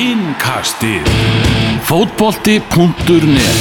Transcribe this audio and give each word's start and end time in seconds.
Innkastið 0.00 1.04
Fótbolti.net 1.84 3.58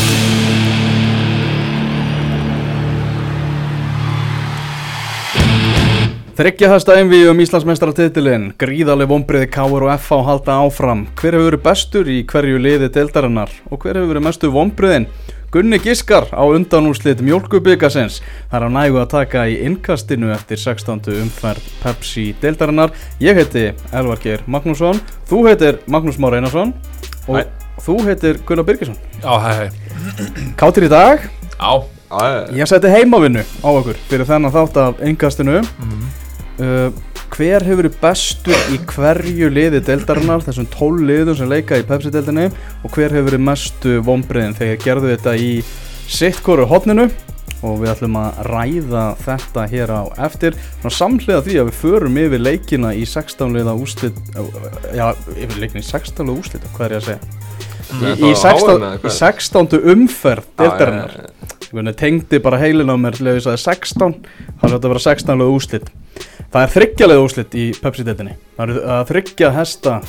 Þryggja 6.39 6.69
það 6.71 6.79
stæðum 6.85 7.11
við 7.11 7.25
um 7.33 7.41
Íslandsmeistaratitilinn, 7.43 8.45
gríðarlega 8.55 9.11
vonbriði 9.11 9.49
Káur 9.51 9.89
og 9.89 9.91
FH 9.97 10.21
halda 10.29 10.55
áfram. 10.63 11.01
Hver 11.19 11.35
hefur 11.35 11.49
verið 11.49 11.65
bestur 11.65 12.07
í 12.07 12.21
hverju 12.23 12.61
liði 12.63 12.87
deildarinnar 12.95 13.51
og 13.67 13.83
hver 13.83 13.99
hefur 13.99 14.13
verið 14.13 14.27
mestu 14.29 14.53
vonbriðin? 14.55 15.09
Gunni 15.49 15.79
Giskar 15.81 16.27
á 16.29 16.45
undanúslit 16.45 17.23
mjölkubikasins. 17.25 18.19
Það 18.51 18.59
er 18.59 18.65
á 18.65 18.69
nægu 18.69 18.99
að 19.01 19.07
taka 19.15 19.45
í 19.49 19.55
innkastinu 19.65 20.29
eftir 20.29 20.61
16. 20.61 21.01
umferð 21.23 21.65
Pepsi 21.81 22.25
deildarinnar. 22.41 22.93
Ég 23.17 23.33
heiti 23.39 23.63
Elvar 23.89 24.21
Geir 24.21 24.43
Magnússon, 24.45 25.01
þú 25.25 25.41
heitir 25.47 25.79
Magnús 25.89 26.19
Már 26.21 26.37
Einarsson 26.37 26.75
og 27.25 27.39
Hæ. 27.39 27.47
þú 27.81 27.97
heitir 28.05 28.37
Gunnar 28.45 28.67
Birgisson. 28.67 28.97
Já, 29.23 29.33
hei, 29.41 29.55
hei 29.57 30.53
Káttir 30.59 30.85
í 30.85 30.91
dag, 30.93 31.25
Já, 31.57 31.73
ég 32.53 32.69
seti 32.69 32.93
heimavinnu 32.93 33.41
á 33.41 33.69
okkur 33.73 33.97
fyrir 34.05 34.29
þennan 34.29 34.53
þátt 34.53 34.77
af 34.77 35.01
innkastinu. 35.01 35.63
Uh, 36.59 36.93
hver 37.33 37.63
hefur 37.65 37.81
verið 37.83 37.97
bestur 38.01 38.73
í 38.73 38.79
hverju 38.89 39.49
liði 39.53 39.81
deildarinnar, 39.87 40.43
þessum 40.45 40.67
tól 40.73 40.95
liðum 41.05 41.37
sem 41.37 41.49
leika 41.51 41.79
í 41.79 41.85
Pepsi-deildinni 41.87 42.49
og 42.49 42.93
hver 42.93 43.13
hefur 43.15 43.29
verið 43.31 43.43
mestu 43.47 43.97
vonbreiðin 44.05 44.57
þegar 44.57 44.83
gerðu 44.83 45.11
þetta 45.13 45.35
í 45.39 45.51
sittkoru 46.09 46.67
hotninu 46.69 47.09
og 47.65 47.81
við 47.81 47.91
ætlum 47.91 48.15
að 48.19 48.39
ræða 48.47 49.03
þetta 49.25 49.65
hér 49.73 49.91
á 49.91 50.01
eftir. 50.29 50.55
Ná, 50.83 50.89
samhliða 50.95 51.43
því 51.45 51.57
að 51.59 51.69
við 51.69 51.79
förum 51.81 52.19
yfir 52.21 52.43
leikina 52.43 52.93
í 52.95 53.03
16 53.09 53.57
liða 53.57 53.75
úslit 53.75 54.19
já, 54.95 55.09
yfir 55.35 55.57
leikina 55.59 55.83
í 55.83 55.87
16 55.89 56.29
liða 56.29 56.39
úslit 56.39 56.67
hvað 56.75 56.87
er 56.87 56.95
ég 56.95 57.01
að 57.01 57.09
segja? 57.09 57.35
Í, 57.89 58.09
í, 58.21 58.33
16, 58.37 58.83
í 59.01 59.11
16 59.15 59.79
umferð 59.95 60.49
deildarinnar. 60.61 61.15
Hvernig 61.69 61.97
tengdi 61.97 62.39
bara 62.41 62.59
heilin 62.61 62.89
á 62.89 62.97
mér 62.97 63.17
til 63.17 63.27
að 63.27 63.39
ég 63.39 63.45
sagði 63.45 63.61
16 63.61 64.13
Það 64.23 64.63
er 64.63 64.71
þetta 64.73 64.79
að 64.79 64.93
vera 64.93 65.03
16 65.05 65.41
lög 65.41 65.55
úslit 65.57 65.91
Það 66.49 66.63
er 66.63 66.71
þryggjalega 66.73 67.25
úslit 67.25 67.55
í 67.59 67.65
Pepsi-deltinni 67.77 68.35
Það 68.57 68.71
er 68.73 68.79
að 68.95 69.03
þryggja 69.11 69.51
hesta. 69.53 69.99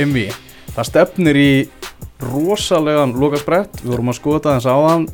MV 0.00 0.22
Það 0.70 0.88
stefnir 0.88 1.40
í 1.40 1.50
rosalegan 2.24 3.12
lokasbrett 3.20 3.82
Við 3.82 3.92
vorum 3.92 4.12
að 4.12 4.18
skoða 4.20 4.54
þess 4.56 4.70
áðan. 4.70 5.06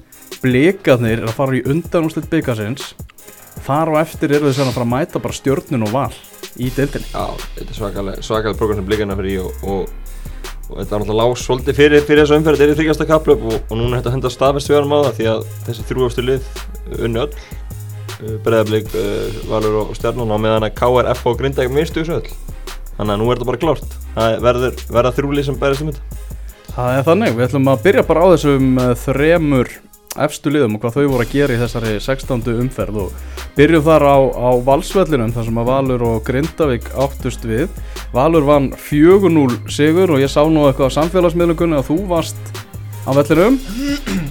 Blikarnir 0.42 1.18
er 1.22 1.26
að 1.26 1.36
fara 1.38 1.58
í 1.58 1.64
undan 1.66 2.06
úslit 2.06 2.30
byggasins 2.30 2.94
Þar 3.66 3.94
og 3.94 4.00
eftir 4.02 4.36
eru 4.36 4.50
þess 4.50 4.62
að 4.62 4.74
fara 4.76 4.86
að 4.86 4.92
mæta 4.92 5.22
bara 5.22 5.36
stjörnun 5.36 5.86
og 5.88 5.94
val 5.94 6.12
í 6.56 6.70
deltinni 6.72 7.08
Já, 7.10 7.26
þetta 7.56 7.70
er 7.72 7.78
svakalega, 7.80 8.24
svakalega 8.24 8.58
program 8.60 8.80
sem 8.80 8.88
blikarna 8.88 9.16
fyrir 9.18 9.32
í 9.32 9.38
og, 9.42 9.64
og, 9.66 9.90
og 10.70 10.78
þetta 10.78 10.86
er 10.86 11.02
náttúrulega 11.02 11.18
lág 11.18 11.36
svolítið 11.40 11.78
fyrir, 11.80 12.04
fyrir 12.06 12.22
þessu 12.22 12.38
umferð, 12.38 12.60
þetta 12.60 12.66
er 12.68 12.74
í 12.74 12.78
þryggjasta 12.80 13.08
kaplöp 13.10 13.46
og, 13.48 13.56
og 13.58 13.80
núna 13.80 13.96
er 13.96 14.00
þetta 14.00 14.12
að 14.12 14.16
henda 14.18 14.32
staðfest 14.36 14.70
við 14.70 14.78
á 14.78 14.84
það 14.92 15.12
því 15.18 15.28
að 15.32 15.46
þessi 15.66 15.86
þrjúafstu 15.90 16.26
lið 16.26 16.50
unni 17.00 17.22
öll 17.24 17.32
uh, 18.22 18.36
Breiðablík, 18.44 18.92
uh, 18.96 19.40
Valur 19.50 19.80
og 19.84 19.94
Stjarnan 19.98 20.34
og 20.34 20.42
meðan 20.42 20.68
að 20.68 20.76
KR, 20.78 21.10
F 21.14 21.26
og 21.30 21.40
Grindag 21.40 21.72
mistu 21.74 22.02
þessu 22.02 22.20
öll. 22.20 22.36
Þannig 22.96 23.12
að 23.12 23.20
nú 23.20 23.30
er 23.30 23.38
þetta 23.38 23.50
bara 23.50 23.62
klárt. 23.64 23.96
Það 24.14 24.38
verður, 24.46 24.84
verða 24.98 25.16
þrjúlið 25.18 25.48
sem 25.48 25.58
bærist 25.60 25.84
um 25.84 25.90
þetta. 25.92 26.22
Það 26.76 26.92
er 26.92 27.04
þannig, 27.08 27.34
við 27.36 27.46
ætlum 27.46 27.72
að 27.72 27.84
byrja 27.86 28.06
bara 28.08 28.24
á 28.24 28.26
þessum 28.34 28.70
uh, 28.80 28.92
þremur 29.00 29.74
efstu 30.24 30.52
liðum 30.52 30.76
og 30.76 30.82
hvað 30.82 30.94
þau 30.96 31.10
voru 31.12 31.24
að 31.26 31.32
gera 31.34 31.56
í 31.56 31.60
þessari 31.60 31.94
16. 32.00 32.44
umferð. 32.62 33.00
Og 33.06 33.46
byrjum 33.56 33.84
þar 33.86 34.06
á, 34.08 34.16
á 34.32 34.50
valsvellinum 34.64 35.34
þar 35.34 35.48
sem 35.48 35.60
að 35.60 35.70
Valur 35.70 36.06
og 36.08 36.22
Grindavík 36.26 36.88
áttust 37.04 37.44
við. 37.48 37.68
Valur 38.14 38.46
vann 38.48 38.70
4-0 38.80 39.58
sigur 39.72 40.14
og 40.14 40.22
ég 40.22 40.32
sá 40.32 40.42
nú 40.48 40.66
eitthvað 40.68 40.92
á 40.92 40.96
samfélagsmiðlugunni 41.00 41.80
að 41.80 41.90
þú 41.90 41.98
varst 42.12 42.65
á 43.06 43.10
vellinum? 43.14 43.56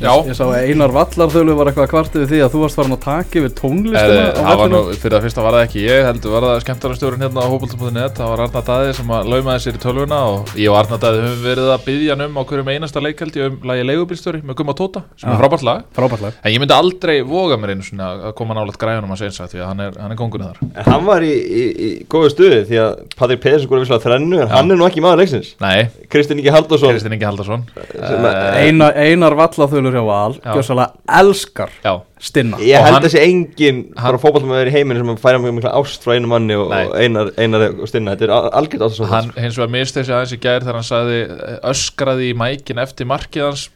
Já. 0.04 0.12
Ég 0.28 0.36
sá 0.36 0.44
að 0.46 0.68
Einar 0.68 0.92
Vallarþölu 0.92 1.54
var 1.56 1.70
eitthvað 1.72 1.86
að 1.88 1.92
kvarti 1.94 2.20
við 2.22 2.32
því 2.34 2.40
að 2.46 2.52
þú 2.56 2.62
varst 2.66 2.78
farin 2.80 2.96
að 2.96 3.02
taka 3.06 3.40
yfir 3.40 3.54
tónlistina 3.56 4.26
á 4.36 4.44
það 4.46 4.60
var 4.60 4.70
nú, 4.72 4.80
vellinum 4.82 5.00
fyrir 5.06 5.16
að 5.20 5.24
fyrsta 5.26 5.46
var 5.46 5.56
það 5.56 5.64
ekki 5.68 5.84
ég 5.86 6.08
heldur 6.10 6.34
var 6.36 6.46
það 6.50 6.60
skemmtarastjórun 6.66 7.24
hérna 7.26 7.46
á 7.46 7.48
hópultum.net 7.54 8.20
það 8.20 8.32
var 8.34 8.44
Arnar 8.46 8.66
Daði 8.70 8.92
sem 9.00 9.14
að 9.16 9.30
laumaði 9.32 9.64
sér 9.66 9.80
í 9.80 9.82
tölvuna 9.86 10.20
og 10.34 10.52
ég 10.60 10.72
og 10.74 10.80
Arnar 10.82 11.02
Daði 11.06 11.22
höfum 11.24 11.46
verið 11.46 11.72
að 11.76 11.86
byggja 11.88 12.16
hann 12.18 12.26
um 12.28 12.36
á 12.36 12.44
hverjum 12.50 12.72
einasta 12.76 13.04
leikaldi 13.06 13.46
um 13.48 13.58
lagi 13.72 13.86
leigubílstjóri 13.90 14.44
með 14.46 14.60
Gumma 14.60 14.76
Tóta 14.78 15.04
sem 15.16 15.30
Já. 15.30 15.34
er 15.36 15.42
frábært 15.42 15.66
lag. 15.66 15.86
Frábært 15.96 16.26
lag. 16.26 16.38
En 16.44 16.52
ég 16.56 16.60
myndi 16.64 16.76
aldrei 16.76 17.18
voga 17.26 17.58
mér 17.62 17.76
einu 17.76 17.88
svona 17.88 18.12
að 18.30 18.36
koma 18.38 18.58
nálægt 18.58 18.80
græðunum 18.82 19.16
að 19.16 19.24
segja 19.24 19.48
því 19.52 19.62
að 19.64 19.70
hann 19.72 19.84
er, 19.88 19.98
hann 20.04 20.12
er 20.16 20.20
kongunni 20.20 20.50
þar. 20.52 20.60
En 20.76 20.90
hann 20.92 21.06
var 21.08 21.26
í, 21.26 21.32
í, 21.32 21.64
í 21.88 21.90
góðu 22.12 22.34
stuði 22.36 22.62
því 22.70 22.80
að 22.84 22.92
Patrik 23.16 23.42
Pedersen 23.46 23.72
góði 23.72 23.86
visslega 23.86 24.04
þrennu 24.06 24.42
en 24.44 24.52
hann 24.54 24.72
er 24.76 24.80
nú 24.82 24.88
ekki 24.90 25.04
maður 25.06 25.24
leiksins. 25.24 25.54
Nei, 25.64 25.88
Kristinn 26.12 26.42
Ingi 26.42 26.54
Halldórsson. 26.56 26.94
Kristinn 26.96 27.16
Ingi 27.16 27.28
Haldarsson 27.30 27.66
Sem 27.76 28.26
að- 28.26 28.34
Eh, 28.36 28.65
Einar, 28.66 28.96
Einar 29.00 29.36
Vallarþölu 29.40 29.92
hjá 29.94 30.02
Val 30.08 30.36
Já. 30.40 30.54
gjössalega 30.56 31.18
elskar 31.20 31.70
Já, 31.84 31.94
stinna. 32.30 32.58
Ég 32.66 32.82
held 32.86 33.04
að 33.08 33.14
sé 33.16 33.24
engin 33.26 33.82
bara 33.96 34.20
fótballmæður 34.22 34.72
í 34.72 34.76
heiminu 34.76 35.00
sem 35.04 35.12
að 35.14 35.22
færa 35.24 35.42
mjög 35.44 35.56
mikla 35.60 35.74
ást 35.80 36.04
frá 36.06 36.16
einu 36.18 36.28
manni 36.32 36.58
og, 36.60 36.70
Nei. 36.74 36.84
einar, 37.06 37.32
einar 37.38 37.68
og 37.76 37.88
stinna. 37.92 38.16
Þetta 38.16 38.28
er 38.30 38.36
al- 38.38 38.52
algjört 38.62 38.88
átt 38.90 39.00
að 39.06 39.14
hann 39.14 39.32
hins 39.38 39.58
vegar 39.60 39.74
misti 39.78 40.00
þessi 40.02 40.16
aðeins 40.18 40.36
í 40.36 40.42
gær 40.46 40.66
þegar 40.66 40.80
hann 40.82 40.90
sagði 40.90 41.22
öskraði 41.72 42.30
í 42.32 42.36
mækin 42.42 42.82
eftir 42.86 43.06
markið 43.10 43.48
hans. 43.50 43.70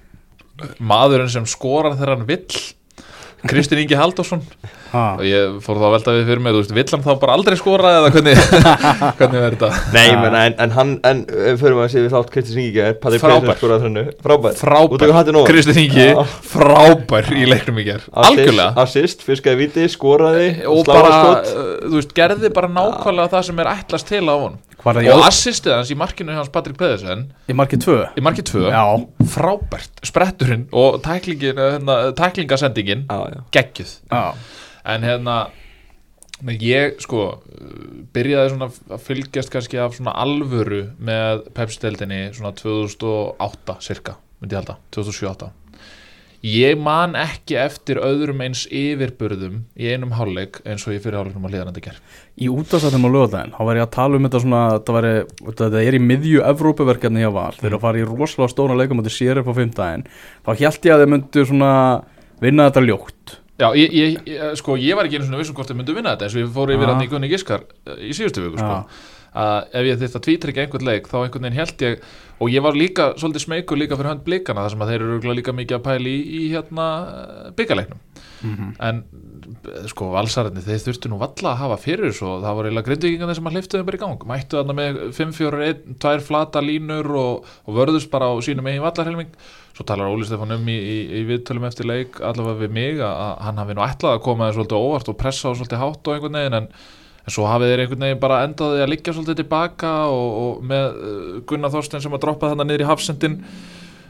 Maðurinn 0.79 1.29
sem 1.31 1.45
skorar 1.47 1.95
þegar 1.95 2.15
hann 2.17 2.27
vill. 2.27 2.45
Kristinn 3.47 3.79
Ingi 3.85 3.95
Haldarsson 3.95 4.41
Ha. 4.89 5.03
og 5.19 5.25
ég 5.27 5.57
fór 5.61 5.77
þá 5.77 5.85
að 5.85 5.93
velta 5.95 6.13
við 6.15 6.29
fyrir 6.31 6.41
mig, 6.43 6.55
þú 6.55 6.61
veist, 6.63 6.71
vill 6.77 6.93
hann 6.95 7.03
þá 7.05 7.11
bara 7.21 7.35
aldrei 7.37 7.57
skora 7.59 7.91
eða 7.99 8.11
hvernig, 8.15 8.39
hvernig 9.19 9.43
verður 9.43 9.57
þetta? 9.59 9.93
Nei, 9.93 10.05
ég 10.07 10.21
menna, 10.23 10.43
en, 10.49 10.55
en 10.65 10.73
hann, 10.77 10.93
en 11.05 11.21
við 11.29 11.59
förum 11.61 11.81
að 11.83 11.91
sé 11.93 12.03
við 12.05 12.15
þátt 12.15 12.31
Kristi 12.33 12.55
Singi 12.55 12.81
er 12.83 12.95
Patrik. 13.01 13.21
Pedersen 13.25 13.59
skoraði 13.59 13.83
þrennu 13.85 14.05
Frábær. 14.25 14.57
Frábær. 14.59 15.41
Kristinn 15.49 15.81
Ingi 15.83 16.07
frábær 16.49 17.29
í 17.35 17.45
leiknum 17.49 17.81
í 17.81 17.85
gær. 17.87 18.05
Assist- 18.09 18.31
algjörlega. 18.31 18.71
Assist, 18.85 19.25
fiskaði 19.27 19.61
viti, 19.63 19.85
skoraði 19.91 20.49
og 20.69 20.81
bara, 20.89 21.13
uh, 21.43 21.75
þú 21.85 21.99
veist, 21.99 22.15
gerði 22.17 22.51
bara 22.55 22.71
nákvæmlega 22.71 23.33
það 23.35 23.47
sem 23.49 23.61
er 23.63 23.71
ætlast 23.75 24.09
til 24.09 24.25
á 24.25 24.35
hann 24.35 24.57
er 24.79 25.09
og 25.11 25.19
það 25.19 25.25
assistið 25.27 25.73
hans 25.75 25.89
í 25.91 25.97
markinu 25.99 26.35
hans 26.37 26.51
Patrik 26.53 26.77
Pedersen. 26.79 27.25
Í 27.51 27.55
markið 27.57 27.83
2 27.83 27.97
í 28.15 28.23
markið 28.23 28.45
2, 28.53 28.61
Já, 28.71 28.83
frábært 29.33 30.03
spretturinn 30.07 30.69
og 30.71 31.01
tæklingin, 31.03 31.59
hérna, 31.59 31.99
tæklingasendingin. 32.15 33.05
Já, 33.09 33.19
já. 33.35 33.43
Geggjuð. 33.57 33.93
Já 34.07 34.23
en 34.93 35.07
hérna 35.07 35.37
ég 36.59 36.99
sko 37.03 37.29
byrjaði 38.15 38.53
svona 38.53 38.69
að 38.71 39.05
fylgjast 39.05 39.51
kannski 39.53 39.79
af 39.81 39.97
svona 39.97 40.15
alvöru 40.15 40.85
með 41.03 41.49
Pepsi-deldinni 41.57 42.29
svona 42.37 42.53
2008 42.55 43.79
cirka, 43.83 44.15
myndi 44.39 44.55
ég 44.55 44.61
halda 44.63 44.77
2007-2008 44.95 45.55
ég 46.47 46.77
man 46.79 47.17
ekki 47.19 47.57
eftir 47.59 47.99
öðrum 47.99 48.39
eins 48.45 48.61
yfirburðum 48.71 49.65
í 49.75 49.89
einum 49.91 50.13
hálfleik 50.15 50.61
eins 50.63 50.85
og 50.87 50.95
ég 50.95 51.03
fyrir 51.03 51.19
hálfleiknum 51.19 51.49
að 51.49 51.57
liðanandi 51.57 51.83
ger 51.83 51.97
Í 52.39 52.47
útastættum 52.47 53.03
á 53.03 53.09
lögadaginn, 53.11 53.51
þá 53.57 53.63
var 53.67 53.79
ég 53.79 53.83
að 53.83 53.95
tala 53.97 54.15
um 54.15 54.27
þetta 54.27 54.41
svona, 54.45 54.61
þetta, 54.77 54.95
væri, 54.95 55.11
þetta 55.49 55.81
er 55.83 55.97
í 55.97 56.01
miðju 56.05 56.45
Evrópuverkefni 56.53 57.25
hjá 57.25 57.33
Val, 57.35 57.51
þeir 57.59 57.67
eru 57.73 57.79
að 57.81 57.83
fara 57.83 57.99
í 57.99 58.07
rosalega 58.07 58.53
stóra 58.53 58.79
leikum 58.79 59.01
á 59.01 59.03
þetta 59.03 59.15
sér 59.17 59.41
upp 59.43 59.51
á 59.51 59.59
fimmdægin, 59.59 60.07
þá 60.47 60.51
held 60.53 60.87
ég 60.87 60.95
að 60.95 61.03
þeir 61.03 61.13
myndu 61.17 61.45
svona 61.51 61.73
vinna 62.39 62.69
þetta 62.69 62.85
ljótt. 62.87 63.38
Já, 63.59 63.69
ég, 63.75 63.91
ég, 63.91 64.19
ég, 64.23 64.43
sko, 64.59 64.77
ég 64.79 64.95
var 64.95 65.07
ekki 65.07 65.19
einu 65.19 65.27
svona 65.27 65.39
vissum 65.41 65.57
hvort 65.57 65.67
þið 65.67 65.79
myndu 65.81 65.95
vinna 65.97 66.13
þetta 66.15 66.27
eins 66.29 66.35
og 66.37 66.43
ég 66.45 66.51
fór 66.55 66.71
yfir 66.75 66.91
hann 66.93 67.03
í 67.03 67.09
Gunni 67.11 67.29
Giskar 67.31 67.65
uh, 67.67 67.97
í 67.99 68.13
síðustu 68.15 68.45
viku, 68.45 68.61
sko. 68.61 68.77
Ef 69.29 69.85
ég 69.85 70.03
að 70.07 70.23
tvítryggja 70.25 70.63
einhvern 70.65 70.87
leik 70.87 71.09
þá 71.11 71.17
einhvern 71.19 71.45
veginn 71.45 71.59
held 71.59 71.83
ég 71.85 72.05
og 72.39 72.49
ég 72.49 72.63
var 72.65 72.77
líka 72.79 73.11
svolítið 73.19 73.43
smeykur 73.43 73.77
líka 73.77 73.99
fyrir 73.99 74.13
hönd 74.13 74.23
blikana 74.25 74.63
þar 74.63 74.73
sem 74.73 74.85
að 74.85 74.93
þeir 74.93 75.03
eru 75.05 75.35
líka 75.37 75.53
mikið 75.53 75.77
að 75.77 75.83
pæli 75.85 76.13
í, 76.15 76.23
í 76.39 76.43
hérna 76.55 76.87
byggaleiknum 78.39 78.75
en 78.79 79.03
eh, 79.67 79.87
sko 79.89 80.09
valsararnir 80.13 80.63
þeir 80.63 80.83
þurftu 80.85 81.11
nú 81.11 81.19
valla 81.19 81.53
að 81.53 81.61
hafa 81.63 81.77
fyrir 81.81 82.13
svo 82.15 82.37
það 82.43 82.57
voru 82.57 82.69
eiginlega 82.69 82.89
grindvíkingarnir 82.89 83.39
sem 83.39 83.49
að 83.49 83.57
hliftu 83.57 83.77
þeim 83.77 83.87
bara 83.89 83.99
í 83.99 84.03
gang. 84.03 84.27
Mættu 84.29 84.59
þarna 84.59 84.75
með 84.77 84.99
5-4-1, 85.17 85.97
2 86.05 86.13
flata 86.27 86.63
línur 86.63 87.09
og, 87.19 87.49
og 87.65 87.79
vörðust 87.79 88.11
bara 88.11 88.29
á 88.31 88.35
sínum 88.45 88.69
eigin 88.69 88.85
vallarhelming. 88.85 89.33
Svo 89.75 89.85
talar 89.87 90.11
Óli 90.11 90.27
Stefán 90.27 90.55
um 90.55 90.71
í, 90.71 90.77
í, 90.77 90.97
í 91.19 91.25
viðtölum 91.29 91.67
eftir 91.69 91.87
leik 91.87 92.19
allavega 92.19 92.65
við 92.65 92.73
mig 92.75 93.03
að, 93.03 93.35
hann 93.47 93.61
hafi 93.61 93.75
nú 93.77 93.85
ætlað 93.85 94.17
að 94.17 94.23
koma 94.25 94.49
þeir 94.49 94.59
svolítið 94.59 94.87
óvart 94.87 95.11
og 95.11 95.19
pressa 95.19 95.51
á 95.51 95.55
svolítið 95.55 95.83
hátt 95.83 96.09
og 96.09 96.15
einhvern 96.15 96.41
veginn 96.41 96.59
en 96.63 96.73
En 97.29 97.33
svo 97.35 97.43
hafið 97.45 97.69
þeir 97.69 97.81
einhvern 97.83 98.03
veginn 98.05 98.21
bara 98.23 98.37
endaði 98.41 98.79
að 98.81 98.89
liggja 98.89 99.13
svolítið 99.13 99.35
tilbaka 99.43 99.89
og, 100.09 100.29
og 100.41 100.63
með 100.65 100.85
uh, 100.87 101.33
Gunnar 101.45 101.69
Þorstein 101.69 102.01
sem 102.01 102.15
að 102.15 102.23
droppa 102.23 102.49
þannig 102.49 102.69
niður 102.71 102.83
í 102.85 102.87
hafsendin 102.89 103.35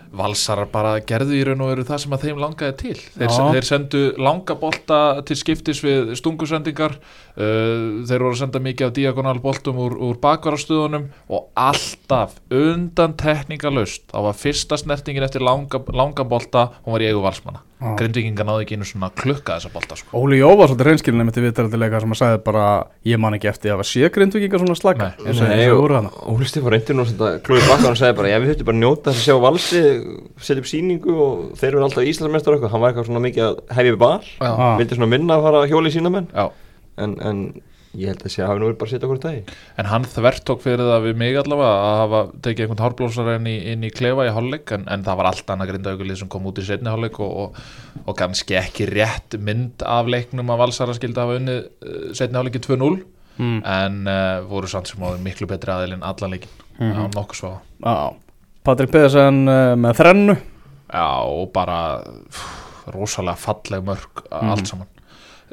Valsarar 0.10 0.70
bara 0.72 0.96
gerðu 1.06 1.38
í 1.38 1.44
raun 1.46 1.62
og 1.62 1.72
veru 1.74 1.86
það 1.88 2.02
sem 2.04 2.16
að 2.16 2.26
þeim 2.26 2.42
langaði 2.42 2.76
til. 2.80 2.96
Þeir, 3.14 3.34
þeir 3.54 3.68
sendu 3.68 4.02
langa 4.18 4.58
bolta 4.60 5.00
til 5.28 5.38
skiptis 5.38 5.84
við 5.86 6.14
stungusendingar 6.20 6.98
uh, 6.98 8.02
þeir 8.10 8.18
voru 8.18 8.34
að 8.34 8.42
senda 8.42 8.64
mikið 8.66 8.90
af 8.90 8.98
diagonal 8.98 9.38
boltum 9.44 9.82
úr, 9.86 9.98
úr 10.10 10.20
bakvarastöðunum 10.24 11.10
og 11.30 11.50
alltaf 11.60 12.40
undan 12.50 13.18
tekningalust 13.20 14.10
þá 14.10 14.20
var 14.30 14.38
fyrsta 14.38 14.80
snertingin 14.82 15.28
eftir 15.28 15.46
langa, 15.46 15.84
langa 15.94 16.26
bolta 16.26 16.72
hún 16.84 16.98
var 16.98 17.06
í 17.06 17.12
eigu 17.12 17.26
valsmanna 17.26 17.69
Já. 17.80 17.94
grindvikinga 17.96 18.44
náði 18.44 18.66
ekki 18.66 18.76
einu 18.76 18.86
svona 18.88 19.08
klukka 19.16 19.56
þessa 19.56 19.70
bolta 19.72 19.96
sko. 19.96 20.12
Óli 20.20 20.42
Jó 20.42 20.50
var 20.60 20.68
svolítið 20.68 20.88
reynskilin 20.90 21.24
einmitt 21.24 21.38
í 21.40 21.44
viðtalatileika 21.46 22.02
sem 22.04 22.16
að 22.16 22.20
sagði 22.20 22.42
bara 22.44 22.64
ég 23.08 23.22
man 23.24 23.38
ekki 23.38 23.48
eftir 23.48 23.72
að 23.72 23.84
sé 23.88 24.10
grindvikingar 24.12 24.60
svona 24.60 24.76
slaka 24.76 25.08
Óli 26.28 26.50
Stefán 26.50 26.76
reyndir 26.76 26.98
nú 27.00 27.06
að 27.08 27.38
klúið 27.48 27.70
bakka 27.70 27.80
og 27.80 27.88
hann 27.88 28.00
sagði 28.02 28.18
bara, 28.20 28.34
já 28.34 28.40
við 28.44 28.52
þurftum 28.52 28.70
bara 28.72 28.82
njóta 28.82 29.14
þess 29.14 29.22
að 29.22 29.30
sjá 29.30 29.40
valsi 29.48 29.84
setja 30.44 30.60
upp 30.60 30.70
síningu 30.74 31.16
og 31.24 31.48
þeir 31.62 31.70
eru 31.72 31.86
alltaf 31.88 32.12
Íslandsmestar 32.12 32.52
og 32.52 32.60
eitthvað, 32.60 32.74
hann 32.76 32.84
var 32.84 32.92
eitthvað 32.92 33.10
svona 33.14 33.24
mikið 33.30 33.48
að 33.48 33.64
hefja 33.80 34.00
bar, 34.04 34.30
Já. 34.44 34.52
Vildi 34.82 35.00
svona 35.00 35.12
minna 35.16 35.40
að 35.40 35.48
fara 35.48 35.64
að 35.64 35.72
hjóla 35.72 35.88
í 35.88 35.96
sína 35.96 36.12
menn 36.12 36.28
Já. 36.36 36.50
en, 37.00 37.16
en 37.24 37.42
ég 37.98 38.12
held 38.12 38.22
að 38.22 38.32
sé 38.34 38.44
að 38.44 38.50
hafi 38.52 38.60
nú 38.62 38.68
bara 38.78 38.86
að 38.86 38.92
setja 38.94 39.08
okkur 39.08 39.20
dagi 39.24 39.56
en 39.82 39.88
hann 39.90 40.04
þvert 40.06 40.44
tók 40.46 40.62
fyrir 40.62 40.84
það 40.86 41.06
við 41.08 41.16
mig 41.18 41.38
allavega 41.42 41.70
að 41.90 41.96
hafa 42.04 42.20
tekið 42.46 42.66
einhvern 42.68 42.84
hárblósara 42.86 43.36
inn 43.40 43.48
í, 43.50 43.56
inn 43.72 43.84
í 43.88 43.90
klefa 43.90 44.28
í 44.28 44.34
hálfleik 44.36 44.74
en, 44.78 44.84
en 44.94 45.06
það 45.08 45.18
var 45.22 45.30
allt 45.32 45.50
annað 45.56 45.72
grindaukulið 45.72 46.20
sem 46.22 46.30
kom 46.30 46.46
út 46.52 46.62
í 46.62 46.66
setni 46.68 46.92
hálfleik 46.94 47.18
og, 47.26 47.32
og, 47.44 47.58
og 48.06 48.18
kannski 48.20 48.60
ekki 48.62 48.86
rétt 48.92 49.40
mynd 49.42 49.82
af 49.90 50.06
leiknum 50.12 50.54
að 50.54 50.62
valsara 50.62 50.94
skildi 50.94 51.24
hafa 51.24 51.40
unnið 51.42 51.60
uh, 51.66 52.14
setni 52.14 52.38
hálfleiki 52.38 52.62
2-0 52.68 53.02
mm. 53.40 53.58
en 53.66 54.00
uh, 54.06 54.46
voru 54.52 54.70
samt 54.70 54.92
sem 54.94 55.02
áður 55.02 55.26
miklu 55.26 55.50
betri 55.50 55.74
aðeilin 55.74 56.06
allan 56.06 56.36
leikin 56.38 56.56
Mhm. 56.80 56.96
á 56.96 57.04
nokkuð 57.12 57.36
svo 57.36 57.50
Já, 57.84 58.14
Patrik 58.64 58.92
Pedersen 58.94 59.42
uh, 59.52 59.74
með 59.76 59.98
þrennu 60.00 60.38
Já, 60.94 61.08
og 61.28 61.50
bara 61.58 61.80
pff, 62.30 62.46
rosalega 62.96 63.36
falleg 63.42 63.84
mörg 63.84 64.24
Mhm. 64.30 64.54
allt 64.54 64.70
saman 64.70 64.88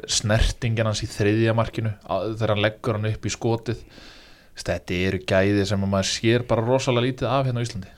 snertingin 0.07 0.85
hans 0.89 1.01
í 1.03 1.09
þriðja 1.11 1.55
markinu 1.57 1.91
þegar 2.07 2.53
hann 2.55 2.63
leggur 2.65 2.97
hann 2.99 3.09
upp 3.11 3.25
í 3.25 3.33
skotið. 3.33 3.81
Þetta 4.57 4.97
eru 5.07 5.19
gæði 5.29 5.65
sem 5.69 5.83
að 5.85 5.91
maður 5.91 6.09
sér 6.09 6.45
bara 6.49 6.65
rosalega 6.65 7.05
lítið 7.05 7.27
af 7.29 7.45
hérna 7.45 7.61
á 7.61 7.65
Íslandi. 7.67 7.91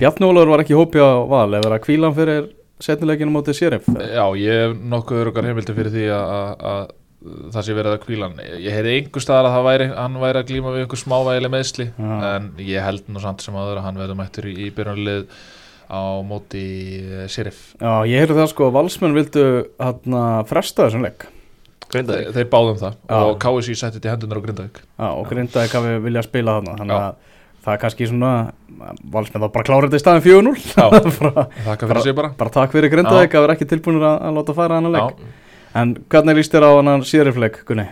Bjarni 0.00 0.26
Ólafur 0.26 0.50
var 0.54 0.62
ekki 0.64 0.74
í 0.74 0.78
hópi 0.80 0.98
á 1.02 1.10
val 1.30 1.50
ef 1.54 1.62
verið 1.66 1.76
að 1.76 1.84
kvíla 1.86 2.08
hann 2.08 2.16
fyrir 2.16 2.46
setnileginu 2.82 3.32
mótið 3.32 3.56
Sheriff 3.56 3.86
Já, 3.88 4.24
ég 4.36 4.62
hef 4.64 4.72
nokkuð 4.92 5.20
öruggar 5.22 5.46
heimildi 5.48 5.74
fyrir 5.76 5.92
því 5.94 6.06
að- 6.12 6.30
að 6.32 6.56
að 6.66 6.86
það 7.54 7.62
sé 7.66 7.74
verið 7.76 7.92
að 7.96 8.02
kvíla 8.06 8.26
hann. 8.28 8.40
Ég 8.62 8.74
heyrði 8.76 8.96
einhver 8.96 9.22
staðar 9.24 9.46
að 9.50 9.64
væri, 9.66 9.86
hann 9.96 10.18
væri 10.20 10.40
að 10.42 10.48
glíma 10.50 10.72
við 10.74 10.82
einhver 10.84 11.00
smávægileg 11.00 11.50
meðsli 11.54 11.86
Já. 11.96 12.36
en 12.36 12.50
ég 12.58 12.82
held 12.84 13.08
nú 13.08 13.20
samt 13.22 13.40
sem 13.42 13.54
aður 13.54 13.78
að 13.80 13.86
hann 13.86 13.96
verður 14.02 14.18
mættur 14.20 14.44
í, 14.50 14.54
í 14.66 14.70
byrjunlið 14.76 15.24
á 15.90 16.02
móti 16.26 16.64
uh, 17.04 17.24
Sheriff. 17.30 17.72
Já, 17.80 17.92
ég 18.10 18.22
heyrði 18.24 18.38
það 18.40 18.50
sko 18.52 18.68
að 18.70 18.76
valsmenn 18.80 19.16
vildu 19.16 19.44
hérna 19.80 20.22
fresta 20.50 20.86
þessum 20.88 21.06
leik. 21.06 21.28
Grindaði 21.86 22.24
Þeir, 22.26 22.34
þeir 22.34 22.48
báðum 22.50 22.78
það. 22.80 22.94
Já. 23.06 23.16
og 23.22 23.36
KSI 23.44 23.76
setti 23.78 24.00
þetta 24.00 24.08
í 24.08 24.12
hendunar 24.16 24.40
á 24.42 24.44
Grindavík. 24.46 24.80
Já, 24.82 25.06
og 25.12 25.28
grindaði 25.30 25.70
hvað 25.72 25.86
við 25.86 25.98
vilja 26.08 26.24
spila 26.26 26.56
þarna 26.58 26.76
þannig 26.80 26.96
Já. 26.96 27.04
að 27.06 27.34
það 27.66 27.74
er 27.76 27.80
kannski 27.82 28.08
svona 28.10 28.32
valsmenn 29.14 29.42
þá 29.42 29.48
bara 29.54 29.66
klára 29.66 29.86
þetta 29.88 29.98
í 29.98 30.02
staðin 30.02 30.24
4-0 30.26 30.52
Já. 30.66 30.86
bara, 31.20 31.44
Þakka 31.66 31.88
fyrir 31.90 32.02
sig 32.04 32.16
bara. 32.18 32.30
bara 32.38 32.54
takk 32.56 32.74
fyrir 32.74 32.92
grindaði 32.92 33.26
að 33.30 33.46
vera 33.46 33.56
ekki 33.56 33.68
tilbúinir 33.70 34.06
að, 34.06 34.18
að 34.28 34.36
láta 34.40 34.54
fara 34.58 34.78
hann 34.80 34.90
að 34.90 34.98
Já, 34.98 35.04
leik 35.06 35.44
En 35.76 35.94
hvernig 36.10 36.38
líst 36.38 36.54
þér 36.54 36.66
á 36.66 36.70
hann 36.78 37.02
Sheriff 37.06 37.38
leik, 37.42 37.58
Gunni? 37.68 37.86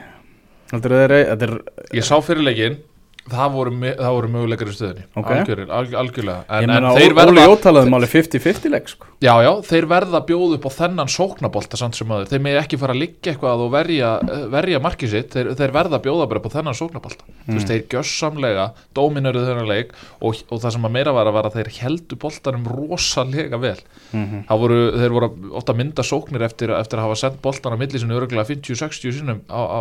Heldur 0.73 0.95
þeir, 0.99 1.15
þetta 1.31 1.49
er, 1.49 1.55
Ég 1.99 2.07
sá 2.07 2.15
fyrir 2.25 2.47
leikin 2.47 2.79
Það 3.25 3.55
voru, 3.55 3.73
það 3.81 4.15
voru 4.19 4.29
möguleikar 4.35 4.69
í 4.69 4.73
stöðunni. 4.77 5.05
Ok. 5.17 5.29
Algjörir, 5.33 5.71
alg, 5.73 5.95
algjörlega. 5.97 6.43
En, 6.59 6.73
en 6.75 6.89
þeir 6.99 7.15
verða 7.17 7.47
Jótalaði 7.49 7.93
máli 7.95 8.09
50-50 8.13 8.73
leik 8.75 8.91
sko. 8.93 9.09
Já, 9.25 9.33
já, 9.41 9.49
þeir 9.65 9.87
verða 9.89 10.19
að 10.19 10.27
bjóða 10.29 10.59
upp 10.59 10.67
á 10.69 10.73
þennan 10.75 11.09
sóknabolta 11.09 11.81
samt 11.81 11.97
sem 11.97 12.11
aður, 12.13 12.29
þeir 12.29 12.43
með 12.45 12.59
ekki 12.61 12.79
fara 12.83 12.93
að 12.93 13.01
liggja 13.01 13.33
eitthvað 13.33 13.63
og 13.65 13.71
verja, 13.73 14.11
verja 14.53 14.83
markið 14.85 15.15
sitt. 15.15 15.31
Þeir, 15.33 15.51
þeir 15.57 15.73
verða 15.79 16.01
bjóða 16.05 16.27
bara 16.29 16.43
upp 16.43 16.51
á 16.53 16.57
þennan 16.59 16.77
sóknabolta 16.77 17.25
þú 17.47 17.57
veist, 17.57 17.73
þeir 17.73 17.87
gjössamlega 17.95 18.67
dominuðu 18.97 19.47
þennan 19.49 19.71
leik 19.73 19.97
og, 20.21 20.45
og 20.53 20.61
það 20.61 20.77
sem 20.77 20.87
að 20.89 20.95
meira 20.99 21.17
var 21.17 21.31
að 21.31 21.37
var 21.39 21.49
að 21.49 21.59
þeir 21.59 21.73
heldu 21.81 22.19
boltanum 22.21 22.69
rosalega 22.69 23.61
vel. 23.61 23.79
Mhm. 24.13 24.45
það 24.49 24.63
voru, 24.65 24.81
þeir 25.01 25.17
voru 25.17 25.31
ofta 25.59 25.73
að 25.75 25.81
mynda 25.81 26.05
sóknir 26.07 26.45
eftir, 26.47 26.73
eftir 26.77 27.01
að 27.01 27.09
hafa 27.09 27.21
sendt 27.25 27.41
boltan 27.45 27.75
á 27.75 27.81
milli 27.81 28.01
sinni 28.01 28.17
örgulega 28.17 28.47
50-60 28.53 29.17
sinnum 29.19 29.43
á, 29.49 29.61
á, 29.65 29.81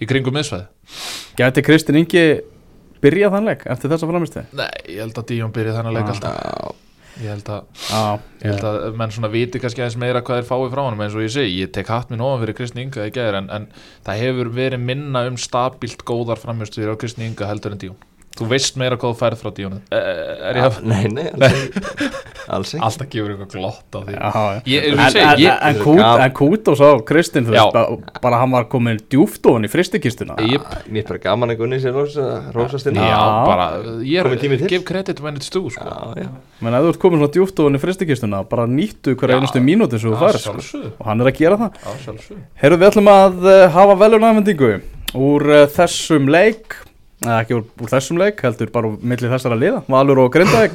í 0.00 0.08
kringum 0.08 0.36
miðsvæði 0.36 0.68
Gæti 1.38 1.64
Kristinn 1.66 2.00
Ingi 2.02 2.24
byrjað 3.02 3.34
þann 3.36 3.50
leik 3.50 3.66
eftir 3.74 3.92
þessa 3.92 4.08
framistu? 4.10 4.44
Nei, 4.58 4.70
ég 4.88 5.02
held 5.04 5.18
að 5.20 5.28
Díón 5.32 5.52
byrja 5.54 5.76
þennan 5.78 5.96
leik 5.98 6.08
Ah. 6.08 6.14
alltaf 6.14 6.80
ég 7.20 7.28
held 7.28 7.48
að 7.52 7.64
Já, 7.90 8.20
Ég 8.42 8.54
held 8.54 8.64
að 8.64 8.94
menn 8.96 9.10
svona 9.12 9.30
viti 9.32 9.60
kannski 9.60 9.82
aðeins 9.82 9.98
meira 10.00 10.22
hvað 10.24 10.40
þeir 10.40 10.48
fái 10.48 10.70
frá 10.72 10.82
hann 10.86 11.02
eins 11.04 11.14
og 11.18 11.26
ég 11.26 11.34
segi, 11.34 11.58
ég 11.60 11.72
tek 11.74 11.90
hatt 11.92 12.08
minn 12.10 12.22
ofan 12.24 12.40
fyrir 12.46 12.56
Kristni 12.56 12.86
Inga 12.86 13.04
en, 13.38 13.50
en 13.50 13.66
það 14.06 14.22
hefur 14.22 14.48
verið 14.56 14.80
minna 14.80 15.26
um 15.28 15.36
stabilt 15.36 16.04
góðar 16.08 16.40
framhjörstuðir 16.40 16.94
á 16.94 16.96
Kristni 16.96 17.28
Inga 17.28 17.50
heldur 17.50 17.72
en 17.76 17.82
Díón 17.82 18.00
Þú 18.32 18.46
veist 18.48 18.78
meira 18.80 18.96
hvað 18.96 19.12
þú 19.12 19.18
færð 19.20 19.40
frá 19.42 19.50
Díón 19.56 19.74
Er 19.92 20.56
ég 20.56 20.64
að 20.68 20.78
Nei, 20.88 21.02
nei, 21.16 21.26
alls 22.52 22.72
ekki. 22.74 22.80
Alltaf 22.86 23.08
gefur 23.12 23.32
eitthvað 23.34 23.50
glott 23.52 23.96
á 23.96 24.00
því. 24.02 24.14
Já, 24.16 24.30
já. 24.32 24.62
Ég, 24.72 24.86
En, 24.86 24.92
ég, 24.92 24.96
ég, 24.96 25.12
segi, 25.12 25.24
en, 25.26 25.42
ég, 25.42 25.58
en, 25.68 25.80
kút, 25.82 25.98
Gaf- 26.00 26.22
en 26.24 26.32
Kútos 26.38 26.80
á 26.82 26.90
Kristinn 27.08 27.46
þú 27.48 27.54
Já. 27.56 27.62
veist, 27.76 28.08
bara, 28.24 28.40
hann 28.42 28.54
var 28.56 28.66
komin 28.72 28.98
djúftofan 29.12 29.68
í 29.68 29.70
fristikistuna 29.72 30.36
ég, 30.42 30.64
Mér 30.88 31.04
er 31.04 31.08
bara 31.12 31.22
gaman 31.26 31.52
að 31.54 31.60
gunni 31.62 31.78
sér 31.82 31.94
rosa, 31.96 32.26
rosast 32.56 32.88
inn 32.90 32.98
já, 32.98 33.20
bara 33.46 33.68
ég 34.06 34.24
er, 34.24 34.66
gef 34.72 34.86
credit 34.88 35.20
when 35.22 35.36
it's 35.38 35.52
due 35.52 35.70
sko. 35.72 35.86
Menn 36.62 36.78
ef 36.78 36.86
þú 36.88 36.92
ert 36.94 37.02
komin 37.04 37.22
svona 37.22 37.34
djúftofan 37.36 37.78
í 37.78 37.82
fristikistuna 37.82 38.42
bara 38.48 38.66
nýttu 38.70 39.14
hverja 39.20 39.38
einustu 39.40 39.62
mínúti 39.64 40.00
sem 40.02 40.10
þú 40.10 40.18
Að 40.18 40.24
færð 40.40 40.62
sko. 40.66 40.82
og 40.98 41.04
hann 41.10 41.22
er 41.22 41.30
að 41.32 41.38
gera 41.42 41.60
það. 41.60 41.82
Að 41.92 42.32
Herru, 42.64 42.80
við 42.80 42.88
ætlum 42.90 43.12
að 43.12 43.44
uh, 43.46 43.66
hafa 43.76 43.98
velunafendingu 44.02 44.72
úr 45.20 45.46
uh, 45.52 45.62
þessum 45.76 46.28
leik 46.32 46.78
eða 47.22 47.38
ekki 47.42 47.56
úr, 47.58 47.64
úr 47.82 47.92
þessum 47.92 48.18
leik, 48.20 48.40
heldur 48.44 48.70
bara 48.74 48.90
úr 48.92 48.98
milli 49.02 49.30
þessara 49.30 49.58
liða, 49.58 49.82
Valur 49.90 50.22
og 50.24 50.32
Grindavík. 50.34 50.74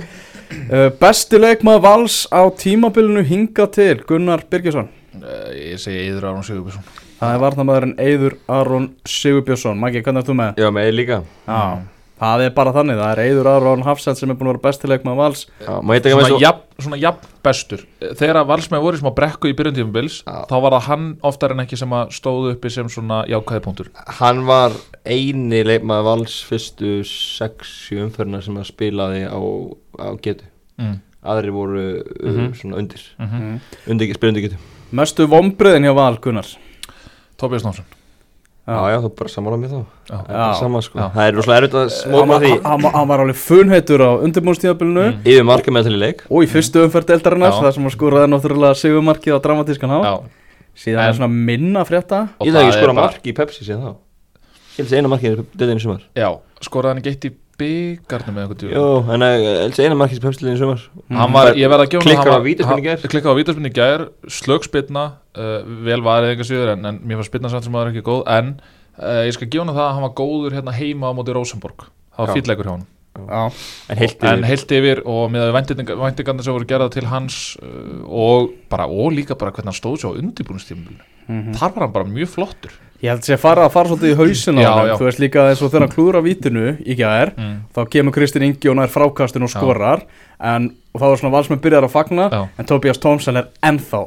Uh, 0.71 0.87
Besti 1.01 1.39
leikmað 1.41 1.81
Vals 1.83 2.21
á 2.31 2.41
tímabilinu 2.55 3.23
hinga 3.27 3.65
til 3.75 3.99
Gunnar 4.07 4.45
Birgisson. 4.49 4.87
Eh, 5.17 5.73
Ég 5.73 5.81
segi 5.81 6.05
Eður 6.07 6.29
Aron 6.29 6.45
Sigurbjörnsson. 6.45 6.87
Það 7.17 7.33
er 7.33 7.41
varnamæðurinn 7.41 7.95
Eyður 7.99 8.35
Aron 8.53 8.89
Sigurbjörnsson. 9.09 9.79
Maggi, 9.81 10.03
hvernig 10.05 10.21
er 10.23 10.27
þú 10.29 10.35
með? 10.37 10.59
Já, 10.61 10.69
með 10.71 10.87
ég 10.91 10.95
líka. 11.01 11.17
Já, 11.47 11.61
það 12.19 12.43
er 12.47 12.53
bara 12.57 12.71
þannig, 12.75 12.97
það 12.97 13.11
er 13.13 13.21
Eyður 13.23 13.47
Aron 13.51 13.83
Hafsend 13.85 14.17
sem 14.19 14.31
er 14.33 14.37
búin 14.39 14.49
að 14.49 14.55
vera 14.55 14.63
besti 14.67 14.89
leikmað 14.89 15.17
Vals. 15.19 15.41
Já, 15.61 15.73
með 15.85 16.07
svona, 16.09 16.27
svo 16.31 16.39
jafn, 16.41 16.63
svona 16.85 16.99
jafn 17.01 17.31
bestur. 17.47 17.83
Þegar 18.01 18.39
að 18.41 18.47
valsmenn 18.51 18.81
voru 18.83 18.97
í 18.97 19.01
smá 19.01 19.11
brekku 19.15 19.51
í 19.51 19.55
byrjun 19.57 19.75
tímubils 19.77 20.19
Já. 20.25 20.37
þá 20.49 20.55
var 20.65 20.75
það 20.77 20.87
hann 20.89 21.07
oftar 21.29 21.53
en 21.55 21.63
ekki 21.65 21.77
sem 21.79 21.93
að 21.97 22.13
stóðu 22.17 22.53
uppi 22.55 22.71
sem 22.73 22.89
svona 22.89 23.21
jákvæði 23.29 23.63
punktur. 23.67 23.91
Hann 24.19 24.43
var 24.49 24.75
eini 25.05 25.63
leikmaður 25.67 26.07
vals 26.09 26.39
fyrstu 26.49 26.99
6-7 27.07 28.01
umferðina 28.07 28.41
sem 28.45 28.57
að 28.59 28.69
spilaði 28.71 29.23
á, 29.29 29.37
á 30.01 30.07
getu. 30.23 30.45
Mm. 30.81 30.97
Aðri 31.27 31.51
voru 31.51 31.85
uh, 32.01 32.31
Mhm. 32.31 32.53
svona 32.55 32.77
undir. 32.79 33.01
Mm 33.19 33.59
Undir, 33.89 34.13
spila 34.15 34.31
undir 34.33 34.45
getu. 34.49 34.57
Mestu 34.91 35.25
vombriðin 35.27 35.83
hjá 35.83 35.93
Val, 35.97 36.17
Gunnar? 36.23 36.47
Tobias 37.37 37.63
Nónsson 37.65 37.85
Já, 38.67 38.77
já, 38.91 38.97
þú 38.99 39.09
bara 39.15 39.29
samála 39.31 39.57
mér 39.61 39.69
þá. 39.71 39.77
Já. 39.79 40.17
Það 40.17 40.23
er 40.27 40.27
bara 40.27 40.47
Já. 40.51 40.59
sama 40.59 40.79
sko. 40.83 40.99
Það 40.99 41.27
er 41.27 41.35
rosalega 41.37 41.59
erfitt 41.61 41.75
að 41.79 41.91
smóka 41.95 42.27
var, 42.27 42.41
því. 42.43 42.49
hann, 42.65 42.81
var- 42.83 42.91
hann 42.97 43.07
var 43.07 43.19
alveg 43.23 43.37
funheitur 43.39 44.01
á 44.03 44.09
undirbúnstíðabilinu 44.27 45.05
Mm. 45.07 45.21
Yfir 45.23 45.45
marka 45.47 45.71
með 45.71 45.83
til 45.87 45.93
í 45.95 46.01
leik. 46.01 46.23
Og 46.29 46.43
í 46.43 46.47
fyrstu 46.51 46.83
umferð 46.83 47.05
deildarinnar 47.07 47.51
Já. 47.53 47.61
það 47.63 47.73
sem 47.77 47.85
að 47.87 47.95
skoraði 47.95 48.27
náttúrulega 48.33 48.75
sigurmarkið 48.75 49.33
á 49.33 49.39
dramatískan 49.39 49.89
há 49.89 49.99
Já, 50.03 50.15
síðan 50.75 51.07
er 51.07 51.13
svona 51.13 51.31
minna 51.31 51.85
frétta. 51.87 52.29
Ég 52.43 52.51
það 52.51 52.59
það 52.59 52.63
ekki 52.67 52.75
er 52.75 52.79
skora 52.81 52.93
bara- 52.93 53.07
mark 53.07 53.23
í 53.23 53.33
Pepsi 53.33 53.63
síðan 53.63 53.83
þá. 53.87 53.95
Ég 54.77 54.83
held 54.83 54.91
að 54.91 54.97
eina 54.99 55.09
markið 55.15 55.31
er 55.31 55.43
döðinu 55.57 55.81
sumar. 55.81 56.01
Já, 56.15 56.29
skoraði 56.61 56.87
hann 56.91 56.97
ekki 57.01 57.11
eitt 57.15 57.25
í 57.25 57.31
byggarnum 57.61 58.37
eða 58.37 58.47
eitthvað 58.47 58.73
Jó, 58.75 58.85
en 59.15 59.25
eh, 59.25 59.45
að 59.67 59.79
eina 59.83 59.97
markið 59.99 60.19
í 60.19 60.23
Pepsi 60.25 60.43
döðinu 60.45 60.59
sumar 60.61 60.83
Hann 61.19 61.33
var, 61.35 61.51
ég 61.57 61.71
verð 61.71 61.85
að 61.85 61.93
Klikkar 62.05 62.31
hann 62.33 62.41
á 62.41 62.49
í 62.49 62.55
gær. 62.55 62.97
hann- 63.01 63.11
Klikkar 63.13 63.33
á 63.33 63.39
vítaspinni 63.39 63.71
í 63.71 63.75
gær 63.77 64.03
Slögspinna, 64.37 65.05
uh, 65.37 65.59
vel 65.87 66.01
varðið 66.05 66.33
einhver 66.35 66.49
síður 66.51 66.73
en, 66.75 66.85
en 66.91 66.99
mér 67.03 67.21
var 67.21 67.29
spinna 67.29 67.49
samt 67.53 67.65
sem 67.67 67.73
aður 67.79 67.93
ekki 67.95 68.05
góð 68.07 68.21
En 68.37 68.53
uh, 69.01 69.23
ég 69.27 69.33
skal 69.37 69.47
gefa 69.49 69.65
hann 69.65 69.73
það 69.75 69.87
að 69.87 69.95
hann 69.97 70.05
var 70.07 70.15
góður 70.21 70.57
hérna 70.59 70.75
heima 70.77 71.09
á 71.09 71.17
móti 71.17 71.33
Rosenborg 71.37 71.87
Það 72.17 72.23
var 72.25 72.35
fýrleikur 72.37 72.69
hjá 72.69 72.75
hann 72.77 72.87
Já, 73.17 73.43
En 73.89 73.97
heilt 73.97 74.19
en 74.21 74.43
yfir 74.43 74.45
heilt 74.45 74.71
yfir 74.77 74.99
og 75.09 75.31
með 75.33 75.47
væntingarna 75.57 76.43
sem 76.45 76.53
voru 76.53 76.67
gerða 76.69 76.91
til 76.93 77.07
hans 77.09 77.37
uh, 77.57 78.03
og 78.05 78.51
bara 78.69 78.85
og 78.85 79.09
líka 79.17 79.33
bara 79.33 79.49
hvernig 79.55 79.71
hann 79.73 79.79
stóð 79.79 79.95
svo 80.03 80.13
á 80.13 80.19
undirbúinustímul 80.21 80.99
Mhm. 81.27 81.57
þar 81.59 81.73
var 81.75 81.83
hann 81.83 81.91
bara 81.91 82.05
mjög 82.07 82.29
flottur 82.31 82.71
ég 83.03 83.11
held 83.11 83.25
sé 83.27 83.35
að 83.35 83.43
fara 83.43 83.67
að 83.67 83.73
fara 83.75 83.91
svolítið 83.91 84.13
í 84.13 84.17
hausin 84.17 84.57
á 84.57 84.61
Já, 84.63 84.71
hann 84.73 84.89
já. 84.89 84.95
þú 84.97 85.07
veist 85.07 85.21
líka 85.21 85.45
eins 85.51 85.61
og 85.61 85.73
þegar 85.73 85.91
klúður 85.93 86.19
á 86.19 86.21
vítinu 86.25 86.67
í 86.81 86.97
gær 86.97 87.33
mm. 87.35 87.55
þá 87.75 87.81
kemur 87.93 88.15
Kristinn 88.15 88.47
Ingi 88.47 88.71
og 88.71 88.77
nær 88.79 88.93
frákastinu 88.93 89.45
og 89.47 89.53
skorar 89.53 90.05
en 90.37 90.71
og 90.97 91.01
þá 91.01 91.07
er 91.09 91.19
svona 91.21 91.35
valsmenn 91.35 91.61
byrjar 91.61 91.85
að 91.85 91.93
fagna 91.93 92.29
Já. 92.33 92.39
en 92.57 92.69
Tobias 92.69 93.01
Thompson 93.01 93.37
er 93.37 93.51
ennþá 93.69 94.01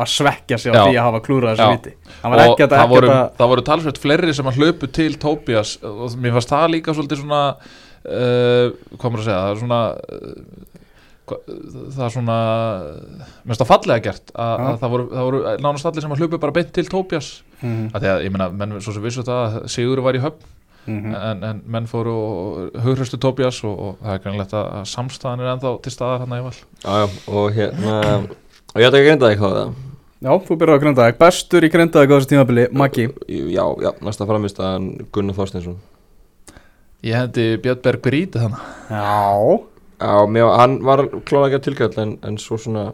að 0.00 0.10
svekkja 0.14 0.58
sig 0.60 0.72
á 0.72 0.88
því 0.88 0.96
að 0.96 1.06
hafa 1.06 1.22
klúrað 1.26 1.58
þessu 1.58 1.68
Já. 1.68 1.76
víti 1.76 1.94
og 2.24 2.40
ekki 2.46 2.64
að, 2.64 2.74
það, 2.74 2.88
voru, 2.94 3.12
að 3.12 3.30
það 3.36 3.52
voru 3.52 3.66
talsveit 3.68 4.00
fleiri 4.00 4.36
sem 4.36 4.50
að 4.50 4.60
hlaupu 4.60 4.90
til 4.96 5.12
Tobias 5.20 5.76
og 5.84 6.16
mér 6.16 6.36
fannst 6.38 6.54
það 6.54 6.66
líka 6.76 6.96
svolítið 6.96 7.22
svona 7.24 7.42
uh, 7.50 8.66
hvað 8.96 9.06
maður 9.10 9.20
að 9.20 9.28
segja 9.28 9.40
það 9.42 9.52
er 9.52 9.62
svona 9.64 9.82
uh, 9.92 10.69
það 11.36 12.04
er 12.06 12.14
svona 12.14 12.36
finnst 13.44 13.62
það 13.62 13.70
fallega 13.70 14.04
gert 14.06 14.32
að, 14.34 14.62
að 14.70 14.78
það, 14.82 14.94
voru, 14.94 15.06
það 15.12 15.28
voru 15.28 15.42
nánast 15.66 15.90
allir 15.90 16.04
sem 16.06 16.14
að 16.14 16.22
hlaupu 16.24 16.40
bara 16.46 16.56
beint 16.60 16.72
til 16.76 16.88
Tobias 16.90 17.30
Mhm, 17.60 17.90
að 17.92 18.00
því 18.00 18.08
að 18.08 18.22
ég 18.24 18.32
meina 18.32 18.46
menn 18.56 18.78
svo 18.80 18.94
sem 18.96 19.02
vissu 19.04 19.20
það 19.26 19.40
að 19.44 19.64
Sigur 19.68 20.00
var 20.00 20.16
í 20.16 20.22
höfn. 20.22 20.46
Mhm. 20.88 21.10
en, 21.14 21.42
en 21.44 21.58
menn 21.68 21.86
fóru 21.86 22.12
og 22.16 22.78
hughröstu 22.86 23.18
Tobias 23.20 23.58
og, 23.68 23.74
og 23.76 23.98
það 24.00 24.14
er 24.14 24.22
grannlegt 24.24 24.54
að 24.56 24.70
að 24.78 24.86
samstæðan 24.88 25.42
er 25.44 25.50
ennþá 25.52 25.72
til 25.84 25.92
staðar 25.92 26.24
hann 26.24 26.32
í 26.38 26.40
val. 26.46 26.54
Já, 26.56 26.94
já, 27.02 27.06
og 27.28 27.52
hérna 27.52 27.98
Og 28.70 28.80
ég 28.80 28.86
ætla 28.88 28.96
ekki 28.96 29.04
að 29.04 29.08
grinda 29.10 29.30
þig 29.30 29.42
hvað 29.42 29.56
það? 29.58 29.74
Já, 30.20 30.32
þú 30.44 30.56
byrjar 30.60 30.76
á 30.76 30.82
Grindavík, 30.82 31.16
bestur 31.20 31.64
í 31.64 31.70
á 31.72 31.80
þessu 31.80 32.28
tímabili, 32.28 32.66
Maggi. 32.76 33.06
Já, 33.28 33.64
já, 33.80 33.90
næsta 34.04 34.26
framist 34.28 34.58
að 34.60 34.88
Gunnar 35.12 35.36
Þorsteinsson. 35.38 35.78
Ég 37.00 37.16
hendi 37.16 37.44
Björn 37.64 37.80
Berg 37.80 38.02
Brít 38.04 38.36
þannig 38.36 38.60
Já, 38.90 39.60
Já, 40.00 40.16
mér, 40.32 40.48
hann 40.56 40.80
var 40.86 41.04
klálega 41.28 41.50
ekki 41.50 41.60
að 41.60 41.66
tilkall 41.68 42.02
en, 42.02 42.16
en 42.24 42.40
svo 42.40 42.56
svona 42.60 42.90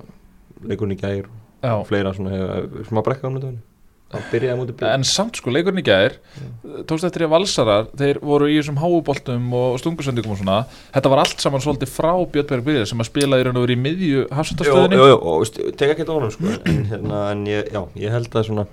leikurinn 0.67 0.97
í 0.97 1.01
gær 1.01 1.25
Já, 1.63 1.73
og 1.77 1.87
fleira 1.89 2.13
svona 2.17 2.35
hefur 2.35 2.87
smá 2.91 3.03
brekka 3.07 3.27
á 3.27 3.31
hann 3.31 3.59
það 4.07 4.27
byrjaði 4.31 4.59
mútið 4.61 4.83
En 4.87 5.05
samt 5.07 5.39
sko, 5.41 5.51
leikurinn 5.55 5.83
í 5.83 5.85
gær 5.87 6.17
tókst 6.87 7.07
eftir 7.09 7.27
að 7.27 7.33
valsarar, 7.33 7.89
þeir 7.99 8.21
voru 8.23 8.49
í 8.51 8.59
þessum 8.59 8.79
háuboltum 8.83 9.55
og 9.59 9.79
stungusendingum 9.83 10.35
og 10.37 10.41
svona 10.41 10.59
þetta 10.95 11.13
var 11.13 11.23
allt 11.25 11.43
saman 11.43 11.65
svolítið 11.65 11.91
frá 11.91 12.13
Björnberg 12.35 12.67
Byrðir 12.69 12.91
sem 12.91 13.03
að 13.03 13.11
spila 13.11 13.41
í 13.41 13.47
raun 13.47 13.59
og 13.59 13.67
verið 13.67 13.79
í 13.79 13.85
miðju 13.87 14.21
Jú, 14.21 14.27
hafsendastöðinni. 14.39 15.01
Jú, 15.01 15.09
jú, 15.11 15.17
og 15.19 15.41
veist, 15.43 15.59
tek 15.79 15.95
ekki 15.95 16.05
þetta 16.05 16.19
honum 16.19 16.35
sko 16.35 16.53
en, 16.55 16.85
hérna, 16.93 17.23
en 17.33 17.47
ég, 17.51 17.73
já, 17.75 17.83
ég 18.07 18.15
held 18.15 18.39
að 18.39 18.47
svona 18.51 18.67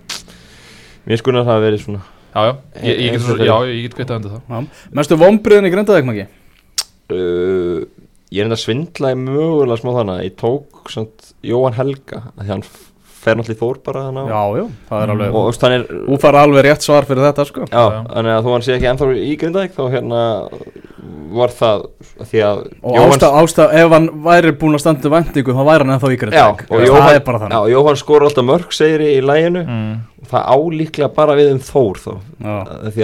mér 1.09 1.23
skunar 1.23 1.49
það 1.49 1.57
að 1.57 1.65
verið 1.69 1.87
svona 1.87 2.05
Já, 2.33 2.47
já, 2.49 2.53
ég, 2.81 3.01
ég 3.03 3.11
get, 3.13 3.83
get 3.83 3.95
kveitað 3.99 4.15
undir 4.17 4.31
það. 4.33 4.69
Mestu 4.97 5.17
vombriðin 5.21 5.67
í 5.67 5.69
Grindavík, 5.69 6.07
Maggi? 6.07 6.23
Uh, 7.13 7.83
ég 8.33 8.41
er 8.41 8.47
enda 8.49 8.57
að 8.57 8.63
svindla 8.65 9.13
í 9.13 9.19
mögulega 9.19 9.79
smá 9.83 9.91
þannig 9.99 10.15
að 10.17 10.25
ég 10.27 10.35
tók 10.41 10.89
samt, 10.93 11.29
Jóhann 11.45 11.77
Helga 11.77 12.23
að 12.33 12.41
því 12.47 12.51
hann 12.55 12.65
fer 13.23 13.37
náttúrulega 13.39 13.55
í 13.55 13.59
Þór 13.61 13.77
bara 13.85 14.01
hann 14.09 14.17
á 14.19 14.23
Já, 14.27 14.41
já, 14.59 14.63
það 14.89 15.03
er 15.05 15.11
alveg 15.13 15.35
og 15.39 15.59
hann 15.63 15.75
er 15.77 15.83
Þú 15.93 16.17
fara 16.19 16.41
alveg 16.43 16.65
rétt 16.67 16.83
svar 16.83 17.05
fyrir 17.07 17.23
þetta, 17.23 17.45
sko. 17.47 17.67
Já, 17.69 17.83
Já. 17.83 17.99
þannig 18.09 18.33
að 18.33 18.47
þú 18.47 18.53
hann 18.55 18.65
sé 18.65 18.73
ekki 18.75 18.89
ennþá 18.91 19.07
í 19.15 19.35
Grindavík 19.39 19.75
þá 19.77 19.83
hérna 19.93 20.23
var 21.33 21.53
það 21.55 21.85
því 22.29 22.41
að 22.45 22.59
Og 22.83 22.97
Jóhann- 22.97 23.13
ástaf, 23.15 23.37
ástaf, 23.41 23.73
ef 23.79 23.93
hann 23.95 24.09
væri 24.25 24.51
búin 24.59 24.75
að 24.77 24.83
standa 24.83 25.07
í 25.07 25.13
vendingu, 25.13 25.55
þá 25.55 25.63
væri 25.69 25.85
hann 25.85 25.93
ennþá 25.95 26.09
í 26.11 26.17
Já, 26.17 26.21
Grindavík 26.23 26.65
og 26.67 26.73
Það 26.73 26.85
Jóhann, 26.89 27.07
já, 27.13 27.21
þannig. 27.43 27.71
Jóhann 27.73 28.01
skor 28.03 28.25
alltaf 28.27 28.47
mörg 28.49 28.75
segir 28.75 29.05
í 29.07 29.13
læginu 29.23 29.63
mm. 29.63 29.93
og 30.23 30.27
það 30.33 30.49
álíklega 30.57 31.09
bara 31.15 31.37
við 31.39 31.53
um 31.53 31.61
Þór 31.63 32.01
Já, 32.43 32.57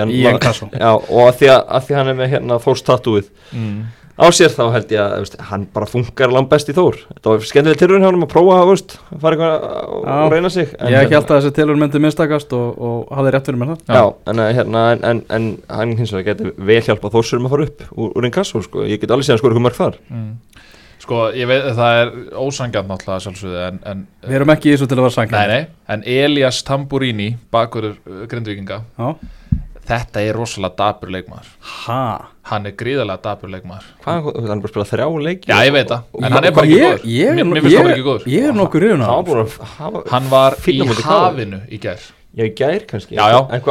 hann 0.03 0.11
í 0.13 0.23
var- 0.25 0.35
Enkasso 0.35 0.69
Já, 0.73 0.91
og 0.99 1.23
að 1.29 1.39
því 1.39 1.51
að, 1.55 1.63
að 1.79 1.87
því 1.87 1.97
hann 1.99 2.11
er 2.13 2.19
með 2.19 2.33
hérna 2.35 2.59
Þórs 2.67 2.85
tattúið 2.91 3.31
Mm. 3.49 3.79
Á 4.19 4.27
sér 4.35 4.51
þá 4.53 4.63
held 4.75 4.91
ég 4.93 5.01
að 5.01 5.13
veist, 5.23 5.37
hann 5.49 5.65
bara 5.73 5.87
funkar 5.89 6.33
langt 6.33 6.49
best 6.51 6.69
í 6.71 6.75
Þór. 6.75 6.99
Þetta 7.13 7.31
var 7.33 7.47
skemmtileg 7.49 7.79
tilröðin 7.79 8.05
hjá 8.05 8.09
hann 8.09 8.25
að 8.25 8.31
prófa 8.33 8.57
að 8.59 8.83
fara 9.23 9.37
eitthvað 9.37 9.93
og 9.95 10.33
reyna 10.35 10.51
sig 10.53 10.73
en, 10.75 10.91
Ég 10.93 11.13
held 11.15 11.23
að 11.23 11.35
þessi 11.37 11.53
tilur 11.59 11.79
myndi 11.79 12.03
minnstakast 12.03 12.55
og, 12.57 12.67
og 12.89 13.13
hafði 13.15 13.33
rétt 13.35 13.49
fyrir 13.49 13.61
mér 13.61 13.73
það. 13.73 13.95
Já, 13.95 14.03
en, 14.33 14.43
að, 14.43 14.51
hérna, 14.59 14.85
en, 14.93 15.05
en, 15.11 15.23
en 15.37 15.49
hann 15.79 15.95
hins 15.99 16.13
vegar 16.15 16.33
geti 16.33 16.53
vel 16.71 16.81
hjálpa 16.85 17.13
Þórsurum 17.15 17.47
að 17.49 17.55
fara 17.55 17.69
upp 17.69 17.85
úr, 17.95 18.11
úr 18.13 18.27
einn 18.27 18.35
kassó 18.35 18.63
sko. 18.65 18.83
ég 18.89 19.01
get 19.01 19.15
alveg 19.15 19.29
séð 19.29 19.37
að 19.37 19.43
skora 19.43 19.55
eitthvað 19.55 19.67
mörg 19.69 19.79
þar. 19.79 20.01
Mm. 20.11 20.33
Sko, 20.99 21.29
ég 21.31 21.47
veit 21.47 21.63
að 21.63 21.77
það 21.79 21.97
er 22.01 22.09
ósangjant 22.35 22.89
náttúrulega 22.89 23.23
sjálfsögðu 23.23 23.59
en, 23.63 23.77
en 23.87 24.01
Við 24.27 24.35
erum 24.35 24.51
ekki 24.51 24.67
í 24.67 24.73
þessu 24.73 24.87
til 24.89 24.97
að 24.97 25.05
vera 25.05 25.09
Nei, 25.09 25.15
sangja 25.15 25.43
nei, 25.47 25.61
en 25.95 26.03
Elias 26.11 26.59
Tamburini 26.67 27.29
bakur 27.53 27.87
uh, 27.93 28.25
grindvíkinga 28.29 28.81
Já, 28.83 29.07
þetta 29.89 30.21
er 30.23 30.37
rosalega 30.37 30.75
dabur 30.79 31.09
leikmaður. 31.15 31.49
Ha? 31.85 32.01
Hann 32.49 32.65
er 32.69 32.75
gríðarlega 32.79 33.21
dabur 33.25 33.49
leikmaður. 33.53 33.87
Hvað, 34.05 34.29
hann 34.35 34.53
er 34.55 34.61
bara 34.61 34.69
að 34.69 34.73
spila 34.73 34.85
þrjá 34.91 35.07
leiki? 35.25 35.49
Já, 35.49 35.57
ég 35.67 35.73
veit 35.75 35.89
það, 35.89 36.05
en 36.23 36.31
hann 36.37 36.45
er 36.49 36.55
bara 36.55 36.67
ekki 36.69 36.77
Ég- 36.77 36.85
góður. 36.85 37.09
ég 37.09 37.27
er 37.29 37.43
Mér, 37.49 37.61
finnst 37.63 37.77
hann 37.77 37.85
ég- 37.89 37.91
ekki 37.97 38.05
góður. 38.07 38.29
Ég 38.35 38.47
er 38.49 38.53
nokkur 38.59 38.85
yfir 38.87 38.97
hann 40.13 40.29
var 40.29 40.51
að 40.53 40.69
í 40.69 41.03
hafinu 41.09 41.61
í 41.69 41.79
gær. 41.81 41.99
Já, 42.37 42.43
í 42.45 42.53
gær 42.53 42.83
kannski. 42.85 43.15
Já, 43.17 43.25
já, 43.33 43.39
en 43.49 43.61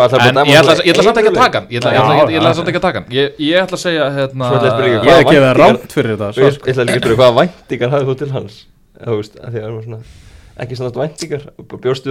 að 0.42 0.48
ég 0.50 0.58
ætla, 0.58 0.74
hann? 0.74 0.82
ég 0.82 0.92
ætla 0.92 1.02
samt 1.06 1.18
ekki 1.20 1.30
að 1.30 1.34
taka 1.38 1.58
hann. 1.60 1.68
Ég 1.70 1.78
ætla, 1.78 2.54
samt 2.54 2.68
ekki 2.68 2.78
að 2.80 2.86
taka 2.88 2.98
hann. 2.98 3.08
Ég, 3.14 3.36
ég 3.38 3.62
ætla 3.62 3.76
að 3.78 3.82
segja 3.84 4.08
hérna 4.18 4.48
ég 4.48 4.58
að 4.58 4.58
Hvaða 4.58 5.18
hef 5.18 5.26
gefið 5.28 5.38
væntingar- 5.38 5.56
rámt 5.62 5.92
fyrir 5.94 6.16
þetta 6.16 6.28
Ég 6.28 6.34
svar, 6.34 6.58
ég 6.58 6.74
ætla 6.74 6.84
líka 6.84 6.98
að 6.98 7.02
spyrja 7.02 7.18
hvaða 7.22 7.36
væntingar 7.38 7.90
hafði 7.94 8.06
þú 8.10 8.18
til 8.18 8.30
hans? 8.34 8.66
Þú 8.98 9.16
veist, 9.20 9.34
að 9.38 9.48
því 9.48 9.58
að 9.58 9.62
það 9.62 9.74
var 9.78 9.82
svona 9.86 10.00
ekki 10.58 10.76
svona 10.76 10.90
væntingar. 10.98 11.42
Bjóstu 11.78 12.08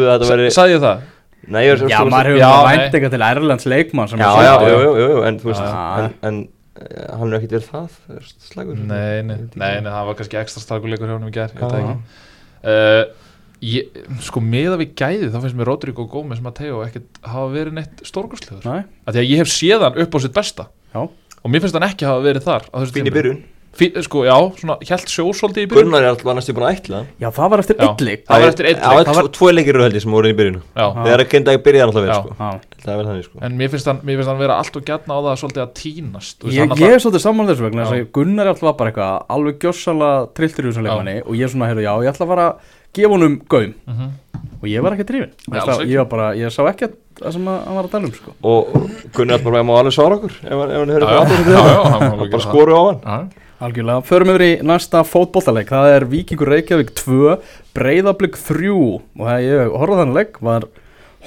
að? 1.47 1.53
Nei, 1.55 1.61
ég 1.63 1.73
er 1.73 1.91
Já, 1.91 1.99
maður 2.11 2.37
Já, 2.37 2.47
hefur 2.51 2.67
nei. 2.67 2.77
væntinga 2.77 3.09
til 3.13 3.25
Erlends 3.27 3.65
leikmann 3.71 4.09
sem 4.11 4.19
Já, 4.21 4.29
er 4.35 4.47
já, 4.47 4.53
jú, 4.67 4.93
jú, 5.01 5.19
en 5.27 5.39
þú 5.41 5.49
veist 5.51 5.63
Já, 5.63 5.69
já. 5.71 6.07
en, 6.07 6.17
en 6.29 6.39
eh, 6.81 7.05
hann 7.17 7.31
er 7.31 7.37
ekkert 7.39 7.55
verið 7.57 7.69
það 7.71 7.87
þú 7.93 8.17
veist, 8.17 8.35
slagur. 8.51 8.81
Nei, 8.81 9.21
nei, 9.27 9.37
nei, 9.55 9.71
nei, 9.81 9.87
það 9.87 10.09
var 10.11 10.19
kannski 10.19 10.41
ekstra 10.41 10.63
starkuleikur 10.65 11.07
hjá 11.07 11.15
honum 11.17 11.31
í 11.31 11.35
gær 11.37 11.55
Ég 11.55 11.61
veit 11.63 11.77
Já. 11.77 11.79
ekki. 11.79 12.23
Uh, 12.67 13.27
ég, 13.63 14.01
Sko, 14.27 14.41
meða 14.43 14.77
við 14.81 14.91
gæði 14.99 15.29
þá 15.33 15.39
finnst 15.43 15.57
mér 15.57 15.69
Rodrigo 15.71 16.07
Gómez 16.11 16.41
Mateo 16.43 16.81
ekkert 16.85 17.21
hafa 17.25 17.47
verið 17.53 17.77
neitt 17.79 18.03
stórkostlegur. 18.05 18.65
Nei, 18.67 18.83
Af 19.07 19.15
Því 19.15 19.23
að 19.23 19.29
ég 19.31 19.41
hef 19.43 19.53
séð 19.53 19.85
hann 19.87 20.01
upp 20.03 20.17
á 20.17 20.19
sitt 20.25 20.35
besta. 20.35 20.67
Já. 20.93 21.05
Og 21.07 21.53
mér 21.53 21.63
finnst 21.63 21.77
hann 21.77 21.87
ekki 21.87 22.05
hafa 22.09 22.25
verið 22.25 22.43
þar 22.49 22.67
á 22.69 22.75
þessu 22.81 22.97
Fín 22.99 23.07
í 23.09 23.13
byrjun 23.15 23.39
Sko, 23.77 24.23
já, 24.25 24.33
svona, 24.57 24.75
hjælt 24.81 25.11
sjósóldi 25.13 25.63
í 25.65 25.69
byrjun. 25.69 25.87
Gunnar 25.91 26.05
er 26.05 26.09
alltaf 26.13 26.33
næstu 26.37 26.53
búin 26.57 26.65
að 26.67 26.79
ætla. 26.79 27.01
Já, 27.21 27.27
það 27.35 27.51
var 27.53 27.61
eftir 27.63 27.81
eitt 27.85 28.01
leik. 28.01 28.23
Það 28.25 28.41
var 28.41 28.51
eftir 28.51 28.65
Já, 28.67 28.73
leik. 28.73 29.07
það 29.07 29.19
var 29.19 29.27
tvo 29.37 29.51
leikir 29.53 29.79
ég 29.85 30.01
sem 30.01 30.15
voru 30.17 30.31
í 30.31 30.37
byrjun. 30.37 30.57
Já, 30.73 30.85
Þegar 30.97 31.23
að 31.23 31.29
kynna 31.33 31.53
ekki 31.53 31.63
byrjaði 31.67 31.85
alltaf 31.87 32.03
vel 32.07 32.11
Já. 32.11 32.17
sko. 32.23 32.35
Já. 32.39 32.77
Það 32.87 32.93
er 32.93 32.97
vel 32.97 33.07
þannig 33.07 33.25
sko. 33.27 33.39
En 33.43 33.57
mér 33.59 33.69
finnst 33.73 33.87
hann, 33.89 33.99
mér 34.07 34.17
finnst 34.19 34.29
hann 34.31 34.39
vera 34.41 34.57
allt 34.61 34.77
og 34.79 34.83
gætna 34.87 35.17
á 35.17 35.19
það 35.27 35.39
svolítið 35.41 35.63
að 35.63 35.71
tínast 35.77 36.37
Þú 36.41 36.47
veist, 36.47 36.57
Ég, 36.57 36.75
ég 36.81 36.93
er 36.95 37.01
svolítið 37.03 37.23
saman 37.25 37.49
þessu 37.49 37.65
vegna 37.67 37.87
Gunnar 38.15 38.45
er 38.47 38.51
alltaf 38.53 38.77
bara 38.79 38.91
eitthvað 38.93 39.25
alveg 39.35 39.57
gjössalega 39.65 40.27
trilltur 40.37 40.63
í 40.63 40.71
þessum 40.71 40.87
leikmanni 40.87 41.15
og 41.25 41.33
ég 41.35 41.47
er 41.47 41.51
svona, 41.53 41.67
heyrðu, 41.71 41.83
já, 41.83 41.93
ég 42.05 42.13
ætla 42.13 42.27
að 42.37 42.53
gefa 42.97 43.11
honum 43.13 43.35
gaum. 43.51 43.73
Mhm. 43.87 44.13
og 44.61 44.69
ég 44.69 44.81
var 44.81 44.93
ekki 44.95 45.05
drifin 45.09 45.31
ekki. 45.51 45.89
ég, 45.91 45.97
var 45.97 46.05
bara, 46.09 46.27
ég 46.37 46.53
sá 46.53 46.61
ekki 46.69 46.87
það 47.17 47.33
sem 47.33 47.47
að, 47.49 47.57
hann 47.65 47.75
var 47.75 47.83
að 47.87 47.91
tala 47.91 48.05
um 48.07 48.13
sko. 48.13 48.31
Og 48.43 48.71
Gunnar 49.13 49.37
alltaf 49.37 49.51
bara 49.51 49.63
má 49.67 49.73
alveg 49.81 49.93
svara 49.97 50.17
okkur? 50.17 50.33
Ef 50.45 50.53
hann 50.53 50.71
alveg 50.71 52.31
Bara 52.31 52.37
það. 52.37 52.45
skoru 52.47 52.77
á 52.77 52.81
hann. 52.87 52.99
Já, 53.03 53.46
Algjörlega, 53.57 54.03
förum 54.05 54.29
yfir 54.29 54.43
í 54.45 54.49
næsta 54.61 54.99
fótbollaleik 55.01 55.71
það 55.73 55.87
er 55.89 56.03
Víkingur 56.11 56.51
Reykjavík 56.51 56.91
2 56.93 57.31
Breiðablик 57.73 58.35
3 58.37 58.69
og 58.69 59.07
það 59.17 59.45
ég 59.47 59.71
horfði 59.73 59.97
þannig 59.97 60.17
leik 60.19 60.37
var 60.45 60.67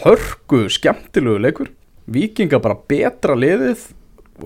hörku 0.05 0.61
skemmtilegu 0.71 1.43
leikur. 1.43 1.73
Víkinga 2.07 2.61
bara 2.63 2.79
betra 2.87 3.35
liðið 3.35 3.83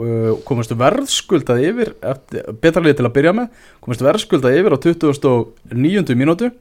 uh, 0.00 0.32
komistu 0.48 0.78
verðskuldað 0.80 1.60
yfir 1.68 1.92
eftir, 2.00 2.48
betra 2.64 2.86
liðið 2.86 3.02
til 3.02 3.08
að 3.10 3.14
byrja 3.18 3.36
með 3.36 3.70
komistu 3.84 4.08
verðskuldað 4.08 4.58
yfir 4.62 4.78
á 4.80 4.84
29. 4.88 6.16
mínútu. 6.16 6.54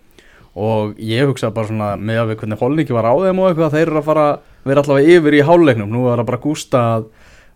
Og 0.59 0.99
ég 0.99 1.31
hugsaði 1.31 1.55
bara 1.55 1.71
svona 1.71 1.93
með 1.95 2.19
að 2.19 2.33
við 2.33 2.41
hvernig 2.43 2.67
holningi 2.67 2.99
var 2.99 3.07
á 3.07 3.15
þeim 3.23 3.39
og 3.39 3.47
eitthvað 3.47 3.77
þeir 3.77 3.87
eru 3.87 4.03
að 4.03 4.09
fara 4.11 4.27
að 4.33 4.67
vera 4.67 4.83
allavega 4.83 5.15
yfir 5.15 5.39
í 5.39 5.45
háluleiknum 5.47 5.95
nú 5.95 6.03
er 6.11 6.19
það 6.19 6.33
bara 6.33 6.43
gústa 6.43 6.83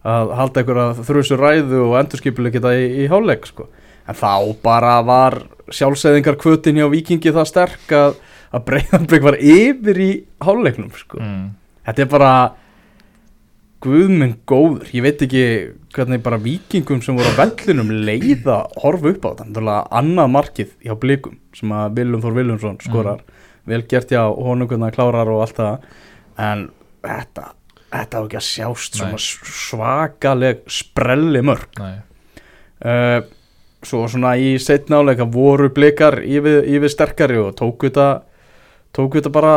að, 0.04 0.32
að 0.32 0.36
halda 0.42 0.62
einhverja 0.62 1.08
þrjusu 1.10 1.40
ræðu 1.40 1.82
og 1.88 1.98
endurskipuleg 2.02 2.58
geta 2.58 2.74
í, 2.78 2.86
í 3.04 3.10
háluleik 3.12 3.48
sko. 3.50 3.68
en 4.08 4.18
þá 4.18 4.32
bara 4.64 5.00
var 5.06 5.42
sjálfsæðingar 5.74 6.38
kvötin 6.40 6.80
hjá 6.80 6.88
Víkingi 6.92 7.34
það 7.36 7.50
sterk 7.50 7.92
að, 7.96 8.22
að 8.56 8.66
Breiðanblik 8.70 9.26
var 9.26 9.40
yfir 9.42 10.00
í 10.00 10.12
háluleiknum 10.44 10.94
sko. 10.96 11.20
mm. 11.20 11.50
þetta 11.90 12.06
er 12.06 12.14
bara 12.14 12.32
guðminn 13.84 14.38
góður, 14.50 14.88
ég 14.90 15.04
veit 15.06 15.22
ekki 15.22 15.44
hvernig 15.94 16.22
bara 16.26 16.40
vikingum 16.42 17.02
sem 17.06 17.18
voru 17.18 17.30
á 17.30 17.40
vellinum 17.44 17.92
leiða 18.08 18.64
horfa 18.82 19.12
upp 19.14 19.28
á 19.28 19.30
þetta 19.30 19.46
Náttúrulega 19.46 20.00
annað 20.00 20.32
markið 20.34 20.72
hjá 20.86 20.96
blikum 20.98 21.38
sem 21.56 21.74
að 21.78 22.00
Viljum 22.00 22.24
Þór 22.24 22.38
Viljumsson 22.40 22.80
skorar 22.82 23.22
vel 23.68 23.84
gert 23.90 24.12
hjá 24.14 24.24
hann 24.24 24.94
klárar 24.96 25.30
og 25.30 25.44
allt 25.46 25.60
það 25.60 25.88
en 26.48 26.68
þetta 27.06 27.52
þetta 27.94 28.20
á 28.20 28.24
ekki 28.24 28.40
að 28.40 28.48
sjást 28.48 29.02
svakaleg 29.24 30.64
sprelli 30.72 31.44
mörg 31.46 31.80
uh, 31.80 33.20
svo 33.86 34.08
svona 34.10 34.36
í 34.42 34.56
setna 34.62 35.02
áleika 35.02 35.28
voru 35.30 35.70
blikar 35.74 36.20
yfir, 36.26 36.90
sterkari 36.92 37.40
og 37.42 37.54
tóku 37.60 37.90
þetta 37.90 38.10
tóku 38.96 39.20
þetta 39.20 39.32
bara 39.34 39.56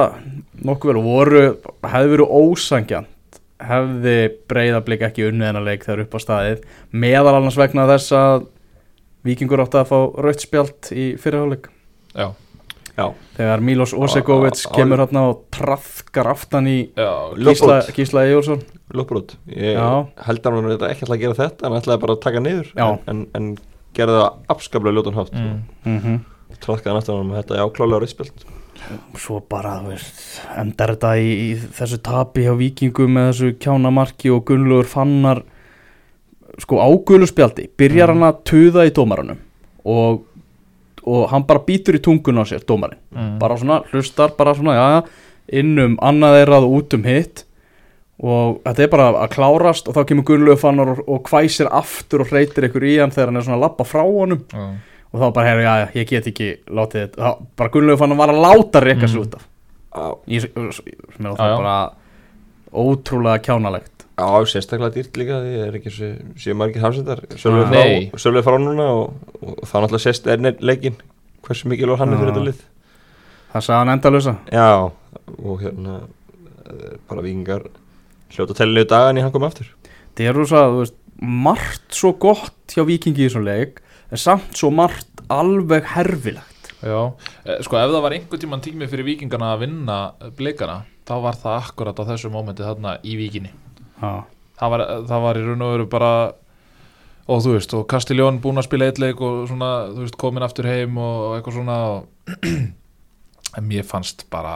nokkuð 0.61 0.93
vel 0.93 1.01
og 1.01 1.09
voru, 1.09 1.43
hefði 1.87 2.15
verið 2.15 2.37
ósangjant 2.41 3.17
hefði 3.61 4.17
breyðablik 4.49 5.03
ekki 5.05 5.27
unnið 5.29 5.51
hennar 5.51 5.67
leik 5.67 5.83
þegar 5.85 6.07
upp 6.07 6.15
á 6.17 6.21
staðið. 6.23 6.63
Meðal 6.97 7.35
annars 7.35 7.59
vegna 7.61 7.85
þess 7.91 8.15
að 8.17 8.47
Víkingur 9.27 9.61
átti 9.61 9.77
að 9.77 9.91
fá 9.91 9.99
rautt 10.25 10.41
spjald 10.41 10.89
í 10.97 11.11
fyrirháleik 11.21 11.67
já, 12.17 12.31
Já 13.01 13.07
þegar 13.39 13.65
Milos 13.65 13.95
Osegovic 13.97 14.63
kemur 14.75 15.01
hérna 15.01 15.25
og 15.31 15.43
trafkar 15.55 16.31
aftan 16.35 16.69
í 16.69 16.79
Gísla. 17.41 17.81
Gísla 17.97 18.27
Ejórsson 18.29 18.63
Lókbrot 18.93 19.37
Ég 19.49 19.81
held 20.27 20.47
að 20.47 20.59
hann 20.59 20.71
er 20.75 20.87
ekki 20.91 21.07
alltaf 21.07 21.17
að 21.17 21.25
gera 21.25 21.39
þetta 21.39 21.69
Hann 21.69 21.79
ætlaði 21.81 22.03
bara 22.05 22.17
að 22.17 22.25
taka 22.27 22.45
niður. 22.45 22.73
En, 22.77 22.99
en, 23.11 23.27
en 23.39 23.51
gerði 23.97 24.21
það 24.21 24.55
afskaplega 24.55 24.99
ljótan 24.99 25.19
hátt 25.19 25.35
mm. 25.35 25.61
mm 25.85 26.01
-hmm. 26.05 26.25
Trakkaði 26.61 26.93
hann 26.93 27.01
eftir 27.01 27.17
hann 27.17 27.31
með 27.31 27.41
þetta 27.43 27.63
jáklálega 27.63 28.03
rauðspjöld 28.05 28.49
svo 29.21 29.41
bara, 29.45 29.77
þú 29.85 29.93
veist, 29.93 30.21
endar 30.59 30.95
þetta 30.95 31.13
í, 31.21 31.31
í 31.31 31.49
þessu 31.77 32.01
tapi 32.05 32.47
hjá 32.47 32.55
vikingum 32.59 33.13
með 33.17 33.31
þessu 33.31 33.51
kjánamarki 33.63 34.33
og 34.33 34.45
Gunnlaugur 34.49 34.89
fannar 34.89 35.43
sko 36.61 36.81
águlu 36.83 37.29
spjaldi 37.29 37.69
byrjar 37.81 38.15
hann 38.15 38.27
að 38.27 38.43
tuða 38.51 38.87
í 38.89 38.95
dómaranum 38.97 39.41
og, 39.85 40.25
og 41.07 41.29
hann 41.31 41.45
bara 41.49 41.63
býtur 41.67 41.97
í 41.97 42.03
tungun 42.05 42.39
á 42.41 42.45
sér, 42.45 42.65
dómarinn. 42.67 42.99
Mm. 43.15 43.39
bara 43.39 43.57
svona, 43.57 43.81
hlustar 43.93 44.35
bara 44.37 44.55
svona, 44.55 44.75
já, 44.77 44.87
já 45.01 45.61
inn 45.61 45.79
um 45.79 45.97
annað 46.03 46.37
þeirrað 46.41 46.67
og 46.69 46.75
út 46.81 46.95
um 46.95 47.05
hitt. 47.09 47.45
Og 48.21 48.59
þetta 48.67 48.83
er 48.85 48.89
bara 48.93 49.07
að 49.25 49.31
klárast 49.33 49.89
og 49.89 49.95
þá 49.97 50.03
kemur 50.11 50.25
Gunnlaugur 50.29 50.61
fannar 50.61 50.91
og, 50.93 50.99
og 51.09 51.23
hvæsir 51.31 51.71
aftur 51.73 52.21
og 52.21 52.29
hreytir 52.29 52.67
ykkur 52.69 52.85
í 52.85 52.99
hann 53.01 53.11
þegar 53.15 53.31
hann 53.33 53.41
er 53.41 53.47
svona 53.47 53.57
að 53.57 53.65
lappa 53.65 53.85
frá 53.89 54.03
honum. 54.05 54.43
Já. 54.53 54.67
og 55.11 55.19
þá 55.19 55.33
bara, 55.35 55.47
herru, 55.49 55.63
já, 55.65 55.73
já, 55.81 55.87
ég 55.99 56.07
get 56.11 56.27
ekki 56.31 56.49
látið 56.71 57.01
þetta, 57.07 57.23
þá, 57.25 57.47
bara 57.57 57.71
Gunnlaugur 57.75 57.99
fann 57.99 58.13
að 58.15 58.21
var 58.21 58.31
að 58.35 58.43
láta 58.45 58.83
reyka 58.85 59.09
Mm. 59.09 59.17
út 59.25 59.35
af. 59.41 59.49
Í, 60.31 60.39
sem 60.41 60.53
er 61.27 61.33
Já, 61.33 61.35
það 61.35 61.57
bara 61.57 61.79
ótrúlega 62.71 63.41
kjánalegt 63.43 64.00
já, 64.21 64.47
sérstaklega 64.53 64.95
dýrt 64.95 65.17
líka 65.21 65.39
því 65.43 65.55
er 65.65 65.79
ekki 65.79 65.93
sé, 65.95 66.11
sé 66.41 66.55
margir 66.57 66.85
hafsendar. 66.85 67.23
Sölvi 67.41 67.65
Ah. 67.65 67.71
Frá, 67.73 68.21
Sölvi 68.21 68.43
frá 68.45 68.59
núna 68.61 68.87
og, 68.93 69.15
og 69.41 69.59
það 69.65 69.87
náttúrulega 69.87 70.05
sést 70.05 70.29
er 70.31 70.45
leikin 70.61 70.99
hversu 71.47 71.71
mikið 71.73 71.97
hann 71.99 72.13
er 72.15 72.21
fyrir 72.21 72.31
Já. 72.31 72.35
þetta 72.35 72.47
lið. 72.49 72.63
Það 73.51 73.67
sagði 73.67 73.79
hann 73.81 73.95
endalösa 73.97 74.35
Já, 74.53 74.69
og 75.43 75.63
hérna 75.65 75.95
eh, 76.71 76.97
bara 77.09 77.25
vikingar 77.27 77.65
hljóta 78.31 78.55
að 78.55 78.61
tella 78.61 78.77
niður 78.77 78.91
dagan 78.93 79.19
í 79.19 79.25
hann 79.25 79.33
kom 79.35 79.47
aftur. 79.49 79.73
Það 80.15 80.29
er 80.29 80.37
rosa, 80.37 80.67
þú 80.71 80.83
veist, 80.85 80.99
margt 81.21 81.97
svo 81.97 82.13
gott 82.21 82.75
hjá 82.75 82.85
Vikingi 82.87 83.25
í 83.25 83.29
þessum 83.29 83.47
leik 83.49 83.81
en 84.11 84.21
samt 84.21 84.55
svo 84.59 84.71
margt 84.75 85.25
alveg 85.31 85.89
herfilegt. 85.97 86.71
Já, 86.81 87.13
eh, 87.45 87.59
sko 87.65 87.77
ef 87.77 87.91
það 87.91 88.03
var 88.03 88.15
einhvern 88.17 88.41
tímann 88.41 88.63
tími 88.65 88.89
fyrir 88.89 89.05
vikingana 89.05 89.55
að 89.55 89.67
vinna 89.67 89.99
blikana 90.37 90.85
þá 91.05 91.17
var 91.27 91.37
það 91.37 91.59
akkurat 91.59 92.01
á 92.01 92.05
þessu 92.13 92.31
mómenti 92.33 92.65
þarna 92.65 92.95
í 93.05 93.17
vikinni 93.19 93.51
það 94.01 94.75
var, 94.75 94.85
það 95.09 95.25
var 95.27 95.41
í 95.41 95.47
raun 95.47 95.65
og 95.67 95.73
veru 95.77 95.89
bara 95.91 96.13
og 97.31 97.45
þú 97.45 97.55
veist, 97.55 97.75
og 97.79 97.87
Kastiljón 97.91 98.41
búin 98.43 98.59
að 98.59 98.67
spila 98.67 98.91
eitt 98.91 98.99
leik 98.99 99.21
og 99.23 99.47
svona, 99.51 99.71
þú 99.93 100.05
veist, 100.05 100.19
komin 100.21 100.47
aftur 100.47 100.67
heim 100.67 100.99
og 100.99 101.37
eitthvað 101.37 101.61
svona 101.61 101.81
og 101.93 102.31
en 103.59 103.67
mér 103.67 103.87
fannst 103.87 104.25
bara 104.31 104.55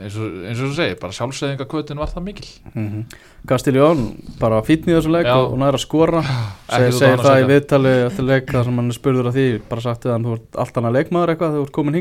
eins 0.00 0.16
og, 0.20 0.40
eins 0.44 0.60
og 0.60 0.70
þú 0.70 0.76
segir, 0.76 0.96
bara 1.00 1.16
sjálfsæðingakvötin 1.16 2.00
var 2.00 2.12
það 2.12 2.26
mikil 2.30 2.48
mm 2.74 3.04
Kastiljón 3.48 4.02
bara 4.36 4.58
fítn 4.60 4.90
í 4.90 4.92
þessum 4.92 5.14
leik 5.14 5.24
Já. 5.24 5.32
og, 5.38 5.54
og 5.54 5.60
næra 5.62 5.78
að 5.78 5.84
skora. 5.86 6.20
Segir 6.68 6.90
að 6.90 6.98
það 7.00 7.14
í 7.14 7.22
setja. 7.24 7.46
viðtali 7.48 7.92
eftir 8.04 8.26
leik 8.28 8.50
þar 8.52 8.66
sem 8.66 8.80
hann 8.82 8.92
spurður 8.92 9.30
að 9.30 9.38
því 9.38 9.46
bara 9.70 9.84
sagt 9.86 10.04
hann, 10.04 10.26
þú 10.26 10.34
ert 10.36 10.58
allt 10.60 10.76
annað 10.76 10.96
leikmaður 10.98 11.32
eitthvað 11.32 11.54
þegar 11.54 11.62
þú 11.62 11.64
ert 11.64 11.76
komin 11.78 11.96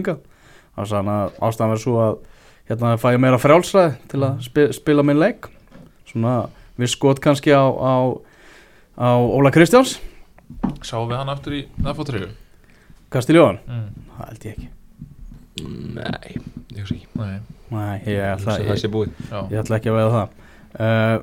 þá 0.80 0.84
sagði 0.84 1.00
hann 1.00 1.12
að 1.14 1.40
ástæðan 1.48 1.72
verið 1.74 1.84
svo 1.84 1.96
að 2.04 2.18
hérna 2.70 2.92
fæ 3.00 3.08
ég 3.14 3.22
meira 3.24 3.40
frjálsræði 3.42 3.96
til 4.12 4.20
að 4.24 4.44
spi, 4.46 4.66
spila 4.76 5.06
minn 5.08 5.20
leik. 5.20 5.48
Svona 6.12 6.36
við 6.80 6.94
skot 6.96 7.22
kannski 7.24 7.54
á, 7.54 7.64
á, 7.68 7.96
á 9.00 9.10
Óla 9.20 9.52
Kristjáns. 9.56 9.98
Sáum 10.82 11.10
við 11.12 11.20
hann 11.20 11.32
aftur 11.32 11.56
í 11.60 11.64
F3 11.84 12.30
Kastiljón, 13.14 13.58
mm. 13.66 14.12
það 14.18 14.30
held 14.30 14.46
ég 14.46 14.54
ekki. 14.54 14.70
Nei, 15.96 16.36
ég 16.76 16.84
veist 16.84 16.94
ekki. 16.94 17.08
Nei, 17.20 17.40
Nei, 17.70 17.98
ég 18.06 18.22
ætla, 18.24 18.56
Það 18.56 18.70
ég, 18.70 19.12
já, 19.30 19.40
ég 19.52 19.60
ætla 19.62 19.78
ekki 19.78 19.92
að 19.92 19.98
veða 20.00 20.14
það. 20.16 20.40
Uh, 20.80 21.18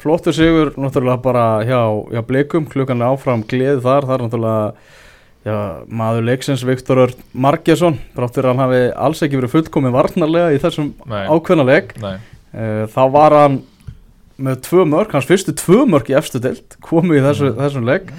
Flottur 0.00 0.32
sigur 0.32 0.70
náttúrulega 0.80 1.20
bara 1.20 1.44
hjá, 1.66 1.80
hjá 2.14 2.22
blikum 2.24 2.64
klukkan 2.70 3.02
er 3.02 3.12
áfram 3.12 3.42
gleð 3.44 3.82
þar. 3.84 4.06
Það 4.08 4.14
er 4.14 4.22
náttúrulega 4.24 4.62
já, 5.44 5.56
maður 6.00 6.26
leiksins 6.30 6.64
Viktor 6.64 7.02
Örn 7.04 7.26
Margesson. 7.46 7.98
Bráttur 8.16 8.48
hann 8.48 8.62
hafi 8.62 8.80
alls 8.96 9.20
ekki 9.26 9.40
verið 9.42 9.54
fullkomið 9.58 9.96
varnarlega 9.98 10.54
í 10.56 10.62
þessum 10.62 10.94
ákveðna 11.04 11.66
leik. 11.68 11.92
Nei. 12.00 12.16
Uh, 12.50 12.86
þá 12.90 13.02
var 13.12 13.36
hann 13.36 13.60
með 14.40 14.60
tvö 14.66 14.84
mörg, 14.88 15.12
hans 15.14 15.28
fyrstu 15.28 15.54
tvö 15.56 15.84
mörg 15.90 16.10
í 16.10 16.16
efstu 16.18 16.40
deild 16.42 16.76
komið 16.84 17.20
í 17.20 17.24
þessu, 17.26 17.50
þessum 17.58 17.88
leik 17.88 18.10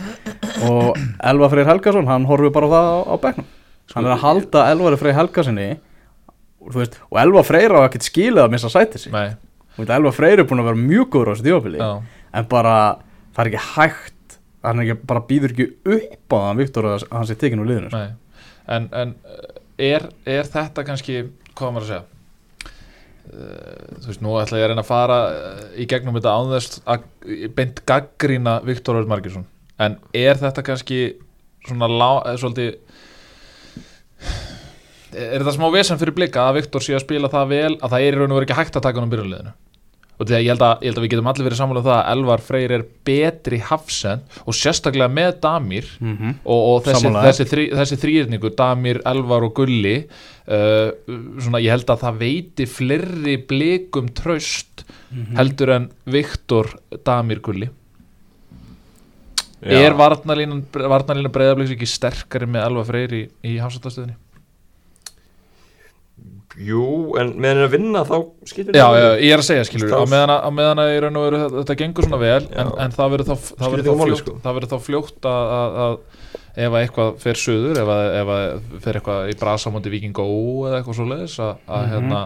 og 0.67 0.99
Elva 1.31 1.49
Freyr 1.51 1.69
Helgason 1.69 2.09
hann 2.09 2.27
horfið 2.29 2.53
bara 2.55 2.69
á 2.69 2.73
það 2.73 2.89
á, 2.91 2.99
á 3.09 3.15
bekknum. 3.25 3.47
Hann 3.91 4.07
er 4.07 4.15
að 4.15 4.23
halda 4.25 4.65
Elvari 4.71 4.99
Freyr 5.01 5.17
Helgasinni 5.17 5.67
og, 6.61 6.73
veist, 6.77 6.97
og 7.09 7.19
Elva 7.21 7.43
Freyr 7.47 7.75
á 7.75 7.81
ekkert 7.83 8.07
skilið 8.07 8.45
að 8.45 8.53
missa 8.55 8.71
sætið 8.71 9.09
og 9.11 9.81
veit, 9.81 9.93
Elva 9.97 10.13
Freyr 10.15 10.43
er 10.43 10.47
búin 10.47 10.63
að 10.63 10.71
vera 10.71 10.83
mjög 10.85 11.11
góður 11.15 11.33
á 11.33 11.35
þessu 11.41 11.77
já, 11.81 11.91
en 12.37 12.49
bara 12.51 12.75
það 13.35 13.43
er 13.43 13.51
ekki 13.51 13.65
hægt 13.75 14.37
hann 14.61 14.79
er 14.79 14.87
ekki, 14.87 15.07
bara 15.09 15.25
býður 15.27 15.55
ekki 15.55 15.69
upp 15.97 16.35
á 16.35 16.37
það 16.37 16.61
Viktor 16.61 16.89
að 16.91 17.05
hann 17.09 17.27
sé 17.29 17.37
tekinn 17.39 17.63
úr 17.63 17.71
liðinu 17.71 17.91
sko. 17.91 18.01
En, 18.71 18.87
en 18.93 19.15
er, 19.81 20.07
er 20.29 20.49
þetta 20.49 20.85
kannski 20.87 21.23
hvað 21.57 21.73
maður 21.73 21.87
að 21.87 21.91
segja 21.91 22.03
þú 23.31 24.09
veist, 24.09 24.21
nú 24.23 24.35
ætla 24.41 24.59
ég 24.59 24.65
að 24.65 24.71
reyna 24.73 24.83
að 24.83 24.89
fara 24.89 25.17
uh, 25.29 25.63
í 25.79 25.87
gegnum 25.89 26.17
þetta 26.17 26.35
ánþess 26.35 26.81
að 26.89 27.05
beint 27.55 27.81
gaggrína 27.87 28.57
Viktor 28.65 28.99
Örn 28.99 29.11
Margjesson 29.11 29.45
en 29.81 29.97
er 30.17 30.39
þetta 30.41 30.63
kannski 30.65 31.01
svona 31.67 31.89
lá, 31.89 32.09
eh, 32.25 32.37
svolítið 32.41 32.69
er 35.11 35.41
þetta 35.41 35.55
smá 35.57 35.67
vesen 35.73 35.99
fyrir 36.01 36.15
blika 36.17 36.47
að 36.47 36.61
Viktor 36.61 36.85
sé 36.85 36.95
að 36.97 37.05
spila 37.05 37.31
það 37.31 37.51
vel 37.53 37.73
að 37.77 37.89
það 37.93 38.05
er 38.05 38.15
í 38.15 38.19
raun 38.19 38.31
og 38.31 38.39
veru 38.39 38.47
ekki 38.49 38.59
hægt 38.59 38.77
að 38.77 38.85
taka 38.87 38.99
hann 38.99 39.07
um 39.07 39.13
byrjunliðinu 39.13 39.53
og 40.21 40.29
því 40.29 40.35
að 40.37 40.43
ég 40.43 40.51
held 40.53 40.63
að, 40.65 40.73
ég 40.83 40.91
held 40.91 40.99
að 40.99 41.05
við 41.05 41.11
getum 41.15 41.29
allir 41.31 41.47
verið 41.47 41.59
sammála 41.59 41.81
um 41.81 41.87
það 41.87 41.95
að 41.97 42.11
Elvar 42.13 42.43
Freyr 42.45 42.73
er 42.75 42.83
betri 43.09 43.59
hafsend 43.65 44.37
og 44.45 44.57
sérstaklega 44.57 45.09
með 45.09 45.31
Damir 45.41 45.87
mm 45.97 46.13
-hmm. 46.17 46.35
og, 46.45 46.61
og 46.67 46.83
þessi, 46.85 47.13
þessi, 47.17 47.47
þrí, 47.49 47.65
þessi 47.79 47.99
þrýrningu 48.03 48.53
Damir, 48.57 49.01
Elvar 49.11 49.47
og 49.47 49.53
Gulli 49.57 49.97
uh, 50.05 50.89
svona 51.41 51.63
ég 51.63 51.73
held 51.73 51.89
að 51.89 52.03
það 52.05 52.21
veiti 52.21 52.69
fleiri 52.69 53.37
blikum 53.49 54.13
traust 54.13 54.85
heldur 55.37 55.73
en 55.75 55.91
Viktor 56.05 56.69
Damir 57.03 57.41
Gulli 57.41 57.69
er 59.61 59.93
varnarlínan 59.93 60.63
varnarlínan 60.73 61.33
breyðabliks 61.33 61.73
ekki 61.75 61.89
sterkari 61.89 62.45
með 62.49 62.69
Elvar 62.69 62.85
Freyr 62.85 63.13
í, 63.13 63.25
í 63.45 63.57
hafsendastöðinni? 63.61 64.17
Jú, 66.59 67.15
en 67.21 67.29
meðan 67.39 67.61
er 67.61 67.67
að 67.69 67.73
vinna 67.77 68.01
þá 68.03 68.15
skýtur 68.51 68.75
Já, 68.75 68.87
já, 68.99 69.05
ég 69.23 69.31
er 69.31 69.39
að 69.39 69.45
segja 69.47 69.67
skilur 69.69 69.93
á 69.95 70.03
meðan 70.03 70.33
að, 70.33 70.41
á 70.43 70.49
meðan 70.51 70.81
að 70.83 70.89
í 70.91 70.97
raun 71.05 71.19
og 71.21 71.23
veru 71.29 71.37
þetta- 71.55 71.77
gengur 71.79 72.07
svona 72.07 72.19
vel 72.19 72.41
en, 72.51 72.71
en 72.85 72.95
það 72.97 73.13
verður 73.13 73.29
þá, 73.29 73.35
það 73.61 73.71
verður 73.75 73.87
þá, 73.87 74.01
fljótt, 74.03 74.19
sko. 74.23 74.33
það 74.43 74.57
verður 74.57 74.71
þá 74.73 74.79
fljótt 74.87 75.29
að, 75.31 75.53
að, 75.61 75.77
að 75.85 75.95
ef 76.51 76.75
að 76.75 76.81
eitthvað 76.81 77.13
fer 77.23 77.39
söður 77.39 77.79
ef 77.85 77.91
að, 77.95 78.03
ef 78.21 78.31
að 78.35 78.81
fer 78.83 78.99
eitthvað 78.99 79.31
í 79.31 79.37
brasamóndi 79.39 79.93
Viking 79.93 80.19
Ó 80.19 80.27
eða 80.67 80.81
eitthvað 80.81 80.99
svo 80.99 81.07
leiðis 81.13 81.37
að, 81.39 81.53
að 81.71 81.85
Mhm. 81.85 81.93
hérna, 81.95 82.19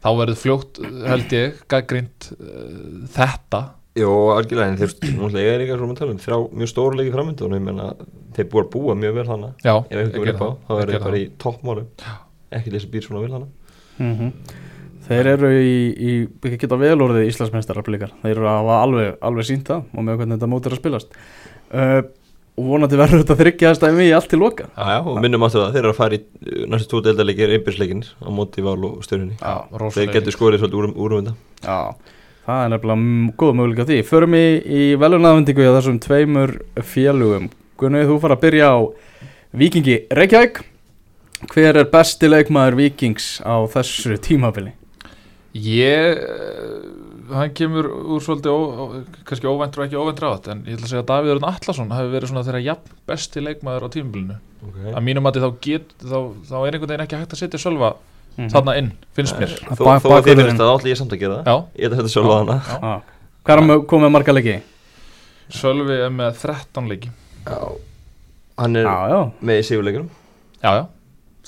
þá 0.00 0.08
verður 0.22 0.40
fljótt 0.40 0.80
held 1.12 1.36
ég 1.36 1.60
gaggrind 1.68 2.30
uh, 2.40 3.04
þetta. 3.12 3.60
Jó, 4.00 4.08
algjörlega, 4.38 4.70
en 4.70 4.78
þeir 4.80 4.92
náttúrulega 5.18 5.52
er 5.52 5.60
líka 5.66 5.76
svona 5.76 5.92
að 5.92 6.00
tala 6.00 6.12
um 6.14 6.20
þrjá 6.24 6.36
mjög 6.62 6.68
stóru 6.72 6.96
leiki 6.96 7.12
framöndu 7.12 7.44
og 7.44 7.52
ég 7.58 7.64
menna 7.66 7.88
þeir 8.38 8.46
búið 8.52 8.64
að 8.64 8.72
búa 8.72 8.94
mjög 8.96 9.16
vel 9.18 9.24
þannig 9.34 9.64
Já, 9.66 9.72
ef 9.82 9.96
eitthvað 9.98 10.20
verið 10.24 10.34
upp 10.38 10.44
á, 10.46 10.50
þá 10.64 10.72
er 10.80 10.92
þeir 10.94 11.04
bara 11.04 11.18
í 11.20 11.24
toppmálu 11.44 11.84
ekki 12.58 12.72
þessi 12.74 12.90
býr 12.92 13.06
svona 13.06 13.24
vel 13.24 13.32
þannig 13.36 13.56
Mhm. 14.00 14.30
Þeir 15.10 15.26
eru 15.26 15.48
í, 15.58 15.72
í 15.92 16.10
ekki 16.46 16.58
geta 16.62 16.76
vel 16.78 16.94
orðið 17.02 17.26
Íslandsmeistarar 17.28 17.84
blikar. 17.84 18.12
Þeir 18.22 18.30
eru 18.36 18.46
að 18.46 18.58
hafa 18.60 18.76
alveg, 18.84 19.08
alveg 19.26 19.46
sínt 19.48 19.66
það 19.66 19.82
og 19.92 20.06
með 20.06 20.20
hvernig 20.20 20.38
þetta 20.38 20.48
mót 20.52 20.68
er 20.68 20.76
að 20.76 20.80
spilast. 20.80 21.16
Uh, 21.74 22.00
og 22.60 22.68
vonandi 22.70 23.00
verður 23.00 23.22
þetta 23.24 23.36
þryggja 23.40 23.72
að 23.72 23.76
stæmi 23.80 24.06
í 24.06 24.14
allt 24.14 24.30
til 24.30 24.38
loka. 24.40 24.68
Já, 24.76 24.86
já, 24.94 25.00
og 25.02 25.18
minnum 25.24 25.44
aftur 25.46 25.64
það, 25.64 25.74
þeir 25.74 25.82
eru 25.82 25.92
að 25.92 25.98
fara 25.98 26.16
í 26.16 26.22
uh, 26.22 26.62
næstu 26.70 26.90
tvo 26.92 27.02
deildarleikir 27.08 27.54
einbjörnsleikin 27.56 28.02
á 28.06 28.28
móti 28.38 28.64
val 28.64 28.78
og 28.86 29.04
stjörnunni. 29.04 29.36
Já, 29.40 29.90
þeir 29.98 30.14
getur 30.14 30.36
skorið 30.38 30.62
svolítið 30.62 30.80
úr, 30.80 30.90
úr 30.94 31.16
um 31.18 31.26
þetta. 31.26 31.36
Já, 31.66 32.16
það 32.46 32.64
er 32.64 32.72
nefnilega 32.76 33.36
góð 33.42 33.54
möguleika 33.60 33.88
því. 33.90 34.00
Förum 34.14 34.38
í, 34.40 34.46
í 34.64 34.82
velunaðvendingu 35.00 35.66
hjá 35.66 35.74
þessum 35.80 36.00
tveimur 36.06 36.56
félugum 36.94 37.50
Gunni, 37.80 38.04
þú 38.06 38.20
fara 38.20 38.36
að 38.36 38.44
byrja 38.46 38.72
á 38.76 38.78
Víkingi 39.56 39.94
Reykjavík 40.14 40.60
Hver 41.48 41.78
er 41.80 41.88
besti 41.88 42.28
leikmaður 42.28 42.76
Víkings 42.76 43.40
á 43.40 43.64
þessu 43.72 44.18
tímabili? 44.20 44.74
Ég, 45.56 46.18
eh, 46.20 47.34
hann 47.34 47.50
kemur 47.56 47.88
úr 47.90 48.20
svolítið, 48.22 48.52
ó, 48.54 49.02
kannski 49.26 49.48
óvæntur 49.50 49.82
og 49.82 49.86
ekki 49.88 49.98
óvæntur 49.98 50.28
átt, 50.30 50.46
en 50.52 50.60
ég 50.68 50.76
ætla 50.76 50.86
að 50.86 50.92
segja 50.92 51.02
að 51.02 51.08
Davíð 51.10 51.32
Örn 51.34 51.48
Allarsson 51.48 51.90
hafi 51.90 52.12
verið 52.12 52.30
svona 52.30 52.44
þeirra 52.46 52.62
jafn 52.62 52.92
besti 53.08 53.40
leikmaður 53.42 53.86
á 53.86 53.88
tímabilinu. 53.96 54.36
okay. 54.68 54.92
Að 54.92 55.02
mínum 55.08 55.26
að 55.26 55.40
þá, 55.42 55.50
get, 55.60 55.88
þá, 55.98 56.18
þá 56.46 56.54
er 56.60 56.72
einhvern 56.76 56.92
veginn 56.92 57.06
ekki 57.06 57.18
hægt 57.18 57.34
að 57.34 57.42
setja 57.42 57.58
sölva 57.58 57.94
Mhm. 58.38 58.48
þarna 58.52 58.76
inn, 58.78 58.92
finnst 59.16 59.36
mér. 59.40 59.48
Þó 59.74 59.82
að 59.90 60.22
þið 60.22 60.38
finnst 60.38 60.60
það, 60.60 60.68
þá 60.70 60.78
ætla 60.78 60.90
ég 60.92 60.96
samt 61.00 61.12
að 61.12 61.18
gera 61.18 61.34
það 61.42 61.44
Já, 61.50 61.56
Ég 61.76 61.84
ætla 61.90 61.96
að 61.96 62.00
þetta 62.00 62.12
sjálfa. 62.14 62.62
Já. 62.70 63.02
Hvað 63.44 63.56
er 63.56 63.62
að 63.74 63.86
koma 63.90 64.06
með 64.06 64.12
marga 64.14 64.32
leiki? 64.36 64.54
Sölvi 65.50 65.96
er 66.06 66.10
með 66.14 66.38
13 66.38 66.88
leiki. 66.88 67.10
Já 67.46 67.58
Hann 68.60 68.76
er 68.76 68.84
Já, 68.84 69.08
já, 69.10 69.20
með 69.42 69.58
í 69.58 69.64
sigurleikunum 69.66 70.08
Já, 70.62 70.70
já, 70.78 70.86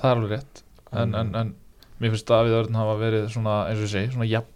það 0.01 0.09
er 0.11 0.17
alveg 0.17 0.33
rétt. 0.37 0.65
En, 0.93 1.15
en, 1.17 1.31
en 1.41 1.55
mér 2.03 2.13
finnst 2.13 2.29
Davíð 2.29 2.59
Örn 2.63 2.75
hafa 2.81 2.97
verið 3.01 3.29
svona, 3.33 3.61
eins 3.71 3.81
og 3.81 3.87
ég 3.87 3.93
segi, 3.95 4.11
svona 4.13 4.29
jafn, 4.29 4.49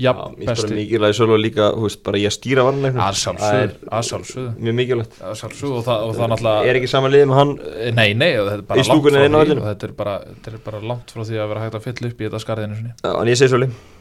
jafn 0.00 0.34
Mér 0.38 0.48
finnst 0.48 0.48
bara 0.48 0.56
besti. 0.56 0.78
mikilvæg 0.78 1.16
sjálfa 1.18 1.38
líka, 1.40 1.68
þú 1.76 1.84
veist, 1.84 2.00
bara 2.06 2.20
ég 2.22 2.30
að 2.30 2.36
stýra 2.38 2.64
varnarleiknum. 2.66 3.02
Að 3.04 3.18
sjálfsögðu, 3.20 3.76
að 3.98 4.06
sjálfsögðu, 4.10 4.52
Mjög 4.64 4.76
mikilvægt. 4.80 5.18
Að 5.20 5.38
sjálfsögðu 5.42 5.76
og 5.80 5.86
það, 5.90 6.04
og 6.08 6.16
það 6.16 6.32
náttúrulega... 6.34 6.66
Er 6.70 6.80
ekki 6.80 6.90
saman 6.94 7.14
liðið 7.14 7.30
með 7.30 7.40
hann 7.40 7.54
Nei, 8.00 8.08
nei, 8.16 8.30
og 8.40 8.48
þetta 8.50 8.60
er 8.60 8.66
bara 8.70 8.88
langt 8.88 9.06
frá 9.10 9.44
því 9.44 9.60
og 9.60 9.66
þetta 9.68 9.88
er, 9.90 9.94
bara, 10.00 10.14
þetta 10.30 10.52
er 10.54 10.62
bara 10.70 10.82
langt 10.92 11.14
frá 11.14 11.24
því 11.28 11.40
að 11.44 11.50
vera 11.52 11.64
hægt 11.66 11.78
að 11.80 11.86
fylla 11.90 12.10
upp 12.10 12.20
í 12.24 12.28
þetta 12.30 12.42
skarðinu 12.46 12.78
sinni. 12.80 12.94
Já, 13.04 13.10
En 13.12 13.30
ég 13.30 13.40
segi 13.40 13.52
svolítið 13.52 13.98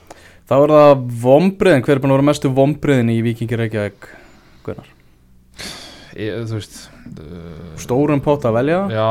þá 0.50 0.56
er 0.58 0.72
það 0.74 1.04
vombriðin 1.22 1.84
Hver 1.86 1.94
er 1.94 2.02
búin 2.02 2.14
að 2.14 2.18
vera 2.18 2.28
mestu 2.32 2.50
vombriðin 2.58 3.12
í 3.14 3.20
Víkingi 3.26 3.60
Reykjavík? 3.60 4.08
Gunnar? 4.66 4.88
Ég, 6.18 6.40
þú 6.50 6.58
veist, 6.58 6.80
uh, 7.22 7.76
Stórum 7.80 8.24
pott 8.26 8.48
að 8.50 8.58
velja? 8.58 8.80
Já, 8.92 9.10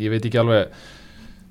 ég 0.00 0.10
veit 0.12 0.24
ekki 0.28 0.40
alveg, 0.40 0.72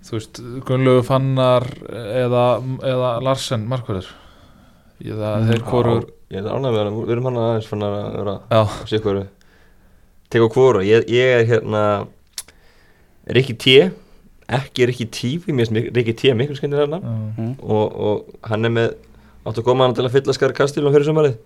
þú 0.04 0.18
veist, 0.18 0.42
Gunnlaugu 0.68 1.04
Fannar 1.08 1.66
eða, 1.90 2.44
eða 2.84 3.12
Larsen 3.24 3.64
Markverður. 3.72 4.10
Ég 5.04 5.16
það, 5.20 5.48
þeir 5.52 5.64
hvorur, 5.70 6.04
Ég 6.34 6.40
er 6.42 6.50
ánægð 6.50 6.74
með 6.74 6.80
hann, 6.82 6.96
við 7.06 7.12
erum 7.14 7.26
hann 7.30 7.36
aðeins 7.44 7.68
fann 7.70 7.84
að 7.86 7.96
vera 8.18 8.32
að 8.58 8.72
sé 8.90 8.98
hvað 9.04 9.20
Teka 10.34 10.48
hvora, 10.56 10.80
ég, 10.88 11.04
ég 11.14 11.34
er 11.36 11.44
hérna 11.46 11.82
Rikki 13.30 13.54
T. 13.62 13.74
Ekki 14.54 14.88
Rikki 14.90 15.06
Tífi, 15.14 15.54
mér 15.56 15.70
finnst 15.70 15.94
Rikki 15.96 16.16
Tífi 16.18 16.34
miklu 16.36 16.56
skemmtir 16.58 16.82
hérna 16.84 17.00
Já. 17.04 17.46
og, 17.64 17.94
og 18.08 18.48
hann 18.50 18.66
er 18.68 18.74
með 18.74 18.96
áttu 19.46 19.62
að 19.62 19.68
koma 19.70 19.86
hann 19.86 19.94
til 19.96 20.04
að 20.08 20.16
fylla 20.18 20.34
skar 20.36 20.56
kastilum 20.58 20.92
fyrir 20.96 21.08
sömarið 21.08 21.38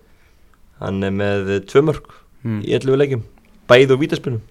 hann 0.80 1.02
er 1.06 1.14
með 1.14 1.52
tvö 1.70 1.84
mörg 1.90 2.08
Mm. 2.46 2.60
í 2.62 2.70
11 2.70 2.94
leikjum. 3.00 3.22
Bæði 3.66 3.94
og 3.96 3.98
vítaspunum 3.98 4.42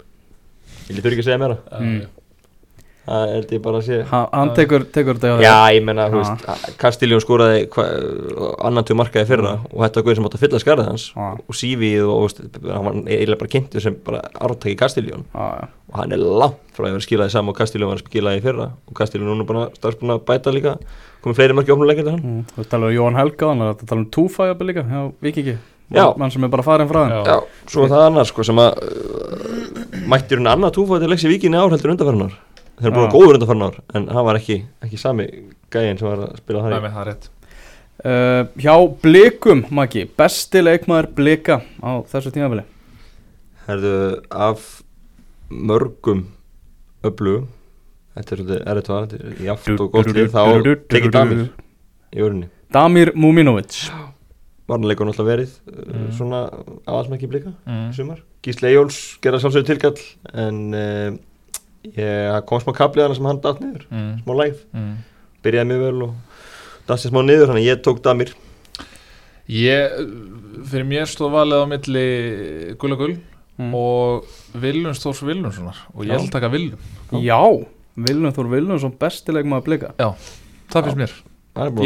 ég 0.92 0.98
þurfi 1.00 1.14
ekki 1.16 1.22
að 1.22 1.28
segja 1.30 1.38
meira? 1.40 1.54
Mm. 1.80 2.02
Það 3.08 3.32
held 3.34 3.52
ég 3.56 3.62
bara 3.64 3.78
að 3.80 3.86
sé 3.88 3.98
Ha- 4.10 4.28
Hann 4.32 4.50
tekur, 4.56 4.84
tekur 4.94 5.18
þetta 5.18 5.42
Já, 5.44 5.54
ég 5.74 5.84
menna, 5.84 6.06
þú 6.12 6.20
Já. 6.22 6.34
veist, 6.36 6.76
Kastiljón 6.82 7.22
skoraði 7.24 7.64
hva, 7.74 7.86
annan 8.68 8.84
tveið 8.88 8.98
markaði 9.00 9.28
fyrra 9.32 9.52
og 9.72 9.82
þetta 9.84 10.04
guður 10.06 10.18
sem 10.20 10.28
átti 10.28 10.38
að 10.38 10.44
fylla 10.44 10.60
skarðið 10.64 10.90
hans 10.92 11.06
Já. 11.16 11.28
og 11.48 11.58
Sívið 11.60 12.04
og, 12.04 12.18
þú 12.18 12.28
veist, 12.28 12.60
hann 12.68 12.84
var 12.88 12.98
eiginlega 13.06 13.40
bara 13.42 13.52
kynntur 13.56 13.84
sem 13.86 13.98
bara 14.06 14.22
ártæki 14.48 14.76
Kastiljón 14.84 15.24
Já, 15.34 15.46
já. 15.62 15.68
og 15.92 15.98
hann 16.02 16.12
er 16.12 16.22
langt 16.22 16.60
frá 16.76 16.84
að 16.86 16.92
vera 16.98 17.06
skilaði 17.08 17.34
saman 17.36 17.54
og 17.54 17.58
Kastiljón 17.62 17.92
var 17.92 17.98
að 18.02 18.04
skilaði 18.06 18.42
í 18.42 18.44
fyrra 18.48 18.68
og 18.88 18.94
Kastiljón 19.00 19.32
núna 19.32 19.46
bara 19.48 19.66
starfsbúin 19.78 20.14
að 20.16 20.22
bæta 20.28 20.52
líka 20.54 20.76
komið 21.24 21.40
fleiri 21.40 21.56
marki 21.58 21.74
opnuleikir 21.74 22.04
til 22.06 22.14
hann 22.14 22.22
Mm. 22.28 22.44
Þú 22.56 22.68
talar 22.70 22.92
um 22.92 22.94
Jóhann 22.98 23.16
Helga 23.18 23.46
þannig 23.50 23.72
að 23.72 23.80
það 23.80 23.88
tala 23.88 24.00
um 24.00 24.10
jafnvel 24.48 24.68
líka 24.68 24.84
hjá 24.86 25.00
Vikingi 25.22 25.56
Já. 25.88 26.12
mann 26.20 26.30
sem 26.30 26.44
er 26.44 26.48
bara 26.52 26.62
farin 26.62 26.88
frá 26.88 27.00
þeim 27.08 27.14
Já. 27.16 27.24
Já, 27.24 27.36
svo 27.72 27.84
er 27.86 27.88
það 27.94 28.02
annars 28.10 28.28
sko 28.28 28.44
sem 28.44 28.58
að 28.60 28.76
uh, 28.84 30.02
mættir 30.12 30.36
hún 30.38 30.50
annað 30.52 30.74
túfæði 30.76 31.00
til 31.06 31.08
leiksi 31.14 31.30
vikinni 31.32 31.56
ár 31.56 31.72
heldur 31.72 31.94
undarfærunar 31.94 32.34
þeir 32.78 32.88
eru 32.88 32.94
búin 32.96 33.06
að 33.08 33.16
góður 33.16 33.38
undarfærunar 33.38 33.78
en 33.98 34.08
hann 34.14 34.26
var 34.28 34.38
ekki, 34.40 34.56
ekki 34.86 34.98
sami 35.00 35.26
gæinn 35.74 35.98
sem 36.00 36.08
var 36.08 36.24
að 36.28 36.38
spila 36.40 36.62
Nei, 36.62 36.70
það 36.70 36.78
í. 36.78 36.82
Með 36.86 36.94
það 36.96 37.02
er 37.04 37.10
rétt. 37.12 37.28
Uh, 37.98 38.42
Hjá 38.62 38.74
Blikum, 39.02 39.64
Maggi 39.74 40.04
Besti 40.18 40.60
leikmaður 40.62 41.08
Blika 41.18 41.56
á 41.82 41.90
þessu 42.06 42.30
tímafili 42.34 42.62
Herðu, 43.66 43.94
af 44.30 44.68
mörgum 45.50 46.26
öflugum 47.04 47.48
Þetta 48.18 48.34
er 48.36 48.40
svolítið 48.42 48.62
erfitt 48.70 48.88
var 48.92 49.08
Þetta 49.10 49.32
er 49.32 49.42
jaft 49.48 49.72
og 49.82 49.90
gott 49.96 50.12
lið 50.14 50.30
Þá 50.34 50.44
tekið 50.94 51.12
Damir 51.14 51.42
í 52.14 52.22
örinni 52.24 52.48
Damir 52.74 53.10
Muminovic 53.18 53.80
Varnarleikur 54.68 55.08
náttúrulega 55.08 55.32
verið 55.34 55.58
Mm. 55.68 55.94
mm. 55.98 56.08
Svona 56.16 56.38
aðalsmækki 56.88 57.28
blika 57.30 57.50
mm. 57.64 57.84
Sumar. 57.96 58.18
Gísli 58.44 58.68
Eyjóls 58.70 58.96
gerða 59.24 59.38
sjálfsögur 59.42 59.68
tilkall 59.70 60.00
En 60.34 60.58
uh, 60.76 61.10
ég 61.12 61.18
það 61.96 62.44
kom 62.46 62.60
smá 62.60 62.72
kaplið 62.76 63.06
hana 63.06 63.14
sem 63.18 63.24
hann 63.30 63.40
datt 63.44 63.60
niður 63.60 63.86
Mm. 63.90 64.10
Smá 64.24 64.32
lægð 64.42 64.58
Mm. 64.74 64.94
Byrjaði 65.44 65.68
mjög 65.70 65.82
vel 65.86 66.02
og 66.02 66.14
datt 66.88 66.98
sér 67.00 67.10
smá 67.12 67.22
niður 67.24 67.48
Þannig 67.48 67.64
að 67.64 67.70
ég 67.70 67.82
tók 67.86 68.02
Damir 68.02 68.34
Ég, 69.48 69.94
fyrir 70.68 70.84
mér 70.84 71.06
stóð 71.08 71.32
valið 71.32 71.62
á 71.64 71.66
milli 71.70 72.06
Gulla 72.78 72.96
Gull 73.00 73.16
Mm. 73.58 73.72
og 73.74 74.24
Viljums 74.54 75.00
Þórs 75.02 75.18
Viljumssonar 75.26 75.74
og 75.92 76.04
ég 76.04 76.12
Já. 76.12 76.18
held 76.18 76.28
að 76.28 76.34
taka 76.36 76.48
Viljum 76.52 76.78
Já, 77.24 77.40
Viljum 77.96 78.30
Þór 78.36 78.50
Viljumsson 78.52 78.92
besti 79.00 79.32
leikmaður 79.34 79.64
Blika 79.66 79.88
það 79.98 80.84
finnst 80.86 81.00
mér 81.00 81.14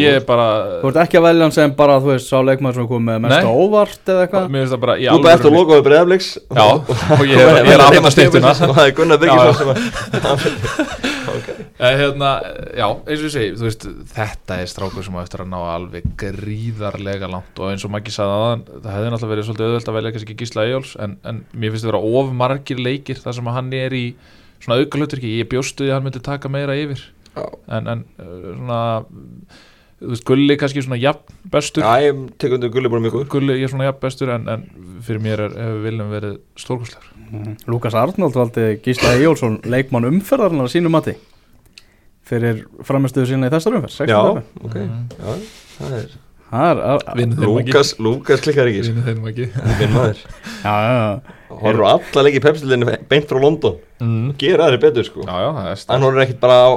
ég 0.00 0.18
er 0.18 0.26
bara 0.28 0.48
Þú 0.82 0.90
ert 0.90 1.00
ekki 1.04 1.20
að 1.20 1.26
velja 1.28 1.46
hann 1.46 1.54
sem 1.56 1.74
bara, 1.78 1.98
þú 2.02 2.12
veist, 2.12 2.28
sá 2.28 2.38
leikmaður 2.44 2.80
sem 2.80 2.90
kom 2.90 3.06
með 3.08 3.22
mest 3.26 3.36
Nei. 3.36 3.46
á 3.46 3.52
óvart 3.52 4.12
eða 4.14 4.26
eitthvað? 4.26 4.50
Mér 4.52 4.64
finnst 4.64 4.74
það 4.76 4.84
bara 4.86 4.98
Þú 5.02 5.22
bara 5.22 5.36
eftir 5.38 5.50
að 5.52 5.56
loka 5.58 5.78
við 5.78 5.86
breiðafleiks 5.88 6.30
Já, 6.42 6.66
og 7.18 7.24
ég 7.28 7.44
er, 7.46 7.86
að 7.86 7.96
finna 7.96 8.14
stýttuna 8.16 8.52
Og 8.68 8.76
það 8.76 8.84
er 8.84 8.94
Gunnar 9.00 9.18
að 9.32 11.08
Eh, 11.82 11.96
hérna, 11.98 12.28
já, 12.76 12.84
eins 13.08 13.22
og 13.22 13.26
ég 13.26 13.32
segi 13.32 13.54
þú 13.58 13.64
veist, 13.66 13.84
þetta 14.12 14.58
er 14.62 14.68
strákur 14.70 15.02
sem 15.02 15.16
á 15.18 15.24
eftir 15.24 15.42
að 15.42 15.48
ná 15.50 15.56
alveg 15.72 16.04
gríðarlega 16.20 17.30
langt. 17.30 17.56
Og 17.58 17.72
eins 17.72 17.82
og 17.86 17.90
Maggi 17.90 18.12
sagði 18.14 18.36
aðan, 18.36 18.62
það 18.68 18.94
hefði 18.96 19.08
náttúrulega 19.14 19.32
verið 19.32 19.48
svolítið 19.48 19.66
auðvöld 19.66 19.90
að 19.90 19.96
velja 19.98 20.12
kannski 20.14 20.36
Gísla 20.38 20.66
Eyjóls 20.68 20.92
en, 21.02 21.16
en 21.26 21.40
mér 21.50 21.72
finnst 21.72 21.86
það 21.86 21.90
vera 21.90 22.20
of 22.20 22.30
margir 22.38 22.82
leikir 22.86 23.22
þar 23.22 23.38
sem 23.38 23.50
hann 23.56 23.72
er 23.80 23.96
í 23.98 24.04
svona 24.62 24.78
auka 24.78 25.00
hlutur 25.00 25.24
ég 25.26 25.50
bjóstu 25.50 25.82
því 25.82 25.90
að 25.90 25.96
hann 25.96 26.06
myndi 26.06 26.22
taka 26.28 26.52
meira 26.52 26.78
yfir. 26.78 27.02
En, 27.36 27.92
en 27.94 28.04
uh, 28.18 28.48
svona 28.56 28.80
þú 30.02 30.12
veist, 30.12 30.24
Gulli 30.26 30.56
kannski 30.58 30.82
svona 30.84 30.98
jafn 31.00 31.36
bestur. 31.52 31.84
Já, 31.86 32.08
ég 32.08 32.22
tek 32.42 32.56
undir 32.56 32.72
gulli 32.74 32.90
bara 32.92 33.04
mjög 33.04 33.18
góður. 33.18 33.28
Gulli 33.36 33.58
ég 33.60 33.68
er 33.68 33.72
svona 33.72 33.86
jafn 33.86 34.02
bestur 34.02 34.32
en, 34.34 34.48
en 34.50 34.64
fyrir 35.06 35.22
mér 35.22 35.44
er, 35.46 35.58
hefur 35.58 35.84
Viljum 35.86 36.12
verið 36.12 36.38
stórkostlegur. 36.60 37.12
Lukas 37.70 37.96
Arnold 37.96 38.36
valdi 38.36 38.66
Gísla 38.84 39.14
Eyjólfsson 39.16 39.60
leikmann 39.70 40.08
umferðarnar 40.10 40.68
að 40.68 40.74
sínu 40.74 40.92
mati 40.92 41.14
fyrir 42.28 42.66
framistuðu 42.86 43.32
sína 43.32 43.48
í 43.48 43.52
þessar 43.52 43.78
umferð 43.78 43.96
16 43.96 44.12
Já, 44.12 44.20
ok. 44.66 44.76
Já, 44.76 45.32
það 45.78 45.96
er 45.98 46.12
Að- 46.52 46.80
að- 46.84 47.36
Lúkas, 47.40 47.94
Lúkas 47.96 48.42
klikkar 48.44 48.68
ekki. 48.68 48.82
Vinnu 48.90 49.02
þeim 49.06 49.28
ekki 49.30 49.46
Minn 49.78 49.94
maður. 49.94 50.18
Já, 50.60 50.72
já, 50.84 50.90
já. 50.92 51.36
Horfur 51.62 51.84
á 51.84 51.88
alla 51.96 52.24
leiki 52.26 52.40
pepsildinni 52.44 52.96
beint 53.08 53.28
frá 53.30 53.40
London. 53.40 53.78
Mm. 54.02 54.34
Gera 54.40 54.66
aðri 54.68 54.80
betur 54.82 55.06
sko. 55.08 55.24
Já, 55.24 55.32
já, 55.40 55.48
það 55.56 55.68
er 55.72 55.84
Hann 55.94 56.04
horfur 56.06 56.22
ekkit 56.26 56.40
bara 56.42 56.58
á 56.60 56.70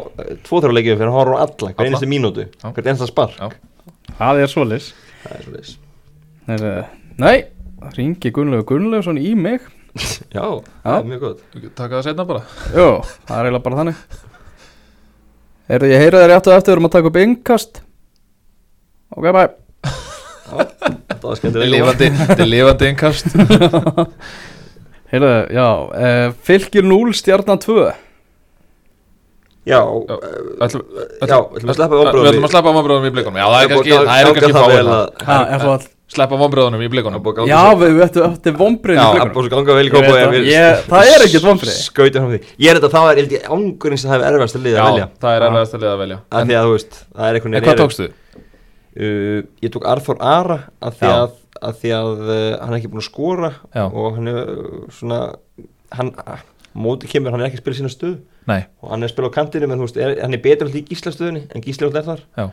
tvo 0.47 0.61
þrjá 0.63 0.75
leikið 0.77 0.95
fyrir 0.99 1.09
hann 1.11 1.17
horfur 1.17 1.35
á 1.35 1.39
alla 1.43 1.71
Hver 1.73 1.89
einstu 1.89 2.07
mínútu. 2.11 2.45
Já. 2.61 2.69
Hvert 2.71 2.87
einsta 2.93 3.07
spar 3.09 3.35
Já. 3.35 3.49
það 4.19 4.41
er 4.45 4.53
svolis 4.53 4.87
Það 5.25 5.35
er 5.35 5.43
svolítið 5.49 5.73
Þeir, 6.45 6.63
eh, 6.69 6.85
Nei, 7.17 7.35
ringi 7.97 8.31
Gunnlegu 8.31 8.63
Gunnlaugsson 8.69 9.17
í 9.19 9.33
mig. 9.35 9.59
Já, 10.35 10.45
það 10.85 10.99
er 11.01 11.09
mjög 11.11 11.19
gott. 11.25 11.43
Taka 11.75 11.97
það 11.99 12.07
setna 12.07 12.25
bara. 12.31 12.45
Jó, 12.75 12.87
það 13.27 13.35
er 13.39 13.49
eiginlega 13.49 13.63
bara 13.67 13.81
þannig. 13.81 14.01
Heyrðu, 15.71 15.91
ég 15.91 16.03
heyra 16.03 16.21
þér 16.23 16.31
rétt 16.35 16.47
og 16.51 16.55
eftir 16.59 16.71
við 16.71 16.75
erum 16.77 16.87
að 16.91 16.95
taka 16.99 17.09
upp 17.11 17.19
innkast. 17.25 17.79
Ok, 19.15 19.23
bye 19.31 19.47
Það 20.45 21.25
var 21.25 21.37
er 21.65 21.71
lifandi, 21.73 22.09
þetta 22.21 22.41
er 22.45 22.51
lifandi 22.51 22.89
innkast 22.91 23.31
Heyrðu, 25.11 25.33
já, 25.55 25.67
uh, 25.69 26.33
fylgir 26.45 26.85
0 26.85 27.13
stjarnan 27.17 27.61
2 27.63 27.77
Já, 29.65 29.79
Já. 29.81 29.81
eh, 29.81 30.65
Ætlum- 30.65 30.85
já, 31.25 31.37
ætlum 31.57 31.69
að 31.71 31.77
sleppa 31.79 31.95
Við 31.95 32.01
vonbröðum 32.05 32.29
ætlum 32.29 32.45
að 32.45 32.51
sleppa 32.53 32.73
vonbröðunum 32.75 33.07
í 33.09 33.13
blikunum 33.15 33.39
Já, 33.41 33.45
það 33.49 33.61
er 33.63 33.69
kannski, 33.71 33.93
er 34.45 34.53
fáið 34.53 34.77
er 35.49 35.87
Sleppa 36.15 36.37
vonbröðunum 36.37 36.83
í 36.85 36.89
blikunum 36.93 37.23
Já, 37.49 37.61
við 37.81 37.95
við 37.95 38.03
ættum 38.05 38.27
eftir 38.29 38.53
er 39.65 39.79
vel 39.79 39.87
í 39.87 39.93
veit 39.95 40.85
það. 40.85 41.09
Er 41.15 41.25
ekkert 41.25 41.47
vonbrigði. 41.49 41.77
Skauti 41.81 42.21
frá 42.21 42.29
því 42.29 42.39
Ég 42.61 42.69
er 42.69 42.77
þetta, 42.77 42.91
það 42.93 43.09
held 43.23 43.33
ég, 43.33 43.47
ángurinn 43.57 43.97
sem 44.03 44.11
það 44.13 44.27
er 44.27 44.37
erfast 44.37 44.59
að 44.59 44.67
liða 44.67 44.77
að 44.83 44.91
velja 44.91 45.01
Já, 45.01 45.09
það 45.25 45.33
er 45.33 45.41
Já. 45.41 45.47
erfiðast 45.49 45.73
að 45.73 45.81
liða 45.85 45.95
að 45.95 46.03
velja 46.05 46.19
Af 46.29 46.45
En 46.45 46.53
er 47.57 47.65
hvað 47.65 47.81
tókstu? 47.81 48.07
Uh, 48.95 49.41
ég 49.63 49.73
tók 49.73 49.87
Arþór 49.91 50.21
Ara 50.23 50.59
að 50.79 50.99
því 51.01 51.11
að, 51.11 51.37
að, 51.59 51.79
því 51.81 51.93
að 51.97 52.11
uh, 52.23 52.35
hann 52.61 52.71
er 52.71 52.77
ekki 52.79 52.91
búin 52.93 53.03
að 53.03 53.09
skora 53.09 53.51
Já. 53.75 53.83
og 53.85 54.15
hann 54.15 54.31
er 54.31 54.39
uh, 54.53 54.77
svona 54.95 55.19
hann, 55.91 56.13
uh, 56.23 56.45
móti 56.71 57.09
kemur, 57.11 57.35
hann 57.35 57.43
er 57.43 57.49
ekki 57.49 57.59
að 57.59 57.65
spila 57.65 57.79
sína 57.81 57.91
stöð 57.91 58.15
Nei, 58.47 58.61
og 58.79 58.93
hann 58.93 59.03
er 59.03 59.09
að 59.09 59.15
spila 59.15 59.31
á 59.33 59.35
kantinu 59.35 59.67
menn 59.67 59.81
þú 59.81 59.89
veist, 59.89 59.99
er, 59.99 60.15
hann 60.21 60.37
er 60.37 60.43
betur 60.43 60.69
alltaf 60.69 60.79
í 60.79 60.87
gíslastöðunni 60.93 61.43
en 61.49 61.65
gíslastöð 61.65 61.99
er 61.99 62.07
þar. 62.07 62.25
Já 62.37 62.45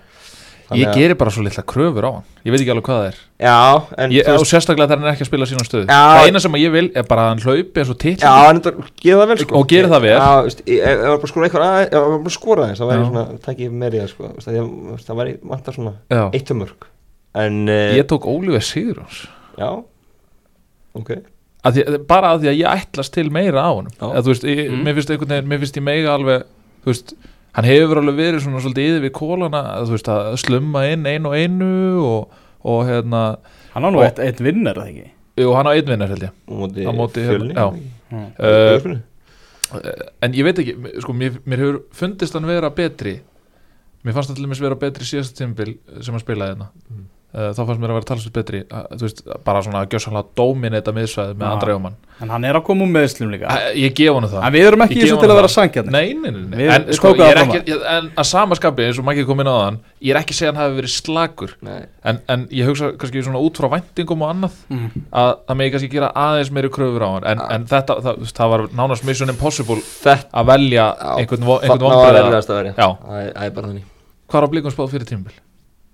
Ég 0.79 0.95
gerir 0.97 1.17
bara 1.21 1.31
svo 1.35 1.43
litla 1.45 1.63
kröfur 1.67 2.07
á 2.07 2.11
hann. 2.17 2.25
Ég 2.47 2.53
veit 2.55 2.61
ekki 2.63 2.73
alveg 2.75 2.87
hvað 2.89 2.99
það 3.01 3.09
er. 3.11 3.19
Já, 3.43 3.57
en 4.05 4.15
ég, 4.15 4.29
Og 4.33 4.47
sérstaklega 4.49 4.89
þegar 4.91 5.01
hann 5.03 5.09
er 5.09 5.13
ekki 5.17 5.25
að 5.27 5.31
spila 5.31 5.49
sína 5.51 5.67
stöðu. 5.67 5.87
Það 5.91 6.27
eina 6.29 6.43
sem 6.45 6.57
ég 6.63 6.73
vil 6.75 6.85
er 6.95 7.07
bara 7.09 7.25
að 7.27 7.31
hann 7.33 7.43
hlaupi 7.47 7.83
eins 7.83 7.93
og 7.93 7.99
til 8.03 8.15
hann 8.23 8.63
sko. 9.43 9.59
Og 9.61 9.69
gerir 9.73 9.91
það 9.93 10.07
vel. 10.07 10.15
Já, 10.15 10.31
ég, 10.67 10.81
það 10.87 11.05
var 11.09 11.19
bara 11.19 11.29
að 11.29 11.33
skora 11.33 11.51
að, 11.73 12.33
skora 12.37 12.69
þess, 12.71 12.83
það 12.83 12.93
væri 12.93 13.07
svona, 13.11 13.25
tæk 13.47 13.63
ég 13.67 13.77
meiri 13.83 14.03
það 14.03 14.11
sko, 14.15 14.33
það, 14.47 15.17
væri, 15.23 15.37
vantar 15.53 15.79
svona 15.79 15.95
Já. 16.13 16.25
eitt 16.33 16.49
tömörk 16.51 16.89
En, 17.35 17.63
uh, 17.69 17.95
Ég 17.97 18.05
tók 18.11 18.27
Ólífer 18.29 18.61
Sigurjóns. 18.61 19.23
Já, 19.57 19.71
ok. 20.99 21.13
Að 21.65 21.77
því, 21.79 21.85
bara 22.11 22.33
að 22.35 22.43
því 22.43 22.51
að 22.51 22.59
ég 22.59 22.81
ætlast 22.83 23.15
til 23.15 23.31
meira 23.33 23.63
á 23.65 23.73
ég, 24.45 24.69
Mm. 24.69 24.83
mér 25.49 25.63
finnst 25.63 25.77
ég 25.79 25.83
mega 25.87 26.13
alveg 26.17 26.43
þú 26.85 26.91
veist, 26.91 27.15
hann 27.57 27.65
hefur 27.69 28.01
alveg 28.01 28.17
verið 28.21 28.45
svona 28.45 28.61
svolítið 28.65 28.89
yfir 28.91 29.05
við 29.07 29.13
kólana 29.19 29.61
að, 29.77 29.87
þú 29.91 29.97
veist, 29.97 30.09
að 30.15 30.37
slumma 30.41 30.85
inn 30.93 31.07
einu 31.07 31.29
og 31.33 31.37
einu 31.37 31.71
og, 32.07 32.39
og 32.65 32.85
hérna 32.89 33.23
Hann 33.75 33.85
á 33.85 33.89
nú 33.93 34.01
Og- 34.01 34.07
eitt, 34.07 34.19
eitt 34.21 34.41
vinnar, 34.45 34.77
eða 34.77 34.89
ekki? 34.93 35.11
og 35.47 35.55
hann 35.57 35.67
á 35.69 35.73
einn 35.73 35.89
vinnar 35.89 36.09
held 36.13 36.27
ég 36.27 36.33
móti, 36.49 36.85
móti, 36.93 37.23
fjölni 37.25 37.55
já. 37.57 37.67
Mm. 38.13 38.27
uh, 38.39 38.99
en 40.23 40.35
ég 40.37 40.45
veit 40.45 40.59
ekki, 40.61 40.75
sko, 41.01 41.15
mér, 41.17 41.39
mér 41.49 41.63
hefur 41.65 41.79
fundist 41.97 42.35
hann 42.37 42.45
vera 42.49 42.69
betri 42.77 43.15
mér 44.05 44.13
fannst 44.17 44.29
hann 44.33 44.37
til 44.37 44.45
dæmis 44.45 44.61
vera 44.61 44.77
betri 44.77 45.07
síðast 45.09 45.37
tímbil 45.39 45.77
sem 46.03 46.13
hann 46.13 46.21
spilaði 46.25 46.55
hérna 46.57 46.69
Mm. 46.93 47.07
Uh, 47.35 47.51
þá 47.57 47.61
fannst 47.67 47.81
mér 47.83 47.91
að 47.93 47.99
vera 47.99 48.09
talsveit 48.13 48.35
betri 48.37 48.63
veist, 49.01 49.23
bara 49.45 49.63
svona 49.65 49.83
að 49.85 49.91
gjössanlega 49.97 50.33
dóminita 50.39 50.93
miðsvæði 50.97 51.37
með. 51.41 51.53
Andra 51.53 51.77
Jómann 51.77 52.01
En 52.23 52.31
hann 52.31 52.45
er 52.47 52.55
að 52.55 52.63
koma 52.69 52.85
úr 52.85 52.91
meðslum 52.93 53.33
líka. 53.33 53.51
Ég 53.75 53.95
gef 53.99 54.13
honum 54.15 54.31
það. 54.31 54.45
En 54.47 54.53
við 54.55 54.67
erum 54.69 54.83
ekki 54.85 54.95
í 54.95 55.01
þessu 55.03 55.17
til 55.19 55.27
að 55.33 55.39
vera 55.41 55.49
það. 55.49 55.55
sangjarnir 55.57 55.95
Nei, 55.97 56.13
nei, 56.15 56.31
nei, 56.31 56.43
nei. 56.53 56.69
En 56.71 56.85
sko, 56.95 57.11
er 57.19 57.41
ekki 57.41 57.75
En 57.97 58.11
að 58.21 58.29
samaskapi, 58.29 58.85
eins 58.87 59.01
og 59.01 59.07
maður 59.09 59.19
ekki 59.25 59.29
komið 59.33 59.51
á 59.51 59.55
þann 59.59 59.79
Ég 60.07 60.13
er 60.15 60.21
ekki 60.21 60.37
að 60.37 60.39
segja 60.39 60.53
að 60.53 60.55
hann 60.55 60.63
hafi 60.63 60.77
verið 60.79 60.93
slagur 60.95 61.55
Nei, 61.67 61.81
en, 62.13 62.21
en 62.37 62.45
ég 62.55 62.69
hugsa 62.71 62.93
kannski 63.01 63.25
svona 63.27 63.43
út 63.43 63.59
frá 63.59 63.69
væntingum 63.75 64.23
og 64.23 64.31
annað 64.37 64.61
Mm. 64.73 65.03
að 65.13 65.31
það 65.49 65.59
megi 65.59 65.73
kannski 65.75 65.91
gera 65.97 66.13
aðeins 66.23 66.51
meiri 66.55 66.71
kröfur 66.73 67.03
á 67.03 67.09
hann. 67.17 67.27
En, 67.33 67.43
en 67.57 67.65
þetta, 67.73 67.97
það, 68.07 68.23
það 68.39 68.53
var 68.55 68.65
nánast 68.79 69.05
mission 69.09 69.33
impossible 69.33 69.81
þetta 69.83 70.31
að 70.31 70.47
velja 70.53 70.87
einhvern, 71.19 71.43
einhvern 71.59 71.87
er- 73.19 73.33
er 73.35 73.51
bara 73.57 73.67
þannig. 73.73 73.89
Hvað 74.31 74.39
er 74.39 74.47
á 74.47 74.53
blikum 74.55 74.75
spáð 74.77 74.95
fyrir 74.95 75.09
tímbil? 75.11 75.35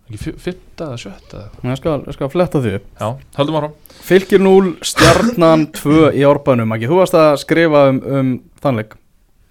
Ekki 0.08 0.34
Fimmta 0.40 0.86
eða 0.88 1.00
sjötta? 1.02 1.42
Ég 1.68 1.76
skal, 1.76 1.98
ég 2.08 2.16
skal 2.16 2.30
fletta 2.32 2.62
því 2.64 2.78
Já, 2.78 3.08
höldum 3.36 3.58
áfram. 3.58 3.74
Fylgir 4.08 4.40
0 4.40 4.70
stjarnan 4.88 5.66
2 5.76 6.14
í 6.16 6.22
árbænum. 6.24 6.72
Ekki, 6.76 6.88
þú 6.88 7.02
varst 7.02 7.18
að 7.18 7.34
skrifa 7.42 7.82
um, 7.92 7.98
um 8.00 8.30
þannleik 8.64 8.96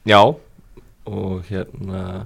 Já, 0.07 0.21
og 1.05 1.51
hérna 1.51 2.25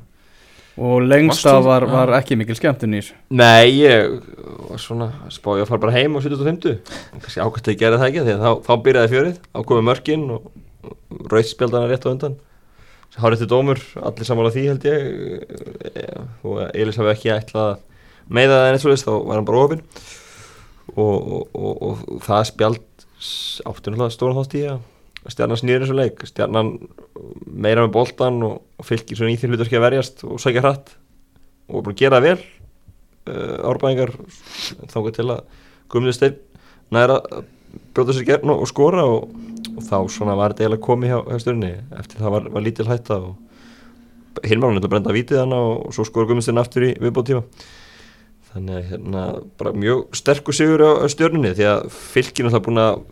Og 0.82 1.04
lengsta 1.04 1.58
var, 1.62 1.84
var 1.91 2.13
ekki 2.15 2.38
mikil 2.39 2.56
skemmtun 2.56 2.96
í 2.96 3.02
þessu. 3.02 3.17
Nei, 3.36 3.67
ég 3.82 4.13
var 4.70 4.80
svona 4.80 5.10
spáði 5.34 5.65
að 5.65 5.74
fara 5.74 5.82
bara 5.84 5.96
heim 5.98 6.15
á 6.15 6.20
75 6.24 6.80
kannski 7.20 7.44
ákvæmt 7.44 7.67
að 7.67 7.74
ég 7.74 7.82
gerði 7.82 8.00
það 8.00 8.08
ekki 8.08 8.24
því 8.24 8.36
að 8.38 8.46
þá, 8.46 8.52
þá 8.70 8.72
byrjaði 8.86 9.12
fjörið, 9.12 9.41
ákomið 9.60 9.86
mörkin 9.89 10.24
og, 10.38 10.48
og 10.88 11.28
rauðspjaldana 11.36 11.91
rétt 11.91 12.08
á 12.08 12.12
undan. 12.13 12.39
Hárið 13.20 13.44
til 13.44 13.50
dómur, 13.52 13.84
allir 14.00 14.30
sammála 14.30 14.54
því 14.56 14.65
held 14.70 14.88
ég. 14.88 15.08
E, 15.91 16.06
og 16.48 16.62
Elis 16.72 17.00
hafi 17.02 17.12
ekki 17.12 17.34
ætlað 17.36 17.74
að 17.74 17.80
meiða 18.32 18.58
það 18.58 18.70
en 18.70 18.78
eitt 18.78 18.86
svo 18.86 18.96
þá 18.96 19.13
var 19.15 19.39
hann 19.39 19.50
bara 19.50 19.65
ofinn 19.65 19.84
og, 20.96 21.15
og, 21.15 21.44
og, 21.56 21.84
og 22.12 22.24
það 22.26 22.48
spjald 22.52 22.88
átti 23.22 23.91
náttúrulega 23.91 24.15
stóran 24.15 24.39
þátt 24.39 24.58
í 24.58 24.63
að 24.72 24.82
stjarnan 25.30 25.60
snýður 25.60 25.86
þessu 25.86 25.98
leik. 25.98 26.24
Stjarnan 26.30 26.72
meira 27.46 27.86
með 27.86 27.94
boltan 27.96 28.41
og, 28.46 28.62
og 28.80 28.88
fylgir 28.88 29.20
svona 29.20 29.34
í 29.34 29.38
því 29.39 29.52
hlutarki 29.52 29.78
að 29.78 29.86
verjast 29.86 30.24
og 30.26 30.41
sækja 30.41 30.63
hratt. 30.65 30.96
Og 31.70 31.86
var 31.86 31.94
að 31.94 32.02
gera 32.02 32.22
vel 32.24 32.38
uh, 32.39 33.70
árbæðingar 33.70 34.15
þángu 34.91 35.13
til 35.15 35.28
að 35.30 35.44
Guðmundur 35.91 36.17
Steinn 36.17 36.39
næra 36.91 37.20
að 37.22 37.46
brjóta 37.96 38.15
sér 38.15 38.28
gerðn 38.28 38.54
og, 38.54 38.63
og 38.65 38.72
skora 38.72 39.06
og, 39.08 39.30
og 39.76 39.86
þá 39.86 39.96
svona 40.12 40.36
var 40.39 40.54
þetta 40.54 40.65
eiginlega 40.65 40.88
komið 40.88 41.13
hjá, 41.13 41.20
hjá 41.28 41.44
stjórni 41.44 41.72
eftir 42.00 42.24
það 42.24 42.36
var, 42.36 42.50
var 42.56 42.65
lítil 42.65 42.88
hætta 42.89 43.22
og 43.30 43.38
Hilmar 44.48 44.72
hann 44.72 44.80
eitthvað 44.80 44.94
brenda 44.94 45.13
vítið 45.15 45.41
hana 45.44 45.58
og, 45.60 45.74
og 45.88 45.96
svo 45.96 46.06
skora 46.08 46.28
Guðmundur 46.28 46.48
Steinn 46.48 46.62
aftur 46.63 46.88
í 46.88 46.91
viðbóttíma 47.04 47.44
þannig 48.54 48.78
að 48.78 48.88
hérna 48.92 49.26
bara 49.60 49.74
mjög 49.78 50.16
sterkur 50.18 50.56
sigur 50.56 50.84
á, 50.84 50.92
á 51.02 51.06
stjórninni 51.12 51.54
því 51.56 51.68
að 51.72 51.84
fylgir 51.96 52.48
náttúrulega 52.48 52.66
búin 52.68 52.82
að 52.84 53.04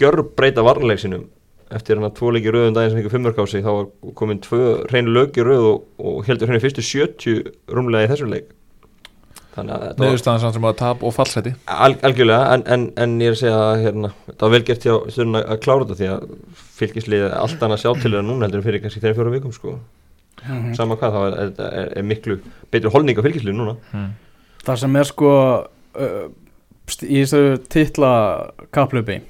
gjör 0.00 0.22
breyta 0.36 0.64
varleik 0.64 1.02
sinum 1.02 1.26
eftir 1.74 1.98
hann 1.98 2.06
að 2.06 2.18
tvo 2.20 2.30
leiki 2.30 2.52
röðum 2.54 2.76
daginn 2.76 3.10
sem 3.10 3.26
á 3.26 3.44
sig 3.50 3.64
þá 3.64 3.72
var 3.72 3.86
komin 4.14 4.42
tvö 4.42 4.60
hreinu 4.90 5.14
lög 5.16 5.38
í 5.38 5.46
röð 5.46 5.64
og, 5.72 5.88
og 5.98 6.20
heldur 6.28 6.50
hreinu 6.50 6.62
fyrstu 6.62 6.84
70 6.84 7.50
rúmlega 7.74 8.06
í 8.06 8.12
þessu 8.12 8.30
leik 8.30 8.52
Niðurstaðan 9.56 10.42
samt 10.42 10.56
sem 10.58 10.66
að 10.68 10.74
tap 10.82 11.04
og 11.06 11.14
fallseti 11.16 11.54
al, 11.64 11.94
algjörlega 12.04 12.52
en, 12.54 12.64
en, 12.68 12.82
en 13.00 13.14
ég 13.22 13.32
er 13.32 13.36
að 13.36 13.40
segja 13.40 13.60
að 13.62 13.84
hérna, 13.86 14.10
þetta 14.26 14.44
var 14.44 14.52
vel 14.52 14.66
gert 14.68 14.84
hjá 14.84 14.94
stjórnum 15.14 15.38
að, 15.40 15.54
klára 15.64 15.86
þetta 15.86 15.96
því 16.00 16.10
að 16.12 16.26
fylgisliðið 16.76 17.28
er 17.30 17.36
allt 17.38 17.64
annað 17.64 17.82
sjá 17.82 17.88
til 18.02 18.12
það 18.12 18.26
núna 18.28 18.46
heldur 18.46 18.60
en 18.60 18.66
fyrir 18.66 18.84
kannski 18.84 19.02
3-4 19.04 19.32
vikum 19.38 19.54
sko. 19.56 19.78
Mhm. 20.44 20.74
sama 20.76 20.98
hvað 21.00 21.14
þá 21.16 21.20
er, 21.22 21.34
er, 21.40 21.52
er, 21.64 21.86
er 21.96 22.04
miklu 22.04 22.36
betur 22.70 22.92
holning 22.92 23.16
á 23.16 23.24
fylgisliðið 23.24 23.56
núna 23.56 23.78
mm. 23.80 24.10
Það 24.66 24.80
sem 24.82 24.96
er 25.00 25.08
sko 25.08 25.32
uh, 25.32 26.26
í 27.06 27.20
þessu 27.22 27.42
titla 27.72 28.12
kaplöpi 28.74 29.20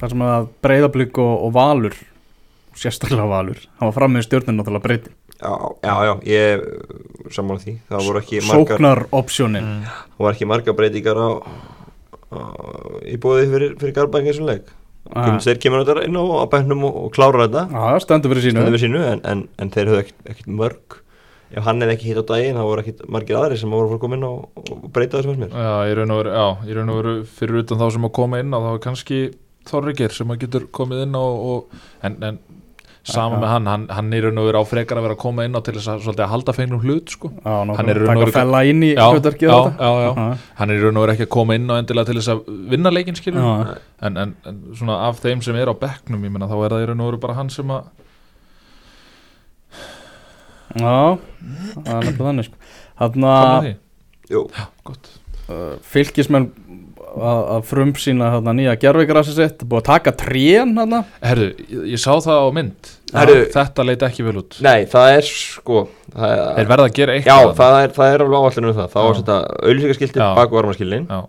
Það 0.00 0.10
sem 0.14 0.24
að 0.26 0.48
breyðablík 0.64 1.18
og, 1.22 1.34
og 1.46 1.52
valur 1.54 1.94
sérstaklega 2.74 3.28
valur 3.30 3.60
hann 3.78 3.86
var 3.86 3.94
fram 3.94 4.16
með 4.16 4.24
stjórnum 4.26 4.56
náttúrulega 4.58 4.82
breyti 4.88 5.12
já, 5.38 5.52
já, 5.84 5.94
já, 6.08 6.12
ég 6.26 6.64
sammála 7.34 7.62
því. 7.62 7.74
Það 7.90 8.08
voru 8.08 8.20
ekki 8.22 8.40
margar 8.48 8.74
Sóknar 8.78 9.00
opsjónin 9.14 9.64
Mm. 9.68 9.84
það 9.84 10.24
voru 10.24 10.32
ekki 10.34 10.48
margar 10.50 10.76
breytingar 10.78 11.20
á, 11.20 11.28
á 12.34 12.38
í 13.06 13.16
bóði 13.20 13.46
fyrir, 13.52 13.76
fyrir 13.80 13.94
Garbæk 13.96 14.26
eins 14.30 14.40
og 14.42 14.48
leik. 14.50 14.72
Ah. 15.12 15.20
Guðmund 15.26 15.44
Steir 15.44 15.60
kemur 15.60 15.84
þetta 15.84 16.06
inn 16.08 16.16
á, 16.16 16.24
bæknum 16.50 16.84
og, 16.88 16.96
og 17.04 17.10
klára 17.14 17.44
þetta. 17.46 17.64
Já, 17.70 18.00
stendur 18.02 18.32
fyrir 18.32 18.46
sínu. 18.46 18.56
Stendur 18.58 18.74
við 18.74 18.84
sínu, 18.86 19.02
en, 19.12 19.20
en, 19.28 19.42
en 19.60 19.72
þeir 19.74 19.90
höfðu 19.92 20.02
ekkert, 20.04 20.22
ekkert 20.32 20.50
mörg 20.62 20.96
ef 21.54 21.64
hann 21.68 21.80
hefði 21.84 21.94
ekki 21.96 22.08
hitt 22.10 22.20
á 22.22 22.24
daginn 22.32 22.58
þá 22.58 22.64
voru 22.66 22.82
ekkert 22.84 23.04
margir 23.14 23.38
aðri 23.40 23.58
sem 23.60 23.70
voru 23.74 23.86
að 23.86 23.92
fara 23.94 23.98
að 24.00 24.04
koma 24.06 24.18
inn 24.18 24.26
og, 24.28 24.64
og 24.74 24.88
breyta 24.94 25.20
þessum 25.20 25.38
mér 25.44 25.54
Já, 25.54 25.74
í 25.90 25.94
raun 26.00 26.14
og 26.16 26.20
veru, 26.22 26.34
já, 26.34 26.46
í 26.70 26.76
raun 26.78 26.92
og 26.94 27.00
veru 27.02 27.14
fyrir 27.38 27.62
utan 27.62 27.80
þá 27.82 27.86
sem 27.96 28.08
að 28.10 28.14
koma 28.20 28.42
inn 28.42 28.54
á 28.54 28.58
þá 28.64 28.70
er 28.74 28.82
kannski 28.88 29.20
Þorrikir 29.64 30.12
sem 30.12 30.28
að 30.34 30.42
getur 30.44 30.66
komið 30.76 31.06
inn 31.06 31.14
á 31.16 31.24
og, 31.24 31.70
en, 32.04 32.18
en 32.28 32.38
sama 33.04 33.36
með 33.40 33.50
hann, 33.52 33.66
hann, 33.68 33.82
hann 33.92 34.12
í 34.16 34.20
raun 34.24 34.38
og 34.40 34.46
veru 34.48 34.60
á 34.60 34.64
frekar 34.64 34.96
að 35.00 35.04
vera 35.06 35.16
að 35.16 35.20
koma 35.22 35.44
inn 35.44 35.56
á 35.56 35.60
til 35.64 35.74
þess 35.76 35.88
að, 35.92 36.02
svolítið 36.04 36.24
að 36.24 36.30
halda 36.32 36.54
fengnum 36.56 36.80
hlut 36.84 37.12
sko. 37.12 37.30
Já, 37.36 37.52
Hann 37.76 37.90
er 37.92 38.00
í 38.00 38.04
raun 38.04 38.12
og 38.16 38.22
veru- 38.22 38.32
taka 38.32 38.38
fella 38.44 38.60
inn 38.68 38.80
í 38.84 38.90
Já, 38.94 39.04
hlutverkið 39.12 39.48
já, 39.48 39.56
þetta. 39.56 39.88
já, 39.88 40.04
já. 40.04 40.10
Aha. 40.14 40.36
hann 40.60 40.70
er 40.72 40.76
í 40.80 40.84
raun 40.84 40.96
og 41.00 41.04
veru 41.04 41.14
ekki 41.16 41.26
að 41.26 41.32
koma 41.36 41.56
inn 41.58 41.68
á 41.68 41.74
endilega 41.80 42.08
til 42.10 42.16
þess 42.20 42.32
að 42.32 42.40
vinna 42.72 42.92
Já. 42.94 43.76
en, 44.08 44.16
en, 44.24 44.32
en 44.48 44.62
svona 44.76 44.96
af 45.08 45.20
þeim 45.24 45.42
sem 45.44 45.56
er 45.60 45.68
á 45.68 45.74
bekknum 45.84 46.24
ég 46.24 46.32
menna 46.32 46.48
þá 46.48 46.56
er 46.64 46.76
það 46.76 46.84
í 46.84 46.88
raun 46.92 47.04
og 47.04 47.10
veru 47.12 47.20
bara 47.24 47.36
hann 47.40 47.52
sem 47.52 47.72
að 47.76 47.84
Já, 50.74 51.18
það 51.74 51.94
er 51.94 52.08
nefnilega 52.08 52.28
þannig 52.28 52.48
sko. 52.48 52.72
Að 53.04 53.18
því, 53.66 53.74
Jú, 54.32 54.46
gott. 54.88 55.10
Uh, 55.44 55.74
fylgismenn 55.84 56.48
að, 57.14 57.40
að 57.56 57.64
frumsýna 57.68 58.30
hérna, 58.32 58.54
nýja 58.56 58.74
gerfigrassi 58.80 59.34
sitt 59.36 59.64
búið 59.68 59.82
að 59.82 59.88
taka 59.90 60.14
trén 60.18 60.72
hérna 60.78 61.02
Herðu, 61.22 61.50
ég, 61.68 61.82
ég 61.94 62.00
sá 62.02 62.10
það 62.24 62.40
á 62.40 62.48
mynd. 62.56 62.92
Herðu. 63.14 63.42
þetta 63.54 63.86
leit 63.86 64.06
ekki 64.08 64.26
vel 64.26 64.38
út. 64.40 64.56
Nei, 64.64 64.86
það 64.90 65.18
er 65.18 65.28
sko 65.28 65.84
það 66.14 66.32
þeir 66.32 66.62
er, 66.64 66.70
verða 66.72 66.88
að 66.88 66.96
gera 66.98 67.18
Já, 67.18 67.20
eitthvað 67.20 67.60
það 67.60 67.76
er, 67.82 67.94
það 67.98 68.14
er 68.14 68.24
alveg 68.24 68.48
áallinu 68.48 68.72
um 68.72 68.78
það. 68.80 68.88
Þá 68.94 68.98
Já. 68.98 69.04
var 69.06 69.20
þetta 69.20 69.38
auðlýsingaskilti 69.68 70.22
Já. 70.24 70.26
bak 70.40 70.56
Já, 71.12 71.20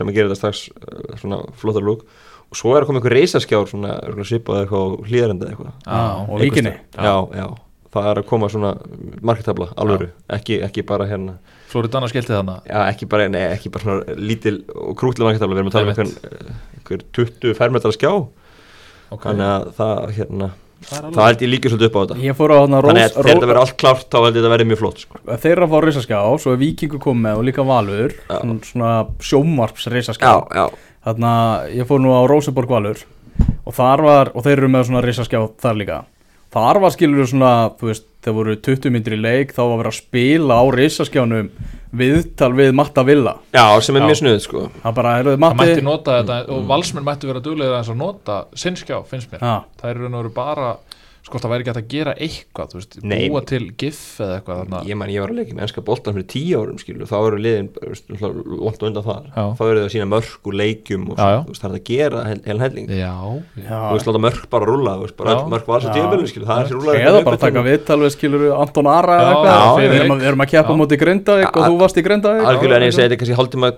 sem 0.00 0.10
að 0.10 0.18
gera 0.18 0.30
þetta 0.30 0.40
strax 0.42 0.66
uh, 0.74 1.16
svona 1.22 1.40
flottar 1.62 1.86
lúk 1.86 2.04
og 2.50 2.58
svo 2.58 2.74
er 2.74 2.82
að 2.82 2.90
koma 2.90 2.98
einhver 2.98 3.14
reysaskjár 3.14 3.68
svona 3.70 3.96
svipað 4.26 4.64
eitthvað 4.64 4.94
hlýðarenda 5.06 5.50
eitthvað. 5.52 5.74
Já, 5.86 6.00
og 6.26 6.40
víkinni. 6.42 6.72
já, 6.98 7.14
já, 7.38 7.46
það 7.94 8.10
er 8.10 8.20
að 8.20 8.28
koma 8.30 8.50
svona 8.52 8.72
marketabla, 9.26 9.70
alvöru, 9.80 10.10
ekki, 10.30 10.60
ekki 10.66 10.84
bara 10.86 11.08
hérna 11.10 11.38
Flóridana 11.70 12.08
skilti 12.10 12.34
þannig 12.34 12.66
Já, 12.70 12.78
ekki 12.90 13.06
bara, 13.10 13.28
nei, 13.30 13.42
ekki 13.54 13.70
bara 13.74 13.86
svona 13.86 14.16
lítil 14.18 14.56
og 14.74 14.96
krútlega 14.98 15.30
marketabla, 15.30 15.56
við 15.56 15.62
erum 15.62 15.70
að 15.70 15.76
tala 15.76 15.86
um 15.86 15.92
einhvern, 15.92 16.56
einhver 16.78 17.04
20 17.18 17.54
fermetrar 17.58 17.94
skjá. 17.94 18.10
Okay. 19.10 19.24
þannig 19.26 19.46
að 19.46 19.64
það, 19.78 20.02
hérna, 20.16 20.48
það 20.86 21.06
það 21.16 21.24
held 21.26 21.40
ég 21.44 21.50
líka 21.50 21.70
svolítið 21.72 21.88
upp 21.88 21.96
á 21.98 22.02
þetta. 22.02 22.18
Ég 22.22 22.36
fór 22.38 22.54
á 22.54 22.58
þannig 22.58 22.84
rós, 22.84 22.90
að 22.90 23.16
þegar 23.16 23.30
þetta 23.30 23.48
verður 23.50 23.62
allt 23.62 23.76
klárt 23.82 24.06
þá 24.06 24.18
held 24.20 24.28
ég 24.30 24.36
þetta 24.38 24.52
verður 24.54 24.68
mjög 24.70 24.80
flott 24.82 25.02
sko. 25.02 25.22
þeirra 25.44 25.68
fá 25.70 25.76
risaskjá, 25.86 26.20
svo 26.44 26.54
er 26.54 26.60
vikingu 26.60 27.00
komið 27.02 27.24
með 27.26 27.40
og 27.40 27.48
líka 27.48 27.66
valur, 27.66 28.14
svona, 28.30 28.58
svona 28.70 28.92
sjómarps 29.30 29.90
risaskjá 29.90 30.30
já, 30.46 30.64
Þarna, 31.00 31.32
ég 31.74 31.88
fór 31.88 32.02
nú 32.04 32.14
á 32.14 32.22
Róseborg 32.28 32.70
valur 32.70 33.02
og 33.64 33.74
þar 33.74 34.04
var, 34.04 34.30
og 34.36 34.44
þeir 34.44 34.58
eru 34.58 34.70
með 34.70 34.90
svona 34.90 35.02
risaskjá 35.04 35.42
þar 35.58 35.78
líka 35.80 36.00
Þar 36.50 36.80
var 36.82 36.94
skilur 36.94 37.28
svona, 37.30 37.50
þú 37.78 37.90
veist, 37.90 38.06
þegar 38.24 38.36
voru 38.40 38.54
20 38.66 38.94
myndir 38.94 39.14
í 39.14 39.20
leik 39.20 39.52
þá 39.54 39.60
var 39.62 39.76
verið 39.80 39.92
að 39.92 39.98
spila 40.00 40.56
á 40.58 40.64
risaskjánum 40.74 41.50
viðtal 42.00 42.50
við 42.58 42.72
Matta 42.78 43.04
Villa. 43.06 43.36
Já, 43.54 43.64
sem 43.82 43.98
er 43.98 44.06
mjög 44.06 44.18
snuð 44.20 44.38
sko. 44.44 44.64
Það 44.82 44.96
bara, 44.98 45.14
heyrðu, 45.18 45.34
það 45.36 45.44
Matti 45.44 45.60
mætti 45.62 45.84
nota 45.86 46.16
þetta 46.18 46.38
og 46.54 46.66
valsmenn 46.70 47.06
mættu 47.06 47.30
vera 47.30 47.42
duglega 47.44 47.80
að 47.80 47.92
nota 47.98 48.40
sinnskjá, 48.58 48.98
finnst 49.10 49.30
mér. 49.32 49.42
Já, 49.46 49.54
það 49.80 49.92
er 49.92 50.02
raun 50.02 50.16
og 50.18 50.24
veru 50.24 50.34
bara 50.36 50.72
sko 51.30 51.40
það 51.40 51.52
væri 51.54 51.64
ekki 51.64 51.70
hægt 51.72 51.80
að 51.80 51.90
gera 51.94 52.14
eitthvað 52.18 52.72
þú 52.72 52.78
veist, 52.80 52.96
Nei. 53.06 53.22
búa 53.30 53.42
til 53.46 53.62
gif 53.78 54.00
eða 54.20 54.38
eitthvað 54.40 54.60
þarna. 54.60 54.80
ég 54.90 54.98
man, 54.98 55.12
ég 55.14 55.22
var 55.24 55.32
að 55.32 55.38
leika 55.40 55.54
með 55.56 55.66
ennska 55.66 55.84
boltan 55.86 56.16
fyrir 56.16 56.28
tíu 56.34 56.60
árum 56.60 56.80
skilu, 56.82 57.06
þá 57.06 57.16
eru 57.20 57.40
liðin 57.40 57.68
og 57.80 58.82
undan 58.90 59.06
þar 59.06 59.28
Já. 59.30 59.44
þá 59.54 59.62
eru 59.68 59.80
þau 59.80 59.86
að 59.86 59.92
sína 59.94 60.08
mörk 60.10 60.50
og 60.50 60.56
leikjum 60.60 61.06
og 61.14 61.20
Já, 61.20 61.28
já. 61.30 61.38
þú 61.46 61.54
veist, 61.54 61.62
það 61.64 61.70
er 61.70 61.78
að 61.78 61.84
gera 61.90 62.24
heil, 62.26 62.40
heil 62.50 62.60
helling 62.64 62.90
já, 62.90 63.12
já. 63.62 63.78
þú 63.78 63.94
veist, 63.94 64.10
láta 64.10 64.22
mörk 64.26 64.48
bara 64.50 64.70
þú 64.70 65.04
veist, 65.04 65.16
bara 65.20 65.36
mörk 65.54 65.70
var 65.70 65.84
þess 65.84 65.90
að 65.90 65.98
tímabili 66.00 66.32
skilu, 66.32 66.48
það 66.50 66.64
er 66.64 66.70
sér 66.70 66.78
rúlla 66.80 66.96
Eða 67.00 67.22
bara 67.26 67.40
taka 67.40 67.64
viðtal 67.64 68.00
við 68.02 68.14
skilur 68.16 68.46
Anton 68.56 68.90
Ara 68.90 69.20
eða 69.20 69.30
Já, 69.30 69.36
eitthvað 69.36 69.54
já, 69.54 69.90
Við 69.90 70.00
erum 70.00 70.14
að, 70.14 70.20
við 70.24 70.30
erum 70.32 70.44
að 70.44 70.50
keppa 70.54 70.76
móti 70.80 71.00
Grindavík 71.00 71.56
og 71.56 71.66
þú 71.68 71.78
varst 71.80 72.00
í 72.00 72.04
Grindavík 72.06 72.50
algjörlega 72.50 72.80
en 72.80 72.88
ég 72.88 72.96
segi 72.96 73.06
þetta 73.08 73.20
kannski 73.20 73.38
hálftíma 73.40 73.70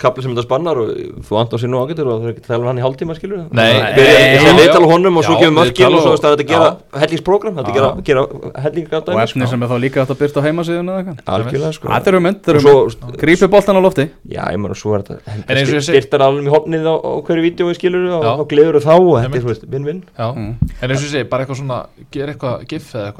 kapli 0.00 0.24
sem 0.24 0.32
þetta 0.34 0.46
spannar 0.46 0.80
og 0.80 0.92
þú 1.26 1.38
andar 1.40 1.60
sér 1.62 1.70
nú 1.72 1.80
ágættur 1.82 2.08
og 2.08 2.20
það 2.20 2.28
er 2.28 2.32
ekki 2.34 2.42
að 2.44 2.50
tala 2.50 2.62
um 2.64 2.68
hann 2.70 2.80
í 2.80 2.84
hálftíma 2.84 3.16
skilur 3.18 3.40
Nei, 3.56 3.72
sé 3.96 4.04
já, 4.40 4.52
viðtal 4.58 4.86
honum 4.88 5.20
og 5.20 5.26
svo 5.26 5.34
mörkin 5.36 5.56
viðtal 5.60 5.94
og 5.96 6.02
svo 6.04 6.12
það 6.16 6.30
er 6.30 6.34
þetta 6.34 6.44
að 6.44 6.50
gera 6.50 6.70
hellingsprogram, 7.02 7.54
þetta 7.58 7.70
er 7.74 7.84
að 7.86 8.00
gera, 8.08 8.22
hellingar 8.64 9.00
Og 9.10 9.20
efni 9.24 9.44
sem 9.50 9.64
er 9.64 9.68
þá 9.70 9.76
líka 9.84 10.02
hægt 10.02 10.14
að 10.14 10.20
byrta 10.22 10.40
á 10.40 10.94
eitthvað. 10.96 11.20
Algjörlega 11.36 11.72
sko. 11.76 11.86
Þetta 11.90 12.08
eru 12.12 12.20
mynd, 12.24 12.38
þetta 12.40 12.50
og 12.50 12.54
eru 12.54 12.60
svo, 12.64 12.74
mynd. 13.04 13.18
Grípi 13.20 13.46
boltan 13.50 13.78
á 13.78 13.82
lofti. 13.84 14.04
Já 14.30 14.42
ég 14.50 14.58
meina 14.60 14.76
svo 14.78 14.90
er 14.96 15.02
þetta 15.06 15.82
styrtar 15.86 16.24
alveg 16.26 16.44
í 16.48 16.52
hopnið 16.54 16.84
á, 16.88 16.94
á 16.96 17.12
hverju 17.26 17.42
vídeo 17.44 17.74
skilur 17.76 18.04
og 18.20 18.46
gleður 18.50 18.80
þá 18.84 18.94
og 18.96 19.14
þetta 19.18 19.36
er 19.40 19.46
veist, 19.50 19.64
vinn-vinn. 19.70 20.02
Já. 20.16 20.28
Mm. 20.30 20.52
en 20.80 20.88
eins 20.88 21.00
og 21.00 21.06
ég 21.06 21.12
segi, 21.14 21.28
bara 21.30 21.40
eitthvað 21.44 21.60
svona 21.62 21.78
gera 22.14 22.30
eitthvað 22.34 22.54
gif 22.70 22.86
eða 22.94 23.10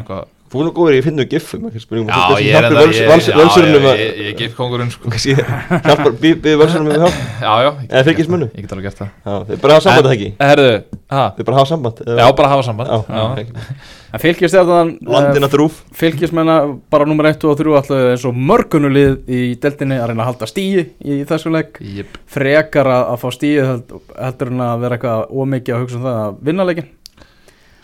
eitthvað 0.00 0.28
þú 0.50 0.60
er 0.60 0.66
nú 0.66 0.72
góður 0.74 0.96
finna 1.06 1.24
gifum 1.30 1.66
ekki 1.68 1.80
spurningum 1.84 2.10
já, 2.10 2.40
ég 2.42 2.56
er 2.58 2.64
enda 2.66 2.80
ég- 2.82 2.96
já, 2.98 3.36
völsurinnum 3.38 3.84
ég- 3.86 4.00
ég- 4.02 4.16
ég 4.30 4.36
gif 4.40 4.56
kongurinn 4.58 4.90
sko. 4.90 5.10
býðið 5.10 6.56
völsurinnum 6.58 6.90
með 6.90 7.04
hjálp 7.04 7.20
já, 7.46 7.52
já, 7.62 7.70
ég- 7.70 7.86
Eða 7.90 8.04
fylgismönnum? 8.08 8.50
ég 8.56 8.64
get 8.66 8.72
alveg 8.74 8.88
gert 8.88 8.98
það 8.98 9.08
Já, 9.30 9.36
þeir 9.46 9.60
bara 9.62 9.76
hafa 9.76 9.84
samband 9.86 10.06
eða 10.10 10.16
ekki 10.16 10.30
En, 10.32 10.48
herðu, 10.50 10.72
ha, 11.14 11.22
þeir 11.36 11.46
bara 11.50 11.58
hafa 11.60 11.70
samband 11.70 12.02
já, 12.02 12.26
bara 12.40 12.50
hafa 12.54 12.66
samband 12.66 12.90
Já, 12.90 12.98
já. 13.06 13.24
ekki. 13.44 13.78
En 14.10 14.18
fylgistjarnan 14.24 14.88
landina 15.06 15.48
þrúf 15.52 15.76
Fylgismenna 15.94 16.56
bara 16.90 17.06
nummer 17.06 17.28
1 17.30 17.44
og 17.46 17.54
3 17.60 17.76
alltaf 17.78 18.08
eins 18.10 18.24
og 18.26 18.34
mörgunulið 18.50 19.12
í 19.30 19.40
deltinni 19.62 20.00
að 20.02 20.08
reyna 20.10 20.24
að 20.26 20.32
halda 20.32 20.48
stíi 20.50 20.82
í 20.98 21.20
þessu 21.30 21.52
leik 21.54 21.78
Jep. 21.78 22.18
frekar 22.26 22.90
að, 22.90 23.12
fá 23.22 23.28
stíi 23.38 23.60
held, 23.62 23.94
heldur 24.18 24.50
en 24.50 24.64
að 24.66 24.82
vera 24.82 24.98
eitthvað 24.98 25.30
ómikið 25.44 25.76
að 25.76 25.84
hugsa 25.84 26.00
um 26.00 26.08
það 26.08 26.18
að 26.24 26.42
vinna 26.50 26.66
leikin 26.66 26.90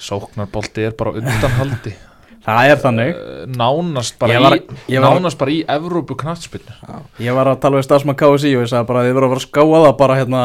sóknarbolti 0.03 0.85
er 0.91 0.97
bara 0.99 1.15
undanhaldi 1.21 1.95
Það 2.47 2.69
er 2.71 2.77
þannig. 2.83 3.09
Eh, 3.17 3.47
nánast 3.59 4.19
bara 4.21 4.33
Ég 4.37 4.43
var- 4.45 4.55
í 4.57 4.61
ég 4.95 5.01
var- 5.03 5.17
nánast 5.19 5.39
bara 5.39 5.51
í 5.51 5.65
Evrópu 5.67 6.15
knattspilnu 6.17 6.77
Ég 7.19 7.35
var 7.35 7.47
að 7.51 7.61
tala 7.61 7.77
við 7.81 7.87
stafsmann 7.89 8.17
KSI 8.17 8.53
og 8.57 8.63
ég 8.63 8.71
sagði 8.71 8.87
bara 8.87 9.01
að 9.03 9.09
þið 9.09 9.17
verður 9.17 9.27
að 9.27 9.33
fara 9.35 9.43
að 9.43 9.49
skáa 9.51 9.81
það 9.87 9.97
bara 9.99 10.15
hérna 10.21 10.43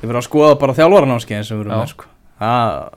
þið 0.00 0.06
verður 0.06 0.20
að 0.22 0.28
skoða 0.28 0.58
bara 0.60 0.76
þjálfaranámskeiðin 0.78 1.44
sem 1.48 1.58
við 1.58 1.66
erum 1.66 1.72
Já. 1.72 1.80
með 1.82 1.90
sko. 1.96 2.04
það, 2.40 2.92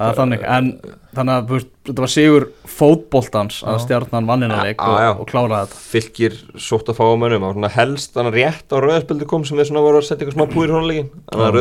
það 0.00 0.08
er 0.10 0.16
þannig. 0.18 0.42
En 0.56 0.80
þannig 1.14 1.34
að 1.36 1.48
veist, 1.50 1.70
þetta 1.84 2.00
var 2.04 2.12
sigur 2.14 2.46
fótboltans 2.66 3.60
að 3.66 3.78
stjarnan 3.84 4.26
vanninna 4.26 4.62
leik 4.64 4.78
Já, 4.80 5.10
og, 5.12 5.20
og 5.20 5.26
kláraði 5.30 5.68
þetta. 5.68 5.80
Fylgir 5.92 6.36
sótt 6.56 6.88
að 6.90 6.98
fá 6.98 7.04
á 7.06 7.14
mönnum. 7.20 7.46
Svona 7.54 7.70
helst 7.74 8.14
þannig 8.16 8.34
rétt 8.40 8.72
á 8.72 8.76
rauðarspildi 8.82 9.26
kom 9.30 9.44
sem 9.44 9.58
þeir 9.60 9.68
svona 9.70 9.84
voru 9.84 10.00
að 10.00 10.06
setja 10.08 10.26
eitthvað 10.26 10.38
smá 10.38 10.46
púir 10.54 10.70
í 10.70 10.74
hrónuleikin 10.74 11.10
þannig 11.30 11.46
að 11.46 11.54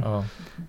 Já. 0.00 0.22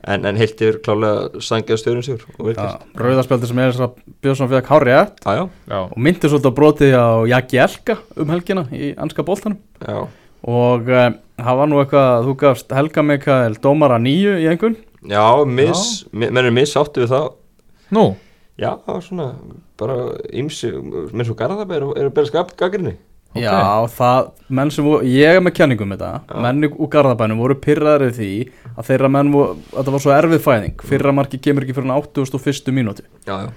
En, 0.08 0.26
en 0.30 0.38
heilt 0.40 0.62
yfir 0.62 0.78
klálega 0.86 1.42
sangið 1.44 1.80
stjórnum 1.82 2.06
sigur 2.06 2.26
og 2.38 2.50
virkist 2.50 2.98
Rauðarspjaldi 3.02 3.50
sem 3.50 3.62
er 3.64 3.72
þess 3.74 3.86
að 3.88 3.98
Björnsson 4.26 4.50
fekk 4.52 4.72
hár 4.74 4.86
rétt 4.88 5.22
já, 5.26 5.34
já, 5.38 5.44
Já. 5.72 5.80
og 5.86 5.98
myndi 6.08 6.30
svolítið 6.32 6.50
að 6.52 6.58
brotið 6.60 6.96
á 6.98 7.08
Jaki 7.34 7.62
Elka 7.66 7.98
um 8.18 8.34
helgina 8.36 8.66
í 8.74 8.92
anska 8.98 9.26
boltanum. 9.28 9.58
Já, 9.86 10.00
og 10.48 10.92
uh, 10.92 11.10
það 11.42 11.60
var 11.62 11.72
nú 11.72 11.82
eitthvað 11.82 12.28
þú 12.28 12.36
gafst 12.44 12.76
Helga 12.78 13.04
Mikael 13.06 13.58
dómara 13.64 13.98
nýju 14.02 14.38
í 14.44 14.48
einhvern? 14.52 14.78
Já, 15.08 15.24
miss, 15.46 16.06
mi- 16.12 16.30
menn 16.34 16.46
er 16.50 16.54
missáttu 16.56 17.04
við 17.06 17.12
það. 17.14 17.28
Nú, 17.96 18.06
já, 18.60 18.72
það 18.84 18.94
var 18.98 19.04
svona 19.06 19.28
bara 19.78 19.98
ymsi, 20.34 20.72
menn 21.14 21.28
svo 21.28 21.36
garðabæ 21.38 21.76
eru, 21.78 21.92
eru 22.02 22.10
bara 22.16 22.28
skap 22.30 22.56
gaggrinni 23.34 23.38
Ok. 23.38 23.44
Já, 23.44 23.88
það, 23.98 24.30
menn 24.58 24.72
sem 24.74 24.86
voru, 24.88 25.06
ég 25.06 25.36
er 25.38 25.44
með 25.44 25.54
kenningum 25.60 25.92
með 25.92 26.00
þetta, 26.02 26.22
Já. 26.32 26.42
menn 26.46 26.68
úr 26.72 26.90
Garðabænum 26.94 27.42
voru 27.44 27.58
pyrraðir 27.62 28.14
því 28.16 28.30
að 28.74 28.88
þeirra 28.88 29.10
menn 29.14 29.32
voru, 29.36 29.58
að 29.76 29.84
það 29.84 29.94
var 29.98 30.04
svo 30.06 30.14
erfið 30.16 30.42
fæðing, 30.48 30.86
fyrra 30.90 31.14
marki 31.14 31.40
kemur 31.44 31.66
ekki 31.66 31.76
fyrir 31.78 31.92
81. 31.94 32.72
mínúti, 32.74 33.06
já, 33.28 33.36
já, 33.44 33.52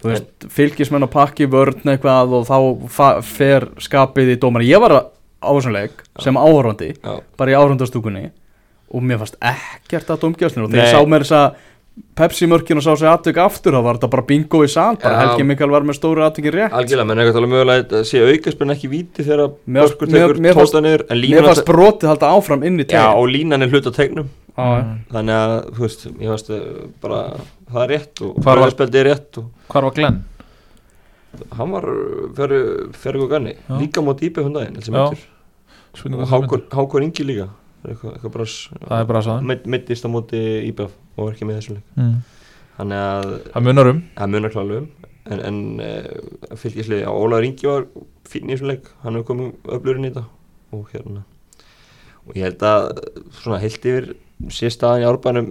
þú 0.00 0.10
veist, 0.12 0.48
fylgismenn 0.56 1.04
að 1.04 1.12
pakki 1.16 1.50
vörn 1.52 1.92
eitthvað 1.92 2.34
og 2.38 2.48
þá 2.48 3.04
fer 3.26 3.68
skapið 3.82 4.32
í 4.36 4.40
dómar, 4.40 4.64
ég 4.64 4.80
var 4.80 4.96
á 4.96 5.50
þessum 5.50 5.76
leik 5.76 6.02
sem 6.22 6.40
áhörandi, 6.40 6.94
bara 7.36 7.52
í 7.52 7.58
áhörandastúkunni 7.58 8.30
og 8.94 9.02
mér 9.02 9.18
fannst 9.20 9.36
ekkert 9.42 10.10
að 10.14 10.22
domgjastnir 10.22 10.64
og 10.64 10.70
þegar 10.72 10.86
ég 10.86 10.94
sá 10.94 11.10
mér 11.10 11.26
þess 11.26 11.36
að 11.36 11.64
Pepsi 12.16 12.46
mörkin 12.48 12.76
og 12.80 12.84
sá 12.84 12.92
sig 12.96 13.08
aðtök 13.08 13.38
aftur, 13.40 13.72
þá 13.76 13.82
var 13.84 13.96
þetta 13.98 14.08
bara 14.12 14.22
bingo 14.28 14.58
í 14.64 14.68
sal, 14.72 14.96
bara 15.00 15.14
Já. 15.14 15.20
Helgi 15.30 15.44
Mikael 15.48 15.70
var 15.72 15.84
með 15.84 15.96
stóru 15.98 16.22
aðtökin 16.24 16.52
rétt, 16.54 16.72
algjörlega, 16.76 17.06
menn 17.08 17.18
er 17.18 17.24
eitthvað 17.26 17.40
alveg 17.42 17.52
mögulega 17.52 17.98
að 18.00 18.04
sé 18.08 18.22
aukaspinn 18.24 18.72
ekki 18.74 18.88
víti 18.92 19.24
þegar 19.24 19.52
Börkur 19.76 20.10
tekur 20.12 20.40
mér 20.44 20.56
fannst- 20.56 20.72
tóta 20.76 20.82
niður 20.84 21.04
en 21.10 21.20
mér 21.24 21.48
fannst 21.48 21.64
brotið 21.68 22.08
halda 22.12 22.30
áfram 22.36 22.64
inn 22.68 22.80
í 22.80 22.84
já, 22.84 22.88
tegin. 22.92 23.16
og 23.20 23.28
línan 23.32 23.62
er 23.62 23.68
hlut 23.72 23.88
á 23.88 23.92
tegnum 23.96 24.28
Já, 24.56 24.68
þannig 25.12 25.36
að, 25.36 25.54
þú 25.76 25.84
veist, 25.84 26.06
ég 26.20 26.30
veist 26.32 26.50
bara, 27.00 27.20
það 27.72 27.82
er 27.84 27.92
rétt 27.96 28.22
og 28.24 28.40
rauðarspjaldi 28.44 29.00
er 29.02 29.08
rétt 29.12 29.38
og 29.38 29.50
hvar 29.68 29.82
var 29.88 29.96
Glenn? 29.96 30.22
hann 31.56 31.70
var 31.70 31.84
fyrir 32.36 32.92
fyrir 32.96 33.22
og 33.24 33.30
ganni, 33.30 33.52
Já. 33.68 33.76
líka 33.80 34.00
mót 34.00 34.20
íbjöð 34.24 34.48
hundaginn 34.48 34.80
Já. 34.80 35.04
og 35.04 36.62
Hákon 36.72 37.02
Ingi 37.04 37.24
líka 37.24 37.48
eitthvað, 37.84 38.12
eitthvað 38.16 38.32
bara 38.36 38.46
Það 38.86 39.00
er 39.00 39.08
bara 39.10 39.20
að 39.20 39.26
sagða 39.28 39.46
meitt- 39.50 39.66
meiddist 39.74 40.06
á 40.06 40.08
móti 40.12 40.40
íbjöð 40.70 40.90
og 41.16 41.20
var 41.24 41.32
ekki 41.36 41.48
með 41.48 41.58
þessum 41.60 41.76
leik. 41.78 41.86
Mm. 41.96 42.16
þannig 42.78 43.02
að 43.04 43.30
Það 43.52 43.66
munar 43.68 43.90
um. 43.92 44.02
Það 44.16 44.32
munar 44.34 44.54
klálega 44.56 44.82
um. 44.82 44.88
En, 45.26 45.40
en 45.42 45.56
uh, 45.82 46.56
fylgisliði 46.60 47.06
á 47.06 47.12
Ólaður 47.12 47.48
Ingi 47.48 47.66
var 47.70 47.86
fínn 48.30 48.50
í 48.50 48.54
þessum 48.54 48.70
leik. 48.70 48.90
Hann 49.02 49.16
hefur 49.18 49.28
komið 49.32 49.72
öflurinn 49.76 50.06
í 50.06 50.12
þetta 50.12 50.24
og 50.76 50.92
hérna. 50.94 51.24
Og 52.26 52.36
ég 52.38 52.46
held 52.46 52.62
að 52.66 52.86
svona 53.40 53.58
heilt 53.62 53.86
yfir 53.86 54.12
sé 54.52 54.70
staðan 54.70 55.02
í 55.02 55.08
árbænum 55.08 55.48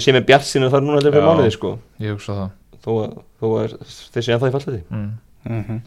sem 0.00 0.16
er 0.18 0.24
bjart 0.26 0.46
sinni 0.48 0.70
þar 0.72 0.82
núna 0.86 0.98
allir 1.00 1.12
fyrir 1.14 1.26
mánuði 1.26 1.52
sko. 1.54 1.74
Ég 2.02 2.16
hugsa 2.16 2.36
það. 2.38 2.50
Þó 2.86 2.90
að, 3.02 3.14
þó 3.40 3.46
að 3.50 3.76
þeir 4.14 4.26
að 4.34 4.40
það 4.42 4.48
í 4.48 4.54
fallið 4.56 4.82
mm. 4.94 5.06
Mhm. 5.46 5.78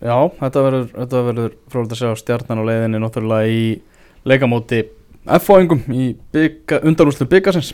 Já, 0.00 0.16
þetta 0.40 0.62
verður, 0.64 0.86
þetta 0.94 1.20
verður 1.28 1.54
frólægt 1.72 1.94
að 1.94 2.00
sjá 2.00 2.10
stjarnan 2.20 2.60
á 2.62 2.68
leiðinni 2.68 3.00
náttúrulega 3.02 3.50
í 3.52 3.64
leikamóti 4.28 4.82
F-fáingum 5.24 5.84
í 5.94 6.10
bygga, 6.34 6.82
undanúslu 6.84 7.26
byggasins 7.30 7.72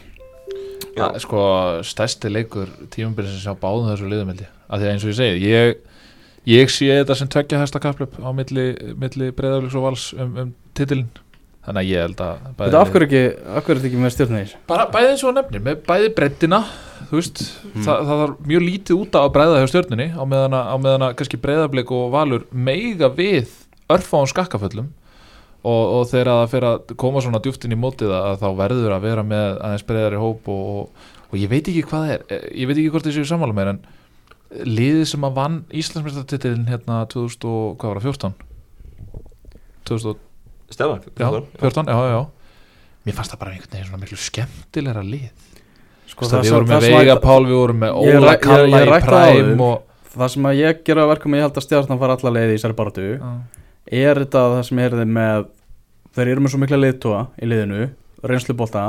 Já. 0.91 1.07
Það 1.07 1.21
sko 1.23 1.41
stærsti 1.87 2.31
leikur 2.33 2.71
tímumbilsins 2.93 3.47
á 3.47 3.55
báðum 3.59 3.89
þessu 3.93 4.09
liðumildi 4.11 4.47
af 4.67 4.81
því 4.81 4.87
að 4.87 4.93
eins 4.93 5.05
og 5.07 5.11
ég 5.13 5.19
segi 5.21 5.51
ég, 5.51 5.75
ég 6.51 6.73
sé 6.75 6.89
þetta 6.91 7.17
sem 7.21 7.31
tveggja 7.31 7.61
hæsta 7.63 7.81
kaplöp 7.83 8.17
á 8.19 8.29
milli, 8.35 8.65
milli 8.99 9.31
breyðafleiks 9.37 9.77
og 9.79 9.85
vals 9.87 10.07
um, 10.19 10.33
um 10.45 10.51
titilin 10.77 11.09
þannig 11.67 11.81
að 11.85 11.91
ég 11.93 12.05
held 12.07 12.23
að 12.25 12.45
bæði, 12.59 12.67
Þetta 12.67 12.81
af 12.81 12.93
hverju 12.95 13.07
ekki, 13.07 13.23
af 13.31 13.65
hverju 13.67 13.77
er 13.77 13.81
þetta 13.81 13.91
ekki 13.91 14.03
með 14.03 14.15
stjarnan 14.17 14.41
í 14.41 14.45
þessu? 14.49 14.61
bara 14.71 14.87
bæði 14.95 15.11
eins 15.15 15.25
og 15.29 15.35
nefnir 15.37 15.65
með 15.67 15.83
bæði 15.91 16.13
breyddina 16.19 16.61
þú 17.11 17.19
veist, 17.21 17.43
það, 17.77 18.05
það 18.11 18.23
var 18.25 18.33
mjög 18.51 18.65
lítið 18.67 19.03
út 19.05 19.19
af 19.21 19.27
að 19.29 19.35
breyða 19.37 19.61
hjá 19.63 19.71
stjörnunni 19.75 20.09
á 20.17 20.23
meðan 20.25 20.57
að, 20.59 20.71
á 20.73 20.77
meðan 20.87 21.07
að 21.07 21.17
kannski 21.21 21.41
breyðafleik 21.45 21.93
og 21.97 22.07
valur 22.15 22.47
meiga 22.51 23.11
við 23.15 23.53
örfáum 23.93 24.29
skakkaföllum 24.31 24.91
og, 25.61 25.81
og 26.01 26.05
þegar 26.11 26.31
það 26.33 26.51
fer 26.55 26.67
að 26.71 26.93
koma 27.01 27.23
svona 27.25 27.41
djúft 27.45 27.65
inn 27.67 27.75
í 27.77 27.81
mótið 27.81 28.13
að 28.17 28.37
þá 28.43 28.49
verður 28.63 28.95
að 28.97 29.07
vera 29.07 29.25
með 29.27 29.49
aðeins 29.61 29.87
breyðari 29.89 30.21
hóp 30.23 30.49
og, 30.53 30.69
og, 30.81 31.09
og 31.31 31.39
ég 31.41 31.51
veit 31.53 31.69
ekki 31.69 31.85
hvað 31.89 32.07
það 32.07 32.15
er 32.15 32.25
Eh, 32.31 32.47
ég 32.63 32.71
veit 32.71 32.77
ekki 32.79 32.93
hvort 32.95 33.09
þessi 33.09 33.27
sammála 33.29 33.57
meir 33.57 33.73
en 33.75 33.81
liðið 34.67 35.05
sem 35.13 35.27
að 35.29 35.37
vann 35.37 35.59
Íslandsmeistartitilin 35.83 36.67
hérna 36.71 37.03
2000 37.13 37.47
og 37.51 37.77
hvað 37.81 37.93
var 37.95 38.01
það, 38.01 38.09
14 38.09 38.35
2000 39.91 40.27
Stefán, 40.71 41.01
já, 41.19 41.29
14, 41.59 41.89
já, 41.91 41.99
já 42.15 42.21
mér 43.07 43.17
fannst 43.17 43.33
það 43.35 43.41
bara 43.41 43.55
einhvern 43.55 43.73
veginn 43.75 43.89
svona 43.89 44.03
miklu 44.05 44.19
skemmtilegra 44.21 45.03
lið. 45.03 45.31
Sko, 46.11 46.27
Sko, 46.27 46.41
við 46.45 46.53
vorum 46.55 46.69
með 46.71 46.85
Veiga 46.91 47.17
Pál, 47.23 47.41
við 47.47 47.57
vorum 47.57 47.81
með 47.81 47.97
Óla 47.97 48.35
Kalla 48.43 48.83
í 48.83 48.91
það 48.91 49.07
Præm 49.07 49.65
og 49.65 49.87
Það 50.11 50.31
sem 50.35 50.47
að 50.51 50.57
ég 50.59 50.81
gera 50.87 51.05
að 51.05 51.11
verkum 51.13 51.35
ég 51.39 51.45
held 51.47 51.59
að 51.61 51.65
stjarnan 51.69 51.99
fara 52.01 52.17
alla 52.19 52.33
leið 52.35 52.49
í 52.51 52.55
þessari 52.57 52.77
baratu 52.81 53.05
er 53.87 54.21
þetta 54.25 54.45
það 54.57 54.63
sem 54.69 54.79
er 54.85 54.97
þið 55.01 55.13
með 55.17 55.47
þeir 56.17 56.29
eru 56.33 56.41
með 56.45 56.53
svo 56.55 56.61
mikla 56.61 56.81
liðtóa 56.85 57.21
í 57.41 57.49
liðinu 57.51 57.89
reynslubolta 58.27 58.85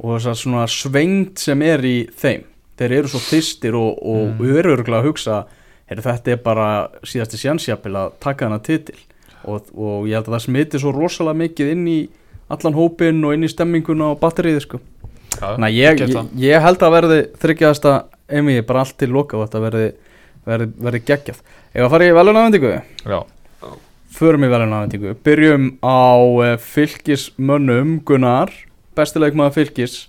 og 0.00 0.14
þess 0.16 0.30
að 0.32 0.38
svona 0.40 0.66
svengt 0.72 1.42
sem 1.42 1.62
er 1.62 1.84
í 1.84 1.96
þeim 2.20 2.46
þeir 2.80 2.94
eru 2.98 3.10
svo 3.12 3.20
þystir 3.20 3.76
og, 3.76 3.98
og 4.00 4.30
Mm. 4.40 4.54
eru 4.58 4.72
örgulega 4.76 5.02
að 5.02 5.08
hugsa 5.10 5.44
heyrðu, 5.90 6.04
þetta 6.06 6.30
er 6.32 6.36
bara 6.44 6.66
síðasti 7.04 7.40
sjansjapil 7.40 7.96
að 7.98 8.12
taka 8.22 8.46
hana 8.46 8.58
titil. 8.62 8.96
Og, 9.44 9.66
og 9.74 10.06
ég 10.08 10.14
held 10.16 10.28
að 10.28 10.34
það 10.36 10.44
smiti 10.44 10.78
svo 10.80 10.92
rosalega 10.92 11.38
mikið 11.40 11.70
inn 11.72 11.86
í 11.88 11.98
allan 12.52 12.76
hópin 12.76 13.24
og 13.24 13.34
inn 13.34 13.44
í 13.44 13.50
stemminguna 13.50 14.10
og 14.12 14.20
batteriði 14.20 14.60
sko. 14.64 14.80
Þannig 15.40 15.66
að 15.66 15.76
ég, 15.78 16.00
ég, 16.04 16.30
ég 16.44 16.60
held 16.64 16.82
að 16.84 16.94
verði 16.96 17.18
þryggjaðasta 17.40 17.94
emi 18.28 18.60
bara 18.68 18.84
allt 18.84 18.96
til 19.00 19.10
loka 19.14 19.38
og 19.38 19.46
þetta 19.46 19.62
verði, 19.64 19.86
verði, 20.46 20.70
verði 20.86 21.02
geggjað. 21.08 21.40
Ef 21.72 21.84
að 21.86 21.92
fara 21.94 22.08
í 22.08 22.16
velunafendingu 22.16 22.72
já, 22.76 23.18
Förum 24.10 24.42
í 24.44 24.50
velunafendingu 24.50 25.14
Byrjum 25.24 25.66
á 25.86 26.18
uh, 26.18 26.56
fylgismönnum 26.58 28.00
Gunnar 28.06 28.50
Bestileikmaður 28.98 29.54
fylgis 29.60 30.08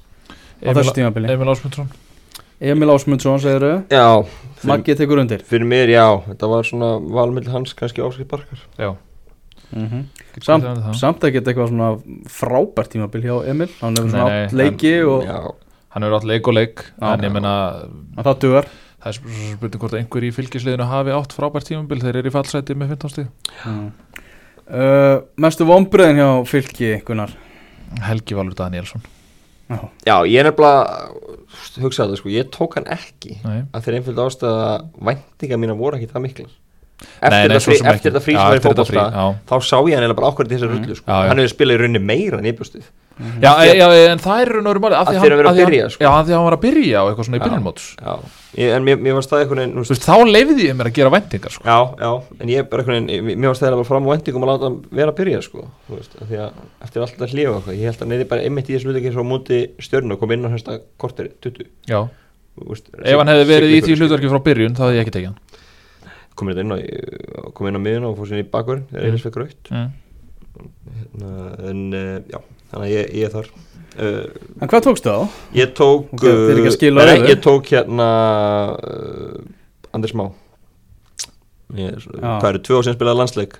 á 0.61 0.73
þessu 0.73 0.95
tímabili. 0.97 1.29
Emil 1.29 1.51
Ásmundsson. 1.53 1.91
Emil 2.61 2.93
Ásmundsson 2.93 3.41
segir 3.41 3.65
Já, 3.93 4.07
fyrir, 4.57 4.71
Maggi 4.71 4.95
tekur 4.97 5.21
undir. 5.21 5.45
fyrir 5.45 5.69
mér 5.69 5.93
já, 5.93 6.05
þetta 6.27 6.49
var 6.49 6.67
svona 6.67 6.91
valmill 7.13 7.49
hans 7.53 7.73
kannski 7.77 8.03
áskil 8.05 8.27
barkar. 8.29 8.61
Já, 8.77 8.95
mm 9.71 9.87
-hmm. 9.87 10.03
get 10.33 10.43
Samt, 10.43 10.95
samt 10.97 11.23
ekkert 11.23 11.47
eitthvað 11.47 11.69
svona 11.69 11.97
frábært 12.29 12.91
tímabil 12.91 13.21
hjá 13.21 13.49
Emil. 13.49 13.69
Hann 13.81 13.95
hefur 13.97 14.09
svona 14.09 14.45
átt 14.45 14.53
leiki 14.53 15.03
og 15.03 15.23
Já, 15.25 15.53
hann 15.89 16.03
hefur 16.03 16.17
átt 16.17 16.27
leik 16.27 16.47
og 16.47 16.53
leik 16.53 16.75
Já. 17.01 17.13
en 17.13 17.19
ég 17.21 17.31
menna 17.31 17.85
að 18.17 18.23
það 18.23 18.39
dugar 18.39 18.65
það 19.01 19.11
er 19.11 19.17
spurning 19.17 19.81
hvort 19.81 19.95
að 19.95 20.01
einhver 20.01 20.27
í 20.27 20.33
fylgisliðinu 20.35 20.89
hafi 20.89 21.15
átt 21.15 21.35
frábært 21.37 21.69
tímabil 21.69 22.01
þeir 22.03 22.21
eru 22.21 22.31
í 22.31 22.35
fallsæti 22.35 22.77
með 22.77 22.93
15 22.95 23.13
stíð 23.15 23.55
mm. 23.71 23.87
uh, 24.67 25.15
Mestu 25.41 25.67
vonbröðin 25.69 26.21
hjá 26.21 26.29
fylgi 26.49 26.93
Gunnar? 27.07 27.33
Helgi 28.05 28.37
Valur 28.37 28.55
Danielsson 28.57 29.03
Já, 29.71 29.79
já 30.03 30.15
ég 30.27 30.41
er 30.41 30.49
nefnilega 30.49 31.21
hugsaði 31.81 32.11
það 32.11 32.19
sko, 32.19 32.31
ég 32.33 32.49
tók 32.51 32.75
hann 32.77 32.89
ekki 32.91 33.37
Nei. 33.45 33.61
að 33.71 33.85
þeir 33.85 33.97
einfjöld 33.97 34.21
ástæða 34.25 34.65
væntinga 35.09 35.59
mína 35.61 35.77
voru 35.79 35.97
ekki 35.97 36.11
það 36.11 36.25
Nei, 36.25 36.51
Eftir 37.21 37.51
þetta 37.51 37.61
frí, 37.61 37.77
sem 37.77 37.87
var 37.87 38.57
frí, 38.57 38.63
fótbolta 38.65 39.05
já. 39.05 39.25
þá 39.49 39.55
sá 39.61 39.77
ég 39.77 39.95
hann 39.95 40.05
eiginlega 40.05 40.19
bara 40.21 40.33
til 40.41 40.57
þessar 40.57 40.73
rullu 40.73 40.97
sko. 40.97 41.05
Já, 41.07 41.15
já. 41.21 41.29
hann 41.31 41.41
hefur 41.41 41.53
spilað 41.55 41.77
í 41.77 41.81
rauninni 41.81 42.03
meira 42.11 42.41
en 42.41 42.49
ég 42.49 42.57
bústið 42.59 42.89
Já, 43.41 43.51
en 43.61 44.21
það 44.21 44.41
er 44.41 44.49
raun 44.56 44.67
og 44.67 44.71
veru 44.71 44.81
málið 44.81 44.97
af 44.97 45.10
því 45.10 45.17
Að 45.19 45.25
eru 45.25 45.35
hann- 45.35 45.45
að 45.45 45.49
af 45.52 45.58
því 45.58 45.65
byrja, 45.69 45.89
sko. 45.93 46.02
Já, 46.02 46.10
af 46.12 46.25
því 46.25 46.31
að 46.31 46.37
hann 46.37 46.47
var 46.47 46.56
að 46.56 46.63
byrja 46.65 46.97
á 46.97 47.04
eitthvað 47.06 47.27
svona 47.27 47.37
í 47.37 47.43
byrjunmóts 47.45 47.85
en 48.52 48.83
mér, 48.83 48.97
mér 48.99 49.13
var 49.15 49.25
staðið 49.25 49.52
veist, 49.77 50.06
þá 50.08 50.15
leifði 50.27 50.65
ég 50.65 50.75
mér 50.75 50.89
að 50.89 50.95
gera 50.97 51.12
væntingar 51.13 51.54
sko. 51.54 51.63
já, 51.63 51.77
já, 52.02 52.12
en 52.41 52.49
ég 52.52 52.69
bara 52.69 52.83
einhvern 52.83 53.08
veginn 53.08 53.39
mér 53.39 53.52
var 53.52 53.60
staðið 53.60 53.77
bara 53.77 53.89
fram 53.91 54.08
á 54.08 54.12
væntingum 54.12 54.43
að 54.43 54.52
láta 54.52 54.67
hann 54.67 54.79
vera 54.91 55.12
að 55.13 55.19
byrja 55.21 55.41
sko, 55.45 55.67
því 55.87 56.39
að 56.41 56.52
eftir 56.81 57.02
allt 57.06 57.15
þetta 57.15 57.31
hlífa 57.31 57.54
eitthvað, 57.60 57.77
ég 57.77 57.85
held 57.91 58.02
að 58.02 58.12
neyði 58.12 58.27
bara 58.31 58.41
einmitt 58.41 58.67
í 58.71 58.75
þessu 58.75 58.89
hluti 58.89 59.02
ekki 59.02 59.13
svo 59.15 59.23
á 59.23 59.31
móti 59.31 59.62
stjörnu 59.79 60.17
og 60.17 60.19
kom 60.19 60.31
inn 60.35 60.47
á 60.47 60.49
hérsta 60.52 60.79
korteri, 60.97 61.31
20 61.39 61.69
Já, 61.87 62.02
þú 62.58 62.67
veist, 62.73 62.91
ef 62.99 63.21
hann 63.21 63.31
hefði 63.31 63.47
verið 63.54 63.69
í 63.71 63.79
því 63.79 63.87
Siglufjörður, 63.87 64.04
hlutverki 64.04 64.33
frá 64.33 64.43
byrjun 64.49 64.75
þá 64.75 64.83
hefði 64.87 64.99
ég 64.99 65.06
ekki 65.06 65.15
tekið 65.15 65.31
hann 65.31 65.39
kom 66.36 66.50
inn 66.52 66.62
inn 66.63 66.73
á 66.75 66.77
kom 67.56 67.67
inn 67.69 67.77
á 67.77 67.82
miðuna 67.82 68.12
og 68.12 68.17
fór 68.19 68.29
sinni 68.32 68.46
í 68.46 68.50
bakverðin 68.52 68.88
þegar 68.92 69.02
Mm. 69.04 69.10
Eilis 69.12 69.25
fekk 69.25 69.40
raut 69.42 69.71
mm. 69.71 69.90
hérna, 71.00 71.32
en 71.71 71.82
uh, 71.94 72.15
já, 72.32 72.40
þannig 72.71 72.86
að 72.88 72.94
ég, 72.96 73.12
ég 73.19 73.27
er 73.27 73.34
þar. 73.36 73.50
Uh, 73.92 74.27
En 74.63 74.69
hvað 74.71 74.86
tókstu 74.88 75.12
þá? 75.12 75.40
ég 75.60 75.73
tók 75.75 76.13
Ok, 76.15 76.23
þið 76.23 76.52
eru 76.54 76.62
ekki 76.62 76.71
að 76.71 76.77
skila 76.77 77.08
nei, 77.10 77.17
ég 77.27 77.42
tók 77.44 77.71
hérna 77.73 78.08
uh, 78.77 79.42
Anders 79.92 80.13
Má. 80.15 80.25
Er- 81.75 82.06
hvað 82.21 82.50
eru 82.54 82.62
tvö 82.67 82.79
ár 82.79 82.86
sem 82.88 82.96
spilaði 82.96 83.19
landsleik. 83.21 83.58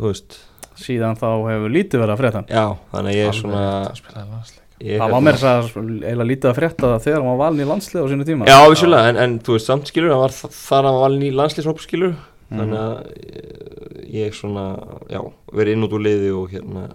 Veist. 0.00 0.38
Síðan 0.80 1.16
þá 1.20 1.28
hefur 1.50 1.72
lítið 1.72 2.00
verið 2.04 2.14
að 2.30 2.36
hann 2.38 2.48
Já, 2.48 2.64
þannig 2.92 3.12
að 3.12 3.18
ég 3.18 3.28
er 3.28 3.36
svona 3.36 3.64
spilaði 3.98 4.30
landsleik. 4.32 4.69
Það 4.80 5.10
var 5.12 5.20
mér 5.26 5.36
þess 5.36 5.44
að 5.44 5.80
eiginlega 6.00 6.28
lítið 6.30 6.50
að 6.50 6.56
frétta 6.56 6.86
það 6.94 7.02
þegar 7.04 7.18
hann 7.20 7.30
var 7.30 7.40
valin 7.44 7.60
í 7.64 7.68
landslið 7.68 8.00
á 8.00 8.06
sínu 8.14 8.24
tíma 8.30 8.46
Já, 8.48 8.58
vissulega, 8.72 9.08
en, 9.12 9.16
en 9.26 9.34
þú 9.44 9.56
veist 9.58 9.66
samt 9.68 9.90
skilur, 9.92 10.10
hann 10.14 10.22
var 10.24 10.32
þa- 10.32 10.52
þar 10.56 10.88
að 10.88 10.94
hann 10.96 11.00
var 11.04 11.26
í 11.28 11.32
landslýsróp 11.42 11.82
skilur 11.84 12.14
Mhm. 12.50 12.58
Þannig 12.58 12.78
að 12.82 12.94
eh, 13.30 14.06
ég 14.24 14.32
svona, 14.34 14.62
já, 15.06 15.20
verið 15.54 15.76
inn 15.76 15.84
út 15.86 15.92
úr 15.94 16.02
liði 16.02 16.30
og 16.34 16.48
hérna 16.50 16.88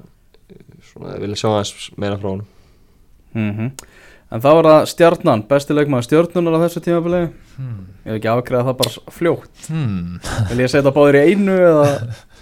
Svona, 0.89 1.13
vilja 1.21 1.38
sjá 1.39 1.47
aðeins 1.53 1.86
meira 1.97 2.17
frá 2.19 2.29
hann 2.33 2.41
Mhm. 3.36 3.71
En 4.36 4.41
þá 4.41 4.49
var 4.57 4.63
það 4.67 4.86
stjarnan, 4.89 5.43
besti 5.47 5.73
leikmaður 5.77 6.07
stjarnunar 6.09 6.57
á 6.57 6.63
þessu 6.65 6.81
tímabili 6.83 7.21
Hmm. 7.55 7.86
Ég 8.05 8.11
hef 8.11 8.17
ekki 8.19 8.31
afgreðað 8.33 8.67
það 8.67 8.77
bara 8.81 9.13
fljótt 9.15 9.67
Hmm. 9.69 10.19
Vil 10.49 10.57
ég 10.65 10.69
setja 10.73 10.91
báðir 10.91 11.21
í 11.21 11.23
einu 11.31 11.55
eða 11.55 11.86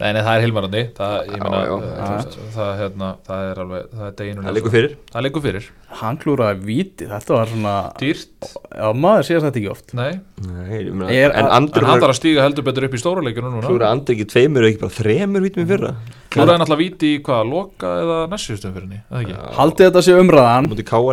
Nei, 0.00 0.12
nei, 0.16 0.20
það 0.24 0.30
er 0.32 0.42
Hilmarandi 0.46 0.80
það, 0.96 1.14
ég 1.28 1.34
Já, 1.36 1.42
meina, 1.44 1.58
já. 1.60 1.72
þú 1.76 2.12
veist, 2.14 2.36
það, 2.54 2.70
hérna, 2.78 3.08
það 3.26 3.40
er 3.50 3.58
alveg, 3.64 3.82
það 3.92 4.04
er 4.06 4.14
deginu 4.20 4.44
Það 4.46 4.54
liggur 4.56 4.72
fyrir. 4.74 4.92
Það 5.10 5.24
liggur 5.26 5.42
fyrir, 5.44 5.66
Hann 6.00 6.16
klúraði 6.22 6.64
víti, 6.64 7.08
þetta 7.10 7.34
var 7.36 7.50
svona 7.50 7.74
dýrt. 8.00 8.48
Já, 8.70 8.86
maður 8.96 9.26
séð 9.28 9.44
þetta 9.44 9.60
ekki 9.60 9.70
oft. 9.74 9.92
Nei, 9.98 10.12
Nei, 10.46 10.70
ég 10.86 10.92
meina, 10.94 11.10
Er- 11.12 11.34
en 11.34 11.36
en 11.36 11.44
en 11.44 11.52
Andri 11.58 11.84
hann 11.84 12.00
þarf 12.00 12.14
að 12.14 12.20
stíga 12.20 12.46
heldur 12.46 12.64
betur 12.64 12.86
upp 12.88 12.94
í 12.96 13.02
stóruleikinu 13.02 13.50
núna. 13.52 13.66
Klúra 13.68 13.90
Andri 13.92 14.16
ekki 14.16 14.28
tveimur 14.32 14.64
og 14.64 14.68
ekki 14.70 14.80
bara 14.80 14.96
þremur 14.96 15.44
vítum 15.44 15.64
í 15.64 15.68
fyrra? 15.68 15.92
Klúraði 16.30 16.58
náttúrulega 16.62 16.80
víti 16.84 17.06
í 17.12 17.20
hvað, 17.26 17.42
loka 17.50 17.88
eða 18.00 18.18
næstsýstum 18.32 18.72
fyrir 18.72 18.86
henni, 18.88 19.02
eða 19.10 19.20
ekki? 19.20 19.34
Já. 19.36 19.42
Haldið 19.58 19.84
þetta 19.90 20.02
sé 20.06 20.12
umræðan. 20.16 20.70
Múti 20.70 20.86
káa 20.88 21.12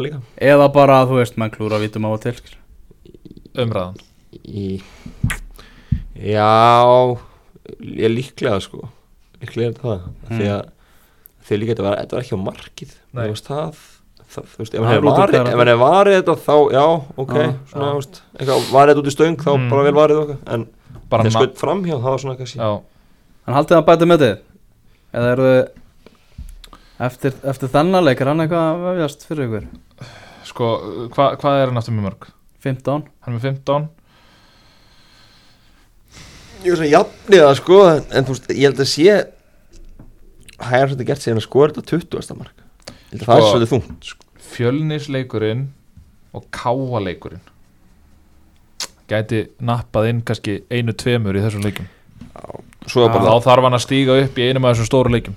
Ég 7.81 8.11
líklega 8.13 8.59
sko 8.63 8.87
Líklega 9.41 9.73
þetta 9.73 9.83
það 9.83 10.01
Mm. 10.07 10.37
Því 10.37 10.47
að 10.55 10.65
Því 11.47 11.57
líka 11.61 11.71
þetta 11.75 11.83
var, 11.87 11.95
þetta 12.01 12.15
var 12.17 12.23
ekki 12.25 12.35
á 12.37 12.47
markið 12.47 12.91
Nei. 13.13 13.23
Þú 13.23 13.29
veist 13.35 13.47
það 13.51 13.83
Það, 14.27 14.43
þú 14.51 14.57
veist, 14.59 14.73
ef 14.73 14.79
Það 14.81 14.83
hann 14.83 14.91
er 14.91 14.97
hefði 14.97 15.07
varið, 15.07 15.37
hann 15.37 15.47
þetta 16.17 16.33
þá, 16.43 16.55
já, 16.75 16.85
ok, 17.23 17.33
Já. 17.37 17.53
svona, 17.71 17.85
Já. 17.85 17.91
þú 17.91 17.99
veist, 18.01 18.17
eitthvað, 18.37 18.65
varið 18.75 18.89
þetta 18.91 18.99
út 19.03 19.07
í 19.07 19.13
stöng, 19.15 19.37
þá 19.39 19.51
Mm. 19.55 19.69
bara 19.71 19.83
vel 19.87 19.93
varið 19.95 20.17
okkar, 20.23 20.39
en 20.53 20.65
Bara 21.09 21.23
þegar 21.23 21.33
ma- 21.33 21.39
skaut 21.39 21.55
framhjá, 21.61 21.95
það 21.95 22.11
var 22.11 22.19
svona 22.19 22.37
kannski, 22.37 22.57
Já, 22.59 22.81
En 23.47 23.53
haldið 23.55 23.75
hann 23.77 23.85
bætið 23.87 24.09
með 24.11 24.19
þið 24.25 24.35
Eða 25.13 25.31
eru 25.31 25.47
þið 25.47 25.67
Eftir, 27.07 27.33
eftir 27.45 27.69
þennan 27.69 28.03
leik 28.03 28.21
er 28.21 28.27
hann 28.31 28.41
eitthvað 28.41 28.67
að 28.73 28.83
vefjast 28.87 29.25
fyrir 29.29 29.47
ykkur 29.47 29.67
sko, 30.49 30.67
hva, 31.13 31.25
hvað 31.37 31.59
er 31.61 31.69
hann 31.71 31.77
aftur 31.77 31.93
með 31.95 32.05
mörg? 32.09 32.27
15 32.63 33.03
Hann 33.21 33.33
er 33.33 33.37
með 33.37 33.45
15 33.47 33.87
ég 36.63 36.71
er 36.71 36.77
svona 36.79 36.91
jafnið 36.91 37.43
það, 37.43 37.55
sko, 37.61 37.79
en, 37.97 38.25
þú 38.27 38.35
veist, 38.35 38.47
ég 38.53 38.63
held 38.67 38.81
að 38.83 38.89
sé, 38.91 39.17
það 40.57 40.77
er 40.79 40.87
svolítið 40.91 41.09
gert 41.11 41.25
síðan 41.25 41.41
að 41.41 41.45
skora 41.47 41.75
þetta 41.75 41.97
20. 41.97 42.37
mark, 42.39 42.63
að 43.13 43.25
það 43.25 43.35
er 43.35 43.43
Sko- 43.43 43.51
svolítið 43.51 43.73
þungt, 43.75 44.09
sko, 44.11 44.23
Fjölnisleikurinn 44.47 45.65
og 46.37 46.45
Káaleikurinn 46.55 47.43
Gæti 49.07 49.41
nappað 49.63 50.09
inn 50.09 50.21
kannski 50.27 50.57
einu 50.73 50.91
tveimur 50.97 51.37
í 51.39 51.43
þessum 51.45 51.63
leikum 51.63 51.87
svo 52.87 53.03
er 53.05 53.09
Já. 53.09 53.13
bara 53.15 53.31
Þá 53.37 53.45
þarf 53.47 53.63
hann 53.67 53.77
að 53.77 53.83
stíga 53.85 54.15
upp 54.23 54.39
í 54.39 54.47
einum 54.49 54.65
af 54.67 54.75
þessum 54.75 54.89
stóru 54.89 55.13
leikum 55.13 55.35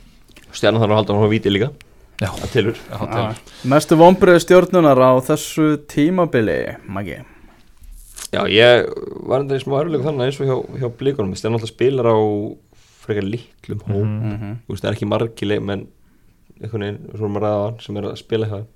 stjarnan 0.55 0.83
þarf 0.83 0.91
að 0.91 0.99
halda 1.01 1.15
hann 1.15 1.27
á 1.31 1.35
víti 1.35 1.53
líka, 1.55 1.69
Já, 2.21 2.31
tilur. 2.53 2.77
Mestu 3.71 3.97
vonbreið 3.97 4.43
stjórnunar 4.45 4.99
á 4.99 5.13
þessu 5.25 5.69
tímabili 5.89 6.59
Maggi 6.91 7.21
Já, 8.31 8.45
ég 8.47 8.87
var 9.27 9.41
enda 9.43 9.57
í 9.59 9.63
smá 9.63 9.81
örlegu 9.81 10.05
þannig 10.07 10.29
eins 10.29 10.41
og 10.41 10.47
hjá, 10.47 10.57
hjá 10.81 10.89
blíkunum 11.01 11.35
Stjarnan 11.35 11.59
alltaf 11.59 11.73
spilar 11.73 12.07
á 12.07 12.17
frekar 13.03 13.25
litlum 13.27 13.81
hó 13.89 13.97
Mhm. 13.97 14.11
mm 14.21 14.37
-hmm. 14.39 14.57
Þú 14.67 14.69
veist, 14.75 14.85
það 14.85 14.91
er 14.91 14.95
ekki 14.97 15.09
margi 15.09 15.47
leik 15.47 15.63
menn 15.63 15.87
einhvern 16.63 16.83
veginn, 16.85 16.99
svo 17.17 17.25
erum 17.25 17.37
að 17.37 17.43
ræða 17.43 17.59
á 17.59 17.65
hann 17.67 17.81
sem 17.81 17.97
er 17.97 18.03
að 18.05 18.17
spila 18.17 18.47
þeim 18.47 18.67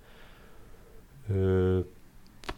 uh, 1.31 1.83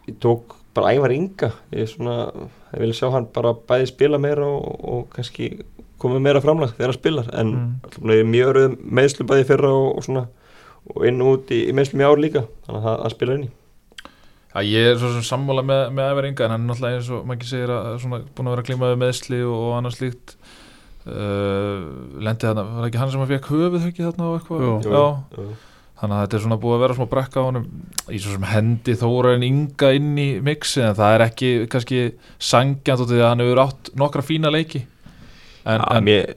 Ég 0.07 0.15
tók 0.19 0.55
bara 0.73 0.93
ævar 0.95 1.11
ynga 1.15 1.51
Ég 1.71 1.81
er 1.81 1.85
svona, 1.91 2.31
ég 2.73 2.79
vil 2.79 2.93
sjá 2.93 3.11
hann 3.11 3.27
bara 3.33 3.53
bæði 3.53 3.87
spila 3.87 4.17
meira 4.17 4.45
og, 4.45 4.85
og 4.85 5.09
kannski 5.13 5.61
komið 5.99 6.19
meira 6.21 6.41
framlag 6.41 6.73
þegar 6.75 6.91
hann 6.91 6.99
spilar 6.99 7.29
en 7.33 7.79
Mm. 8.01 8.11
er 8.11 8.23
mjög 8.23 8.49
öruð 8.53 8.75
meðslum 8.83 9.27
bæði 9.27 9.45
fyrra 9.45 9.69
og, 9.71 9.97
og 9.97 10.03
svona 10.03 10.27
og 10.95 11.05
inn 11.05 11.21
og 11.21 11.27
út 11.37 11.51
í, 11.51 11.67
í 11.69 11.73
meðslum 11.73 12.01
í 12.01 12.05
ár 12.07 12.17
líka 12.21 12.43
þannig 12.65 12.81
að 12.81 12.83
það, 12.83 13.01
það 13.03 13.09
spila 13.15 13.33
inn 13.33 13.43
í 13.43 13.49
Já, 14.57 14.65
ég 14.65 14.87
er 14.89 14.95
svo 14.97 15.11
sem 15.13 15.25
sammála 15.27 15.61
með, 15.61 15.81
með 15.93 16.07
Ævar 16.15 16.25
Inga 16.31 16.45
en 16.47 16.53
hann 16.55 16.63
er 16.63 16.69
náttúrulega 16.71 16.97
eins 16.97 17.09
og 17.13 17.25
maður 17.27 17.37
ekki 17.37 17.49
segir 17.51 17.73
að 17.75 17.89
svona 18.01 18.19
búin 18.25 18.47
að 18.47 18.55
vera 18.55 18.63
að 18.63 18.69
klíma 18.71 18.87
við 18.89 19.01
meðsli 19.03 19.41
og, 19.45 19.57
og 19.67 19.75
annars 19.77 19.97
slíkt. 19.99 20.33
Uh, 21.07 21.83
lendi 22.25 22.47
þarna, 22.49 22.63
var 22.73 22.87
ekki 22.89 22.99
hann 22.99 23.11
sem 23.13 23.21
að 23.21 23.33
fekk 23.35 23.49
höfuð 23.53 23.85
ekki 23.91 24.05
þarna 24.07 24.25
og 24.31 24.39
eitthvað? 24.39 24.63
Jú. 24.65 24.71
Já, 24.81 25.03
Jú. 25.37 25.45
þannig 26.01 26.17
að 26.17 26.23
þetta 26.25 26.39
er 26.39 26.43
svona 26.47 26.59
búið 26.63 26.75
að 26.75 26.83
vera 26.87 26.97
smá 26.97 27.07
brekka 27.13 27.43
á 27.45 27.47
honum. 27.47 27.69
Í 28.09 28.19
svo 28.23 28.33
sem 28.33 28.49
hendi 28.49 28.97
þóra 28.97 29.35
en 29.37 29.45
Inga 29.47 29.93
inn 29.99 30.11
í 30.17 30.27
mixi 30.49 30.81
en 30.87 30.97
það 30.97 31.15
er 31.19 31.25
ekki 31.29 31.53
kannski 31.71 32.01
sangjant 32.49 33.05
út 33.05 33.13
í 33.13 33.21
að 33.21 33.29
hann 33.29 33.45
hefur 33.45 33.63
átt 33.67 33.93
nokkra 34.01 34.25
fína 34.25 34.51
leiki 34.57 34.83
en, 35.67 35.83
Já, 35.83 35.85
en 35.99 36.05
mér, 36.07 36.33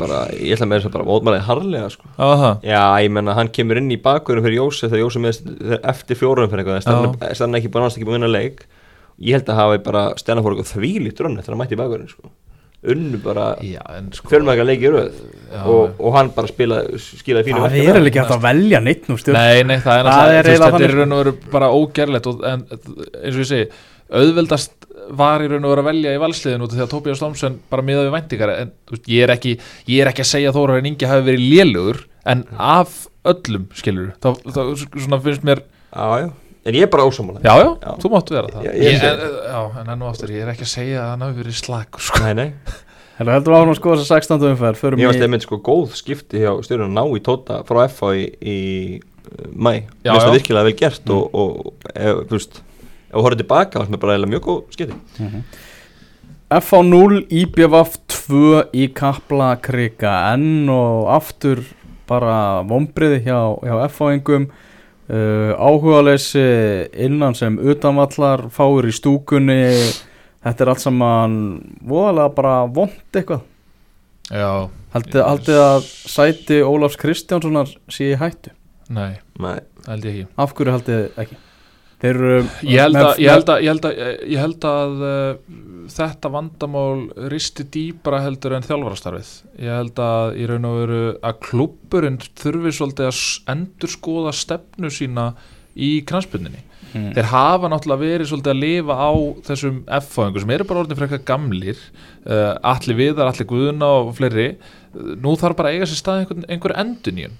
bara, 0.00 0.22
ég 0.38 0.54
ætla 0.56 0.68
með 0.70 0.80
þess 0.80 0.88
að 0.90 0.96
bara 0.96 1.08
mótmælaði 1.08 1.44
harlega 1.48 1.90
sko. 1.92 2.10
það. 2.18 2.46
Já, 2.70 2.82
ég 3.04 3.12
menna 3.18 3.34
hann 3.38 3.52
kemur 3.58 3.80
inn 3.82 3.90
í 3.94 4.00
bakverðum 4.04 4.46
fyrir 4.48 4.60
Jósef 4.62 4.92
þegar 4.92 5.04
Jósef 5.04 5.24
með 5.24 5.78
eftir 5.92 6.20
fjórum 6.20 6.50
fyrir 6.52 6.64
eitthvað 6.64 6.82
Já. 6.82 7.32
stann 7.40 7.58
ekki 7.58 7.72
búin 7.74 7.86
að 7.88 7.94
ekki 7.96 8.08
búin 8.08 8.16
að 8.16 8.20
vinna 8.22 8.34
leik. 8.38 8.66
Ég 9.18 9.34
held 9.38 9.48
að 9.50 9.58
hafa 9.62 9.78
bara 9.88 10.04
stjarnar 10.20 10.46
fór 10.46 10.54
eitthvað 10.54 10.76
þvílít 10.76 11.24
rönn 11.24 11.40
þegar 11.40 11.54
hann 11.56 11.62
mætti 11.64 11.74
í 11.74 11.80
bakverðin 11.82 12.12
sko. 12.12 12.30
unnu 12.88 13.18
bara 13.18 13.46
Já, 13.66 13.80
en 13.98 14.12
sko 14.14 14.30
fjölmækja 14.30 14.64
leiki 14.68 14.86
í 14.86 14.90
röð. 14.94 15.16
Og, 15.66 15.96
og 15.98 16.12
hann 16.14 16.28
bara 16.36 16.46
spila, 16.46 16.76
skilaði 17.02 17.48
fínu 17.48 17.64
Það 17.64 17.78
er 17.82 17.98
ekki 18.06 18.20
hægt 18.22 18.34
að 18.36 18.44
velja 18.46 18.80
neitt 18.84 19.08
nú 19.10 19.16
stjórn. 19.18 19.34
Nei, 19.40 19.64
nei, 19.66 19.80
það 19.82 19.98
er 19.98 20.10
Það 20.12 20.34
er 20.36 20.50
þetta 20.52 20.82
er 20.86 20.94
raun 21.00 21.16
og 21.16 21.22
veru 21.24 21.32
bara 21.50 21.70
ógerlegt 21.74 22.28
og, 22.30 22.44
en 22.46 22.62
eins 22.70 23.34
og 23.34 23.42
ég 23.42 23.48
segi, 23.50 23.66
auðveldast 24.08 24.74
var 25.18 25.40
í 25.44 25.48
raun 25.48 25.64
og 25.64 25.72
veru 25.72 25.82
að 25.84 25.88
velja 25.88 26.14
í 26.16 26.20
valsliðin 26.20 26.64
út 26.64 26.72
af 26.72 26.76
því 26.78 26.84
að 26.84 26.90
Tobias 26.92 27.20
Thompson 27.22 27.58
bara 27.70 27.84
miða 27.86 28.02
við 28.06 28.14
væntingar. 28.16 28.52
En 28.64 28.72
þú 28.88 28.96
veist, 28.96 29.06
ég 29.12 29.24
er 29.24 29.32
ekki, 29.34 29.54
ég 29.88 30.02
er 30.02 30.10
ekki 30.10 30.24
að 30.24 30.30
segja 30.32 30.50
að 30.52 30.58
Þóra 30.58 30.78
en 30.80 30.88
Ingi 30.90 31.08
hafi 31.08 31.26
verið 31.28 31.46
lélugur 31.52 32.02
en 32.28 32.44
af 32.58 32.98
öllum, 33.28 33.68
skilur 33.76 34.10
þá, 34.20 34.28
þá 34.52 34.60
svona 34.98 35.20
finnst 35.24 35.46
mér, 35.48 35.62
Já, 35.88 36.04
já, 36.20 36.28
en 36.68 36.76
ég 36.76 36.84
er 36.84 36.90
bara 36.92 37.06
ósámála 37.08 37.40
já, 37.40 37.54
já, 37.62 37.70
Já. 37.80 37.92
þú 38.02 38.10
máttu 38.12 38.36
vera 38.36 38.52
það. 38.52 38.66
Ég- 38.68 38.76
ég 38.84 39.06
en, 39.08 39.24
Já, 39.48 39.60
en 39.80 39.88
enn 39.94 40.04
og 40.04 40.10
aftur, 40.12 40.34
ég 40.34 40.44
er 40.44 40.52
ekki 40.52 40.66
að 40.66 40.72
segja 40.74 41.00
að 41.00 41.10
hann 41.14 41.24
hafi 41.24 41.40
verið 41.42 41.58
slakur 41.62 42.04
sko. 42.04 42.20
Nei, 42.26 42.34
nei, 42.36 42.48
Heldur 43.18 43.34
heldur 43.34 43.56
áfram 43.56 43.72
að 43.72 43.78
skoða 43.80 43.98
þess 43.98 44.12
að 44.12 44.20
16. 44.28 44.48
umferð 44.52 44.82
ég 44.92 45.00
í 45.02 45.06
varst 45.08 45.24
einmitt 45.26 45.42
sko 45.42 45.56
góð 45.66 45.96
skipti 45.98 46.38
hjá 46.44 46.52
stjórnum 46.62 46.92
ná 46.94 47.02
í 47.16 47.22
tóta 47.24 47.62
frá 47.66 47.80
FA 47.90 48.12
í, 48.14 48.28
í 48.38 48.56
uh, 49.00 49.48
mæ, 49.56 49.72
mér 50.04 50.12
finnst 50.12 50.28
það 50.28 50.36
virkilega 50.36 50.68
vel 50.68 50.76
gert 50.78 51.10
og, 51.10 51.34
og 51.34 51.88
þú 51.96 52.36
veist 52.36 52.60
ef 53.08 53.16
þú 53.16 53.24
horfður 53.24 53.42
tilbaka, 53.42 53.82
það 53.82 53.96
er 53.96 54.02
bara 54.04 54.14
eiginlega 54.14 54.34
mjög 54.34 54.46
góð 54.48 54.62
skipti 54.76 54.96
FH 56.48 56.78
0, 56.80 57.18
IBVF 57.28 57.98
2 58.08 58.60
í 58.72 58.86
Kapla 58.96 59.50
Krika 59.60 60.12
enn 60.30 60.70
og 60.72 61.10
aftur 61.12 61.60
bara 62.08 62.62
vombriði 62.64 63.18
hjá, 63.26 63.36
hjá 63.60 63.74
FH-ingum 63.90 64.46
uh, 64.48 65.52
áhugaleysi 65.60 66.44
innan 67.04 67.36
sem 67.36 67.58
utanvallar 67.60 68.46
fáir 68.48 68.88
í 68.88 68.94
stúkunni. 68.96 69.60
Þetta 70.40 70.64
er 70.64 70.70
allt 70.72 70.84
saman 70.86 71.36
voðalega 71.84 72.32
bara 72.38 72.54
vond 72.64 72.96
eitthvað. 73.12 73.44
Já, 74.32 74.68
haldið, 74.94 75.20
haldið 75.24 75.60
að 75.66 75.90
sæti 76.14 76.62
Ólafs 76.64 76.96
Kristjánssonar 77.00 77.76
sé 77.92 78.14
í 78.14 78.16
hættu? 78.20 78.54
Nei, 78.88 79.20
Nei, 79.36 79.58
ég 79.84 80.08
ekki. 80.14 80.26
Af 80.40 80.56
hverju 80.56 80.78
haldið 80.78 81.04
ekki 81.20 81.36
þeir 82.02 82.14
eru 82.18 82.36
Ég 82.62 82.80
held 82.84 82.94
með- 82.96 83.06
að, 83.08 83.18
ég 83.24 83.32
held 83.34 83.48
að, 83.54 83.62
ég 83.64 83.72
held 83.72 83.88
að, 83.88 83.98
ég 84.34 84.42
held 84.44 84.66
að 84.70 85.02
uh, 85.08 85.58
þetta 85.88 86.30
vandamál 86.34 87.28
risti 87.32 87.64
dýbra 87.74 88.20
heldur 88.26 88.54
en 88.58 88.66
þjálfarastarfið. 88.66 89.30
Ég 89.64 89.72
held 89.80 90.02
að 90.04 90.36
í 90.38 90.48
raun 90.50 90.68
og 90.68 90.78
veru 90.82 91.02
að 91.24 91.38
klubburinn 91.48 92.18
þurfi 92.38 92.74
svolítið 92.76 93.10
að 93.10 93.22
endur 93.54 93.94
skoða 93.94 94.34
stefnu 94.36 94.90
sína 94.92 95.30
í 95.78 95.92
knansbyrninni. 96.08 96.64
Mm. 96.88 97.10
Þeir 97.16 97.26
hafa 97.28 97.68
náttúrulega 97.68 98.00
verið 98.00 98.28
svolítið 98.30 98.52
að 98.54 98.60
lifa 98.62 98.94
á 98.96 99.10
þessum 99.44 99.80
F-fáingum 99.98 100.40
sem 100.40 100.52
eru 100.54 100.64
bara 100.70 100.80
orðin 100.84 100.96
frekar 100.96 101.20
gamlir, 101.28 101.82
uh, 102.24 102.54
allir 102.70 102.96
viðar, 102.96 103.28
allir 103.28 103.48
guðuna 103.50 103.90
og 103.98 104.14
fleiri. 104.16 104.46
Uh, 104.96 105.10
Nú 105.20 105.34
þarf 105.36 105.58
bara 105.58 105.68
að 105.72 105.76
eiga 105.76 105.88
sér 105.90 106.00
stað 106.00 106.22
einhver, 106.22 106.46
einhver 106.48 106.76
enduníun 106.80 107.36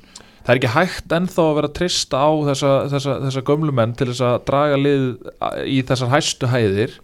það 0.48 0.54
er 0.54 0.58
ekki 0.62 0.72
hægt 0.72 1.12
ennþá 1.12 1.42
að 1.44 1.56
vera 1.58 1.68
að 1.68 1.74
trista 1.76 2.20
á 2.24 2.30
þessa, 2.48 2.68
þessa, 2.88 3.16
þessa 3.26 3.40
gömlumenn 3.50 3.90
til 3.98 4.06
þess 4.08 4.22
að 4.24 4.36
draga 4.48 4.78
lið 4.80 5.02
í 5.68 5.82
þessar 5.90 6.12
hæstu 6.14 6.48
hæðir 6.48 6.94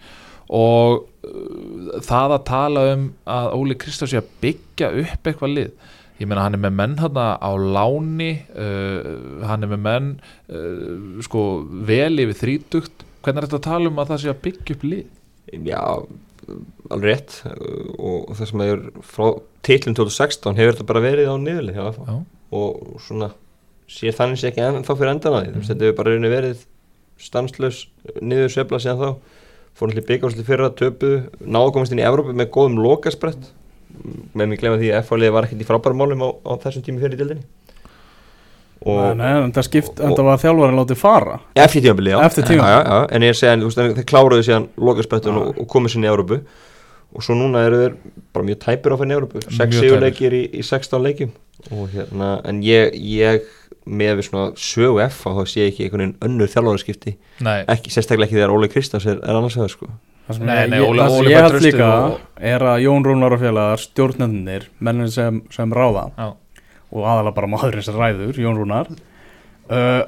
og 0.49 1.05
uh, 1.29 1.99
það 2.07 2.37
að 2.39 2.47
tala 2.49 2.87
um 2.95 3.05
að 3.37 3.51
Óli 3.59 3.77
Kristjáns 3.85 4.15
sé 4.15 4.23
að 4.23 4.33
byggja 4.41 4.91
upp 5.03 5.29
eitthvað 5.29 5.55
lið. 5.59 5.91
Ég 6.23 6.31
meina 6.31 6.47
hann 6.47 6.57
er 6.57 6.63
með 6.63 6.77
menn 6.79 6.99
hann 7.03 7.21
á 7.21 7.53
láni 7.53 8.33
uh, 8.57 9.45
hann 9.45 9.67
er 9.67 9.75
með 9.75 9.85
menn 9.91 10.11
uh, 10.49 11.21
sko 11.27 11.47
vel 11.85 12.15
yfir 12.25 12.41
þrítugt. 12.41 13.05
Hvernig 13.21 13.43
er 13.43 13.49
þetta 13.51 13.61
að 13.61 13.69
tala 13.69 13.93
um 13.93 14.01
að 14.01 14.15
það 14.15 14.23
sé 14.23 14.33
að 14.33 14.45
byggja 14.49 14.79
upp 14.79 14.89
lið? 14.89 15.05
Já 15.69 15.83
alveg 16.93 17.11
rétt. 17.11 17.37
Og 18.01 18.33
það 18.37 18.49
sem 18.51 18.65
er 18.65 18.87
frá 19.05 19.27
titlum 19.65 19.97
2016 19.97 20.61
hefur 20.61 20.77
þetta 20.77 20.89
bara 20.89 21.05
verið 21.05 21.33
á 21.33 21.37
niðurlið. 21.41 21.81
Og 22.55 23.01
svona 23.03 23.31
sér 23.91 24.15
þannig 24.17 24.41
sé 24.41 24.51
ekki 24.51 24.63
enn 24.65 24.87
þá 24.87 24.93
fyrir 24.95 25.13
endan 25.13 25.37
að 25.39 25.45
því. 25.47 25.53
Mm. 25.55 25.67
þetta 25.69 25.87
hefur 25.89 25.99
bara 25.99 26.13
rauninni 26.15 26.33
verið 26.33 26.63
stanslaus 27.25 27.83
niður 28.21 28.55
svefla 28.55 28.81
síðan 28.83 29.03
þá. 29.03 29.11
Fór 29.75 29.91
náttúrulega 29.91 30.09
byggjásli 30.13 30.47
fyrra 30.47 30.71
töpu 30.79 31.11
náðu 31.43 31.69
að 31.69 31.75
komast 31.75 31.95
inn 31.95 32.01
í 32.03 32.07
Evrópu 32.07 32.35
með 32.39 32.51
góðum 32.55 32.81
lokasprett. 32.85 33.51
Með 34.35 34.49
mig 34.51 34.61
glemma 34.63 34.79
því 34.81 34.93
að 34.95 35.03
FH 35.05 35.19
liði 35.21 35.35
var 35.35 35.47
ekkert 35.49 35.63
í 35.63 35.67
frábæra 35.69 35.99
málum 35.99 36.23
á, 36.27 36.29
á 36.47 36.53
þessum 36.63 36.83
tími 36.87 37.03
fyrir 37.03 37.19
dildinni 37.19 37.45
Nei, 38.85 39.15
nei, 39.17 39.29
en 39.47 39.53
það 39.55 39.65
skipt, 39.65 40.01
en 40.01 40.11
og- 40.13 40.19
það 40.19 40.27
var 40.29 40.41
þjálfarinn 40.43 40.77
látið 40.77 40.99
fara. 41.01 41.39
Eftir 41.57 41.81
tímabili, 41.83 42.11
já. 42.11 42.19
Já, 42.21 42.29
já, 42.53 42.85
já, 42.85 43.07
En 43.11 43.23
ég 43.23 43.43
en 43.49 43.61
þeir 43.97 44.05
kláruðu 44.05 44.43
síðan 44.45 44.69
lokasprettun 44.77 45.35
Já. 45.35 45.41
og, 45.41 45.59
og 45.61 45.69
komið 45.69 45.95
sinni 45.95 46.07
í 46.07 46.11
Európu 46.11 46.41
og 47.15 47.23
svo 47.23 47.35
núna 47.39 47.65
eru 47.67 47.81
þeir 47.83 47.95
bara 48.35 48.47
mjög 48.49 48.59
tæpir 48.65 48.95
á 48.95 48.97
fyrir 49.01 49.17
Európu 49.19 49.41
Mjög 49.43 49.53
6 49.53 49.59
tæpir. 49.59 49.81
sigurleikir 49.81 50.33
í, 50.35 50.43
í 50.59 50.63
16 50.67 51.03
leikjum. 51.05 51.31
Og 51.73 51.89
hérna, 51.95 52.31
en 52.45 52.63
ég, 52.67 52.95
ég 52.99 53.45
með 53.87 54.17
við 54.19 54.27
svona 54.29 54.47
sögu 54.57 55.01
F 55.05 55.23
þá 55.25 55.45
sé 55.47 55.61
ég 55.65 55.71
ekki 55.73 55.85
einhvern 55.87 56.03
veginn 56.03 56.17
önnur 56.29 56.51
ekki, 57.77 57.93
sérstaklega 57.95 58.27
ekki 58.31 58.39
þegar 58.41 58.55
Óli 58.57 58.69
Kristjáns 58.73 59.07
er, 59.07 59.19
er 59.23 59.39
annars 59.39 59.57
vegar 59.57 59.73
sko. 59.73 59.89
Það 60.25 60.39
sem 60.39 60.47
Nei, 60.49 60.55
ég, 60.57 60.71
nei, 60.73 60.79
ég, 60.81 60.89
Óli- 60.89 61.05
sem 61.05 61.19
Óli 61.21 61.31
ég 61.31 61.37
fær 61.37 61.51
held 61.53 61.65
líka 61.67 61.89
og- 62.09 62.21
er 62.41 62.61
að 62.65 62.83
Jón 62.87 63.05
Rúnar 63.05 63.33
og 63.37 63.41
félagar 63.45 63.83
stjórnendunir, 63.85 64.67
mennin 64.81 65.11
sem, 65.13 65.43
sem 65.53 65.71
ráða. 65.77 66.07
Já, 66.17 66.31
og 66.95 67.05
aðalega 67.05 67.35
bara 67.35 67.47
maðurinn 67.53 67.85
sem 67.85 67.95
ræður, 68.01 68.33
Jón 68.41 68.57
Rúnar. 68.61 68.89
Uh, 69.69 70.05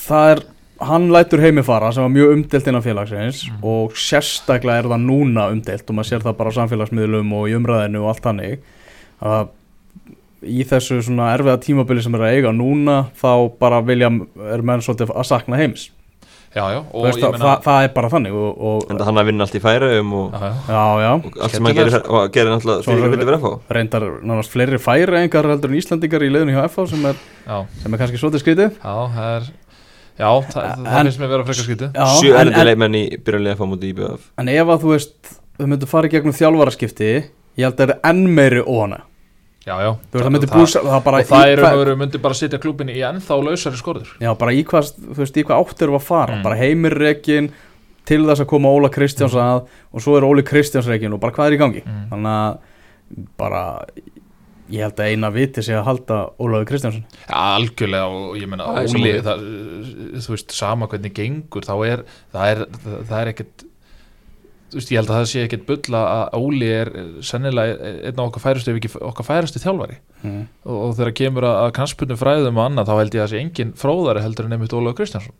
það 0.00 0.30
er 0.36 0.42
hann 0.80 1.08
lætur 1.12 1.40
heimi 1.40 1.62
fara 1.64 1.92
sem 1.92 2.02
var 2.04 2.10
mjög 2.12 2.32
umdelt 2.36 2.66
innan 2.68 2.82
félagsins 2.84 3.44
Mhm. 3.50 3.64
og 3.64 3.92
sérstaklega 3.96 4.78
er 4.82 4.88
það 4.90 5.04
núna 5.06 5.50
umdelt 5.52 5.88
og 5.90 5.96
maður 5.96 6.10
sér 6.12 6.22
það 6.26 6.36
bara 6.36 6.50
á 6.50 6.56
samfélagsmiðlum 6.58 7.32
og 7.32 7.48
í 7.48 7.56
umræðinu 7.56 8.02
og 8.04 8.08
allt 8.14 8.24
hannig 8.24 8.58
að 9.22 9.48
í 10.46 10.62
þessu 10.68 11.00
svona 11.02 11.32
erfiða 11.34 11.58
tímabili 11.64 12.02
sem 12.04 12.14
er 12.14 12.20
að 12.26 12.34
eiga 12.36 12.52
núna 12.52 13.06
þá 13.18 13.30
bara 13.58 13.80
vilja 13.82 14.10
er 14.52 14.62
menn 14.62 14.80
svolítið 14.84 15.10
að 15.16 15.24
sakna 15.26 15.56
heims 15.56 15.90
já, 16.56 16.62
já 16.72 16.80
veist, 16.92 17.18
ég 17.18 17.24
það, 17.24 17.32
meina 17.32 17.44
það, 17.44 17.62
það 17.64 17.82
er 17.84 17.90
bara 17.96 18.08
þannig 18.12 18.32
og, 18.36 18.60
og 18.68 18.84
en 18.90 18.96
það 19.00 19.04
hann 19.10 19.18
að 19.22 19.26
vinna 19.30 19.44
allt 19.44 19.56
í 19.58 19.60
færaum 19.64 20.12
og, 20.20 20.36
Já, 20.68 20.84
og 21.16 21.26
allt 21.40 21.56
sem 21.56 21.64
hann 21.66 21.74
gerir, 21.76 21.98
gerir 22.36 22.52
náttúrulega 22.52 22.86
fyrir 22.86 23.04
að 23.08 23.10
vilja 23.16 23.28
vera 23.32 23.40
fá 23.42 23.50
reyndar 23.76 24.06
nánast 24.22 24.52
fleiri 24.54 24.78
færi 24.78 25.18
engar 25.24 25.48
heldur 25.50 25.72
en 25.72 25.80
Íslandingar 25.80 26.22
í 26.22 26.30
leiðinu 26.32 26.54
hjá 26.56 26.68
FH 26.68 26.86
sem 26.94 27.04
er, 27.10 27.16
sem 27.82 27.92
er 27.96 27.98
kannski 28.04 28.20
svolítið 28.20 28.44
skrítið 28.44 28.78
já, 30.18 30.28
það 30.52 30.62
það, 30.86 31.00
finnst 31.00 31.20
mér 31.22 31.32
vera 31.34 31.44
frekar 31.48 31.66
skítið 31.66 31.98
Já, 31.98 32.04
sjö 32.20 32.30
en- 32.40 32.52
leikmenn 32.70 32.94
í 32.96 33.02
byrjanlega 33.26 33.58
fá 33.60 33.66
mútið 33.72 33.90
IBF 33.92 34.30
En 34.42 34.48
ef 34.52 34.72
að 34.74 34.80
þú 34.86 34.92
veist, 34.94 35.34
þau 35.58 35.66
myndu 35.72 35.86
fara 35.90 36.08
í 36.08 36.14
gegnum 36.16 36.36
þjálfaraskipti, 36.36 37.10
ég 37.56 37.64
held 37.66 37.76
að 37.76 37.82
það 37.82 37.92
er 37.94 38.00
enn 38.10 38.24
meiri 38.36 38.62
óhana. 38.64 39.02
Já, 39.66 39.74
já 39.82 39.90
veist, 39.90 40.22
það 40.22 40.30
það- 40.46 40.60
búsa, 40.60 40.80
Og 41.20 41.26
það 41.26 41.46
í 41.48 41.52
er 41.52 41.62
raun 41.62 41.92
og 41.92 41.98
myndi 41.98 42.18
bara 42.22 42.34
setja 42.38 42.58
klubin 42.62 42.88
í 42.92 43.00
ennþá 43.02 43.38
lausari 43.42 43.76
skorður 43.80 44.12
Já, 44.22 44.30
bara 44.38 44.52
í 44.54 44.62
hvað, 44.64 44.92
þú 45.10 45.16
veist, 45.18 45.36
í 45.36 45.42
hvað 45.44 45.64
átt 45.64 45.82
eru 45.82 45.96
að 45.98 46.04
fara. 46.06 46.36
Mm. 46.36 46.42
Bara 46.46 46.56
heimirreikin 46.60 47.50
til 48.06 48.22
þess 48.28 48.44
að 48.44 48.46
koma 48.52 48.68
Óla 48.70 48.88
Kristjáns 48.94 49.34
að 49.34 49.66
og 49.92 50.00
svo 50.04 50.14
er 50.16 50.22
Óli 50.28 50.44
Kristjáns 50.46 50.86
reikin 50.86 51.12
og 51.12 51.20
bara 51.20 51.32
hvað 51.34 51.50
er 51.50 51.56
í 51.56 51.58
gangi. 51.58 51.82
Mm. 51.82 52.04
Þannig 52.12 52.36
að 52.36 53.26
bara, 53.36 53.64
ég 54.72 54.82
held 54.82 54.98
að 55.00 55.12
eina 55.12 55.30
viti 55.34 55.62
sé 55.62 55.76
að 55.78 55.86
halda 55.86 56.18
Ólafi 56.42 56.68
Kristjánsson. 56.72 57.04
Já, 57.26 57.36
algjörlega 57.36 58.08
og 58.10 58.34
ég 58.40 58.50
það, 59.26 59.46
þú 60.26 60.34
veist, 60.34 60.56
sama 60.56 60.88
hvernig 60.90 61.14
gengur 61.16 61.66
þá 61.68 61.74
er, 61.86 62.04
það 62.34 62.52
er, 62.54 62.62
það, 62.82 62.98
það 63.10 63.20
er 63.20 63.32
ekkert 63.34 63.66
þú 64.66 64.80
veist, 64.80 64.90
ég 64.90 64.98
held 64.98 65.10
að 65.12 65.20
það 65.20 65.28
sé 65.30 65.44
ekkert 65.46 65.66
bulla 65.68 66.00
að 66.16 66.36
Óli 66.42 66.68
er 66.74 66.90
sennilega 67.24 67.92
einn 68.10 68.18
af 68.18 68.24
okkar 68.26 68.42
færustu 68.48 68.72
ef 68.72 68.80
ekki 68.80 68.90
okkar 69.12 69.28
færustu 69.30 69.62
þjálfari 69.62 70.00
Mm. 70.26 70.46
og, 70.64 70.76
og 70.80 70.92
þegar 70.96 71.12
kemur 71.18 71.44
að, 71.44 71.56
að 71.60 71.72
knastpunum 71.76 72.18
fræðum 72.18 72.56
og 72.58 72.64
annað 72.64 72.88
þá 72.88 72.94
held 72.96 73.14
ég 73.14 73.20
að 73.20 73.26
það 73.26 73.32
sé 73.34 73.40
engin 73.44 73.72
fróðari 73.78 74.22
heldur 74.24 74.46
en 74.48 74.54
einmitt 74.56 74.72
Ólaug 74.74 74.96
Kristjánsson 74.98 75.34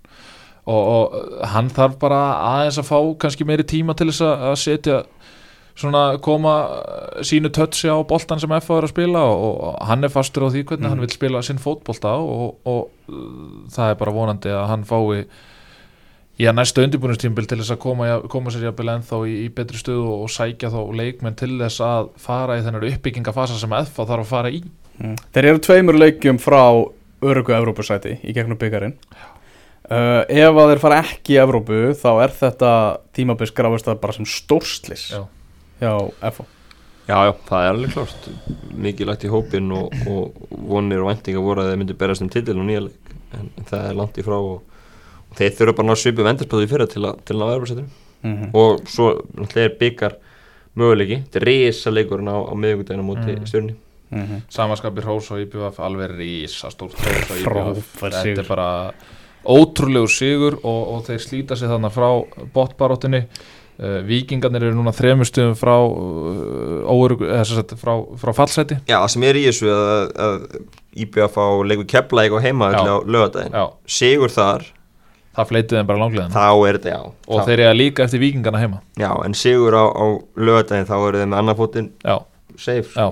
og, 0.69 0.91
og 0.93 1.47
hann 1.55 1.71
þarf 1.73 1.97
bara 2.03 2.19
aðeins 2.53 2.79
að 2.83 2.89
fá 2.91 2.99
kannski 3.25 3.47
meiri 3.49 3.65
tíma 3.67 3.97
til 3.99 4.11
þess 4.11 4.23
að 4.29 4.45
að 4.51 4.57
setja 4.63 4.99
svona 5.77 6.19
koma 6.25 6.53
sínu 7.21 7.51
tötsi 7.53 7.91
á 7.93 7.97
boltan 8.09 8.41
sem 8.41 8.53
FA 8.61 8.79
er 8.79 8.87
að 8.89 8.95
spila 8.95 9.25
og, 9.29 9.77
hann 9.85 10.05
er 10.05 10.13
fastur 10.15 10.47
á 10.47 10.49
því 10.49 10.63
hvernig 10.65 10.87
Mhm. 10.87 10.89
hann 10.95 11.01
vil 11.05 11.13
spila 11.13 11.43
sinn 11.43 11.59
fótbolta 11.61 12.15
og, 12.17 12.57
og 12.65 12.89
uh, 13.09 13.69
það 13.69 13.91
er 13.91 14.01
bara 14.01 14.13
vonandi 14.17 14.49
að 14.57 14.67
hann 14.73 14.85
fái 14.89 15.27
í 16.37 16.45
að 16.45 16.57
næsta 16.59 16.83
undirbúinistímbil 16.85 17.47
til 17.49 17.59
þess 17.63 17.73
að 17.73 17.79
koma, 17.81 18.09
koma 18.29 18.51
sér 18.53 18.67
jafnvel 18.69 18.91
ennþá 18.93 19.21
í, 19.25 19.37
í 19.47 19.53
betri 19.57 19.79
stöðu 19.81 20.11
og 20.23 20.29
sækja 20.33 20.69
þá 20.69 20.81
leikmenn 20.97 21.37
til 21.37 21.55
þess 21.63 21.81
að 21.81 22.11
fara 22.21 22.59
í 22.59 22.65
þennar 22.67 22.85
uppbyggingafasa 22.91 23.57
sem 23.57 23.73
FA 23.73 24.05
þarf 24.05 24.25
að 24.27 24.33
fara 24.35 24.51
í 24.53 24.63
Mm. 24.97 25.13
Þeir 25.29 25.45
eru 25.51 25.59
tveimur 25.61 25.97
leikjum 26.01 26.39
frá 26.41 26.63
örugu 27.21 27.53
Evrópusæti 27.53 28.15
í 28.25 28.33
gegnum 28.33 28.57
byggarinn. 28.57 28.95
Uh, 29.93 30.25
ef 30.33 30.57
að 30.57 30.71
þeir 30.71 30.81
fara 30.81 31.01
ekki 31.05 31.35
í 31.35 31.41
Evrópu 31.43 31.81
þá 32.01 32.09
er 32.25 32.33
þetta 32.33 32.71
tímabils 33.13 33.53
grafist 33.53 33.85
það 33.91 34.01
bara 34.01 34.17
sem 34.17 34.25
stórslis 34.25 35.05
Já. 35.13 35.21
Hjá 35.81 35.93
FH. 36.31 36.45
Já, 37.07 37.19
já, 37.23 37.33
það 37.47 37.65
er 37.65 37.69
alveg 37.71 37.93
klárt 37.95 38.25
mikið 38.75 39.07
lagt 39.07 39.25
í 39.25 39.29
hópin 39.31 39.69
og, 39.73 39.93
og 40.11 40.49
vonir 40.51 41.05
og 41.05 41.11
væntingar 41.13 41.45
voru 41.45 41.63
að 41.63 41.69
þeir 41.71 41.79
myndi 41.79 41.95
berast 42.01 42.23
um 42.25 42.29
titil 42.29 42.59
og 42.59 42.67
nýja 42.67 42.81
leik, 42.89 43.13
en 43.39 43.51
það 43.69 43.85
er 43.91 43.95
langt 44.01 44.19
í 44.19 44.25
frá 44.27 44.35
og, 44.41 44.63
og 45.31 45.37
þeir 45.39 45.53
þurfa 45.55 45.77
bara 45.77 45.87
að 45.87 45.91
ná 45.93 45.97
svipu 46.03 46.27
vendarspöðu 46.27 46.67
í 46.67 46.71
fyrra 46.73 46.87
til 46.91 47.05
að, 47.07 47.21
til 47.25 47.37
að 47.37 47.41
ná 47.43 47.47
verðursettur 47.53 47.89
Mm 48.23 48.37
-hmm. 48.37 48.51
og 48.55 48.81
svo 48.89 49.23
náttúrulega 49.37 49.65
er 49.65 49.77
byggar 49.79 50.13
möguleiki, 50.75 51.23
þetta 51.23 51.37
er 51.37 51.45
risa 51.45 51.91
leikurinn 51.91 52.29
á, 52.33 52.37
á 52.49 52.55
miðugundaginn 52.57 53.05
á 53.05 53.07
móti 53.07 53.31
Mm. 53.33 53.39
mm. 53.39 53.47
stjórni 53.47 53.75
Mm 54.11 54.23
-hmm. 54.23 54.41
Samanskapi 54.49 55.01
Hrós 55.01 55.31
og 55.31 55.41
IBF 55.41 55.79
alveg 55.81 56.11
rísa 56.11 56.71
stórt 56.71 56.95
Þetta 56.97 58.41
er 58.41 58.47
bara 58.49 58.93
ótrúlegur 59.45 60.09
sigur 60.09 60.55
og, 60.63 60.89
og 60.95 61.05
þeir 61.07 61.19
slíta 61.19 61.57
sig 61.57 61.69
þannig 61.69 61.93
frá 61.93 62.25
botbaróttinni 62.55 63.25
uh, 63.81 63.99
Víkingarnir 64.07 64.69
eru 64.69 64.77
núna 64.79 64.95
þremur 64.97 65.29
stuðum 65.29 65.57
frá, 65.59 65.75
sagt, 67.49 67.77
frá, 67.81 67.93
frá 68.21 68.33
fallseti. 68.37 68.79
Já, 68.89 68.99
það 68.99 69.11
sem 69.15 69.27
er 69.29 69.41
í 69.41 69.45
þessu 69.49 69.71
að, 69.75 69.93
að 70.27 70.49
IBF 71.07 71.37
á 71.37 71.47
leikur 71.69 71.89
kepla 71.93 72.27
á 72.33 72.39
heima 72.45 72.73
á 72.73 72.85
lögadaginn, 73.05 73.61
sigur 73.89 74.33
þar. 74.33 74.67
Það 75.37 75.49
fleitið 75.51 75.77
þeim 75.77 75.89
bara 75.91 76.01
langlega 76.01 76.33
þá 76.33 76.45
er 76.65 76.79
þetta 76.79 76.93
já. 76.95 77.01
Og 77.29 77.41
þá, 77.41 77.49
þeir 77.51 77.63
eru 77.67 77.77
líka 77.77 78.05
eftir 78.07 78.23
Víkingarna 78.23 78.61
heima. 78.63 78.79
Já, 78.97 79.11
en 79.27 79.37
sigur 79.37 79.77
á, 79.77 79.85
á 79.85 80.05
lögadaginn 80.41 80.89
þá 80.89 80.97
eru 80.97 81.21
þeir 81.21 81.29
með 81.29 81.41
annar 81.43 81.59
fótinn 81.59 81.91
Já, 82.01 82.17
safe, 82.57 82.95
Já. 82.97 83.11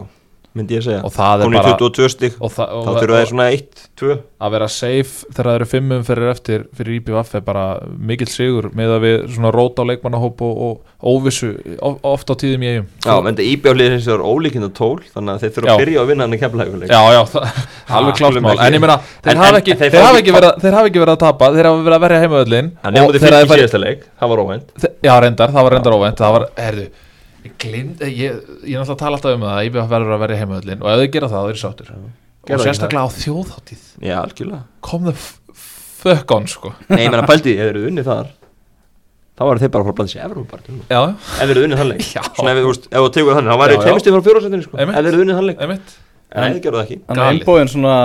Myndi 0.54 0.76
ég 0.78 0.84
segja. 0.86 1.00
Það 1.14 1.42
er 1.42 1.48
Hún 1.48 1.56
er 1.58 1.64
bara 1.66 1.78
22 1.80 2.08
stig, 2.12 2.34
og, 2.38 2.52
það, 2.54 2.74
þá 2.86 2.90
þurfa 3.00 3.20
og 3.20 3.28
svona 3.30 3.46
1, 3.56 3.84
2 4.00 4.16
að 4.44 4.52
vera 4.54 4.68
safe 4.70 5.12
þegar 5.34 5.48
það 5.48 5.56
eru 5.58 5.66
fimmum 5.70 6.02
fyrir 6.06 6.30
eftir 6.30 6.64
fyrir 6.78 6.96
IBF 6.98 7.32
er 7.38 7.42
bara 7.46 7.64
mikill 8.10 8.28
sigur 8.30 8.68
með 8.76 8.92
að 8.96 9.04
við 9.06 9.16
svona 9.34 9.50
róta 9.54 9.82
á 9.82 9.88
leikmannahóp 9.90 10.42
og, 10.44 10.60
og 10.66 10.74
óvissu 11.14 11.50
of, 11.82 11.96
oft 12.06 12.30
á 12.30 12.34
tíðum 12.38 12.66
eigum 12.68 12.86
Já, 13.06 13.14
menn 13.24 13.34
þetta 13.34 13.46
IBF 13.50 13.78
liðir 13.80 13.96
hins 13.96 14.08
vegar 14.10 14.26
ólíkind 14.28 14.68
og 14.68 14.74
tól 14.78 14.98
þannig 15.14 15.32
að 15.34 15.44
þeir 15.44 15.54
þurfa 15.56 15.74
að 15.74 15.82
byrja 15.84 16.02
að 16.04 16.10
vinna 16.12 16.26
hann 16.28 16.36
í 16.36 16.40
keflaðuguleik 16.42 16.92
Já, 16.94 17.00
já, 17.14 17.22
það, 17.34 17.62
alveg 17.98 18.20
skulum 18.20 18.46
mál. 18.48 18.58
En 18.64 18.76
ég 18.78 18.84
meina, 18.84 18.98
þeir 19.24 19.40
hafa 19.42 19.60
ekki, 19.62 19.78
verið 20.34 20.48
að- 20.50 20.60
að 21.14 21.22
tapa. 21.24 21.50
Þeir 21.54 21.68
hafa 21.70 21.82
verið 21.88 21.98
að 21.98 22.04
verja 22.04 22.20
farið- 23.48 23.64
síðasta 23.64 23.80
leik, 23.82 24.06
það 24.20 24.34
var 24.34 24.44
óvænt 24.44 24.68
Það 27.44 27.50
Það 27.50 27.52
var, 27.52 27.52
herðu 27.52 27.52
Ég 27.52 27.56
glind, 27.60 28.00
ég, 28.08 28.36
ég 28.64 28.72
er 28.72 28.80
náttúrulega 28.80 28.94
að 28.94 29.00
tala 29.02 29.18
alltaf 29.18 29.34
um 29.36 29.42
það 29.44 29.54
að 29.54 29.66
IBF 29.68 29.88
verður 29.90 30.14
að 30.14 30.22
verja 30.22 30.36
heimavöllin 30.40 30.84
og 30.84 30.86
ef 30.88 31.00
þau 31.00 31.10
gera 31.12 31.28
það, 31.28 31.42
þá 31.44 31.50
er 31.50 31.58
sáttur. 31.60 31.88
Gerðu 31.90 32.06
og 32.08 32.54
ekki 32.54 32.68
sérstaklega 32.70 33.04
á 33.04 33.08
þjóðháttíð 33.18 33.82
Já, 34.00 34.14
algjörlega. 34.22 34.60
Kom 34.88 35.08
þau 35.10 35.18
fuck 36.04 36.32
on, 36.36 36.46
sko. 36.48 36.72
Nei, 36.88 37.02
ég 37.02 37.10
menna 37.12 37.26
pældi, 37.28 37.52
ef 37.52 37.60
þeir 37.60 37.72
eru 37.74 37.82
unnið 37.90 38.08
þar 38.08 38.30
þá 39.34 39.42
var 39.48 39.60
þeir 39.60 39.72
bara 39.74 39.84
að 39.84 39.88
fara 39.88 39.92
að 39.92 39.98
blanda 39.98 40.12
sér 40.14 40.24
Evrópart 40.28 40.70
Já, 40.88 41.00
Ef 41.10 41.42
þeir 41.42 41.52
eru 41.54 41.64
unnið 41.66 41.80
þann 41.82 41.90
leik 41.90 42.06
Já. 42.06 42.22
Svona 42.38 42.54
ef, 42.54 42.80
þú 42.94 43.10
tegur 43.16 43.38
þannig, 43.38 43.50
þá 43.50 43.60
væri 43.64 43.76
já. 43.76 43.82
tveimstið 43.84 44.14
frá 44.16 44.24
fjórasettinu 44.28 44.66
sko. 44.68 44.78
Ef 44.78 44.92
þeir 44.94 45.08
eru 45.10 45.24
unnið 45.24 45.38
þann 45.40 45.48
leik 45.50 45.64
einmitt. 45.64 45.94
En 46.30 46.46
þeir 46.46 46.62
gerðu 46.64 46.78
það 46.80 46.84
ekki. 46.84 46.98
En 47.10 47.22
einbóðin 47.24 47.72
svona 47.72 47.96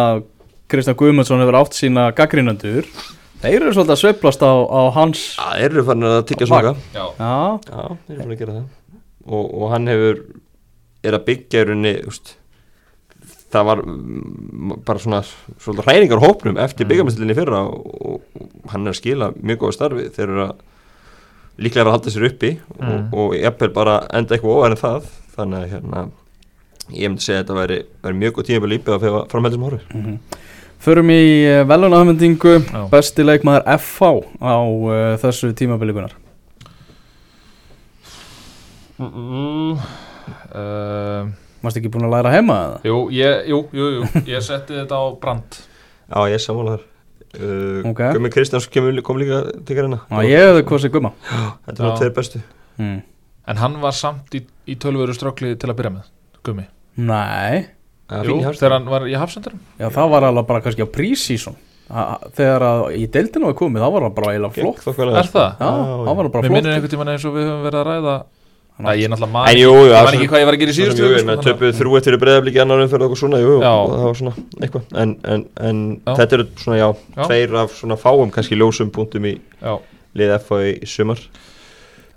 Kristján 0.70 0.98
Guðmundsson 1.00 1.44
hefur 1.44 1.60
átt 1.62 1.78
sína 1.78 2.10
gaggrínandur 2.18 2.90
Þeir 3.40 3.62
eru 3.62 3.72
svolítið 3.72 3.94
að 3.94 4.02
sveiflast 4.02 4.42
á, 4.44 4.52
á 4.52 4.82
hans 4.98 5.22
Já, 5.38 5.46
þeir 5.62 5.70
eru 5.70 5.86
farin 5.88 6.10
að 6.10 6.18
tyggja 6.28 6.50
svaka. 6.50 6.74
Já, 6.92 7.06
Já, 7.22 7.30
Já, 7.70 7.86
þeir 8.10 8.16
eru 8.18 8.20
farin 8.26 8.34
að 8.36 8.42
gera 8.42 8.58
það 8.58 8.68
og, 9.26 9.46
og 9.46 9.72
hann 9.74 9.90
hefur 9.92 10.22
er 11.04 11.16
að 11.16 11.26
byggja 11.30 11.64
í 11.64 11.68
rauninni 11.70 11.94
úst, 12.10 12.34
það 13.54 13.68
var 13.70 13.84
mm, 13.86 14.74
bara 14.88 15.02
svona 15.02 15.22
svolítið 15.26 15.86
hræningar 15.88 16.24
hópnum 16.24 16.60
eftir 16.62 16.86
mm. 16.86 16.92
byggjamestillinni 16.92 17.38
fyrra 17.38 17.62
og, 17.66 17.94
og 18.00 18.74
hann 18.74 18.86
er 18.86 18.94
að 18.94 19.00
skila 19.00 19.32
mjög 19.40 19.64
góða 19.64 19.78
starfi 19.78 20.10
þeir 20.16 20.28
eru 20.28 20.44
að 20.46 20.66
líklega 21.60 21.84
er 21.84 21.90
að 21.90 21.96
halda 21.98 22.16
sér 22.16 22.28
uppi 22.30 22.52
Mm. 22.80 22.90
og, 22.90 23.18
og 23.20 23.34
jafnvel 23.36 23.72
bara 23.76 23.96
enda 24.16 24.36
eitthvað 24.36 24.56
óværi 24.56 24.78
en 24.78 24.80
það 24.84 25.10
þannig 25.36 25.58
að 25.60 25.72
hérna 25.74 26.04
ég 26.96 27.10
myndi 27.12 27.26
segja 27.26 27.42
að 27.42 27.44
þetta 27.44 27.58
væri, 27.58 27.80
væri 28.06 28.20
mjög 28.22 28.38
góð 28.38 28.48
tíma 28.48 28.66
að 28.66 28.72
lípa 28.74 28.94
að 28.96 29.04
fefa 29.04 29.26
framhældi 29.34 29.58
sem 29.58 29.66
horfir 29.68 29.84
förum 30.80 31.12
í 31.12 31.24
velunafendingu 31.68 32.54
Já. 32.64 32.80
Besti 32.94 33.26
leikmaður 33.28 33.66
FH 33.76 34.10
á 34.40 34.56
uh, 34.64 35.18
þessu 35.20 35.52
tímabilikunar 35.60 36.16
mm, 39.00 39.80
uh, 40.54 41.32
Varstu 41.64 41.82
ekki 41.82 41.91
búin 41.91 42.08
að 42.08 42.14
læra 42.18 42.34
heima 42.34 42.58
eða? 42.66 42.78
jú, 42.88 43.00
ég, 43.16 43.50
jú, 43.52 43.60
jú, 43.76 43.88
jú, 43.97 44.10
ég 44.30 44.45
setti 44.45 44.78
þetta 44.78 45.00
á 45.00 45.06
brand. 45.20 45.60
Já, 46.10 46.20
ég 46.32 46.43
sammála 46.43 46.78
þar 46.78 46.86
uh, 47.39 47.89
Ok. 47.91 48.04
Gummi 48.16 48.32
Kristjáns 48.34 48.70
kemur- 48.72 49.02
kom 49.06 49.20
líka 49.22 49.41
til 49.68 49.80
hérna 49.80 50.02
Já, 50.06 50.22
ég 50.28 50.45
hefði 50.50 50.68
kosið 50.70 50.93
gumma. 50.95 51.14
Þetta 51.68 51.89
er 51.89 51.97
tveir 52.00 52.14
bestu. 52.16 52.43
Mm. 52.80 53.02
En 53.50 53.58
hann 53.64 53.80
var 53.82 53.95
samt 53.97 54.36
í, 54.38 54.43
í 54.70 54.78
tölvöru 54.80 55.16
strókli 55.18 55.56
til 55.60 55.72
að 55.72 55.80
byrja 55.82 55.95
með 55.97 56.10
Gummi. 56.45 56.68
Nei, 57.00 57.66
Jú, 58.10 58.39
þegar 58.41 58.74
hann 58.80 58.88
var 58.89 59.04
í 59.06 59.14
hafsendurum 59.20 59.60
já 59.78 59.86
það 59.93 60.08
var 60.16 60.26
alveg 60.26 60.45
bara 60.50 60.62
kannski 60.66 60.82
á 60.82 60.89
prísísón 60.89 61.58
Þegar 61.89 62.64
að 62.66 62.82
í 63.02 63.06
deildinu 63.10 63.47
var 63.50 63.56
komið, 63.58 63.82
þá 63.82 63.89
var 63.93 64.04
það 64.06 64.12
bara 64.18 64.34
eiginlega 64.34 64.54
flott. 64.60 64.82
Er 65.02 65.30
það? 65.30 65.47
Já, 65.58 65.70
þá 65.70 66.10
var 66.10 66.20
það 66.20 66.34
bara 66.36 66.43
Mér 66.43 66.52
minnir 66.54 66.62
flott 66.62 66.76
einhvern 66.76 66.91
tímann 66.93 67.12
eins 67.16 67.26
og 67.26 67.34
við 67.34 67.47
höfum 67.50 67.64
verið 67.66 67.80
að 67.80 67.88
ræða 67.89 68.14
Æ, 68.80 68.90
ég 68.96 69.10
er 69.10 69.12
náttúrulega 69.12 69.42
ekki, 69.52 69.60
jú, 69.60 69.72
jú, 69.76 69.80
ég 69.84 69.92
það 69.92 70.06
man 70.06 70.14
er 70.14 70.16
ekki 70.16 70.28
hvað 70.32 70.40
ég 70.40 70.48
var 70.48 70.56
að 70.56 70.62
gera 70.62 70.72
í 70.72 70.76
síðustu 70.78 71.08
sko, 71.20 71.34
töpuð 71.44 71.74
þrjú 71.76 71.98
eftir 72.00 72.16
í 72.16 72.20
breyðabliki 72.22 72.62
annar 72.64 72.84
umferð 72.86 73.08
og 73.10 73.18
svona, 73.20 73.42
jú, 73.44 73.58
og 73.60 73.92
það 73.92 74.06
var 74.08 74.18
svona 74.22 74.34
eitthvað. 74.64 74.86
En, 75.04 75.12
en, 75.36 75.44
en 75.70 75.82
þetta 76.08 76.38
eru 76.38 76.46
svona, 76.64 76.78
já, 76.80 76.88
Já. 77.18 77.24
tveir 77.26 77.58
af 77.60 77.76
svona 77.76 77.98
fáum 78.00 78.32
kannski 78.32 78.56
ljósum 78.56 78.92
punktum 78.96 79.28
í 79.28 79.36
liðið 80.16 80.46
FA 80.48 80.62
í 80.70 80.74
sumar. 80.88 81.20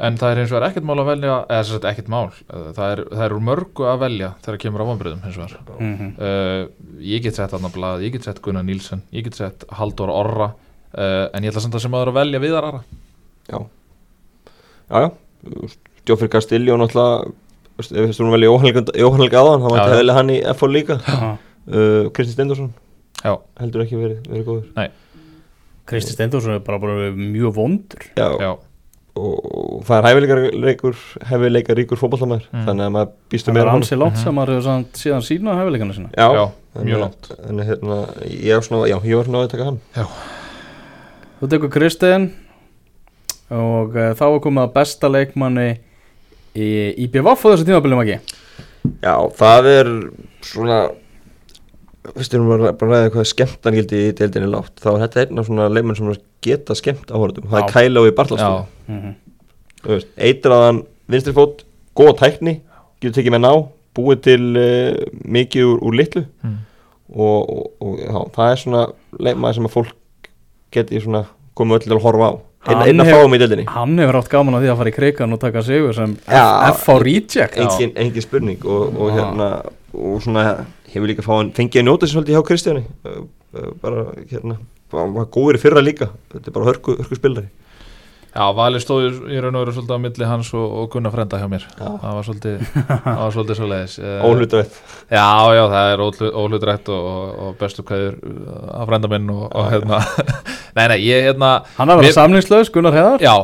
En 0.02 0.16
það 0.18 0.32
er 0.32 0.40
eins 0.42 0.54
og 0.54 0.58
er 0.60 0.64
ekkert 0.68 0.86
mál 0.86 0.98
að 1.02 1.10
velja 1.12 1.34
eða 1.46 1.66
sem 1.66 1.76
sagt 1.76 1.84
ekkert 1.90 2.08
mál, 2.10 2.30
það 2.48 2.86
er, 2.86 3.02
það 3.10 3.24
er 3.26 3.34
úr 3.36 3.44
mörgu 3.50 3.84
að 3.90 4.00
velja 4.06 4.30
þegar 4.46 4.62
kemur 4.64 4.82
á 4.82 4.88
vonbröðum 4.88 5.20
hins 5.26 5.38
vegar. 5.42 5.60
Mhm. 5.78 6.08
uh, 6.18 6.96
ég 7.02 7.22
get 7.26 7.38
sett 7.38 7.54
Anna 7.58 7.70
Blað, 7.74 8.02
ég 8.06 8.14
get 8.16 8.26
sett 8.26 8.40
Gunnar 8.42 8.66
Nílsen 8.66 9.02
ég 9.14 9.26
get 9.26 9.38
sett 9.38 9.66
Halldór 9.78 10.10
Orra 10.14 10.48
uh, 10.54 11.26
en 11.34 11.42
ég 11.42 11.50
ætla 11.52 11.62
samt 11.66 11.74
að 11.78 11.84
sem 11.86 11.94
aður 11.98 12.14
að 12.14 12.18
velja 12.22 12.42
Viðar 12.42 12.70
Ara. 12.70 12.82
Já, 13.50 13.62
já, 14.90 15.06
já 15.06 15.10
Jófyr 16.08 16.28
Castillo 16.32 16.76
náttúrulega 16.80 17.30
þú 17.72 17.78
veist, 17.82 17.92
Ef 17.92 18.16
þú 18.18 18.30
velja 18.32 18.48
Jóhann 18.50 19.20
Helga 19.22 19.38
aðan 19.42 19.62
hann 19.62 19.70
Já, 19.70 19.76
var 19.76 19.78
já. 19.78 19.92
að 19.92 20.00
velja 20.02 20.14
hann 20.18 20.30
í 20.34 20.40
FA 20.58 20.66
líka. 20.68 20.96
Uh, 21.62 22.10
Kristi 22.16 22.32
Stendursson 22.34 22.72
Já, 23.22 23.36
heldur 23.60 23.84
ekki 23.84 23.96
verið, 24.00 24.18
verið 24.26 24.44
góður. 24.48 24.90
Kristi 25.86 26.12
Steindorsson 26.14 26.54
er 26.56 26.60
bara, 26.66 26.78
bara 26.82 27.10
mjög 27.14 27.54
vondur. 27.54 28.02
Já, 28.18 28.28
já, 28.40 28.50
og 29.18 29.82
það 29.86 29.96
er 29.98 30.06
hæfileikaríkur 30.08 30.94
hæfileikaríkur 31.28 31.98
fótballtamæður 32.00 32.46
Mm. 32.52 32.62
þannig 32.66 32.84
að 32.86 32.92
maður 32.94 33.10
býstu 33.30 33.50
Það 33.50 33.54
meira 33.58 33.62
er 33.62 33.68
á 33.68 33.72
hann 33.74 33.82
ansi 33.82 33.98
langt 34.00 34.16
sem 34.22 34.34
maður 34.34 34.52
hefur 34.54 34.64
samt 34.66 35.00
síðan 35.02 35.24
sína 35.26 35.56
hefileikana 35.58 35.96
sína. 35.98 36.10
Já, 36.16 36.28
mjög 36.78 36.96
að- 36.96 37.02
langt. 37.04 37.28
Þannig 37.46 37.66
hérna, 37.70 37.98
ég 38.30 38.54
var 38.56 38.62
svona, 38.68 38.86
já, 38.88 38.96
ég 39.04 39.16
var 39.20 39.24
svona 39.28 39.42
að 39.44 39.50
taka 39.52 39.64
hann. 39.68 39.80
Þú 41.42 41.48
tekur 41.52 41.70
Kristinn 41.74 42.30
og 43.52 43.94
uh, 43.96 44.12
þá 44.16 44.24
er 44.30 44.40
komið 44.46 44.62
að 44.66 44.72
besta 44.78 45.10
leikmanni 45.12 45.68
í 46.58 46.68
IBVF 47.06 47.46
á 47.46 47.50
þessu 47.52 47.68
tímabiljum 47.68 48.02
ekki 48.04 48.18
Já, 49.02 49.14
það 49.38 49.70
er 49.72 49.94
svona 50.44 50.82
Fyrst 52.02 52.32
erum 52.34 52.48
við 52.50 52.64
bara 52.66 52.72
að 52.72 52.92
ræða 52.96 53.10
hvað 53.14 53.26
skemmtangildi 53.30 53.98
í 54.08 54.14
deildinni 54.18 54.48
lágt 54.50 54.80
þá 54.82 54.88
er 54.90 55.02
þetta 55.04 55.20
einn 55.22 55.38
af 55.38 55.46
svona 55.46 55.68
leikmenn 55.70 55.98
sem 56.00 56.08
geta 56.42 56.74
skemmt 56.74 57.12
áhörðum 57.14 57.46
það 57.52 57.60
er 57.60 57.68
Kæla 57.70 58.02
og 58.02 58.08
í 58.08 58.10
Já, 58.10 58.16
Bartlastóð 58.18 58.64
mm 58.90 59.12
Þú 59.82 59.96
veist, 59.96 60.10
eitraðan 60.14 60.84
vinstri 61.10 61.32
fót, 61.34 61.64
góða 61.98 62.12
tækni 62.20 62.60
getur 63.02 63.16
tekið 63.16 63.34
með 63.34 63.42
ná, 63.42 63.52
búið 63.98 64.20
til 64.28 64.42
uh, 64.54 65.00
mikið 65.26 65.70
úr, 65.72 65.80
úr 65.88 65.96
litlu. 65.98 66.22
Mm. 66.46 66.60
og, 67.12 67.50
og, 67.50 67.64
og 67.82 67.96
já, 67.98 68.20
það 68.36 68.52
er 68.52 68.60
svona 68.62 68.82
leikmaður 69.18 69.58
sem 69.58 69.66
að 69.66 69.74
fólk 69.74 70.30
geti 70.72 71.02
svona 71.02 71.24
komið 71.58 71.80
öll 71.80 71.84
til 71.84 71.96
að 71.96 72.04
horfa 72.06 72.30
á 72.30 72.32
einn, 72.62 72.76
Hann 72.78 72.88
einn 72.88 73.00
að 73.02 73.08
hefur- 73.10 73.22
fáum 73.24 73.34
í 73.34 73.38
deildinni. 73.42 73.64
Hann 73.68 73.98
hefur 73.98 74.18
átt 74.20 74.28
gaman 74.30 74.54
að 74.54 74.62
því 74.64 74.70
að 74.72 74.76
fara 74.82 74.90
í 74.92 74.96
krigan 74.96 75.32
og 75.32 75.40
taka 75.42 75.62
sigur 75.66 75.94
sem. 75.94 76.16
FH 76.28 76.98
Reject 77.02 77.56
engin, 77.58 77.92
engin 77.96 78.22
spurning 78.22 78.64
og, 78.64 78.96
og 79.00 79.10
hérna 79.16 79.48
og 79.92 80.22
svona 80.22 80.44
hefur 80.92 81.08
líka 81.10 81.22
fáin 81.26 81.50
fengið 81.56 81.82
að 81.82 81.88
njóta 81.88 82.06
sér 82.06 82.14
svolítið 82.18 82.36
hjá 82.38 82.44
Kristjáni. 82.48 82.84
Bara 83.82 84.06
hérna 84.30 84.56
var 84.92 85.08
var 85.16 85.26
góður 85.32 85.58
í 85.58 85.62
fyrra 85.62 85.82
líka. 85.82 86.08
Þetta 86.32 86.48
er 86.48 86.52
bara 86.56 86.70
hörku, 86.70 86.96
hörku 87.00 87.16
spilari 87.18 87.48
Já, 88.32 88.44
Valur 88.56 88.80
stóð 88.80 89.18
í 89.28 89.40
raun 89.44 89.56
og 89.58 89.64
veru 89.66 89.74
svolítið 89.76 89.92
á 89.92 90.00
milli 90.00 90.24
hans 90.30 90.50
og, 90.56 90.64
og 90.80 90.86
Gunnar 90.94 91.12
Frenda 91.12 91.36
hjá 91.40 91.48
mér. 91.52 91.66
Já. 91.76 91.88
Það 92.00 92.14
var 92.16 92.26
svolítið, 92.28 92.62
það 92.88 93.18
var 93.22 93.34
svolítið 93.36 93.58
svo 93.58 93.68
leiðis 93.72 93.96
óhlutrætt 94.28 94.78
Já, 95.12 95.26
já, 95.58 95.62
það 95.74 95.90
er 95.92 96.04
óhlut- 96.06 96.36
óhlutrætt 96.42 96.88
og, 96.96 97.08
og, 97.46 97.50
bestu 97.60 97.84
kveður 97.84 98.16
af 98.72 98.86
frenda 98.88 99.10
minn 99.12 99.28
og, 99.34 99.44
og 99.52 99.68
hérna. 99.74 100.00
Nei, 100.78 100.86
nei, 100.94 100.98
ég 101.04 101.26
hérna 101.28 101.50
Hann 101.76 101.92
er 101.92 101.98
að 101.98 102.00
vera 102.00 102.08
Mér- 102.08 102.16
samlingslaus, 102.16 102.72
Gunnar 102.72 102.96
Heðar 102.96 103.20
Já, 103.28 103.34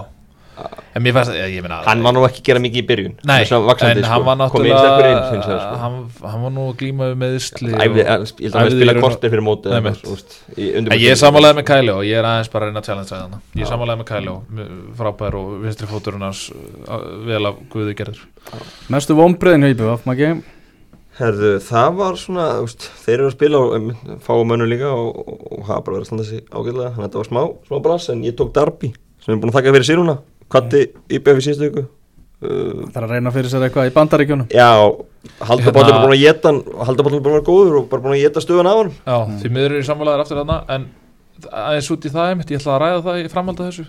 en 0.94 1.04
mér 1.04 1.14
fannst, 1.16 1.32
ég, 1.36 1.52
ég 1.56 1.64
meina 1.64 1.78
hann 1.86 2.02
var 2.04 2.14
nú 2.16 2.24
ekki 2.26 2.42
að 2.42 2.48
gera 2.48 2.62
mikið 2.62 2.80
í 2.80 2.86
byrjun. 2.88 3.14
Nei, 3.28 3.38
Hann 3.48 3.66
vaxandi, 3.68 4.02
en 4.02 4.08
hann 4.08 4.24
var 4.26 4.40
sko. 4.48 4.62
Inn 4.62 4.74
sterkur 4.74 5.08
inn, 5.08 5.16
náttúrulega 5.18 5.46
þér, 5.46 5.60
sko. 5.62 5.78
hann, 5.82 5.96
hann 6.32 6.44
var 6.46 6.54
nú 6.56 6.66
að 6.68 6.74
glíma 6.82 7.08
við 7.10 7.20
meðsli 7.22 7.72
Æfði, 7.74 8.02
ég 8.02 8.10
held 8.10 8.48
að 8.48 8.58
hann 8.58 8.74
spila 8.74 8.96
kortir 8.98 9.32
fyrir 9.34 9.46
móti 9.46 9.72
En 9.78 10.92
ég 10.98 11.08
er 11.12 11.20
samanlega 11.20 11.58
með 11.60 11.68
Kæli 11.70 11.94
og 11.94 12.04
ég 12.08 12.20
er 12.20 12.28
aðeins 12.28 12.52
bara 12.52 12.68
að 12.68 12.72
reyna 12.72 12.82
að 12.82 12.90
challenge 12.90 13.14
að 13.14 13.24
hana 13.24 13.40
Ég 13.54 13.64
er 13.64 13.72
samanlega 13.72 14.02
með 14.02 14.10
Kæli 14.12 14.34
og 14.34 14.62
frábær 14.98 15.38
og 15.38 15.56
vinstri 15.64 15.90
fóturinn 15.90 16.26
hans 16.26 16.44
uh, 16.52 17.02
vel 17.28 17.42
af 17.48 17.58
Guði 17.72 17.96
gerður. 17.98 18.22
Mestu 18.92 19.18
vonbreiðin 19.18 19.66
hjá 19.68 19.74
IBVF, 19.76 20.06
Maggi 20.08 20.32
Herðu, 21.18 21.56
það 21.66 21.96
var 21.98 22.18
svona, 22.20 22.44
veist, 22.62 22.84
þeir 23.02 23.16
eru 23.16 23.26
að 23.26 23.32
spila 23.34 23.58
og 23.58 23.88
fáum 24.22 24.52
mönnum 24.52 24.68
líka 24.70 24.92
og, 24.94 25.16
og, 25.18 25.40
og 25.50 25.64
hafa 25.66 25.82
bara 25.88 25.96
verið 25.96 26.04
að 26.04 26.10
standa 26.12 26.26
sig 26.28 26.44
ágætlega. 26.46 26.92
Þannig 26.94 27.00
að 27.00 27.08
þetta 27.08 27.18
var 27.18 27.28
smá, 27.32 27.40
smá 27.66 27.80
brass 27.88 28.06
en 28.12 28.20
ég 28.22 28.36
tók 28.38 28.52
Darby 28.54 28.92
sem 29.24 29.34
er 29.34 29.40
búin 29.42 29.50
að 29.50 29.58
þakka 29.58 29.72
fyrir 29.74 29.88
sér 29.88 29.98
núna 29.98 30.14
Kvatti 30.48 30.82
IBF 31.18 31.40
í 31.40 31.44
síðustu 31.46 31.66
viku. 31.68 31.84
Uh, 32.38 32.84
Það 32.92 32.96
er 33.00 33.04
að 33.08 33.12
reyna 33.16 33.30
fyrir 33.34 33.50
sér 33.50 33.64
eitthvað 33.66 33.88
í 33.90 33.94
bandaríkjónum 33.96 34.46
Já, 34.54 34.68
Haldabóllin 35.42 35.88
Hérna- 35.88 35.96
er 35.98 36.04
búin 36.06 36.14
að 36.14 36.20
geta 36.22 36.52
hann 36.52 36.60
Haldabóllin 36.86 37.18
er 37.18 37.24
búin 37.24 37.32
að 37.32 37.38
vera 37.40 37.46
góður 37.48 37.78
og 37.80 37.88
bara 37.90 38.04
búin 38.04 38.14
að 38.14 38.20
geta 38.22 38.42
stöðun 38.44 38.68
af 38.70 38.76
hann 38.78 38.92
Já, 38.94 39.16
því 39.42 39.50
miður 39.56 39.74
er 39.74 39.82
í 39.82 39.88
samvælaðar 39.88 40.22
aftur 40.22 40.38
þarna 40.38 40.58
en 40.76 40.84
aðeins 41.50 41.90
út 41.96 42.06
í 42.06 42.12
það 42.14 42.30
einmitt, 42.30 42.52
ég 42.54 42.62
ætla 42.62 42.76
að 42.76 42.82
ræða 42.84 43.02
það 43.08 43.18
í 43.18 43.32
framhald 43.32 43.64
af 43.64 43.72
þessu 43.72 43.88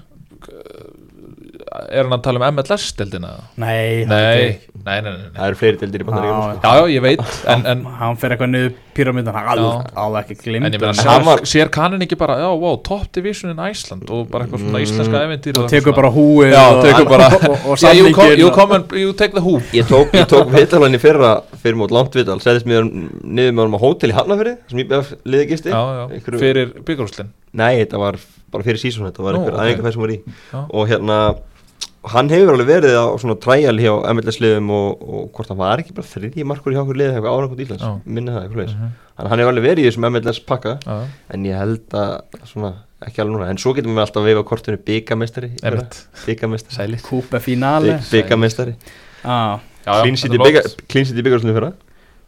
Er 1.90 2.04
hann 2.06 2.16
að 2.16 2.22
tala 2.26 2.40
um 2.42 2.56
MLS-deldina? 2.58 3.30
Nei, 3.62 4.06
Nei, 4.10 4.20
nei, 4.20 4.60
nei, 4.86 5.00
nei, 5.02 5.12
nei. 5.12 5.30
Það 5.36 5.48
eru 5.50 5.58
fleiri 5.60 5.80
dildir 5.82 6.04
í 6.04 6.08
bandaríkjum 6.08 6.40
Já, 6.40 6.54
sko. 6.54 6.62
Já, 6.64 6.74
já, 6.80 6.94
ég 6.96 7.04
veit 7.06 7.24
en, 7.54 7.66
en, 7.74 7.84
Hann 8.00 8.18
fer 8.22 8.36
eitthvað 8.36 8.52
niður 8.54 8.74
píramítan 9.00 9.36
Hann 9.40 9.62
alveg, 10.04 10.30
ekki 10.34 10.38
glimt 10.44 10.68
en 10.70 10.76
ég 10.78 10.82
meina, 10.84 10.94
sér, 11.00 11.10
hann 11.14 11.26
var- 11.28 11.44
sér 11.54 11.72
kannin 11.74 12.06
ekki 12.06 12.18
bara 12.20 12.38
Já, 12.42 12.48
wow, 12.64 12.78
top 12.84 13.08
division 13.16 13.52
in 13.54 13.62
Iceland 13.70 14.10
og 14.10 14.30
bara 14.34 14.46
eitthvað 14.48 14.64
svona 14.66 14.80
Mm. 14.80 14.86
íslenska 14.88 15.22
eventýr 15.28 15.60
Og 15.64 15.70
tekur 15.72 15.96
bara 15.96 16.12
húið 16.16 16.52
Já, 16.54 16.64
og- 16.70 16.84
tekur 16.86 17.10
bara 17.10 17.30
you, 18.40 18.52
come, 18.52 18.72
and, 18.80 18.92
you 18.92 19.14
take 19.14 19.34
the 19.34 19.42
who 19.42 19.60
Ég 19.74 19.86
tók, 19.90 20.12
ég 20.14 20.26
tók 20.30 20.50
viðtalan 20.56 20.96
í 20.98 21.02
fyrra 21.02 21.34
fyrir 21.64 21.76
mót 21.80 21.92
langt 21.96 22.14
viðtal, 22.16 22.40
setjast 22.44 22.68
mér 22.70 22.86
niður 22.90 23.54
með 23.56 23.64
honum 23.66 23.78
á 23.78 23.82
hótel 23.84 24.12
í 24.12 24.18
Hafnafyrði 24.18 24.58
sem 24.72 24.84
IBF 24.86 25.14
liði 25.26 25.48
gisti 25.54 25.72
Já, 25.74 25.80
já, 25.80 26.04
Einhverju- 26.18 26.40
fyrir 26.44 26.74
byggarúslinn 26.88 27.32
Nei, 27.60 27.80
þetta 27.84 27.98
var 28.02 28.18
bara 28.54 28.64
fyrir 28.66 28.78
sísón, 28.82 29.06
þetta 29.10 29.24
var 29.26 29.38
einhver 29.38 29.56
aðeingarferð 29.62 29.94
sem 29.96 30.02
var 30.04 30.12
í. 30.14 30.18
Já. 30.54 30.60
og 30.70 30.88
hérna, 30.90 31.16
hann 32.08 32.30
hefur 32.32 32.54
alveg 32.56 32.68
verið 32.70 32.95
á 32.95 33.06
svona 33.20 33.36
træjal 33.43 33.76
hjá 33.80 33.91
MLS-liðum 34.14 34.70
og, 34.72 35.02
og 35.04 35.32
hvort 35.36 35.50
hann 35.52 35.58
var 35.60 35.82
ekki 35.84 35.93
bara 35.97 36.08
þriðji 36.08 36.45
markur 36.47 36.72
hjá 36.76 36.80
okkur 36.86 36.95
liðið 37.02 37.18
eitthvað 37.20 37.39
ánægum 37.39 37.64
Íslands, 37.66 37.84
Já. 37.84 37.95
minni 38.06 38.32
það 38.32 38.43
eitthvað 38.47 38.70
Mhm. 38.70 38.91
Þannig 39.20 39.28
að 39.28 39.30
hann 39.34 39.39
hefur 39.43 39.52
alveg 39.52 39.66
verið 39.68 39.84
í 39.84 39.88
þessum 39.89 40.06
MLS 40.14 40.39
pakka 40.47 40.74
Já, 40.86 40.97
en 41.36 41.43
ég 41.50 41.58
held 41.60 41.89
að 42.00 42.45
svona, 42.47 42.70
ekki 43.04 43.20
alveg 43.20 43.36
núna, 43.36 43.50
en 43.52 43.58
svo 43.60 43.74
getum 43.76 43.91
við 43.97 44.04
alltaf 44.06 44.22
að 44.24 44.30
veifa 44.30 44.43
kortinu 44.47 44.78
byggamestari 44.88 45.50
byggamestari 46.26 46.76
sæli 46.78 47.02
Kúpe 47.04 47.39
finale. 47.43 48.00
Byggamestari 48.12 48.76
ah. 49.26 49.60
Já, 49.86 49.91
já, 49.91 50.02
Clean 50.04 50.18
City 50.18 50.36
er 50.36 50.43
bygga- 50.45 50.64
flott. 50.64 50.88
Clean 50.88 51.06
City 51.06 51.22
byggarslu 51.22 51.54
fyrra. 51.56 51.74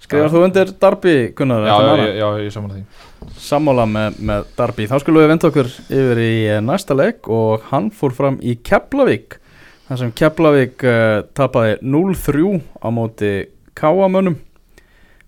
Skrifar 0.01 0.29
þú 0.33 0.43
undir 0.47 0.71
Darby, 0.81 1.15
Gunnar? 1.37 1.61
Já, 1.67 1.75
já, 1.79 1.95
já, 1.95 2.13
já, 2.17 2.27
ég 2.41 2.51
saman 2.51 2.71
því. 2.71 2.83
Hana? 3.21 3.31
Sammála 3.37 3.83
með, 3.85 4.15
með 4.19 4.45
Darby 4.57 4.87
Þá 4.89 4.95
skulum 5.03 5.21
við 5.21 5.27
venda 5.29 5.47
okkur 5.51 5.67
yfir 5.93 6.21
í 6.23 6.31
eh, 6.49 6.59
næsta 6.65 6.95
leik 6.97 7.27
og 7.29 7.61
hann 7.69 7.91
fór 7.93 8.11
fram 8.17 8.39
í 8.41 8.55
Keflavík 8.65 9.37
þar 9.91 9.99
sem 9.99 10.13
Keflavík 10.15 10.85
uh, 10.87 11.17
tapaði 11.35 11.75
0-3 11.83 12.61
á 12.79 12.87
móti 12.95 13.31
Káamönnum 13.75 14.37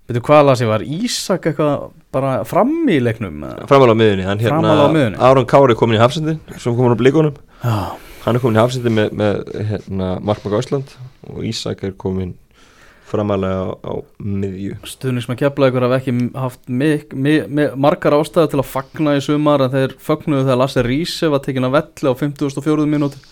Veitu 0.07 0.19
hvað 0.23 0.45
las 0.49 0.61
ég 0.63 0.67
var 0.67 0.83
Ísak 0.83 1.45
eitthvað 1.47 1.91
bara 2.11 2.31
fram 2.47 2.71
í 2.91 2.97
leiknum? 2.99 3.43
Framála 3.69 3.95
á 3.95 3.99
miðunni, 3.99 4.25
hann 4.27 4.41
hérna 4.41 4.59
Framála 4.59 4.87
á 4.87 4.95
miðjunni. 4.95 5.19
Aron 5.23 5.47
Kári 5.47 5.75
komin 5.79 5.95
í 5.95 6.01
hafsendin 6.01 6.39
sem 6.57 6.75
komin 6.75 6.95
á 6.95 6.99
blíkunum 6.99 7.37
Já, 7.63 7.95
hann 8.25 8.39
er 8.39 8.43
komin 8.43 8.59
í 8.59 8.61
hafsendin 8.61 8.97
með, 8.97 9.13
með 9.19 9.43
hérna, 9.71 10.09
Markmark 10.23 10.57
Ásland 10.59 10.95
og 11.31 11.43
Ísak 11.47 11.85
er 11.87 11.95
komin 11.99 12.35
framalega 13.07 13.63
á, 13.63 13.79
á 13.79 13.93
miðju 14.19 14.79
stuðnings 14.91 15.29
með 15.31 15.43
Keflavíkur 15.43 15.87
hafa 15.87 16.01
ekki 16.01 16.15
haft 16.35 16.67
mik, 16.67 17.15
mik, 17.15 17.47
mik, 17.47 17.77
margar 17.79 18.17
ástæður 18.19 18.51
til 18.51 18.63
að 18.63 18.71
fagna 18.73 19.15
í 19.19 19.23
sumar 19.23 19.63
en 19.63 19.75
þeir 19.75 19.95
fagnuðu 20.03 20.47
þegar 20.47 20.59
Lasse 20.65 20.83
Ríse 20.87 21.31
var 21.31 21.43
tekin 21.47 21.67
að 21.67 21.77
velli 21.77 22.11
á 22.11 22.13
54. 22.19 22.89
mínúti 22.91 23.23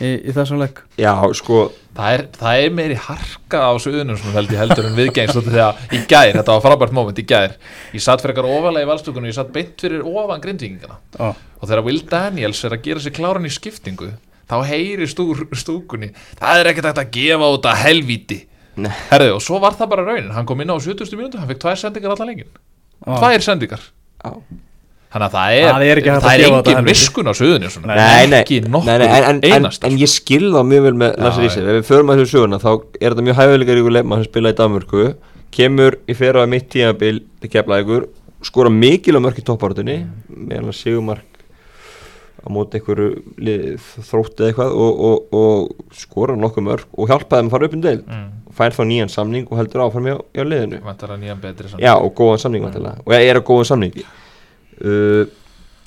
í, 0.00 0.10
í 0.28 0.34
þessum 0.36 0.60
leik 0.62 0.82
Já, 1.00 1.12
sko, 1.38 1.68
Það 1.98 2.14
er, 2.14 2.22
það 2.38 2.60
er 2.62 2.74
meiri 2.78 2.96
harka 3.08 3.60
á 3.66 3.72
suðunum 3.82 4.18
svona 4.20 4.36
held 4.36 4.52
ég 4.54 4.60
heldur 4.62 4.86
en 4.86 4.94
viðgengst 4.94 5.38
þegar 5.48 5.80
í 5.90 5.98
gær, 6.06 6.36
þetta 6.36 6.54
var 6.54 6.62
frábært 6.62 6.94
moment 6.94 7.18
í 7.18 7.24
gær 7.26 7.56
ég 7.90 8.04
satt 8.04 8.22
fyrir 8.22 8.36
eitthvað 8.36 8.54
ofalega 8.60 8.86
í 8.86 8.90
valstúkunum 8.92 9.30
ég 9.32 9.34
satt 9.34 9.50
beint 9.54 9.82
fyrir 9.82 10.04
ofan 10.06 10.44
grindvíkingana 10.44 11.00
Ó, 11.18 11.34
og 11.34 11.64
þegar 11.64 11.82
Will 11.88 12.04
Daniels 12.06 12.62
er 12.68 12.76
að 12.76 12.84
gera 12.86 13.02
sér 13.02 13.16
kláran 13.18 13.48
í 13.48 13.50
skiptingu 13.50 14.12
þá 14.48 14.56
heyrist 14.70 15.18
úr 15.24 15.42
stúkunni 15.58 16.12
það 16.38 16.62
er 16.62 16.70
ekkert 16.70 17.02
að 17.02 17.10
gefa 17.18 17.50
út 17.56 17.66
að 17.66 17.82
helvíti 17.82 18.38
Nei. 18.78 18.92
herðu 19.10 19.34
og 19.34 19.42
svo 19.42 19.58
var 19.58 19.74
það 19.74 19.92
bara 19.96 20.06
raunin 20.06 20.32
hann 20.36 20.46
kom 20.46 20.62
inn 20.62 20.70
á 20.70 20.78
70. 20.78 21.18
mínútu, 21.18 21.42
hann 21.42 21.50
fekk 21.50 21.64
tvær 21.66 21.82
sendingar 21.82 22.14
allan 22.14 22.30
lengin 22.30 22.54
Já. 23.02 23.18
tvær 23.18 23.42
sendingar 23.42 23.82
Já. 24.22 24.38
Þannig 25.08 25.26
að 25.28 25.34
það 25.34 25.54
er, 25.58 25.64
Það 25.68 25.84
er 25.88 26.00
það 26.24 26.34
er 26.34 26.42
engin 26.48 26.88
viskun 26.90 27.30
á 27.30 27.34
nei, 28.30 28.40
ekki 28.42 28.58
nokkur 28.68 28.92
en, 28.92 29.04
en, 29.08 29.40
en, 29.56 29.68
en 29.88 29.96
ég 30.02 30.10
skil 30.12 30.50
þá 30.52 30.60
mjög 30.68 30.84
vel 30.88 30.94
með 31.02 31.16
Lasse 31.24 31.40
Já, 31.40 31.46
Rísi 31.46 31.62
Ef 31.64 31.70
við 31.78 31.86
förum 31.88 32.12
að 32.12 32.20
þessu 32.22 32.34
söguna 32.36 32.60
þá 32.62 32.68
er 33.00 33.08
þetta 33.14 33.26
mjög 33.28 33.38
hæfilegar 33.40 33.80
ykkur 33.82 33.96
leifmann 33.96 34.22
sem 34.22 34.28
spila 34.30 34.52
í 34.52 34.58
Danmörku. 34.58 35.06
Kemur 35.58 35.96
í 36.04 36.16
fyrra 36.18 36.44
mitt 36.50 36.68
tímabil 36.74 37.22
til 37.40 37.50
kefla 37.56 37.80
ykkur 37.84 38.08
Skora 38.44 38.70
mikil 38.70 39.16
á 39.16 39.20
mörk 39.24 39.40
í 39.40 39.46
toppártunni 39.48 39.96
Meðan 40.28 40.68
að 40.70 40.76
sigumark 40.78 41.24
á 42.38 42.48
móti 42.54 42.78
lið- 42.78 43.80
þrótti 44.06 44.44
eða 44.44 44.50
eitthvað 44.52 44.76
og, 44.78 45.00
og, 45.08 45.34
og 45.34 45.96
skora 45.98 46.36
nokkuð 46.38 46.64
mörk 46.68 46.86
og 46.94 47.10
hjálpaði 47.10 47.48
að 47.48 47.50
fara 47.50 47.66
upp 47.66 47.74
um 47.74 47.82
deil 47.82 47.98
mm, 48.06 48.28
fær 48.54 48.76
þá 48.76 48.82
nýjan 48.86 49.10
samning 49.12 49.48
og 49.50 49.58
heldur 49.58 49.82
áfram 49.84 50.06
hjá, 50.06 50.14
hjá 50.36 50.44
liðinu. 50.46 50.78
Já, 51.82 51.92
og 51.98 52.14
góðan 52.20 52.40
samning 52.44 52.64
vantilega 52.64 53.02
og 53.04 53.12
ég 53.16 53.26
er 53.32 53.40
að 53.40 53.46
góðan 53.50 53.68
samning 53.72 53.98
uh, 54.84 55.22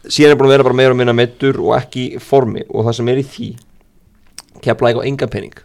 síðan 0.07 0.35
er 0.35 0.39
búin 0.39 0.49
að 0.49 0.55
vera 0.57 0.67
bara 0.69 0.79
meira 0.81 0.95
og 0.95 1.01
minna 1.01 1.15
meittur 1.15 1.59
og 1.61 1.75
ekki 1.77 2.07
í 2.15 2.21
formi. 2.23 2.65
Og 2.69 2.87
það 2.87 2.97
sem 2.99 3.11
er 3.11 3.21
í 3.21 3.27
því 3.27 3.49
kepla 4.61 4.91
ekki 4.91 5.03
á 5.03 5.09
enga 5.09 5.29
penning 5.31 5.59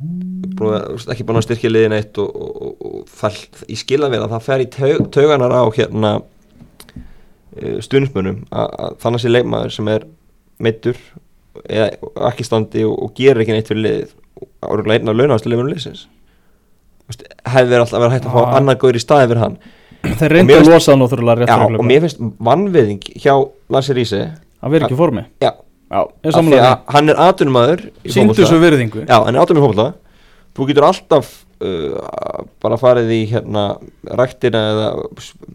að, 0.00 1.08
ekki 1.12 1.26
búin 1.26 1.40
að 1.40 1.46
styrkja 1.46 1.70
liðin 1.70 1.96
eitt 1.96 2.20
og, 2.20 2.30
og, 2.30 2.52
og, 2.56 2.84
og 2.88 3.10
það, 3.20 3.40
ég 3.68 3.80
skilða 3.80 4.10
vel 4.12 4.22
að 4.24 4.34
það 4.34 4.46
fer 4.46 4.62
í 4.62 4.68
taug, 4.76 5.02
tauganar 5.14 5.54
á 5.54 5.62
hérna 5.76 6.12
uh, 6.20 7.76
stuðnismönnum 7.84 8.44
að, 8.48 8.70
að 8.86 8.96
þannig 9.04 9.24
sé 9.24 9.34
leikmaður 9.34 9.76
sem 9.76 9.90
er 9.92 10.06
meittur 10.60 11.02
eða 11.66 11.90
ekki 12.30 12.46
standi 12.46 12.86
og, 12.88 12.96
og 13.04 13.12
gerir 13.18 13.44
ekki 13.44 13.56
neitt 13.56 13.70
fyrir 13.70 13.84
liðið 13.86 14.16
og 14.40 14.72
eru 14.78 14.94
einn 14.94 15.12
af 15.12 15.18
launastu 15.18 15.50
liðunum 15.50 15.72
liðsins. 15.74 16.06
Þú 17.04 17.12
veist, 17.12 17.28
hefði 17.52 17.72
verið 17.74 17.84
alltaf 17.84 17.98
að 17.98 18.04
vera 18.04 18.14
hægt 18.14 18.30
að 18.30 18.36
fá 18.36 18.56
annar 18.56 18.80
góður 18.80 19.00
í 19.00 19.04
staði 19.04 19.30
fyrir 19.32 19.44
hann 19.44 19.60
Þeir 20.04 20.34
reyndu 20.36 20.52
mér 20.52 20.62
að 20.62 20.70
losa 20.74 20.94
hann 20.94 21.04
ótrúlega 21.04 21.42
rétt 21.42 21.54
og 21.54 21.72
glugga. 21.74 21.88
mér 21.90 22.04
finnst 22.06 22.22
vannveðing 22.50 23.10
hjá 23.20 23.34
Lasse 23.72 23.96
Rísi 23.96 24.22
Hann 24.60 24.72
verður 24.72 24.86
ekki 24.86 24.96
í 24.96 25.00
formi. 25.00 25.24
Já, 25.40 25.52
Já, 25.90 26.00
ég 26.22 26.36
af 26.38 26.46
því 26.46 26.58
að 26.62 26.74
hann 26.94 27.10
er 27.10 27.20
atvinnumæður 27.24 27.80
í 28.06 28.12
Sýndu 28.14 28.46
svo 28.46 28.58
virðingu. 28.62 29.04
Já, 29.08 29.16
hann 29.24 29.34
er 29.34 29.42
atvinnum 29.42 29.64
í 29.64 29.66
fólkvölda 29.66 29.86
Þú 30.54 30.66
getur 30.68 30.86
alltaf 30.86 31.28
uh, 31.62 32.42
bara 32.62 32.78
farið 32.80 33.12
í 33.14 33.20
hérna 33.30 33.64
ræktina 34.18 34.62
eða 34.72 34.88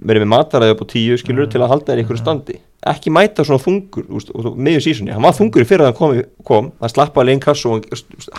verið 0.08 0.24
með 0.24 0.32
mataræði 0.32 0.76
upp 0.76 0.84
á 0.88 0.92
tíu 0.94 1.18
skilur 1.20 1.50
til 1.52 1.62
að 1.62 1.72
halda 1.74 1.92
þér 1.92 2.00
í 2.00 2.04
einhverju 2.06 2.22
standi. 2.22 2.56
Ekki 2.86 3.12
mæta 3.14 3.44
svona 3.48 3.64
þungur 3.64 4.08
úst, 4.16 4.32
og, 4.32 4.46
og, 4.52 4.58
miður 4.62 4.86
sísunni, 4.86 5.14
hann 5.16 5.26
var 5.26 5.36
þungur 5.36 5.66
í 5.66 5.68
fyrir 5.68 5.86
að 5.86 5.92
hann 5.92 6.00
kom, 6.00 6.16
kom. 6.48 6.72
Það 6.80 6.94
slappaði 6.94 7.32
lein 7.32 7.44
kass 7.44 7.66
og 7.68 7.88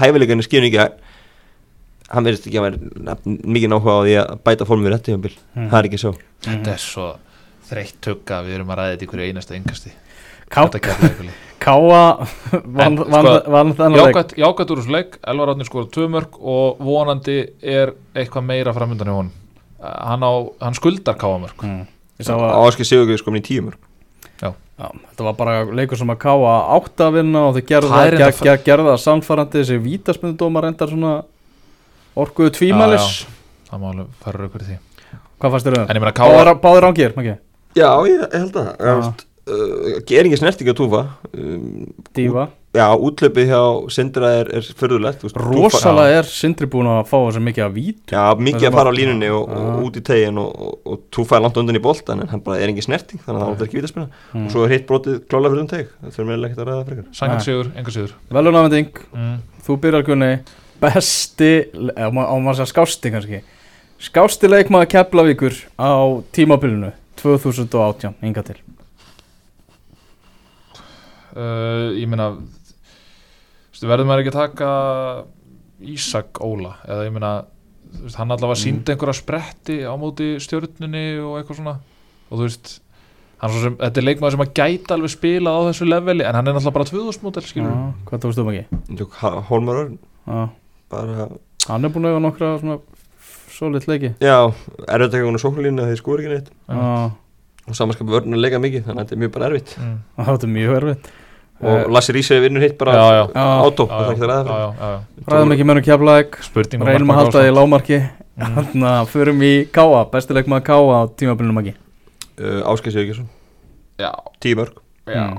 hæfilegan 0.00 0.40
er 0.40 0.48
skilur 0.48 0.68
ekki 0.70 0.82
að 0.84 0.96
hann 2.12 2.24
verðist 2.24 2.46
ekki 2.46 2.58
að 2.60 2.66
vera 2.66 3.16
mikið 3.26 3.70
náhuga 3.72 3.94
á 3.96 4.00
því 4.06 4.14
að 4.22 4.34
bæta 4.46 4.64
formið 4.68 4.92
rétt 4.94 5.04
tíðanbíl, 5.08 5.34
Mhm. 5.56 5.68
það 5.70 5.78
er 5.78 5.88
ekki 5.90 5.98
svo. 6.02 6.12
Þetta 6.46 6.72
er 6.72 6.78
svo 6.82 7.06
þreytt 7.70 7.96
tugga 8.00 8.42
við 8.46 8.54
erum 8.60 8.68
að 8.70 8.78
ræða 8.78 8.92
þetta 8.96 9.06
í 9.06 9.10
hverju 9.10 9.26
einasta 9.32 9.56
yngasti 9.58 9.92
þetta 10.46 10.80
Káa 11.58 12.26
vann 12.64 12.96
vann- 12.96 13.74
sko, 13.74 13.90
leik. 13.90 14.36
jákvæmt, 14.38 14.70
úr 14.70 14.78
þessu 14.78 14.92
leik. 14.92 15.16
Elvar 15.26 15.48
Átni 15.50 15.64
skora 15.66 15.86
tvö 15.90 16.06
mörg 16.08 16.36
og 16.38 16.78
vonandi 16.78 17.48
er 17.62 17.92
eitthvað 18.14 18.44
meira 18.46 18.72
framöndan 18.72 19.08
í 19.10 19.14
honum. 19.16 19.32
Uh, 19.80 20.06
hann, 20.06 20.20
á, 20.22 20.32
hann 20.62 20.74
skuldar 20.74 21.16
káamörg 21.18 21.56
Mm. 21.62 21.86
Ég 22.20 22.24
sá 22.24 22.32
að 22.36 22.54
Áskil 22.70 22.84
Sigurgeir 22.86 23.18
sko 23.18 23.30
minn 23.30 23.42
í 23.42 23.46
tíumur 23.46 23.74
já, 24.40 24.52
þetta 24.78 25.24
var 25.24 25.32
bara 25.34 25.64
leikur 25.64 25.96
sem 25.98 26.08
að 26.08 26.18
Káa 26.18 26.76
átt 26.76 26.96
að 26.96 27.12
vinna 27.18 27.48
og 27.48 27.54
þau 27.56 27.62
gerðu 27.66 27.88
Það 27.90 27.96
það, 27.98 28.06
er 28.06 28.16
ger, 28.16 28.26
enda- 28.26 28.44
ger, 28.44 28.58
gerðu 28.64 28.86
það 28.92 29.02
samfærandi 29.04 29.60
þessi 29.60 29.78
vítaspindudómar 29.82 30.64
endar 30.68 30.88
svona 30.88 31.24
orkuðu 32.24 32.52
tvímælis 32.58 33.08
það 33.70 33.82
má 33.82 33.88
alveg 33.92 34.12
fara 34.24 34.42
raukur 34.44 34.66
því 34.66 34.78
Hvað 35.36 35.52
fannst 35.52 35.66
þér 35.68 35.78
um? 35.78 35.86
en 35.90 35.96
ég 35.98 36.02
meina 36.04 36.16
káa 36.16 36.28
Báðir, 36.32 36.52
báðir 36.64 36.84
ángir, 36.90 37.16
ekki? 37.20 37.38
Já, 37.76 37.90
ég, 38.08 38.22
held 38.32 38.54
að 38.56 38.68
Já. 38.80 38.94
uh, 39.52 39.96
Geringi 40.08 40.38
snerti 40.40 40.64
ekki 40.64 40.72
að 40.72 40.78
túfa 40.84 41.02
um, 41.36 41.90
Díva 42.16 42.46
Já, 42.76 42.90
útlöpið 42.92 43.46
hjá 43.48 43.60
Sindra 43.92 44.30
er, 44.36 44.48
er 44.58 44.66
förðulegt 44.76 45.22
Rosalega 45.40 46.18
er 46.22 46.26
Sindri 46.28 46.66
búin 46.68 46.88
að 46.92 47.06
fá 47.08 47.14
þessu 47.22 47.40
mikið 47.44 47.64
að 47.66 47.76
vítu 47.76 48.16
Já, 48.16 48.24
mikið 48.36 48.66
að 48.68 48.74
fara 48.76 48.92
á 48.92 48.96
línunni 48.96 49.30
og, 49.32 49.46
Já. 49.48 49.60
og 49.70 49.86
út 49.86 49.96
í 49.96 50.02
tegin 50.04 50.40
og, 50.42 50.50
og, 50.66 50.74
og 50.92 50.98
Túfa 51.16 51.38
er 51.38 51.44
langt 51.46 51.56
undan 51.62 51.78
í 51.78 51.82
boltan 51.86 52.20
en 52.24 52.28
hann 52.32 52.42
bara 52.44 52.58
er 52.60 52.72
engin 52.72 52.84
snerting 52.84 53.22
þannig 53.24 53.44
að 53.46 53.48
það 53.54 53.64
er 53.64 53.68
ekki 53.70 53.80
vítaspina 53.80 54.08
Mm. 54.36 54.44
og 54.44 54.52
svo 54.52 54.66
er 54.66 54.74
hitt 54.74 54.84
brotið 54.90 55.16
klála 55.30 55.48
fyrir 55.52 55.62
um 55.64 55.70
teg 55.72 55.88
það 56.02 56.12
þurfum 56.18 56.32
við 56.34 56.44
ekkert 56.50 56.60
að 56.60 56.68
ræða 56.72 56.84
frekar 56.90 57.06
Sangan 57.16 57.38
Nei. 57.40 57.46
sigur, 57.46 57.70
enga 57.80 57.94
sigur 57.96 58.12
Velunafending, 58.36 59.00
mm. 59.16 59.36
þú 59.68 59.76
byrjar 59.86 60.04
Gunni 60.10 60.30
Besti, 60.80 61.50
á 61.96 62.08
maður 62.12 62.52
að 62.52 62.58
segja 62.60 62.70
skásti 62.72 63.12
kannski? 63.14 63.40
Skásti 64.06 64.50
leikmaður 64.50 64.90
Keflavíkur 64.92 65.56
á 65.80 65.92
tímabilinu 66.36 66.92
2018, 67.22 68.16
inga 68.28 68.44
til. 68.44 68.58
Uh, 71.36 71.92
ég 71.96 72.08
meina 72.08 72.30
stu, 73.76 73.84
verður 73.88 74.08
maður 74.08 74.24
ekki 74.24 74.32
að 74.32 74.40
taka 74.40 74.70
Ísak 75.84 76.40
Óla? 76.44 76.78
Eða 76.88 77.06
ég 77.08 77.16
veist, 77.16 78.16
hann 78.20 78.32
allavega 78.32 78.60
síndi 78.60 78.92
einhverja 78.94 79.18
spretti 79.20 79.78
á 79.84 79.92
móti 80.00 80.34
stjórnunni 80.40 81.06
og 81.20 81.38
eitthvað 81.40 81.60
svona. 81.60 81.76
Og 82.30 82.38
þú 82.40 82.46
veist 82.48 82.72
sem, 83.36 83.76
þetta 83.80 84.00
er 84.00 84.06
leikmaður 84.06 84.34
sem 84.36 84.44
að 84.46 84.52
gæta 84.56 84.96
alveg 84.96 85.12
spila 85.12 85.52
á 85.52 85.60
þessu 85.68 85.88
leveli 85.88 86.24
en 86.24 86.38
hann 86.38 86.48
er 86.48 86.56
náttúrulega 86.56 86.76
bara 86.78 86.88
2000 86.88 87.26
mótel 87.26 87.44
skilur 87.46 87.68
Já, 87.68 87.82
Hvað 88.08 88.22
tókst 88.24 88.40
þú 88.40 88.46
ekki? 88.52 88.80
Tók 89.00 89.18
Ha- 89.20 89.42
Hólmar 89.50 89.80
Örn. 89.82 89.98
Já, 90.26 90.40
bara, 90.92 91.28
hann 91.66 91.86
er 91.88 91.92
búin 91.94 92.08
að 92.08 92.16
eiga 92.16 92.24
nokkra 92.26 92.54
svona 92.62 92.78
Svolít 93.56 93.86
leiki. 93.88 94.10
Já, 94.20 94.52
er 94.84 95.00
þetta 95.00 95.16
ekki 95.16 95.24
hún 95.24 95.38
á 95.38 95.40
sóknulínu 95.40 95.80
að 95.80 95.94
þið 95.94 96.00
skor 96.02 96.20
ekki 96.20 96.32
neitt? 96.34 96.50
Já, 96.68 96.88
og 97.64 97.78
samanskapið 97.78 98.16
vörn 98.18 98.36
að 98.36 98.42
leika 98.42 98.58
mikið 98.60 98.82
þannig 98.84 99.00
að 99.00 99.06
þetta 99.06 99.16
er 99.16 99.22
mjög 99.22 99.30
bara 99.32 99.46
erfitt. 99.48 99.72
Mm. 99.80 99.94
það 100.26 100.44
er 100.44 100.52
mjög 100.52 100.74
erfitt. 100.80 101.08
Og 101.56 101.86
Lassi 101.96 102.12
Rísi 102.12 102.36
vinnur 102.44 102.60
hitt 102.60 102.76
bara 102.76 102.98
átó, 103.00 103.86
já, 103.88 103.94
það 103.94 104.10
ekki 104.10 104.26
að 104.26 104.32
ræða 104.32 104.42
já, 104.44 104.44
fyrir 104.44 104.60
já, 104.60 104.68
já, 104.76 104.90
já. 104.92 105.30
Ræðum 105.32 105.54
ekki 105.54 105.66
mennum 105.70 105.86
Keflavík. 105.86 106.36
Spurning 106.44 106.84
um 106.84 106.90
Reynum 106.90 107.12
að 107.14 107.20
halda 107.22 107.32
því 107.32 107.46
Ásland. 107.46 107.60
lámarki 107.62 108.00
Mm. 108.36 108.56
Þannig 108.56 108.90
að 108.90 109.06
förum 109.08 109.38
í 109.46 109.50
Káa 109.72 110.00
Besti 110.12 110.34
leikmaður 110.36 110.64
Káa 110.66 110.96
á 111.00 111.02
tímabilinu 111.16 111.62
ekki 111.62 111.72
uh, 111.72 112.68
Áskil 112.68 112.92
Sigurgeirsson, 112.92 113.30
já, 113.96 114.10
tíu 114.44 114.58
mörg 114.58 114.76
já. 115.08 115.22
Mm. 115.22 115.38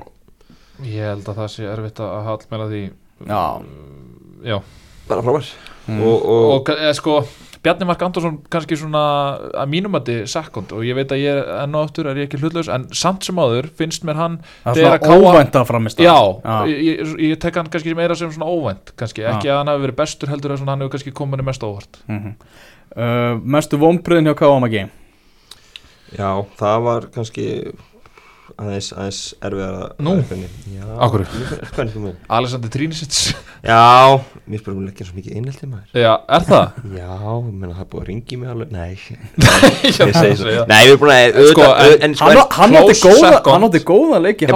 ég 0.82 1.12
held 1.12 1.30
að 1.30 1.38
það 1.44 1.52
sé 1.54 1.68
erfitt 1.70 2.02
að 2.02 2.16
hall 2.26 2.40
meina 2.50 2.70
því. 2.72 2.82
Já. 3.30 3.44
já 4.50 4.58
bara 5.10 5.26
frábær 5.26 5.50
Mm. 5.88 6.02
og, 6.04 6.24
og, 6.28 6.46
og 6.52 6.70
eða, 6.74 6.94
sko 6.98 7.14
Bjarni 7.64 7.86
Mark 7.88 8.02
Andersson 8.04 8.42
kannski 8.52 8.76
svona 8.80 9.02
að 9.56 9.70
mínumandi 9.72 10.18
sekund 10.28 10.74
og 10.76 10.84
ég 10.84 10.98
veit 10.98 11.14
að 11.16 11.22
ég 11.24 11.40
er 11.40 11.48
enn 11.64 11.78
og 11.80 11.88
aftur 11.88 12.10
er 12.12 12.20
ég 12.20 12.28
ekki 12.28 12.40
hlutlaus 12.42 12.68
en 12.72 12.86
samt 12.92 13.24
sem 13.24 13.40
áður 13.40 13.70
finnst 13.80 14.04
mér 14.08 14.20
hann 14.20 14.36
Það 14.66 14.82
er 14.82 14.84
svona 14.84 15.00
Káa- 15.06 15.32
óvænta 15.32 15.64
framist 15.68 16.04
já, 16.04 16.14
Ég, 16.68 16.84
ég, 16.90 17.16
ég 17.30 17.40
tek 17.40 17.56
hann 17.56 17.72
kannski 17.72 17.96
meira 17.96 18.16
sem 18.20 18.32
svona 18.36 18.52
óvænt 18.52 18.92
kannski, 19.00 19.24
Já. 19.24 19.32
ekki 19.32 19.48
að 19.48 19.62
hann 19.62 19.72
hafi 19.72 19.86
verið 19.88 20.00
bestur 20.04 20.32
heldur 20.34 20.58
svona 20.58 20.76
hann 20.76 20.84
hefur 20.86 20.98
kannski 20.98 21.16
komið 21.16 21.38
henni 21.38 21.48
mest 21.48 21.64
óvart 21.64 22.00
mm 22.08 22.20
-hmm. 22.20 22.36
uh, 22.98 23.40
Mestu 23.44 23.80
vonbriðin 23.80 24.28
hjá 24.34 24.60
Magi 24.60 24.86
já, 26.18 26.46
það 26.60 26.84
var 26.84 27.08
kannski 27.16 27.48
aðeins, 28.58 28.88
aðeins 28.98 29.18
erfiðar 29.46 29.76
að 29.78 30.00
Nú? 30.06 30.14
með 32.08 32.16
Alexander 32.38 32.72
Trínisits 32.74 33.20
já, 33.68 33.78
mér 34.50 34.62
spyrum 34.62 34.80
hún 34.80 34.88
leggja 34.90 35.06
svo 35.08 35.16
mikið 35.18 35.36
einhelti 35.38 35.68
maður. 35.70 35.92
Já, 36.02 36.14
er 36.38 36.46
það? 36.48 36.80
já, 36.98 37.10
ég 37.12 37.52
meina 37.54 37.74
það 37.76 37.84
er 37.84 37.90
búið 37.92 38.02
að 38.04 38.08
ringi 38.10 38.40
mig 38.42 38.50
alveg. 38.54 38.72
Nei, 38.74 38.98
ég 39.88 39.98
segi 40.18 40.36
svo. 40.42 40.56
nei, 40.72 40.82
við 40.88 40.94
erum 40.94 41.02
búin 41.04 41.14
að 41.14 41.40
Sko, 41.52 41.68
en- 42.08 42.18
sko, 42.18 42.46
Hann, 42.58 42.78
átti 42.82 42.98
góða, 43.04 43.32
átti 43.68 43.84
góða 43.92 44.22
leiki 44.26 44.50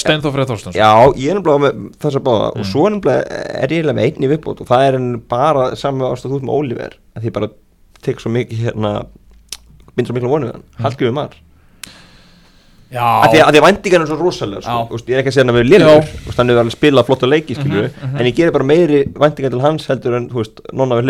Steinþór 0.00 0.34
Freyr 0.36 0.48
Þorstensson 0.50 0.78
já, 0.80 0.90
ég 1.16 1.32
er 1.32 1.40
nefnilega 1.40 1.64
með 1.64 1.82
þessa 2.04 2.22
báða. 2.28 2.48
Og 2.54 2.60
Mm. 2.60 2.68
svo 2.70 2.86
er 3.16 3.68
eiginlega 3.72 3.96
með 3.96 4.08
einn 4.10 4.24
í 4.26 4.30
viðbót 4.34 4.60
og 4.60 4.68
það 4.68 4.86
er 4.90 4.98
bara 5.32 5.68
saman 5.80 6.10
ástæð 6.12 6.30
þú 6.34 6.40
ert 6.40 6.48
með 6.50 6.58
Oliver 6.60 6.96
að 7.16 7.24
því 7.24 7.32
bara 7.40 7.48
tek 8.04 8.20
svo 8.20 8.30
mikið 8.34 8.64
hérna 8.68 8.92
bind 9.96 10.08
svo 10.08 10.14
miklu 10.16 10.28
vonið 10.32 10.52
hann, 10.52 10.64
Mm. 10.76 11.49
Að 12.90 13.30
því 13.30 13.38
að, 13.40 13.44
að 13.46 13.52
því 13.54 13.60
að 13.60 13.66
vendingar 13.68 14.00
er 14.02 14.08
svo 14.10 14.16
rosalega 14.18 14.62
sko. 14.66 14.96
Úst, 14.96 15.06
ég 15.10 15.14
er 15.14 15.20
ekki 15.22 15.30
að 15.30 15.36
segja 15.36 15.44
hann 15.44 15.52
að 15.52 15.58
við 15.58 15.60
erum 15.60 15.70
liður 15.70 15.90
hann 16.40 16.48
hefur 16.50 16.62
alveg 16.64 16.74
spilað 16.74 17.06
flotta 17.06 17.28
leiki 17.30 17.54
skilur 17.58 17.84
Mhm, 17.86 18.08
mhm. 18.08 18.16
en 18.18 18.26
ég 18.26 18.34
gerir 18.40 18.52
bara 18.56 18.66
meiri 18.66 19.04
vendingar 19.14 19.50
til 19.54 19.60
hans 19.62 19.86
heldur 19.86 20.16
en 20.18 20.26
veist, 20.34 20.60
nonna 20.72 20.98
við 20.98 21.06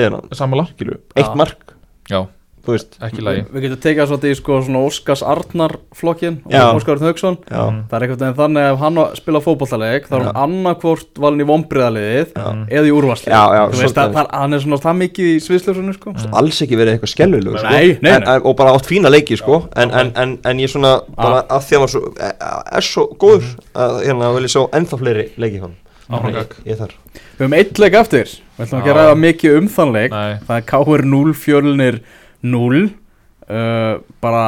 skilur, 0.75 0.99
eitt 1.17 1.35
mark. 1.41 1.73
Já, 2.11 2.27
þú 2.67 2.75
veist, 2.75 2.97
ekki 3.01 3.23
lagi 3.25 3.45
Við 3.55 3.63
getum 3.65 3.81
tekið 3.85 4.09
svolítið 4.11 4.31
í 4.31 4.37
sko 4.39 4.59
svona 4.67 4.81
Óskars 4.85 5.23
Arnar 5.25 5.73
flokkin 5.97 6.41
og 6.45 6.81
Óskar 6.81 6.99
já, 7.01 7.61
Mm. 7.71 7.85
Það 7.91 7.97
er 7.97 8.03
einhvern 8.05 8.21
veginn 8.21 8.37
þannig 8.41 8.63
að 8.67 8.73
ef 8.75 8.79
hann 8.85 8.99
spila 9.17 9.41
fótballtaleik 9.41 10.07
þá 10.11 10.15
er 10.17 10.25
hann 10.27 10.41
annarkvort 10.45 11.19
valin 11.19 11.41
í 11.41 11.47
vonbriðaliðið 11.49 12.33
Já. 12.37 12.47
eða 12.69 12.87
í 12.87 12.93
úrvarsli 12.95 13.33
það- 13.33 14.31
hann 14.33 14.55
er 14.55 14.61
svona 14.61 14.79
það 14.81 14.97
mikið 15.01 15.27
í 15.31 15.37
sviðslöfsunni 15.47 15.95
sko 15.95 16.11
Mm. 16.13 16.35
alls 16.35 16.61
ekki 16.63 16.77
verið 16.77 16.99
eitthvað 16.99 17.15
skelluleg 17.15 17.59
sko. 17.59 17.69
Nei, 17.71 17.99
nei, 18.03 18.13
En, 18.13 18.23
nei. 18.25 18.35
en, 18.37 18.43
og 18.45 18.57
bara 18.57 18.75
átt 18.77 18.87
fína 18.87 19.11
leiki 19.11 19.37
sko. 19.39 19.69
en, 19.77 19.91
en, 19.91 20.13
en, 20.17 20.39
en 20.45 20.57
ég 20.59 20.69
svona 20.69 21.01
bara 21.17 21.43
að 21.49 21.63
því 21.65 21.73
að 21.73 21.79
hann 21.79 21.81
var 21.81 21.89
svo, 21.89 22.03
er, 22.21 22.35
er 22.77 22.81
svo 22.83 23.07
góður 23.17 23.43
Mhm. 23.43 23.57
að 23.75 24.05
hérna 24.07 24.35
vil 24.35 24.43
ég 24.45 24.53
sjá 24.55 24.69
ennþá 24.71 24.99
fleiri 24.99 25.29
leiki 25.39 25.61
hann 25.61 25.75
Ég, 26.11 26.47
ég 26.67 26.77
þar 26.77 26.91
Við 27.39 27.47
höfum 27.47 27.55
eitt 27.55 27.79
leik 27.79 27.95
eftir 27.95 28.25
Við 28.59 28.67
ætlum 28.67 28.81
ekki 28.83 28.91
að 28.91 28.97
ræða 28.99 29.15
mikið 29.21 29.59
um 29.59 29.69
þann 29.69 29.93
leik 29.95 30.11
Það 30.11 30.57
er 30.57 30.65
K.R. 30.67 31.03
0, 31.05 31.33
fjölnir 31.35 32.01
0 32.47 32.83
uh, 32.87 34.01
Bara 34.23 34.47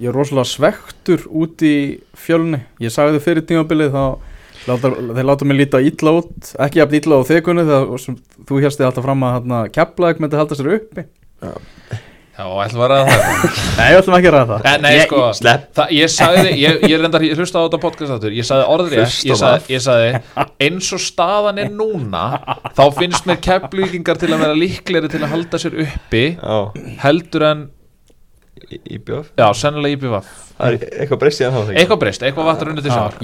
Ég 0.00 0.08
er 0.10 0.16
rosalega 0.16 0.48
svektur 0.48 1.26
út 1.28 1.62
í 1.62 2.00
fjölni. 2.18 2.62
Ég 2.82 2.90
sagði 2.90 3.18
þið 3.18 3.26
fyrir 3.26 3.44
tímabilið 3.46 3.92
þá 3.92 4.04
láta, 4.66 4.90
Þeir 4.90 5.28
láta 5.28 5.46
mig 5.46 5.58
líta 5.60 5.82
illa 5.84 6.14
út. 6.18 6.52
Ekki 6.64 6.80
jafn 6.80 6.96
illa 6.98 7.18
á 7.20 7.28
þekunni 7.28 7.66
Þegar 7.68 8.16
þú 8.48 8.62
hérst 8.64 8.80
þið 8.80 8.88
alltaf 8.88 9.06
fram 9.06 9.26
að 9.28 9.36
hérna, 9.36 9.60
Keflavík 9.76 10.22
myndi 10.22 10.40
halda 10.40 10.58
sér 10.58 10.72
uppi. 10.78 11.04
Já, 11.42 11.52
ætlum 12.38 12.82
að 12.86 12.88
ræða 12.92 13.08
það. 13.12 13.42
Nei, 13.78 13.86
við 13.92 13.98
ætlum 13.98 14.14
ekki 14.16 14.28
að 14.30 14.34
ræða 14.36 14.56
það. 14.62 14.78
Nei, 14.82 14.92
Ég- 14.96 15.02
sko, 15.10 15.22
Slepp. 15.36 15.66
Það, 15.76 15.90
ég 15.98 16.12
sagði, 16.14 16.54
ég, 16.62 16.78
ég 16.88 17.02
reyndar, 17.02 17.26
ég 17.28 17.36
hlusta 17.42 17.60
á 17.60 17.64
þetta 17.66 17.80
podcast 17.82 18.14
aftur, 18.16 18.32
ég 18.38 18.46
sagði 18.48 18.64
orðrið, 18.72 19.02
ég 19.28 19.36
á 19.36 19.40
sagði, 19.42 19.74
ég 19.76 19.84
sagði, 19.84 20.46
eins 20.66 20.88
og 20.96 21.02
staðan 21.04 21.60
er 21.60 21.68
núna, 21.76 22.24
þá 22.72 22.82
finnst 22.96 23.28
mér 23.28 23.40
keflvíkingar 23.44 24.20
til 24.22 24.32
að 24.32 24.46
vera 24.46 24.56
líklegri 24.56 25.12
til 25.12 25.20
að 25.26 25.34
halda 25.36 25.60
sér 25.60 25.76
uppi, 25.84 26.24
Já, 26.40 26.58
heldur 27.04 27.46
en, 27.50 27.66
í, 28.72 28.78
í 28.94 28.98
bjöf 29.02 29.30
já, 29.38 29.46
sennilega 29.56 29.96
IPVF. 29.96 30.26
Það 30.62 30.74
er 30.76 30.84
eitthvað 31.02 31.18
breyst 31.22 31.40
hann 31.42 31.54
þá 31.56 31.70
Eitthvað 31.80 32.00
breyst, 32.02 32.22
eitthvað 32.26 32.48
vatn 32.50 32.66
runnið 32.68 32.84
til 32.86 32.92
sjávar. 32.92 33.14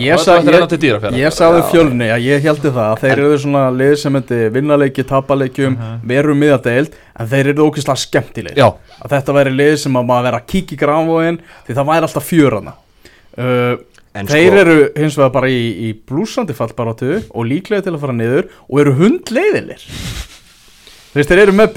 ég 1.18 1.34
sagði 1.36 1.60
fjölni 1.72 2.08
að 2.14 2.24
ég 2.26 2.46
heldi 2.48 2.72
það 2.72 2.88
að 2.88 3.02
þeir 3.04 3.22
eru 3.24 3.36
svona 3.44 3.64
lið 3.76 3.92
sem 4.02 4.16
myndi 4.16 4.38
vinnaleiki, 4.56 5.04
tapaleikjum, 5.12 5.76
veru 6.10 6.34
miðadeild 6.34 6.96
en 7.18 7.30
þeir 7.30 7.52
eru 7.52 7.68
ókvæslega 7.68 8.02
skemmtilegir 8.02 8.58
Já, 8.58 8.66
að 9.04 9.14
þetta 9.14 9.36
væri 9.38 9.52
lið 9.54 9.76
sem 9.84 10.00
að 10.00 10.08
maður 10.10 10.26
vera 10.30 10.40
að 10.42 10.48
kíkja 10.54 10.74
í 10.74 10.80
grafvóin 10.82 11.38
því 11.68 11.78
það 11.78 11.88
væri 11.92 12.08
alltaf 12.08 12.28
fjörana 12.32 12.74
uh, 13.38 13.76
Þeir 14.18 14.50
sko- 14.50 14.58
eru 14.64 14.76
hins 14.96 15.14
vegar 15.20 15.30
bara 15.36 15.50
í, 15.52 15.62
í 15.86 15.92
blúsandi 16.08 16.56
fallbaráttu 16.56 17.20
og 17.30 17.46
líklega 17.46 17.84
til 17.86 17.94
að 17.94 18.02
fara 18.02 18.16
niður 18.18 18.48
og 18.66 18.80
eru 18.82 18.96
hundleiðilir 18.98 19.84
þeir 21.14 21.44
eru 21.44 21.54
með 21.54 21.70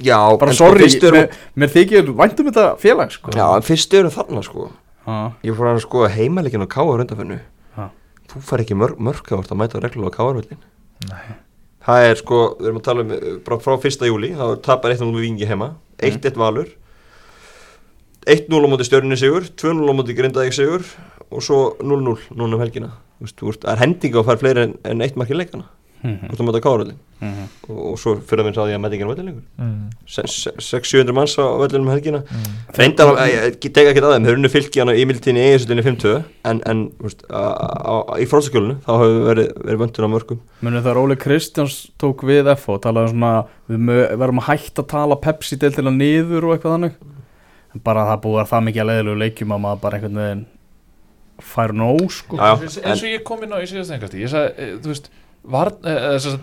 Já, 0.00 0.18
bara 0.40 0.54
sko, 0.56 0.70
sorry, 0.70 0.88
eru 0.88 1.16
mér, 1.16 1.34
mér 1.60 1.72
þykir 1.74 2.12
væntum 2.16 2.48
þetta 2.48 2.66
félag 2.80 3.12
sko. 3.12 3.34
Já, 3.36 3.46
en 3.52 3.66
fyrst 3.66 3.94
eru 3.98 4.12
þarna 4.14 4.42
sko. 4.46 4.70
Já. 5.06 5.18
Ég 5.44 5.56
fór 5.56 5.70
að 5.72 5.82
sko 5.84 6.08
heimalegin 6.12 6.64
á 6.64 6.68
káar 6.70 7.02
undanfennu 7.04 7.38
Já. 7.40 7.86
Þú 8.30 8.42
fær 8.46 8.62
ekki 8.64 8.76
mörg, 8.78 8.98
mörg 9.00 9.30
að 9.32 9.48
að 9.48 9.60
mæta 9.60 9.80
reglulega 9.80 10.12
á 10.12 10.18
káarvöldin 10.18 10.60
Það 11.80 12.06
er 12.10 12.18
sko, 12.20 12.40
við 12.58 12.68
erum 12.68 12.80
að 12.80 12.86
tala 12.86 13.04
um 13.06 13.12
uh, 13.16 13.28
bara 13.46 13.58
frá 13.64 13.76
1. 13.88 14.04
júli, 14.10 14.34
þá 14.36 14.44
tapar 14.66 14.92
1-0 14.92 15.14
við 15.16 15.24
vingi 15.24 15.48
heima. 15.48 15.70
1-1 16.04 16.36
valur. 16.36 16.68
1-0 18.28 18.52
á 18.52 18.68
móti 18.68 18.84
stjörninni 18.84 19.16
sigur 19.16 19.48
2-0 19.48 19.88
á 19.88 19.94
móti 19.96 20.16
grindaðið 20.18 20.58
sigur 20.58 20.84
og 21.32 21.40
svo 21.44 21.60
0-0 21.80 22.36
núna 22.36 22.58
um 22.58 22.60
helgina. 22.60 22.90
Þú 23.20 23.32
þú 23.32 23.54
Það 23.62 23.72
er 23.72 23.82
hendinga 23.86 24.20
að 24.20 24.28
fara 24.28 24.42
fleiri 24.42 24.66
en, 24.66 24.76
en 24.84 25.06
eitt 25.06 25.16
mark 25.16 25.32
í 25.32 25.38
leikana. 25.40 25.70
Þú 26.04 26.28
veist 26.28 26.44
að 26.44 26.50
mæta 26.50 26.62
káarvöldin 27.20 27.28
Mhm. 27.30 27.48
og, 27.68 27.92
og 27.92 27.98
svo 28.00 28.14
fyrir 28.24 28.40
að 28.40 28.44
minn 28.48 28.54
sá 28.56 28.62
því 28.64 28.74
að 28.74 28.80
mæta 28.80 28.94
ekki 28.96 29.04
á 29.04 29.10
völdin 29.10 29.26
lengur. 29.28 29.42
Mm, 29.60 29.90
600-700 30.08 31.12
manns 31.14 31.34
á 31.36 31.44
völdinum 31.60 31.86
um 31.86 31.92
helgina. 31.92 32.20
Mm. 32.24 32.54
Reyndar, 32.78 33.10
ég 33.28 33.58
ég 33.60 33.72
tek 33.74 33.86
ekki 33.90 34.00
að 34.00 34.14
þeim, 34.14 34.24
þeir 34.26 34.38
unnu 34.38 34.48
fylki 34.50 34.80
hana 34.80 34.92
í 34.96 35.04
mildtíðinni 35.04 35.44
í 35.44 35.54
ESUtinni 35.54 35.82
50 35.84 36.24
en, 36.44 36.62
en 36.66 36.82
veist, 37.00 37.22
á, 37.28 37.40
á, 37.44 37.94
í 38.16 38.26
fróðsakjölinu 38.30 38.78
þá 38.86 38.90
hefur 38.96 39.12
við 39.14 39.26
verið, 39.30 39.50
verið 39.68 39.82
vöndun 39.84 40.08
á 40.08 40.14
mörgum. 40.14 40.40
Munið 40.64 40.82
þegar 40.86 41.00
Óli 41.04 41.16
Kristjáns 41.20 41.76
tók 42.00 42.24
við 42.24 42.48
FO 42.56 42.78
og 42.78 42.82
talaði 42.82 43.12
um 43.12 43.20
svona, 43.20 43.32
við 43.68 44.16
verðum 44.18 44.40
að 44.40 44.48
hætta 44.50 44.82
að 44.82 44.88
tala 44.96 45.16
Pepsi 45.20 45.58
til 45.60 45.70
til 45.76 45.84
að 45.84 45.96
niður 46.00 46.48
og 46.48 46.56
eitthvað 46.56 46.76
þannig. 46.78 46.94
En 47.74 47.80
bara 47.84 48.06
það 48.08 48.22
búið 48.24 48.40
að 48.42 48.48
það 48.50 48.64
mikið 48.66 48.80
að 48.82 48.88
leiðilegu 48.90 49.20
leikjum 49.20 49.52
að 49.54 49.60
maður 49.66 49.80
bara 49.84 49.98
einhvern 50.00 50.16
veginn 50.24 50.46
fær 51.40 51.72
nóg 51.72 52.10
sko. 52.12 52.36
Já, 52.36 52.50
eins, 52.60 52.76
en- 52.80 52.84
eins 52.90 53.02
og 53.04 53.08
ég 53.08 53.22
kom 53.24 53.42
inn 53.46 53.52
á 53.54 53.58
í 53.62 53.68
síðast 53.70 53.94
engasti 53.94 54.20
ég 54.20 54.28
sagði, 54.28 54.50
e, 54.58 54.66
þú 54.82 54.90
veist 54.90 55.06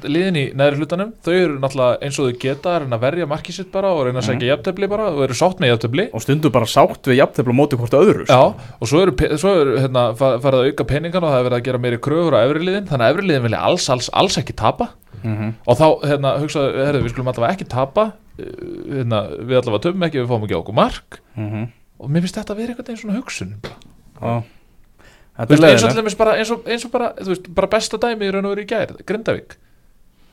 liðin 0.09 0.37
í 0.41 0.43
neðri 0.57 0.79
hlutanum 0.81 1.11
þau 1.21 1.33
eru 1.33 1.57
náttúrulega 1.61 1.99
eins 2.01 2.17
og 2.17 2.27
þau 2.31 2.39
geta 2.41 2.71
að 2.73 2.79
reyna 2.83 2.97
að 2.97 3.03
verja 3.05 3.27
markið 3.29 3.57
sitt 3.59 3.69
bara 3.71 3.91
og 3.93 4.07
reyna 4.07 4.23
að 4.23 4.25
segja 4.25 4.49
jafntefli 4.49 4.89
bara 4.89 5.05
og 5.11 5.21
eru 5.27 5.37
sátt 5.37 5.61
með 5.61 5.71
jafntefli 5.73 6.05
og 6.17 6.23
stundum 6.25 6.51
bara 6.55 6.65
sátt 6.71 7.09
við 7.11 7.19
jafntefla 7.21 7.53
á 7.53 7.59
móti 7.59 7.77
hvort 7.77 7.93
öðru 7.93 8.25
Já, 8.25 8.33
sko. 8.33 8.65
og 8.81 8.91
svo 8.91 9.03
eru, 9.05 9.13
svo 9.37 9.53
eru 9.61 9.77
hérna, 9.83 10.07
fa- 10.17 10.39
farið 10.41 10.63
að 10.63 10.71
auka 10.71 10.87
peningan 10.89 11.23
og 11.23 11.29
það 11.29 11.39
er 11.39 11.47
verið 11.49 11.59
að 11.59 11.67
gera 11.69 11.83
meiri 11.85 12.01
kröfur 12.07 12.37
á 12.37 12.39
efri 12.41 12.65
liðin 12.65 12.89
þannig 12.89 13.05
að 13.05 13.13
efri 13.13 13.27
liðin 13.29 13.47
vilja 13.47 13.63
alls, 13.69 13.87
alls, 13.93 14.09
alls 14.13 14.41
ekki 14.41 14.57
tapa 14.57 14.89
mm 15.21 15.53
og 15.67 15.77
þá 15.77 15.87
hérna, 16.09 16.33
hugsaðu, 16.41 16.85
herðu, 16.85 17.05
við 17.05 17.13
skulum 17.13 17.31
allavega 17.31 17.53
ekki 17.53 17.69
tapa 17.69 18.03
uh, 18.11 18.51
hérna, 18.97 19.23
við 19.39 19.61
allavega 19.61 19.83
töfum 19.85 20.05
ekki 20.09 20.21
við 20.23 20.29
fáum 20.29 20.45
ekki 20.45 20.57
okkur 20.59 20.77
mark 20.77 21.21
-hmm. 21.37 21.65
og 21.99 22.09
mér 22.09 22.25
finnst 22.25 22.37
þetta 22.37 22.53
að 22.53 22.61
vera 22.61 22.73
einhvern 22.73 22.87
veginn 22.87 23.01
svona 23.01 23.17
hugsun. 23.17 23.57
Já 24.21 24.43
veist, 25.37 25.63
eins 25.63 25.85
og 25.85 25.95
dæmis 25.95 26.17
bara, 26.17 26.35
eins 26.39 26.51
og, 26.51 26.65
eins 26.65 26.85
og 26.87 26.91
bara, 26.91 27.13
veist, 27.21 27.47
bara 27.53 27.69
besta 27.71 27.99
dæmi 28.01 28.27
í 28.27 28.33
raun 28.33 28.45
og 28.49 28.55
veru 28.55 28.65
í 28.65 28.69
gær, 28.69 28.93
Grindavík. 29.05 29.57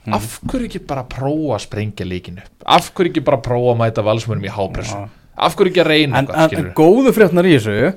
Mhm. 0.05 0.15
af 0.15 0.41
hverju 0.45 0.69
ekki 0.69 0.81
bara 0.85 1.05
prófa 1.09 1.55
að 1.57 1.63
sprengja 1.65 2.05
líkinu 2.05 2.43
af 2.67 2.91
hverju 2.93 3.11
ekki 3.11 3.23
bara 3.25 3.39
prófa 3.41 3.73
að 3.73 3.79
mæta 3.81 4.03
valsmönum 4.05 4.45
í 4.45 4.53
hápressu? 4.53 4.99
Já. 4.99 5.09
af 5.47 5.57
hverju 5.57 5.73
ekki 5.73 5.81
að 5.81 5.89
reyna 5.89 6.19
en, 6.19 6.29
en, 6.29 6.57
en 6.59 6.73
góðu 6.77 7.13
fréttnar 7.17 7.49
í 7.49 7.55
þessu 7.57 7.95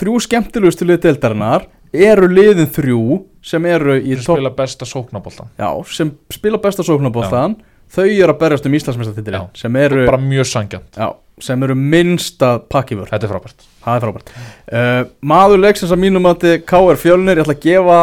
þrjú 0.00 0.14
skemmtilegustu 0.24 0.88
lið 0.88 1.02
deildarinnar 1.04 1.66
eru 1.92 2.30
liðin 2.32 2.70
þrjú 2.72 3.02
sem 3.44 3.68
eru 3.68 3.98
í 4.00 4.16
sem 4.16 4.24
topp 4.24 4.40
spila 4.40 4.54
besta 4.56 4.88
sóknaboltan 4.88 5.52
Já, 5.60 5.68
sem 5.92 6.14
spila 6.32 6.60
besta 6.62 6.86
sóknarboltan 6.86 7.58
þau 7.92 8.06
eru 8.08 8.32
að 8.32 8.40
berjast 8.40 8.66
um 8.68 8.76
Íslandsmeistartitilin 8.78 9.38
Já. 9.40 9.48
sem 9.62 9.76
eru, 9.82 10.06
bara 10.08 10.20
mjög 10.22 10.48
sangjant, 10.48 10.88
já, 10.96 11.08
sem 11.42 11.64
eru 11.66 11.76
minnsta 11.78 12.52
pakkifur, 12.72 13.08
þetta 13.10 13.28
er 13.28 13.32
frábært. 13.34 13.64
Það 13.84 13.96
er 13.98 14.04
frábært. 14.06 14.34
Uh, 14.72 15.00
Maður 15.32 15.62
leiksins 15.64 15.92
að 15.94 16.02
mínum 16.04 16.28
að 16.30 16.44
þið 16.46 16.54
K.R. 16.70 17.00
Fjölnir, 17.02 17.40
ég 17.40 17.44
ætla 17.46 17.56
að 17.58 17.64
gefa 17.66 17.98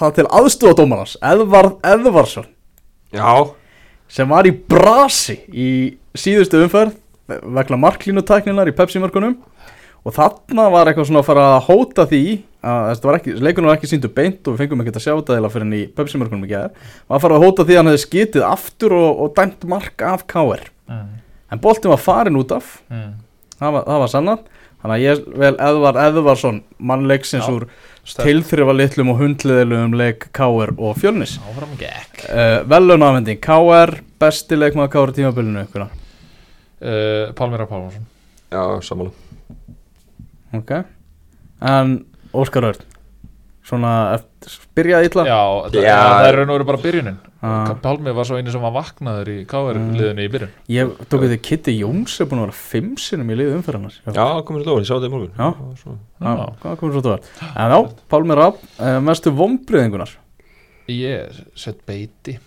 það 0.00 0.14
til 0.18 0.26
aðstofa 0.40 0.78
dómarans 0.78 1.16
Eðvarð 1.20 1.74
Eðvarsson 1.92 2.46
Já, 3.12 3.28
sem 4.08 4.30
var 4.32 4.48
í 4.48 4.52
brasi 4.72 5.38
í 5.52 5.68
síðustu 6.16 6.62
umferð 6.64 6.96
vegna 7.28 7.78
marklínutækninar 7.80 8.70
í 8.70 8.76
Pepsi-mörkunum 8.76 9.36
og 10.02 10.14
þarna 10.16 10.66
var 10.72 10.90
eitthvað 10.90 11.08
svona 11.08 11.22
að 11.22 11.28
fara 11.28 11.44
að 11.52 11.66
hóta 11.68 12.06
því 12.10 12.22
að 12.62 13.04
ekki, 13.16 13.34
leikunum 13.42 13.70
var 13.70 13.78
ekki 13.78 13.90
síndu 13.90 14.10
beint 14.12 14.46
og 14.46 14.54
við 14.54 14.64
fengum 14.64 14.82
ekkert 14.82 14.98
að 14.98 15.04
sjá 15.04 15.12
þetta 15.12 15.36
eða 15.38 15.50
fyrir 15.50 15.66
henni 15.66 15.82
í 15.82 15.90
Pepsi-mörkunum 15.96 16.46
í 16.46 16.50
gæðar 16.50 16.72
var 17.10 17.16
að 17.16 17.24
fara 17.24 17.38
að 17.38 17.46
hóta 17.46 17.66
því 17.66 17.74
að 17.74 17.80
hann 17.80 17.90
hefði 17.90 18.02
skitið 18.04 18.46
aftur 18.46 18.96
og, 18.98 19.22
og 19.22 19.36
dæmt 19.38 19.66
mark 19.70 20.04
af 20.06 20.24
KR 20.30 20.64
mm. 20.90 21.06
en 21.54 21.62
boltin 21.62 21.92
var 21.92 22.02
farin 22.02 22.38
út 22.38 22.54
af. 22.54 22.76
Mm. 22.90 23.14
það 23.58 23.78
var, 23.78 23.88
það 23.88 24.04
var 24.04 24.12
sannat 24.14 24.44
þannig 24.82 24.94
að 24.96 25.06
ég 25.06 25.24
vel 25.44 25.54
Eðvar 25.68 26.00
Eðvarsson 26.08 26.60
mannleiksins 26.90 27.50
úr 27.50 27.68
tilþrifa 28.18 28.74
litlum 28.74 29.12
og 29.14 29.22
hundliðilegum 29.22 29.94
leik 29.94 30.26
KR 30.34 30.74
og 30.74 30.96
Fjölnis. 30.98 31.36
Áfram 31.46 31.76
gekk. 31.78 32.24
Uh, 32.26 32.58
velunafending 32.66 33.42
KR 33.42 33.94
besti 34.22 34.58
leikmaður 34.58 34.94
KR 34.96 35.14
ykkur 35.62 35.86
uh, 35.86 35.90
Pálmira 37.38 37.70
Pálmarsson. 37.70 38.08
Já, 38.50 38.64
samanlega 38.82 39.21
ok. 40.56 40.72
En 41.62 41.98
Óskar 42.32 42.64
Örn 42.72 42.88
svona 43.62 43.90
byrjaði 44.76 45.08
illa? 45.10 45.24
Já, 45.28 45.40
það, 45.70 45.84
Já. 45.86 45.98
það 46.02 46.28
er 46.28 46.36
raun 46.38 46.50
og 46.50 46.56
veru 46.56 46.66
bara 46.66 46.80
byrjunin. 46.82 47.18
Ah. 47.42 47.70
Pálmi 47.82 48.12
var 48.14 48.26
svo 48.26 48.38
eini 48.38 48.52
sem 48.54 48.62
var 48.62 48.72
vaknaður 48.74 49.30
í 49.32 49.36
KR 49.50 49.78
liðinu 49.98 50.24
í 50.24 50.30
byrjun. 50.30 50.50
Ég 50.70 50.90
tók 51.10 51.26
að 51.26 51.34
Kitty 51.46 51.74
Jóns 51.78 52.16
er 52.22 52.28
búin 52.30 52.42
að 52.42 52.48
vera 52.48 52.58
fimm 52.58 52.92
sinnum 53.02 53.30
í 53.34 53.38
liðu 53.38 53.56
umferðarnas 53.58 54.00
já, 54.02 54.12
Já, 54.14 54.26
komið 54.46 54.62
sér 54.64 54.70
lóðan, 54.70 54.82
ég 54.84 54.90
sá 54.90 54.94
þetta 54.96 55.10
í 55.10 55.14
morgun. 55.14 55.32
Já. 55.38 55.46
Og 55.46 55.76
svo- 55.78 55.96
já, 56.22 56.34
hvað 56.62 56.76
komur 56.80 56.96
svo 56.96 57.04
það 57.06 57.30
en 57.52 57.74
já, 57.74 57.78
Pálmi 58.14 58.38
Rapp, 58.38 58.58
uh, 58.78 58.98
mestu 59.02 59.34
vombriðingunar 59.38 60.16
ég 60.92 61.42
sett 61.54 61.80
beiti. 61.86 62.38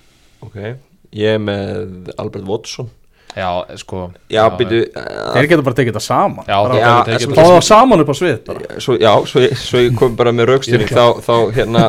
Ok, 0.44 0.60
ég 1.16 1.36
er 1.36 1.40
með 1.40 2.12
Albert 2.20 2.46
Watson 2.46 2.90
já, 3.36 3.50
sko 3.82 4.06
Já, 4.32 4.44
býtu 4.58 4.80
þeir 5.36 5.50
geta 5.52 5.66
bara 5.68 5.76
tekið 5.80 5.92
þetta 5.94 6.04
saman. 6.06 6.46
Já, 6.48 6.56
bara, 6.64 6.74
þeir 6.74 6.82
Já, 6.82 6.94
geta 6.96 7.12
tekið 7.12 7.28
en 7.28 7.36
fá 7.36 7.42
þetta 7.44 7.58
það 7.60 7.68
saman 7.70 8.04
upp 8.06 8.10
á 8.12 8.16
svið 8.22 8.40
bara. 8.48 8.80
svo, 8.86 8.98
Já, 9.02 9.12
svo, 9.32 9.46
svo 9.66 9.84
ég 9.86 9.96
kom 10.00 10.16
bara 10.16 10.32
með 10.36 10.54
er 10.56 10.86
þá, 10.90 11.06
þá 11.26 11.36
hérna 11.58 11.86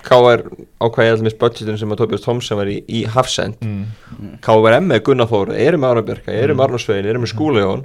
KR 0.00 0.42
ákvæði 0.80 1.10
allir 1.12 1.24
með 1.26 1.34
budgetinu 1.42 1.76
sem 1.78 1.90
að 1.92 1.98
Tobias 2.00 2.22
Thompson 2.24 2.56
var 2.56 2.70
í, 2.72 2.78
í 2.88 3.02
Hafsend. 3.04 3.58
Mm. 3.60 4.38
KVM 4.40 4.86
með 4.88 5.02
Gunnar 5.04 5.28
Þór, 5.28 5.50
erum 5.60 5.82
með 5.84 5.90
Arabjörka, 5.94 6.32
erum 6.32 6.56
með 6.56 6.64
Arnar 6.70 6.80
Svein, 6.80 7.04
erum 7.10 7.26
með 7.26 7.32
Skúlegjón 7.34 7.82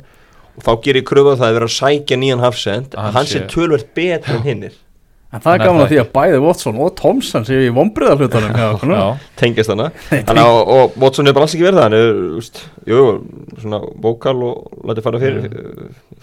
og 0.55 0.63
þá 0.63 0.71
gerir 0.85 1.01
ég 1.01 1.07
kröfu 1.09 1.33
á 1.35 1.39
það 1.41 1.49
að 1.49 1.57
vera 1.57 1.67
að 1.67 1.73
sækja 1.75 2.17
nýjan 2.21 2.39
Hafsend 2.45 2.95
Hann 2.95 3.09
að 3.09 3.17
hann 3.19 3.27
sé 3.27 3.41
sé- 3.41 3.49
tölvert 3.51 3.89
betur 3.97 4.37
en 4.37 4.45
hinnir 4.47 4.77
en 5.35 5.43
það 5.43 5.53
er 5.57 5.63
gaman 5.65 5.83
að 5.85 5.91
því 5.91 5.99
að 6.01 6.09
bæði 6.15 6.39
Watson 6.45 6.79
og 6.85 6.93
Thompson 6.99 7.45
séu 7.47 7.65
í 7.65 7.73
vombriðarhlutunum 7.75 8.55
hjá 8.55 8.65
okkur 8.75 8.89
nú. 8.91 8.97
já, 8.99 9.27
tengist 9.41 9.71
hana 9.73 9.89
Þannig 10.29 10.49
og, 10.49 10.71
og 10.77 10.97
Watson 11.03 11.27
er 11.29 11.35
bara 11.37 11.47
alls 11.49 11.55
ekki 11.57 11.67
verið 11.67 11.79
það 11.81 11.87
hann 11.89 11.97
er, 11.99 12.23
úst, 12.39 12.63
jú, 12.89 13.03
svona 13.61 13.81
vókal 14.07 14.35
og 14.47 14.81
læti 14.89 15.05
fara 15.05 15.21
fyrir, 15.21 15.47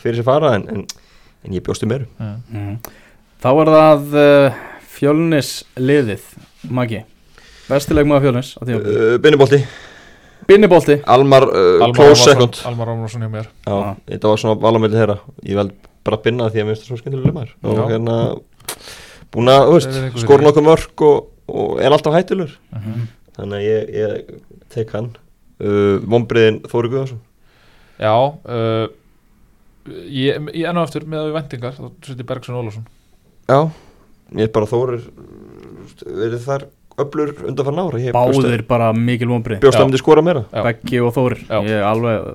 fyrir 0.02 0.18
sér 0.20 0.28
fara 0.30 0.54
en, 0.58 0.66
en, 0.72 0.84
en 1.46 1.56
ég 1.58 1.64
bjósti 1.66 1.88
meiru. 1.90 2.08
Mm. 2.18 2.34
Mhm. 2.56 2.76
þá 3.42 3.48
er 3.52 3.72
það 3.76 4.18
uh, 4.24 4.60
Fjölnis 4.92 5.52
liðið 5.80 6.26
Maggi, 6.70 7.00
bestileg 7.66 8.06
maður 8.06 8.28
Fjölnis 8.28 8.52
uh, 8.62 9.16
Binnibolti, 9.24 9.58
Binnibolti 10.46 10.98
Almar, 11.10 11.46
uh, 11.48 11.82
Almar 11.82 11.96
close 11.96 12.12
Rómarsson- 12.12 12.28
second. 12.34 12.60
Almar 12.70 12.88
Rómarsson 12.92 13.22
hjá 13.26 13.30
mér. 13.32 13.48
Þetta 14.10 14.30
var 14.32 14.40
svona 14.42 14.58
valamöldi 14.62 14.98
þeirra. 14.98 15.16
Ég 15.46 15.58
vel 15.58 15.68
bara 16.02 16.18
binna 16.24 16.48
því 16.50 16.62
að 16.62 16.66
mér 16.66 16.74
finnst 16.76 16.86
það 16.86 16.90
svo 16.90 16.98
skemmtilega 16.98 17.34
maður 17.36 17.52
Já. 17.52 17.68
Og 17.70 17.92
hérna 17.92 18.16
búin 19.32 19.48
að, 19.52 19.66
fyrir. 20.40 20.46
nokkuð 20.48 20.66
mörg 20.68 21.04
og, 21.08 21.28
og 21.52 21.80
er 21.82 21.92
alltaf 21.96 22.16
hættulur 22.18 22.56
Mhm. 22.72 23.06
þannig 23.36 23.58
að 23.58 23.68
ég, 23.68 23.92
ég 23.96 24.40
tek 24.74 24.90
hann 24.96 25.10
uh, 25.62 25.96
Vombriðin 26.04 26.60
Þóri 26.68 26.90
Guðarsson 26.92 27.22
Já 28.02 28.12
uh, 28.12 28.88
Ég, 30.06 30.36
ég 30.54 30.68
enn 30.68 30.78
og 30.78 30.84
aftur 30.86 31.02
með 31.10 31.18
að 31.24 31.26
við 31.30 31.36
vendingar 31.40 31.72
þá 31.74 31.86
seti 32.06 32.26
Bergson 32.28 32.58
Ólafsson 32.60 32.84
Já, 33.50 33.58
ég 34.38 34.46
er 34.46 34.52
bara 34.54 34.68
Þórir 34.70 35.08
verið 36.06 36.44
þar 36.44 36.66
öflur 37.02 37.32
undan 37.48 37.66
fann 37.66 37.80
ára 37.82 37.98
Báðir 38.14 38.62
bara 38.68 38.92
mikil 38.94 39.28
að 39.82 39.88
myndi 39.88 40.00
skora 40.02 40.22
meira. 40.22 40.42
Beggi 40.52 41.00
og 41.02 41.14
Þórir 41.16 41.40
Já. 41.48 41.56
Ég 41.66 41.74
er 41.80 41.86
alveg 41.88 42.28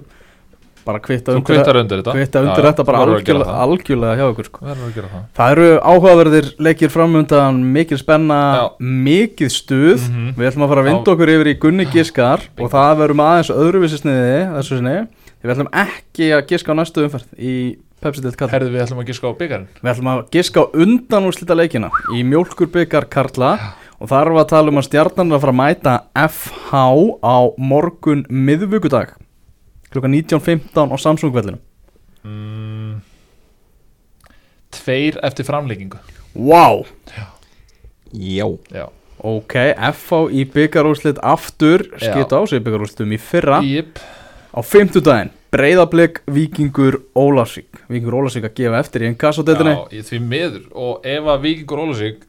bara 0.88 1.02
kvitta 1.04 1.36
Þú 1.36 1.42
undir, 1.44 1.80
undir 1.82 2.02
þetta. 2.02 2.14
kvitta 2.16 2.42
undir 2.46 2.64
Já, 2.64 2.68
þetta 2.72 2.86
bara 2.88 3.02
algjörlega, 3.06 3.56
algjörlega 3.66 4.18
hjá 4.18 4.26
ykkur 4.34 4.48
sko. 4.50 4.64
Það. 4.68 5.24
Það 5.38 5.54
eru 5.56 5.68
áhugaverðir 5.92 6.50
leikir 6.68 6.94
framundan 6.94 7.62
mikil 7.76 8.00
spenna, 8.02 8.40
Já. 8.58 8.66
mikið 9.08 9.54
stuð. 9.58 10.08
Mhm. 10.10 10.30
Við 10.40 10.50
ætlum 10.52 10.66
að 10.68 10.72
fara 10.74 10.84
að 10.86 10.90
vinda 10.92 11.16
okkur 11.16 11.34
yfir 11.36 11.52
í 11.54 11.58
Gunni 11.66 11.88
Giskar 11.94 12.46
og 12.58 12.72
það 12.74 13.02
verum 13.04 13.26
aðeins 13.28 13.52
öðruvísi 13.54 14.00
sniði 14.02 14.38
þessu 14.56 14.80
sinni. 14.80 14.98
Við 15.44 15.54
ætlum 15.54 15.70
ekki 15.86 16.32
að 16.34 16.48
giska 16.50 16.74
á 16.74 16.80
næstu 16.80 17.04
umferð 17.06 17.28
í 17.38 17.56
Pepsi-dild 18.02 18.36
Karla. 18.38 18.54
Herðu 18.54 18.72
við 18.74 18.82
ætlum 18.84 19.00
að 19.02 19.08
giska 19.10 19.30
á 19.30 19.34
byggarinn 19.38 19.68
Við 19.82 19.90
ætlum 19.92 20.10
að 20.12 20.20
giska 20.34 20.62
á 20.62 20.66
undanúrslita 20.86 21.56
leikina 21.58 21.90
í 22.14 22.24
mjólkurbyggar 22.26 23.08
Karla. 23.10 23.52
Og 23.98 24.10
þar 24.12 24.30
var 24.36 24.44
að 24.44 24.50
tala 24.52 24.70
um 24.70 24.78
að 24.78 24.86
stjarnan 24.86 25.32
er 25.32 25.38
að 25.40 25.42
fara 25.42 25.54
að 25.56 25.58
mæta 25.58 25.94
FH 26.14 26.74
á 27.26 27.38
morgun 27.58 28.22
miðvíkudag 28.30 29.16
klukkan 29.94 30.14
19.15 30.14 30.94
á 30.94 30.96
Samsung-vellinu 31.00 31.60
mm, 32.24 33.00
Tveir 34.78 35.20
eftir 35.24 35.48
framleikingu 35.48 36.00
Wow! 36.38 36.86
Já, 38.14 38.46
Já. 38.72 38.86
Ok, 39.18 39.54
FH 39.74 40.28
í 40.30 40.44
byggarúrslit 40.54 41.18
aftur 41.26 41.82
Já. 41.98 42.12
skita 42.12 42.38
á 42.38 42.44
sig 42.46 42.62
byggarúrslitum 42.62 43.16
í 43.16 43.18
fyrra. 43.18 43.58
Jip 43.66 43.98
á 44.54 44.62
fimmtudaginn 44.62 45.34
Breiðablик, 45.50 46.22
Víkingur, 46.28 47.00
Ólasík 47.16 47.82
Víkingur 47.88 48.20
Ólasík 48.20 48.46
að 48.46 48.58
gefa 48.60 48.82
eftir 48.84 49.06
í 49.06 49.10
einn 49.10 49.18
kassadeildinni 49.18 49.74
Já, 49.74 49.84
ég 49.98 50.08
því 50.10 50.20
miður. 50.28 50.64
Og 50.76 51.06
ef 51.08 51.30
að 51.34 51.44
Víkingur 51.48 51.82
Ólusík 51.88 52.26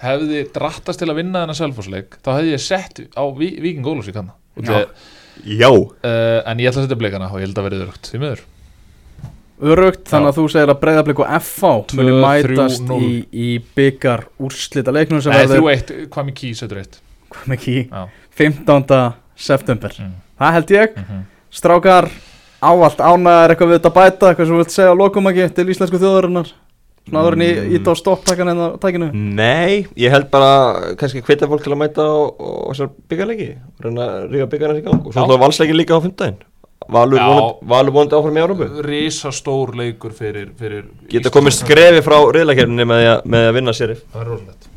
hefði 0.00 0.44
drattast 0.54 1.02
til 1.02 1.10
að 1.10 1.18
vinna 1.20 1.42
þennan 1.42 1.58
selfosleik 1.58 2.16
þá 2.24 2.30
hefði 2.38 2.54
ég 2.54 2.62
sett 2.64 3.02
á 3.12 3.24
Ví, 3.36 3.50
Víking 3.60 3.84
Ólusík 3.90 4.16
hann 4.16 4.30
Já. 4.64 4.86
Já. 5.44 5.68
Uh, 5.70 6.38
en 6.46 6.62
ég 6.62 6.70
ætla 6.70 6.82
að 6.82 6.88
setja 6.88 6.98
blikana 7.00 7.30
og 7.30 7.40
ég 7.40 7.48
held 7.48 7.60
að 7.60 7.68
verði 7.68 7.82
örugt 7.86 8.10
því 8.12 8.22
miður. 8.24 8.46
Örugt, 9.60 10.06
þannig 10.08 10.30
að 10.30 10.38
þú 10.38 10.44
segir 10.54 10.70
að 10.72 10.78
Breiðablik 10.80 11.18
og 11.20 11.32
FH 11.36 11.72
muni 11.98 12.14
mætast 12.16 12.78
þrjú, 12.80 12.86
núll. 12.88 13.00
í, 13.04 13.18
í 13.30 13.48
byggar 13.76 14.22
úrslita 14.40 14.94
leiknum 14.96 15.20
sem 15.20 15.34
Nei, 15.34 15.42
verður 15.42 15.58
þrjú 15.58 15.72
eitt, 15.74 15.92
hvað 16.14 16.30
með 16.30 16.38
ký 16.38 16.52
setur 16.56 16.80
eitt. 16.80 16.96
Hvað 17.34 17.50
með 17.52 17.60
ký, 17.66 17.74
Já. 17.90 18.06
15. 18.40 19.02
september. 19.36 19.98
Mm. 20.00 20.16
það 20.40 20.56
held 20.56 20.74
ég, 20.78 20.96
Mm 20.96 21.20
strákar 21.50 22.08
áallt 22.60 23.00
ánæðar 23.00 23.54
eitthvað 23.54 23.70
við 23.70 23.78
þetta 23.78 23.90
að 23.90 23.96
bæta 23.96 24.28
eitthvað 24.30 24.46
sem 24.46 24.54
þú 24.54 24.60
vilt 24.60 24.74
segja 24.74 24.92
á 24.92 25.00
lokum 25.00 25.30
ekki 25.30 25.46
til 25.56 25.66
íslensku 25.72 26.00
þjóðarinnar 26.00 26.50
svona 27.10 27.24
áður 27.24 27.36
en 27.36 27.42
í, 27.44 27.50
Mm. 27.50 27.72
í 27.74 27.78
þá 27.84 27.90
stopptakkan 28.00 28.48
en 28.54 28.58
á 28.62 28.68
tækinu? 28.80 29.10
Nei, 29.12 29.86
ég 29.96 30.10
held 30.14 30.30
bara 30.30 30.94
kannski 30.96 31.22
hvita 31.26 31.46
fólk 31.50 31.62
til 31.64 31.72
að 31.74 31.82
mæta 31.82 32.06
á, 32.06 32.14
á 32.30 32.70
þessar 32.70 32.90
byggarleiki 33.10 33.50
og 33.58 33.84
reyna 33.84 34.06
að 34.06 34.30
ríða 34.30 34.78
í 34.78 34.84
gang. 34.86 35.02
Og 35.06 35.12
svo 35.12 35.20
Já. 35.20 35.26
ætlaðu 35.26 35.42
valsleikin 35.44 35.76
líka 35.76 35.98
á 35.98 36.00
fimmtudaginn. 36.00 36.40
Valur 36.90 37.20
vonandi- 37.20 37.68
Valur 37.70 37.92
vonandi 37.92 38.16
áfram 38.16 38.36
í 38.38 38.40
Európu 38.40 38.82
Rísa 38.82 39.30
stór 39.30 39.74
leikur 39.76 40.12
fyrir, 40.16 40.48
fyrir 40.58 40.84
Geta 41.12 41.30
komið 41.30 41.60
skrefi 41.60 42.00
frá 42.02 42.18
riðlakerfni 42.32 42.86
með, 42.88 43.02
því 43.02 43.08
að- 43.12 43.24
með 43.34 43.48
að 43.50 43.54
vinna 43.54 43.74
sérif 43.76 44.00
Það 44.10 44.20
er 44.22 44.30
rólegt 44.32 44.69